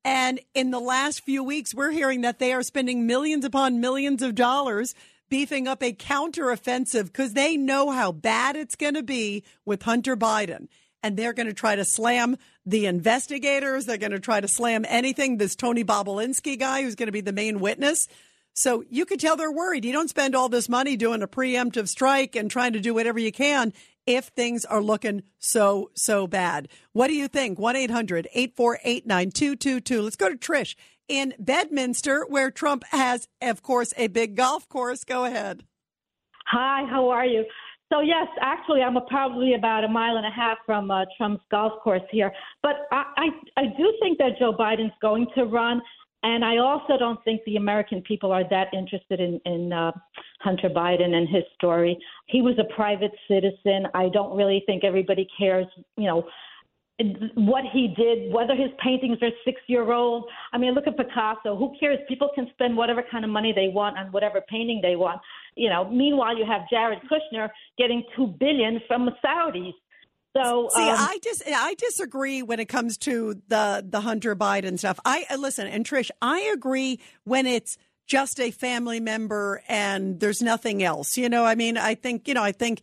And 0.04 0.38
in 0.54 0.70
the 0.70 0.78
last 0.78 1.22
few 1.22 1.42
weeks, 1.42 1.74
we're 1.74 1.90
hearing 1.90 2.20
that 2.20 2.38
they 2.38 2.52
are 2.52 2.62
spending 2.62 3.06
millions 3.06 3.44
upon 3.44 3.80
millions 3.80 4.22
of 4.22 4.36
dollars 4.36 4.94
beefing 5.28 5.66
up 5.66 5.82
a 5.82 5.92
counteroffensive 5.92 7.06
because 7.06 7.32
they 7.32 7.56
know 7.56 7.90
how 7.90 8.12
bad 8.12 8.56
it's 8.56 8.76
going 8.76 8.94
to 8.94 9.02
be 9.02 9.44
with 9.64 9.82
Hunter 9.82 10.16
Biden. 10.16 10.68
And 11.02 11.16
they're 11.16 11.32
going 11.32 11.46
to 11.46 11.54
try 11.54 11.76
to 11.76 11.84
slam 11.84 12.36
the 12.64 12.86
investigators. 12.86 13.86
They're 13.86 13.98
going 13.98 14.12
to 14.12 14.18
try 14.18 14.40
to 14.40 14.48
slam 14.48 14.84
anything. 14.88 15.36
This 15.36 15.54
Tony 15.54 15.84
Bobulinski 15.84 16.58
guy 16.58 16.82
who's 16.82 16.96
going 16.96 17.06
to 17.06 17.12
be 17.12 17.20
the 17.20 17.32
main 17.32 17.60
witness. 17.60 18.08
So 18.54 18.82
you 18.88 19.04
could 19.04 19.20
tell 19.20 19.36
they're 19.36 19.52
worried. 19.52 19.84
You 19.84 19.92
don't 19.92 20.10
spend 20.10 20.34
all 20.34 20.48
this 20.48 20.68
money 20.68 20.96
doing 20.96 21.22
a 21.22 21.28
preemptive 21.28 21.88
strike 21.88 22.34
and 22.34 22.50
trying 22.50 22.72
to 22.72 22.80
do 22.80 22.94
whatever 22.94 23.18
you 23.18 23.30
can 23.30 23.72
if 24.06 24.26
things 24.26 24.64
are 24.64 24.82
looking 24.82 25.22
so, 25.38 25.90
so 25.94 26.26
bad. 26.26 26.68
What 26.92 27.08
do 27.08 27.14
you 27.14 27.28
think? 27.28 27.58
1 27.58 27.76
800 27.76 28.28
848 28.32 29.06
9222. 29.06 30.02
Let's 30.02 30.16
go 30.16 30.28
to 30.28 30.36
Trish 30.36 30.74
in 31.08 31.34
Bedminster, 31.38 32.24
where 32.28 32.50
Trump 32.50 32.84
has, 32.90 33.28
of 33.42 33.62
course, 33.62 33.92
a 33.96 34.08
big 34.08 34.36
golf 34.36 34.68
course. 34.68 35.04
Go 35.04 35.24
ahead. 35.24 35.64
Hi, 36.46 36.84
how 36.88 37.08
are 37.08 37.26
you? 37.26 37.44
So 37.92 38.00
yes, 38.00 38.26
actually, 38.40 38.82
I'm 38.82 38.96
probably 39.08 39.54
about 39.54 39.84
a 39.84 39.88
mile 39.88 40.16
and 40.16 40.26
a 40.26 40.30
half 40.30 40.58
from 40.66 40.90
uh, 40.90 41.04
Trump's 41.16 41.44
golf 41.50 41.80
course 41.82 42.02
here. 42.10 42.32
But 42.62 42.86
I, 42.90 43.04
I, 43.16 43.60
I 43.60 43.64
do 43.76 43.92
think 44.00 44.18
that 44.18 44.38
Joe 44.38 44.52
Biden's 44.52 44.92
going 45.00 45.26
to 45.36 45.44
run. 45.44 45.80
And 46.22 46.44
I 46.44 46.56
also 46.56 46.98
don't 46.98 47.22
think 47.24 47.42
the 47.46 47.56
American 47.56 48.02
people 48.02 48.32
are 48.32 48.42
that 48.50 48.74
interested 48.74 49.20
in, 49.20 49.40
in 49.44 49.72
uh, 49.72 49.92
Hunter 50.46 50.70
Biden 50.70 51.12
and 51.12 51.28
his 51.28 51.42
story. 51.56 51.98
He 52.26 52.40
was 52.40 52.54
a 52.60 52.72
private 52.72 53.10
citizen. 53.26 53.88
I 53.94 54.08
don't 54.08 54.36
really 54.36 54.62
think 54.64 54.84
everybody 54.84 55.26
cares, 55.36 55.66
you 55.96 56.04
know, 56.04 56.24
what 57.34 57.64
he 57.72 57.92
did, 57.96 58.32
whether 58.32 58.54
his 58.54 58.70
paintings 58.82 59.18
are 59.22 59.30
six 59.44 59.60
year 59.66 59.92
old. 59.92 60.24
I 60.52 60.58
mean, 60.58 60.72
look 60.72 60.86
at 60.86 60.96
Picasso. 60.96 61.56
Who 61.56 61.74
cares? 61.80 61.98
People 62.08 62.30
can 62.32 62.46
spend 62.52 62.76
whatever 62.76 63.02
kind 63.10 63.24
of 63.24 63.30
money 63.30 63.52
they 63.52 63.68
want 63.68 63.98
on 63.98 64.12
whatever 64.12 64.40
painting 64.48 64.80
they 64.82 64.94
want. 64.94 65.20
You 65.56 65.68
know, 65.68 65.90
meanwhile, 65.90 66.38
you 66.38 66.46
have 66.46 66.62
Jared 66.70 67.00
Kushner 67.10 67.48
getting 67.76 68.04
two 68.14 68.28
billion 68.38 68.80
from 68.86 69.04
the 69.04 69.12
Saudis. 69.24 69.74
So 70.36 70.68
see, 70.70 70.82
um, 70.82 70.96
I 70.98 71.18
just 71.24 71.42
I 71.46 71.74
disagree 71.74 72.42
when 72.42 72.60
it 72.60 72.68
comes 72.68 72.96
to 72.98 73.34
the 73.48 73.84
the 73.86 74.00
Hunter 74.00 74.36
Biden 74.36 74.78
stuff. 74.78 75.00
I 75.04 75.26
listen, 75.36 75.66
and 75.66 75.84
Trish, 75.84 76.10
I 76.22 76.40
agree 76.54 77.00
when 77.24 77.46
it's 77.46 77.78
just 78.06 78.40
a 78.40 78.50
family 78.50 79.00
member 79.00 79.62
and 79.68 80.20
there's 80.20 80.42
nothing 80.42 80.82
else. 80.82 81.16
You 81.18 81.28
know, 81.28 81.44
I 81.44 81.54
mean, 81.54 81.76
I 81.76 81.94
think 81.94 82.28
you 82.28 82.34
know, 82.34 82.42
I 82.42 82.52
think 82.52 82.80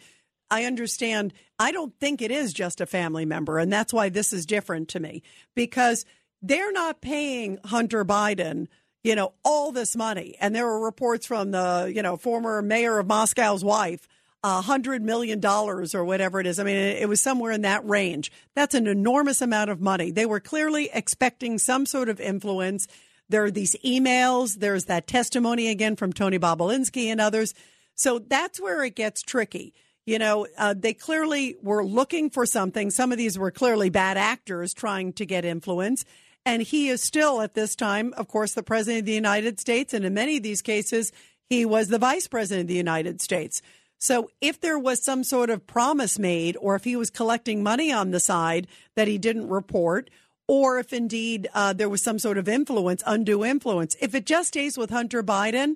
I 0.49 0.65
understand. 0.65 1.33
I 1.59 1.71
don't 1.71 1.93
think 1.99 2.21
it 2.21 2.31
is 2.31 2.53
just 2.53 2.81
a 2.81 2.85
family 2.85 3.25
member, 3.25 3.57
and 3.57 3.71
that's 3.71 3.93
why 3.93 4.09
this 4.09 4.33
is 4.33 4.45
different 4.45 4.89
to 4.89 4.99
me 4.99 5.23
because 5.55 6.05
they're 6.41 6.71
not 6.71 7.01
paying 7.01 7.59
Hunter 7.65 8.03
Biden 8.05 8.67
you 9.03 9.15
know 9.15 9.33
all 9.43 9.73
this 9.73 9.97
money 9.97 10.35
and 10.39 10.55
there 10.55 10.65
were 10.65 10.79
reports 10.79 11.25
from 11.25 11.51
the 11.51 11.91
you 11.93 12.01
know 12.01 12.15
former 12.15 12.61
mayor 12.61 12.99
of 12.99 13.05
moscow's 13.05 13.61
wife 13.61 14.07
a 14.43 14.61
hundred 14.61 15.01
million 15.01 15.39
dollars 15.39 15.95
or 15.95 16.03
whatever 16.03 16.39
it 16.39 16.45
is. 16.45 16.59
I 16.59 16.63
mean, 16.63 16.75
it 16.75 17.07
was 17.07 17.21
somewhere 17.21 17.51
in 17.51 17.61
that 17.61 17.87
range. 17.87 18.31
That's 18.55 18.75
an 18.75 18.87
enormous 18.87 19.41
amount 19.41 19.69
of 19.69 19.79
money. 19.79 20.11
They 20.11 20.25
were 20.25 20.41
clearly 20.41 20.89
expecting 20.93 21.57
some 21.57 21.85
sort 21.85 22.09
of 22.09 22.19
influence. 22.19 22.87
There 23.29 23.43
are 23.43 23.51
these 23.51 23.75
emails. 23.85 24.59
There's 24.59 24.85
that 24.85 25.07
testimony 25.07 25.69
again 25.69 25.95
from 25.95 26.13
Tony 26.13 26.39
Bobulinski 26.39 27.07
and 27.07 27.21
others. 27.21 27.53
So 27.95 28.19
that's 28.19 28.59
where 28.59 28.83
it 28.83 28.95
gets 28.95 29.21
tricky. 29.21 29.73
You 30.05 30.19
know, 30.19 30.47
uh, 30.57 30.75
they 30.77 30.93
clearly 30.93 31.55
were 31.61 31.85
looking 31.85 32.29
for 32.29 32.45
something. 32.45 32.91
Some 32.91 33.11
of 33.11 33.17
these 33.17 33.39
were 33.39 33.51
clearly 33.51 33.89
bad 33.89 34.17
actors 34.17 34.73
trying 34.73 35.13
to 35.13 35.25
get 35.25 35.45
influence. 35.45 36.03
And 36.45 36.61
he 36.61 36.89
is 36.89 37.01
still, 37.01 37.39
at 37.39 37.53
this 37.53 37.73
time, 37.75 38.13
of 38.17 38.27
course, 38.27 38.53
the 38.53 38.63
president 38.63 39.01
of 39.01 39.05
the 39.05 39.13
United 39.13 39.59
States. 39.61 39.93
And 39.93 40.03
in 40.03 40.13
many 40.13 40.37
of 40.37 40.43
these 40.43 40.61
cases, 40.61 41.13
he 41.49 41.65
was 41.65 41.87
the 41.87 41.99
vice 41.99 42.27
president 42.27 42.63
of 42.63 42.67
the 42.67 42.73
United 42.73 43.21
States. 43.21 43.61
So 43.97 44.29
if 44.41 44.59
there 44.59 44.77
was 44.77 45.01
some 45.01 45.23
sort 45.23 45.49
of 45.49 45.65
promise 45.65 46.19
made, 46.19 46.57
or 46.59 46.75
if 46.75 46.83
he 46.83 46.97
was 46.97 47.09
collecting 47.09 47.63
money 47.63 47.89
on 47.93 48.11
the 48.11 48.19
side 48.19 48.67
that 48.97 49.07
he 49.07 49.17
didn't 49.17 49.47
report, 49.47 50.09
or 50.47 50.79
if 50.79 50.93
indeed 50.93 51.49
uh, 51.53 51.73
there 51.73 51.89
was 51.89 52.03
some 52.03 52.19
sort 52.19 52.37
of 52.37 52.47
influence, 52.47 53.01
undue 53.05 53.43
influence, 53.43 53.95
if 54.01 54.13
it 54.13 54.25
just 54.25 54.49
stays 54.49 54.77
with 54.77 54.89
Hunter 54.89 55.23
Biden, 55.23 55.75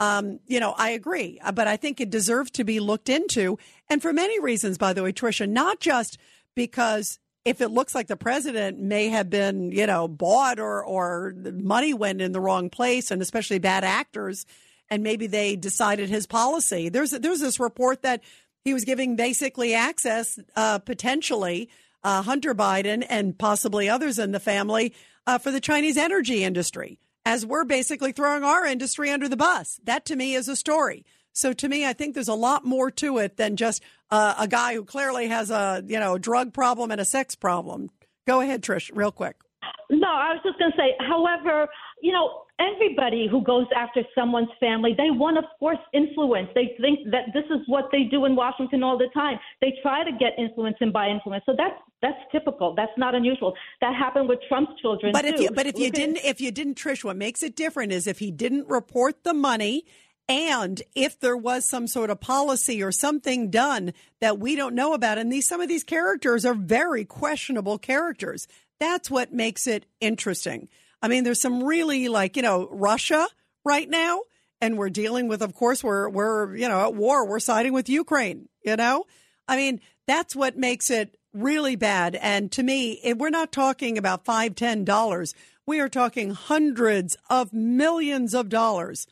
um, 0.00 0.40
you 0.46 0.60
know, 0.60 0.74
I 0.76 0.90
agree. 0.90 1.40
Uh, 1.42 1.52
but 1.52 1.66
I 1.66 1.76
think 1.76 2.00
it 2.00 2.10
deserves 2.10 2.50
to 2.52 2.64
be 2.64 2.80
looked 2.80 3.08
into. 3.08 3.58
And 3.88 4.00
for 4.00 4.12
many 4.12 4.38
reasons, 4.40 4.78
by 4.78 4.92
the 4.92 5.02
way, 5.02 5.12
Tricia, 5.12 5.48
not 5.48 5.80
just 5.80 6.18
because 6.54 7.18
if 7.44 7.60
it 7.60 7.68
looks 7.68 7.94
like 7.94 8.06
the 8.06 8.16
president 8.16 8.78
may 8.78 9.08
have 9.08 9.30
been, 9.30 9.72
you 9.72 9.86
know, 9.86 10.06
bought 10.06 10.60
or, 10.60 10.84
or 10.84 11.34
money 11.36 11.94
went 11.94 12.20
in 12.20 12.32
the 12.32 12.40
wrong 12.40 12.70
place, 12.70 13.10
and 13.10 13.22
especially 13.22 13.58
bad 13.58 13.84
actors 13.84 14.46
and 14.90 15.02
maybe 15.02 15.26
they 15.26 15.56
decided 15.56 16.08
his 16.08 16.26
policy. 16.26 16.88
There's 16.88 17.10
there's 17.10 17.40
this 17.40 17.60
report 17.60 18.02
that 18.02 18.22
he 18.64 18.74
was 18.74 18.84
giving 18.84 19.16
basically 19.16 19.74
access, 19.74 20.38
uh, 20.56 20.78
potentially 20.78 21.68
uh, 22.04 22.22
Hunter 22.22 22.54
Biden 22.54 23.04
and 23.08 23.38
possibly 23.38 23.88
others 23.88 24.18
in 24.18 24.32
the 24.32 24.40
family 24.40 24.94
uh, 25.26 25.38
for 25.38 25.50
the 25.50 25.60
Chinese 25.60 25.96
energy 25.96 26.44
industry, 26.44 26.98
as 27.24 27.44
we're 27.44 27.64
basically 27.64 28.12
throwing 28.12 28.44
our 28.44 28.64
industry 28.64 29.10
under 29.10 29.28
the 29.28 29.36
bus. 29.36 29.80
That 29.84 30.04
to 30.06 30.16
me 30.16 30.34
is 30.34 30.48
a 30.48 30.56
story. 30.56 31.04
So 31.32 31.52
to 31.52 31.68
me, 31.68 31.86
I 31.86 31.92
think 31.92 32.14
there's 32.14 32.28
a 32.28 32.34
lot 32.34 32.64
more 32.64 32.90
to 32.92 33.18
it 33.18 33.36
than 33.36 33.56
just 33.56 33.82
uh, 34.10 34.34
a 34.38 34.48
guy 34.48 34.74
who 34.74 34.84
clearly 34.84 35.28
has 35.28 35.50
a 35.50 35.84
you 35.86 36.00
know 36.00 36.18
drug 36.18 36.52
problem 36.52 36.90
and 36.90 37.00
a 37.00 37.04
sex 37.04 37.34
problem. 37.34 37.90
Go 38.26 38.40
ahead, 38.40 38.62
Trish, 38.62 38.90
real 38.94 39.12
quick. 39.12 39.36
No, 39.90 40.08
I 40.08 40.34
was 40.34 40.40
just 40.44 40.58
going 40.58 40.70
to 40.72 40.76
say, 40.76 40.94
however, 41.00 41.66
you 42.02 42.12
know, 42.12 42.42
everybody 42.60 43.28
who 43.30 43.42
goes 43.42 43.66
after 43.76 44.02
someone's 44.14 44.48
family, 44.58 44.94
they 44.96 45.10
want 45.10 45.36
to 45.36 45.42
force 45.58 45.78
influence. 45.92 46.48
They 46.54 46.76
think 46.80 47.10
that 47.10 47.26
this 47.32 47.44
is 47.50 47.60
what 47.66 47.88
they 47.92 48.04
do 48.04 48.24
in 48.24 48.34
Washington 48.34 48.82
all 48.82 48.98
the 48.98 49.08
time. 49.14 49.38
They 49.60 49.74
try 49.82 50.04
to 50.04 50.10
get 50.12 50.32
influence 50.38 50.76
and 50.80 50.92
buy 50.92 51.08
influence. 51.08 51.44
So 51.46 51.54
that's 51.56 51.76
that's 52.02 52.18
typical. 52.30 52.74
That's 52.74 52.92
not 52.96 53.14
unusual. 53.14 53.54
That 53.80 53.94
happened 53.94 54.28
with 54.28 54.38
Trump's 54.48 54.80
children 54.80 55.12
but 55.12 55.22
too. 55.22 55.28
if 55.28 55.40
you 55.40 55.50
but 55.50 55.66
if 55.66 55.76
you 55.78 55.86
Look 55.86 55.94
at- 55.94 56.00
didn't 56.00 56.16
if 56.24 56.40
you 56.40 56.50
didn't 56.50 56.76
Trish, 56.76 57.04
what 57.04 57.16
makes 57.16 57.42
it 57.42 57.56
different 57.56 57.92
is 57.92 58.06
if 58.06 58.18
he 58.18 58.30
didn't 58.30 58.68
report 58.68 59.24
the 59.24 59.34
money 59.34 59.84
and 60.28 60.82
if 60.94 61.18
there 61.18 61.36
was 61.36 61.68
some 61.68 61.86
sort 61.86 62.10
of 62.10 62.20
policy 62.20 62.82
or 62.82 62.92
something 62.92 63.50
done 63.50 63.92
that 64.20 64.38
we 64.38 64.54
don't 64.56 64.74
know 64.74 64.92
about 64.92 65.16
and 65.18 65.32
these 65.32 65.48
some 65.48 65.60
of 65.60 65.68
these 65.68 65.82
characters 65.84 66.44
are 66.44 66.54
very 66.54 67.04
questionable 67.04 67.78
characters 67.78 68.46
that's 68.78 69.10
what 69.10 69.32
makes 69.32 69.66
it 69.66 69.86
interesting 70.00 70.68
i 71.02 71.08
mean 71.08 71.24
there's 71.24 71.40
some 71.40 71.62
really 71.62 72.08
like 72.08 72.36
you 72.36 72.42
know 72.42 72.68
russia 72.70 73.26
right 73.64 73.88
now 73.88 74.20
and 74.60 74.76
we're 74.76 74.90
dealing 74.90 75.28
with 75.28 75.42
of 75.42 75.54
course 75.54 75.82
we're 75.84 76.08
we're 76.08 76.56
you 76.56 76.68
know 76.68 76.80
at 76.80 76.94
war. 76.94 77.26
We're 77.26 77.40
siding 77.40 77.72
with 77.72 77.88
ukraine 77.88 78.48
you 78.64 78.76
know? 78.76 79.04
I 79.46 79.56
mean 79.56 79.80
that's 80.06 80.34
what 80.34 80.56
makes 80.56 80.90
it 80.90 81.16
really 81.32 81.76
bad. 81.76 82.16
And 82.16 82.50
to 82.52 82.62
me 82.62 83.00
we're 83.16 83.30
not 83.30 83.52
talking 83.52 83.98
about 83.98 84.24
five 84.24 84.54
ten 84.54 84.84
dollars 84.84 85.34
we 85.68 85.80
are 85.80 85.88
talking 85.90 86.30
hundreds 86.30 87.14
of 87.28 87.52
millions 87.52 88.34
of 88.34 88.48
dollars. 88.48 89.06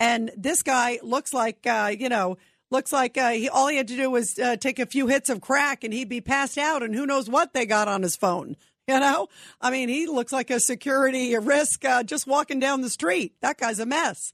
And 0.00 0.32
this 0.36 0.62
guy 0.64 0.98
looks 1.04 1.32
like, 1.32 1.64
uh, 1.66 1.92
you 1.96 2.08
know, 2.08 2.36
looks 2.70 2.92
like 2.92 3.16
uh, 3.16 3.30
he, 3.30 3.48
all 3.48 3.68
he 3.68 3.76
had 3.76 3.86
to 3.88 3.96
do 3.96 4.10
was 4.10 4.36
uh, 4.36 4.56
take 4.56 4.80
a 4.80 4.86
few 4.86 5.06
hits 5.06 5.28
of 5.30 5.40
crack 5.40 5.84
and 5.84 5.94
he'd 5.94 6.08
be 6.08 6.20
passed 6.20 6.58
out, 6.58 6.82
and 6.82 6.96
who 6.96 7.06
knows 7.06 7.30
what 7.30 7.52
they 7.52 7.64
got 7.64 7.86
on 7.86 8.02
his 8.02 8.16
phone. 8.16 8.56
You 8.90 8.98
know, 8.98 9.28
I 9.60 9.70
mean, 9.70 9.88
he 9.88 10.08
looks 10.08 10.32
like 10.32 10.50
a 10.50 10.58
security 10.58 11.38
risk 11.38 11.84
uh, 11.84 12.02
just 12.02 12.26
walking 12.26 12.58
down 12.58 12.80
the 12.80 12.90
street. 12.90 13.34
That 13.40 13.56
guy's 13.56 13.78
a 13.78 13.86
mess. 13.86 14.32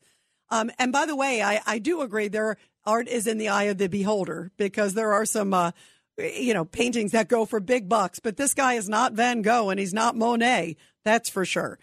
Um, 0.48 0.70
and 0.78 0.92
by 0.92 1.04
the 1.04 1.14
way, 1.14 1.42
I, 1.42 1.60
I 1.66 1.78
do 1.78 2.00
agree 2.00 2.28
there 2.28 2.56
art 2.86 3.06
is 3.06 3.26
in 3.26 3.36
the 3.36 3.50
eye 3.50 3.64
of 3.64 3.76
the 3.76 3.90
beholder 3.90 4.52
because 4.56 4.94
there 4.94 5.12
are 5.12 5.26
some, 5.26 5.52
uh, 5.52 5.72
you 6.16 6.54
know, 6.54 6.64
paintings 6.64 7.12
that 7.12 7.28
go 7.28 7.44
for 7.44 7.60
big 7.60 7.86
bucks. 7.86 8.18
But 8.18 8.38
this 8.38 8.54
guy 8.54 8.74
is 8.74 8.88
not 8.88 9.12
Van 9.12 9.42
Gogh 9.42 9.68
and 9.68 9.78
he's 9.78 9.92
not 9.92 10.16
Monet. 10.16 10.76
That's 11.04 11.28
for 11.28 11.44
sure. 11.44 11.78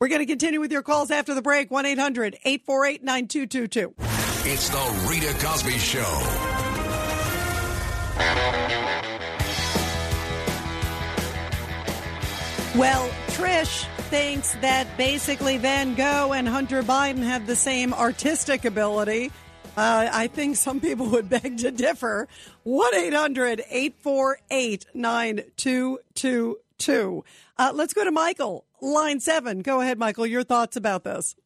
We're 0.00 0.06
going 0.06 0.20
to 0.20 0.26
continue 0.26 0.60
with 0.60 0.70
your 0.70 0.82
calls 0.82 1.10
after 1.10 1.34
the 1.34 1.42
break. 1.42 1.72
1 1.72 1.86
800 1.86 2.38
848 2.44 3.02
9222. 3.02 3.94
It's 4.48 4.68
the 4.68 5.08
Rita 5.10 5.34
Cosby 5.44 5.76
Show. 5.78 6.42
Well, 12.76 13.08
Trish 13.28 13.84
thinks 14.08 14.54
that 14.56 14.86
basically 14.96 15.58
Van 15.58 15.94
Gogh 15.94 16.32
and 16.32 16.48
Hunter 16.48 16.82
Biden 16.82 17.22
have 17.22 17.46
the 17.46 17.54
same 17.54 17.92
artistic 17.92 18.64
ability. 18.64 19.30
Uh, 19.76 20.08
I 20.10 20.26
think 20.28 20.56
some 20.56 20.80
people 20.80 21.10
would 21.10 21.28
beg 21.42 21.58
to 21.58 21.70
differ. 21.70 22.28
1 22.62 22.94
800 22.94 23.60
848 23.68 24.86
9222. 24.94 27.24
Uh, 27.58 27.72
let's 27.74 27.92
go 27.92 28.04
to 28.04 28.10
Michael, 28.10 28.64
line 28.80 29.20
seven. 29.20 29.60
Go 29.60 29.82
ahead, 29.82 29.98
Michael. 29.98 30.24
Your 30.26 30.42
thoughts 30.42 30.74
about 30.74 31.04
this. 31.04 31.36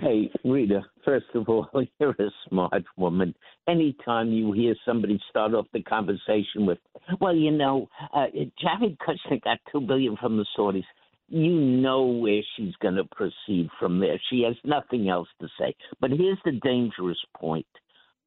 Hey, 0.00 0.32
Rita, 0.44 0.84
first 1.06 1.26
of 1.34 1.48
all, 1.48 1.68
you're 2.00 2.10
a 2.10 2.30
smart 2.48 2.84
woman. 2.98 3.34
Anytime 3.66 4.32
you 4.32 4.52
hear 4.52 4.74
somebody 4.84 5.18
start 5.30 5.54
off 5.54 5.66
the 5.72 5.82
conversation 5.82 6.66
with, 6.66 6.78
well, 7.20 7.34
you 7.34 7.52
know, 7.52 7.88
uh, 8.12 8.26
Jared 8.60 8.98
Kushner 8.98 9.40
got 9.42 9.58
two 9.72 9.80
billion 9.80 10.16
from 10.16 10.36
the 10.36 10.44
Saudis, 10.58 10.84
you 11.28 11.54
know 11.54 12.02
where 12.02 12.42
she's 12.56 12.74
going 12.80 12.94
to 12.96 13.04
proceed 13.04 13.68
from 13.80 13.98
there. 13.98 14.20
She 14.30 14.42
has 14.42 14.54
nothing 14.64 15.08
else 15.08 15.28
to 15.40 15.48
say. 15.58 15.74
But 16.00 16.10
here's 16.10 16.38
the 16.44 16.52
dangerous 16.62 17.18
point. 17.36 17.66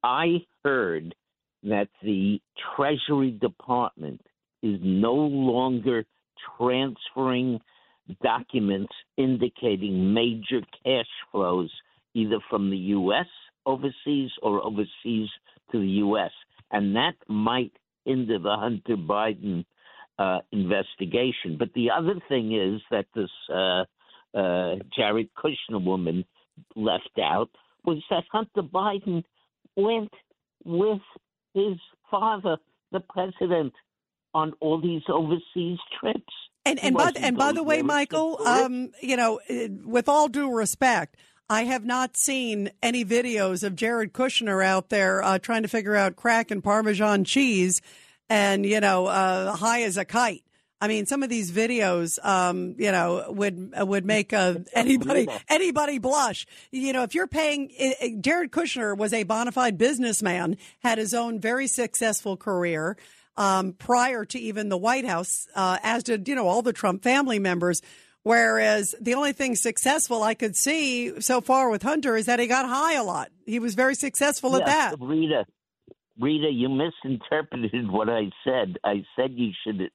I 0.03 0.39
heard 0.65 1.15
that 1.63 1.89
the 2.01 2.41
Treasury 2.75 3.31
Department 3.31 4.21
is 4.63 4.79
no 4.81 5.13
longer 5.13 6.03
transferring 6.57 7.59
documents 8.23 8.93
indicating 9.17 10.13
major 10.13 10.61
cash 10.83 11.05
flows 11.31 11.71
either 12.13 12.39
from 12.49 12.69
the 12.69 12.77
U.S. 12.77 13.27
overseas 13.65 14.31
or 14.41 14.63
overseas 14.65 15.29
to 15.71 15.79
the 15.79 15.87
U.S. 16.03 16.31
And 16.71 16.95
that 16.95 17.13
might 17.27 17.71
hinder 18.05 18.39
the 18.39 18.55
Hunter 18.57 18.95
Biden 18.95 19.65
uh, 20.17 20.39
investigation. 20.51 21.57
But 21.57 21.69
the 21.73 21.89
other 21.91 22.15
thing 22.27 22.53
is 22.53 22.81
that 22.91 23.05
this 23.15 23.29
uh, 23.53 23.83
uh, 24.37 24.75
Jared 24.95 25.29
Kushner 25.35 25.83
woman 25.83 26.25
left 26.75 27.17
out 27.21 27.49
was 27.85 28.03
that 28.09 28.23
Hunter 28.31 28.61
Biden 28.61 29.23
went 29.75 30.11
with 30.65 31.01
his 31.53 31.77
father, 32.11 32.57
the 32.91 32.99
president, 32.99 33.73
on 34.33 34.53
all 34.59 34.79
these 34.81 35.01
overseas 35.07 35.79
trips. 35.99 36.33
And 36.65 36.77
and 36.83 36.95
by, 36.95 37.11
and 37.15 37.37
by 37.37 37.51
the 37.53 37.63
way, 37.63 37.81
Michael, 37.81 38.39
um, 38.45 38.91
you 39.01 39.15
know, 39.15 39.39
with 39.85 40.07
all 40.09 40.27
due 40.27 40.53
respect, 40.53 41.15
I 41.49 41.63
have 41.63 41.83
not 41.83 42.15
seen 42.15 42.69
any 42.83 43.03
videos 43.03 43.63
of 43.63 43.75
Jared 43.75 44.13
Kushner 44.13 44.63
out 44.63 44.89
there 44.89 45.23
uh, 45.23 45.39
trying 45.39 45.63
to 45.63 45.67
figure 45.67 45.95
out 45.95 46.15
crack 46.15 46.51
and 46.51 46.63
Parmesan 46.63 47.23
cheese, 47.23 47.81
and 48.29 48.65
you 48.65 48.79
know, 48.79 49.07
uh, 49.07 49.55
high 49.55 49.81
as 49.81 49.97
a 49.97 50.05
kite. 50.05 50.43
I 50.81 50.87
mean, 50.87 51.07
some 51.07 51.23
of 51.23 51.29
these 51.29 51.51
videos, 51.51 52.23
um, 52.23 52.75
you 52.77 52.91
know, 52.91 53.25
would 53.29 53.73
would 53.75 54.05
make 54.05 54.31
uh, 54.31 54.59
anybody 54.73 55.27
anybody 55.49 55.97
blush. 55.97 56.45
You 56.71 56.93
know, 56.93 57.01
if 57.01 57.15
you're 57.15 57.27
paying, 57.27 57.71
Jared 58.21 58.51
Kushner 58.51 58.95
was 58.95 59.11
a 59.11 59.23
bona 59.23 59.51
fide 59.51 59.77
businessman, 59.77 60.55
had 60.83 60.99
his 60.99 61.15
own 61.15 61.39
very 61.39 61.65
successful 61.65 62.37
career 62.37 62.95
um, 63.37 63.73
prior 63.73 64.23
to 64.25 64.39
even 64.39 64.69
the 64.69 64.77
White 64.77 65.05
House, 65.05 65.47
uh, 65.55 65.79
as 65.81 66.03
did 66.03 66.27
you 66.27 66.35
know 66.35 66.47
all 66.47 66.61
the 66.61 66.73
Trump 66.73 67.01
family 67.01 67.39
members. 67.39 67.81
Whereas 68.23 68.95
the 68.99 69.13
only 69.13 69.31
thing 69.31 69.55
successful 69.55 70.23
I 70.23 70.33
could 70.33 70.55
see 70.55 71.21
so 71.21 71.41
far 71.41 71.69
with 71.69 71.83
Hunter 71.83 72.15
is 72.15 72.25
that 72.25 72.39
he 72.39 72.47
got 72.47 72.65
high 72.65 72.95
a 72.95 73.03
lot. 73.03 73.29
He 73.45 73.59
was 73.59 73.75
very 73.75 73.95
successful 73.95 74.55
at 74.55 74.65
that. 74.65 74.95
Rita, 74.99 75.45
Rita, 76.19 76.49
you 76.51 76.69
misinterpreted 76.69 77.71
what 77.89 78.09
I 78.09 78.29
said. 78.43 78.77
I 78.83 79.03
said 79.15 79.31
you 79.35 79.51
should 79.65 79.89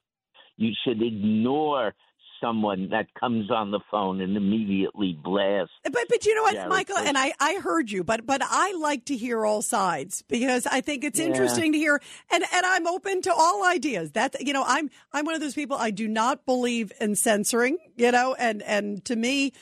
you 0.57 0.71
should 0.85 1.01
ignore 1.01 1.93
someone 2.41 2.89
that 2.89 3.13
comes 3.13 3.49
on 3.51 3.71
the 3.71 3.79
phone 3.91 4.21
and 4.21 4.35
immediately 4.37 5.17
blast. 5.23 5.71
But 5.83 6.05
but 6.09 6.25
you 6.25 6.35
know 6.35 6.43
what, 6.43 6.53
Jared 6.53 6.69
Michael, 6.69 6.97
and 6.97 7.17
I 7.17 7.33
I 7.39 7.55
heard 7.55 7.91
you, 7.91 8.03
but 8.03 8.25
but 8.25 8.41
I 8.43 8.73
like 8.79 9.05
to 9.05 9.15
hear 9.17 9.45
all 9.45 9.61
sides 9.61 10.23
because 10.27 10.65
I 10.67 10.81
think 10.81 11.03
it's 11.03 11.19
Yeah. 11.19 11.25
interesting 11.25 11.71
to 11.73 11.77
hear, 11.77 12.01
and 12.31 12.43
and 12.53 12.65
I'm 12.65 12.87
open 12.87 13.21
to 13.23 13.33
all 13.33 13.65
ideas. 13.65 14.11
That 14.11 14.35
you 14.45 14.53
know, 14.53 14.63
I'm 14.65 14.89
I'm 15.13 15.25
one 15.25 15.35
of 15.35 15.41
those 15.41 15.55
people. 15.55 15.77
I 15.77 15.91
do 15.91 16.07
not 16.07 16.45
believe 16.45 16.91
in 17.01 17.15
censoring, 17.15 17.77
you 17.95 18.11
know, 18.11 18.35
and 18.37 18.61
and 18.63 19.03
to 19.05 19.15
me. 19.15 19.53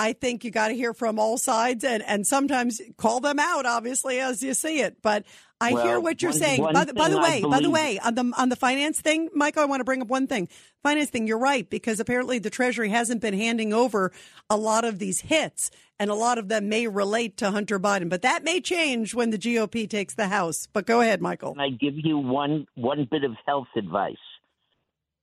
I 0.00 0.14
think 0.14 0.44
you 0.44 0.50
got 0.50 0.68
to 0.68 0.74
hear 0.74 0.94
from 0.94 1.18
all 1.18 1.36
sides 1.36 1.84
and, 1.84 2.02
and 2.04 2.26
sometimes 2.26 2.80
call 2.96 3.20
them 3.20 3.38
out, 3.38 3.66
obviously, 3.66 4.18
as 4.18 4.42
you 4.42 4.54
see 4.54 4.80
it. 4.80 5.02
But 5.02 5.26
I 5.60 5.74
Well, 5.74 5.84
hear 5.86 6.00
what 6.00 6.22
you're 6.22 6.30
one- 6.30 6.40
saying. 6.40 6.62
one 6.62 6.72
By 6.72 6.84
the, 6.86 6.94
by 6.94 7.10
the 7.10 7.18
way, 7.20 7.42
by 7.42 7.60
the 7.60 7.68
way, 7.68 7.98
on 7.98 8.14
the 8.14 8.32
on 8.38 8.48
the 8.48 8.56
finance 8.56 8.98
thing, 9.00 9.28
Michael, 9.34 9.62
I 9.62 9.66
want 9.66 9.80
to 9.80 9.84
bring 9.84 10.00
up 10.00 10.08
one 10.08 10.26
thing. 10.26 10.48
Finance 10.82 11.10
thing, 11.10 11.26
you're 11.26 11.38
right 11.52 11.68
because 11.68 12.00
apparently 12.00 12.38
the 12.38 12.48
Treasury 12.48 12.88
hasn't 12.88 13.20
been 13.20 13.34
handing 13.34 13.74
over 13.74 14.10
a 14.48 14.56
lot 14.56 14.84
of 14.86 14.98
these 14.98 15.20
hits, 15.20 15.70
and 15.98 16.08
a 16.10 16.14
lot 16.14 16.38
of 16.38 16.48
them 16.48 16.70
may 16.70 16.86
relate 16.88 17.36
to 17.36 17.50
Hunter 17.50 17.78
Biden. 17.78 18.08
But 18.08 18.22
that 18.22 18.42
may 18.42 18.62
change 18.62 19.14
when 19.14 19.28
the 19.30 19.38
GOP 19.38 19.86
takes 19.86 20.14
the 20.14 20.28
House. 20.28 20.66
But 20.72 20.86
go 20.86 21.02
ahead, 21.02 21.20
Michael. 21.20 21.52
Can 21.52 21.60
I 21.60 21.68
give 21.70 21.94
you 21.96 22.16
one 22.16 22.66
one 22.74 23.06
bit 23.10 23.22
of 23.24 23.32
health 23.44 23.68
advice? 23.76 24.16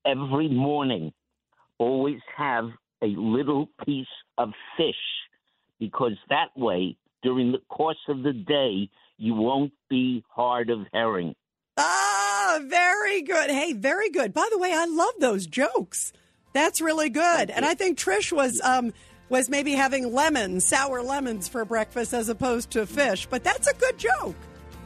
Every 0.05 0.49
morning, 0.49 1.13
always 1.79 2.19
have 2.37 2.65
a 3.01 3.07
little 3.07 3.69
piece 3.85 4.05
of 4.38 4.49
fish 4.77 4.95
because 5.80 6.14
that 6.30 6.49
way, 6.55 6.97
during 7.23 7.51
the 7.51 7.61
course 7.69 7.97
of 8.07 8.23
the 8.23 8.34
day, 8.34 8.89
you 9.18 9.34
won't 9.34 9.73
be 9.89 10.23
hard 10.30 10.69
of 10.69 10.80
hearing. 10.91 11.35
Ah, 11.77 12.59
very 12.64 13.22
good. 13.22 13.49
Hey, 13.49 13.73
very 13.73 14.09
good. 14.09 14.34
By 14.34 14.47
the 14.51 14.57
way, 14.57 14.72
I 14.73 14.85
love 14.85 15.14
those 15.19 15.45
jokes. 15.45 16.14
That's 16.53 16.81
really 16.81 17.09
good. 17.09 17.49
And 17.49 17.65
I 17.65 17.76
think 17.76 17.99
Trish 17.99 18.31
was 18.31 18.59
um 18.64 18.93
was 19.30 19.49
maybe 19.49 19.73
having 19.73 20.14
lemons, 20.14 20.68
sour 20.68 21.01
lemons 21.01 21.47
for 21.47 21.65
breakfast 21.65 22.14
as 22.14 22.30
opposed 22.30 22.72
to 22.72 22.85
fish. 22.85 23.27
But 23.27 23.43
that's 23.43 23.68
a 23.68 23.73
good 23.76 23.97
joke. 23.97 24.35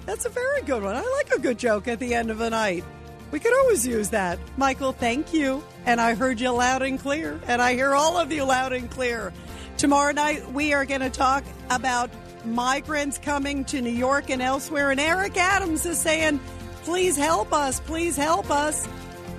That's 0.06 0.26
a 0.26 0.30
very 0.30 0.62
good 0.64 0.84
one. 0.84 0.96
I 0.96 1.02
like 1.02 1.32
a 1.32 1.40
good 1.40 1.60
joke 1.60 1.88
at 1.88 2.00
the 2.00 2.14
end 2.14 2.32
of 2.32 2.40
the 2.40 2.50
night. 2.50 2.84
We 3.32 3.40
could 3.40 3.58
always 3.60 3.88
use 3.88 4.10
that. 4.10 4.38
Michael, 4.58 4.92
thank 4.92 5.34
you. 5.34 5.64
And 5.86 6.00
I 6.02 6.16
heard 6.16 6.40
you 6.40 6.52
loud 6.52 6.82
and 6.82 7.00
clear. 7.00 7.40
And 7.48 7.62
I 7.62 7.74
hear 7.74 7.96
all 7.96 8.18
of 8.18 8.32
you 8.32 8.44
loud 8.44 8.74
and 8.74 8.90
clear. 8.92 9.34
Tomorrow 9.78 10.12
night, 10.12 10.52
we 10.52 10.74
are 10.74 10.86
going 10.86 11.02
to 11.02 11.10
talk 11.10 11.44
about 11.70 12.12
migrants 12.46 13.18
coming 13.18 13.64
to 13.66 13.82
New 13.82 13.90
York 13.90 14.30
and 14.30 14.42
elsewhere. 14.42 14.92
And 14.92 15.00
Eric 15.00 15.38
Adams 15.38 15.86
is 15.86 15.98
saying, 15.98 16.40
please 16.84 17.18
help 17.18 17.54
us. 17.54 17.80
Please 17.80 18.18
help 18.18 18.52
us. 18.52 18.88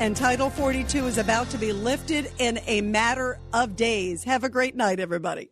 And 0.01 0.17
Title 0.17 0.51
42 0.51 1.07
is 1.07 1.19
about 1.19 1.51
to 1.51 1.59
be 1.59 1.73
lifted 1.73 2.33
in 2.39 2.59
a 2.67 2.81
matter 2.81 3.39
of 3.53 3.77
days. 3.77 4.25
Have 4.25 4.43
a 4.43 4.49
great 4.49 4.75
night, 4.75 4.99
everybody. 4.99 5.52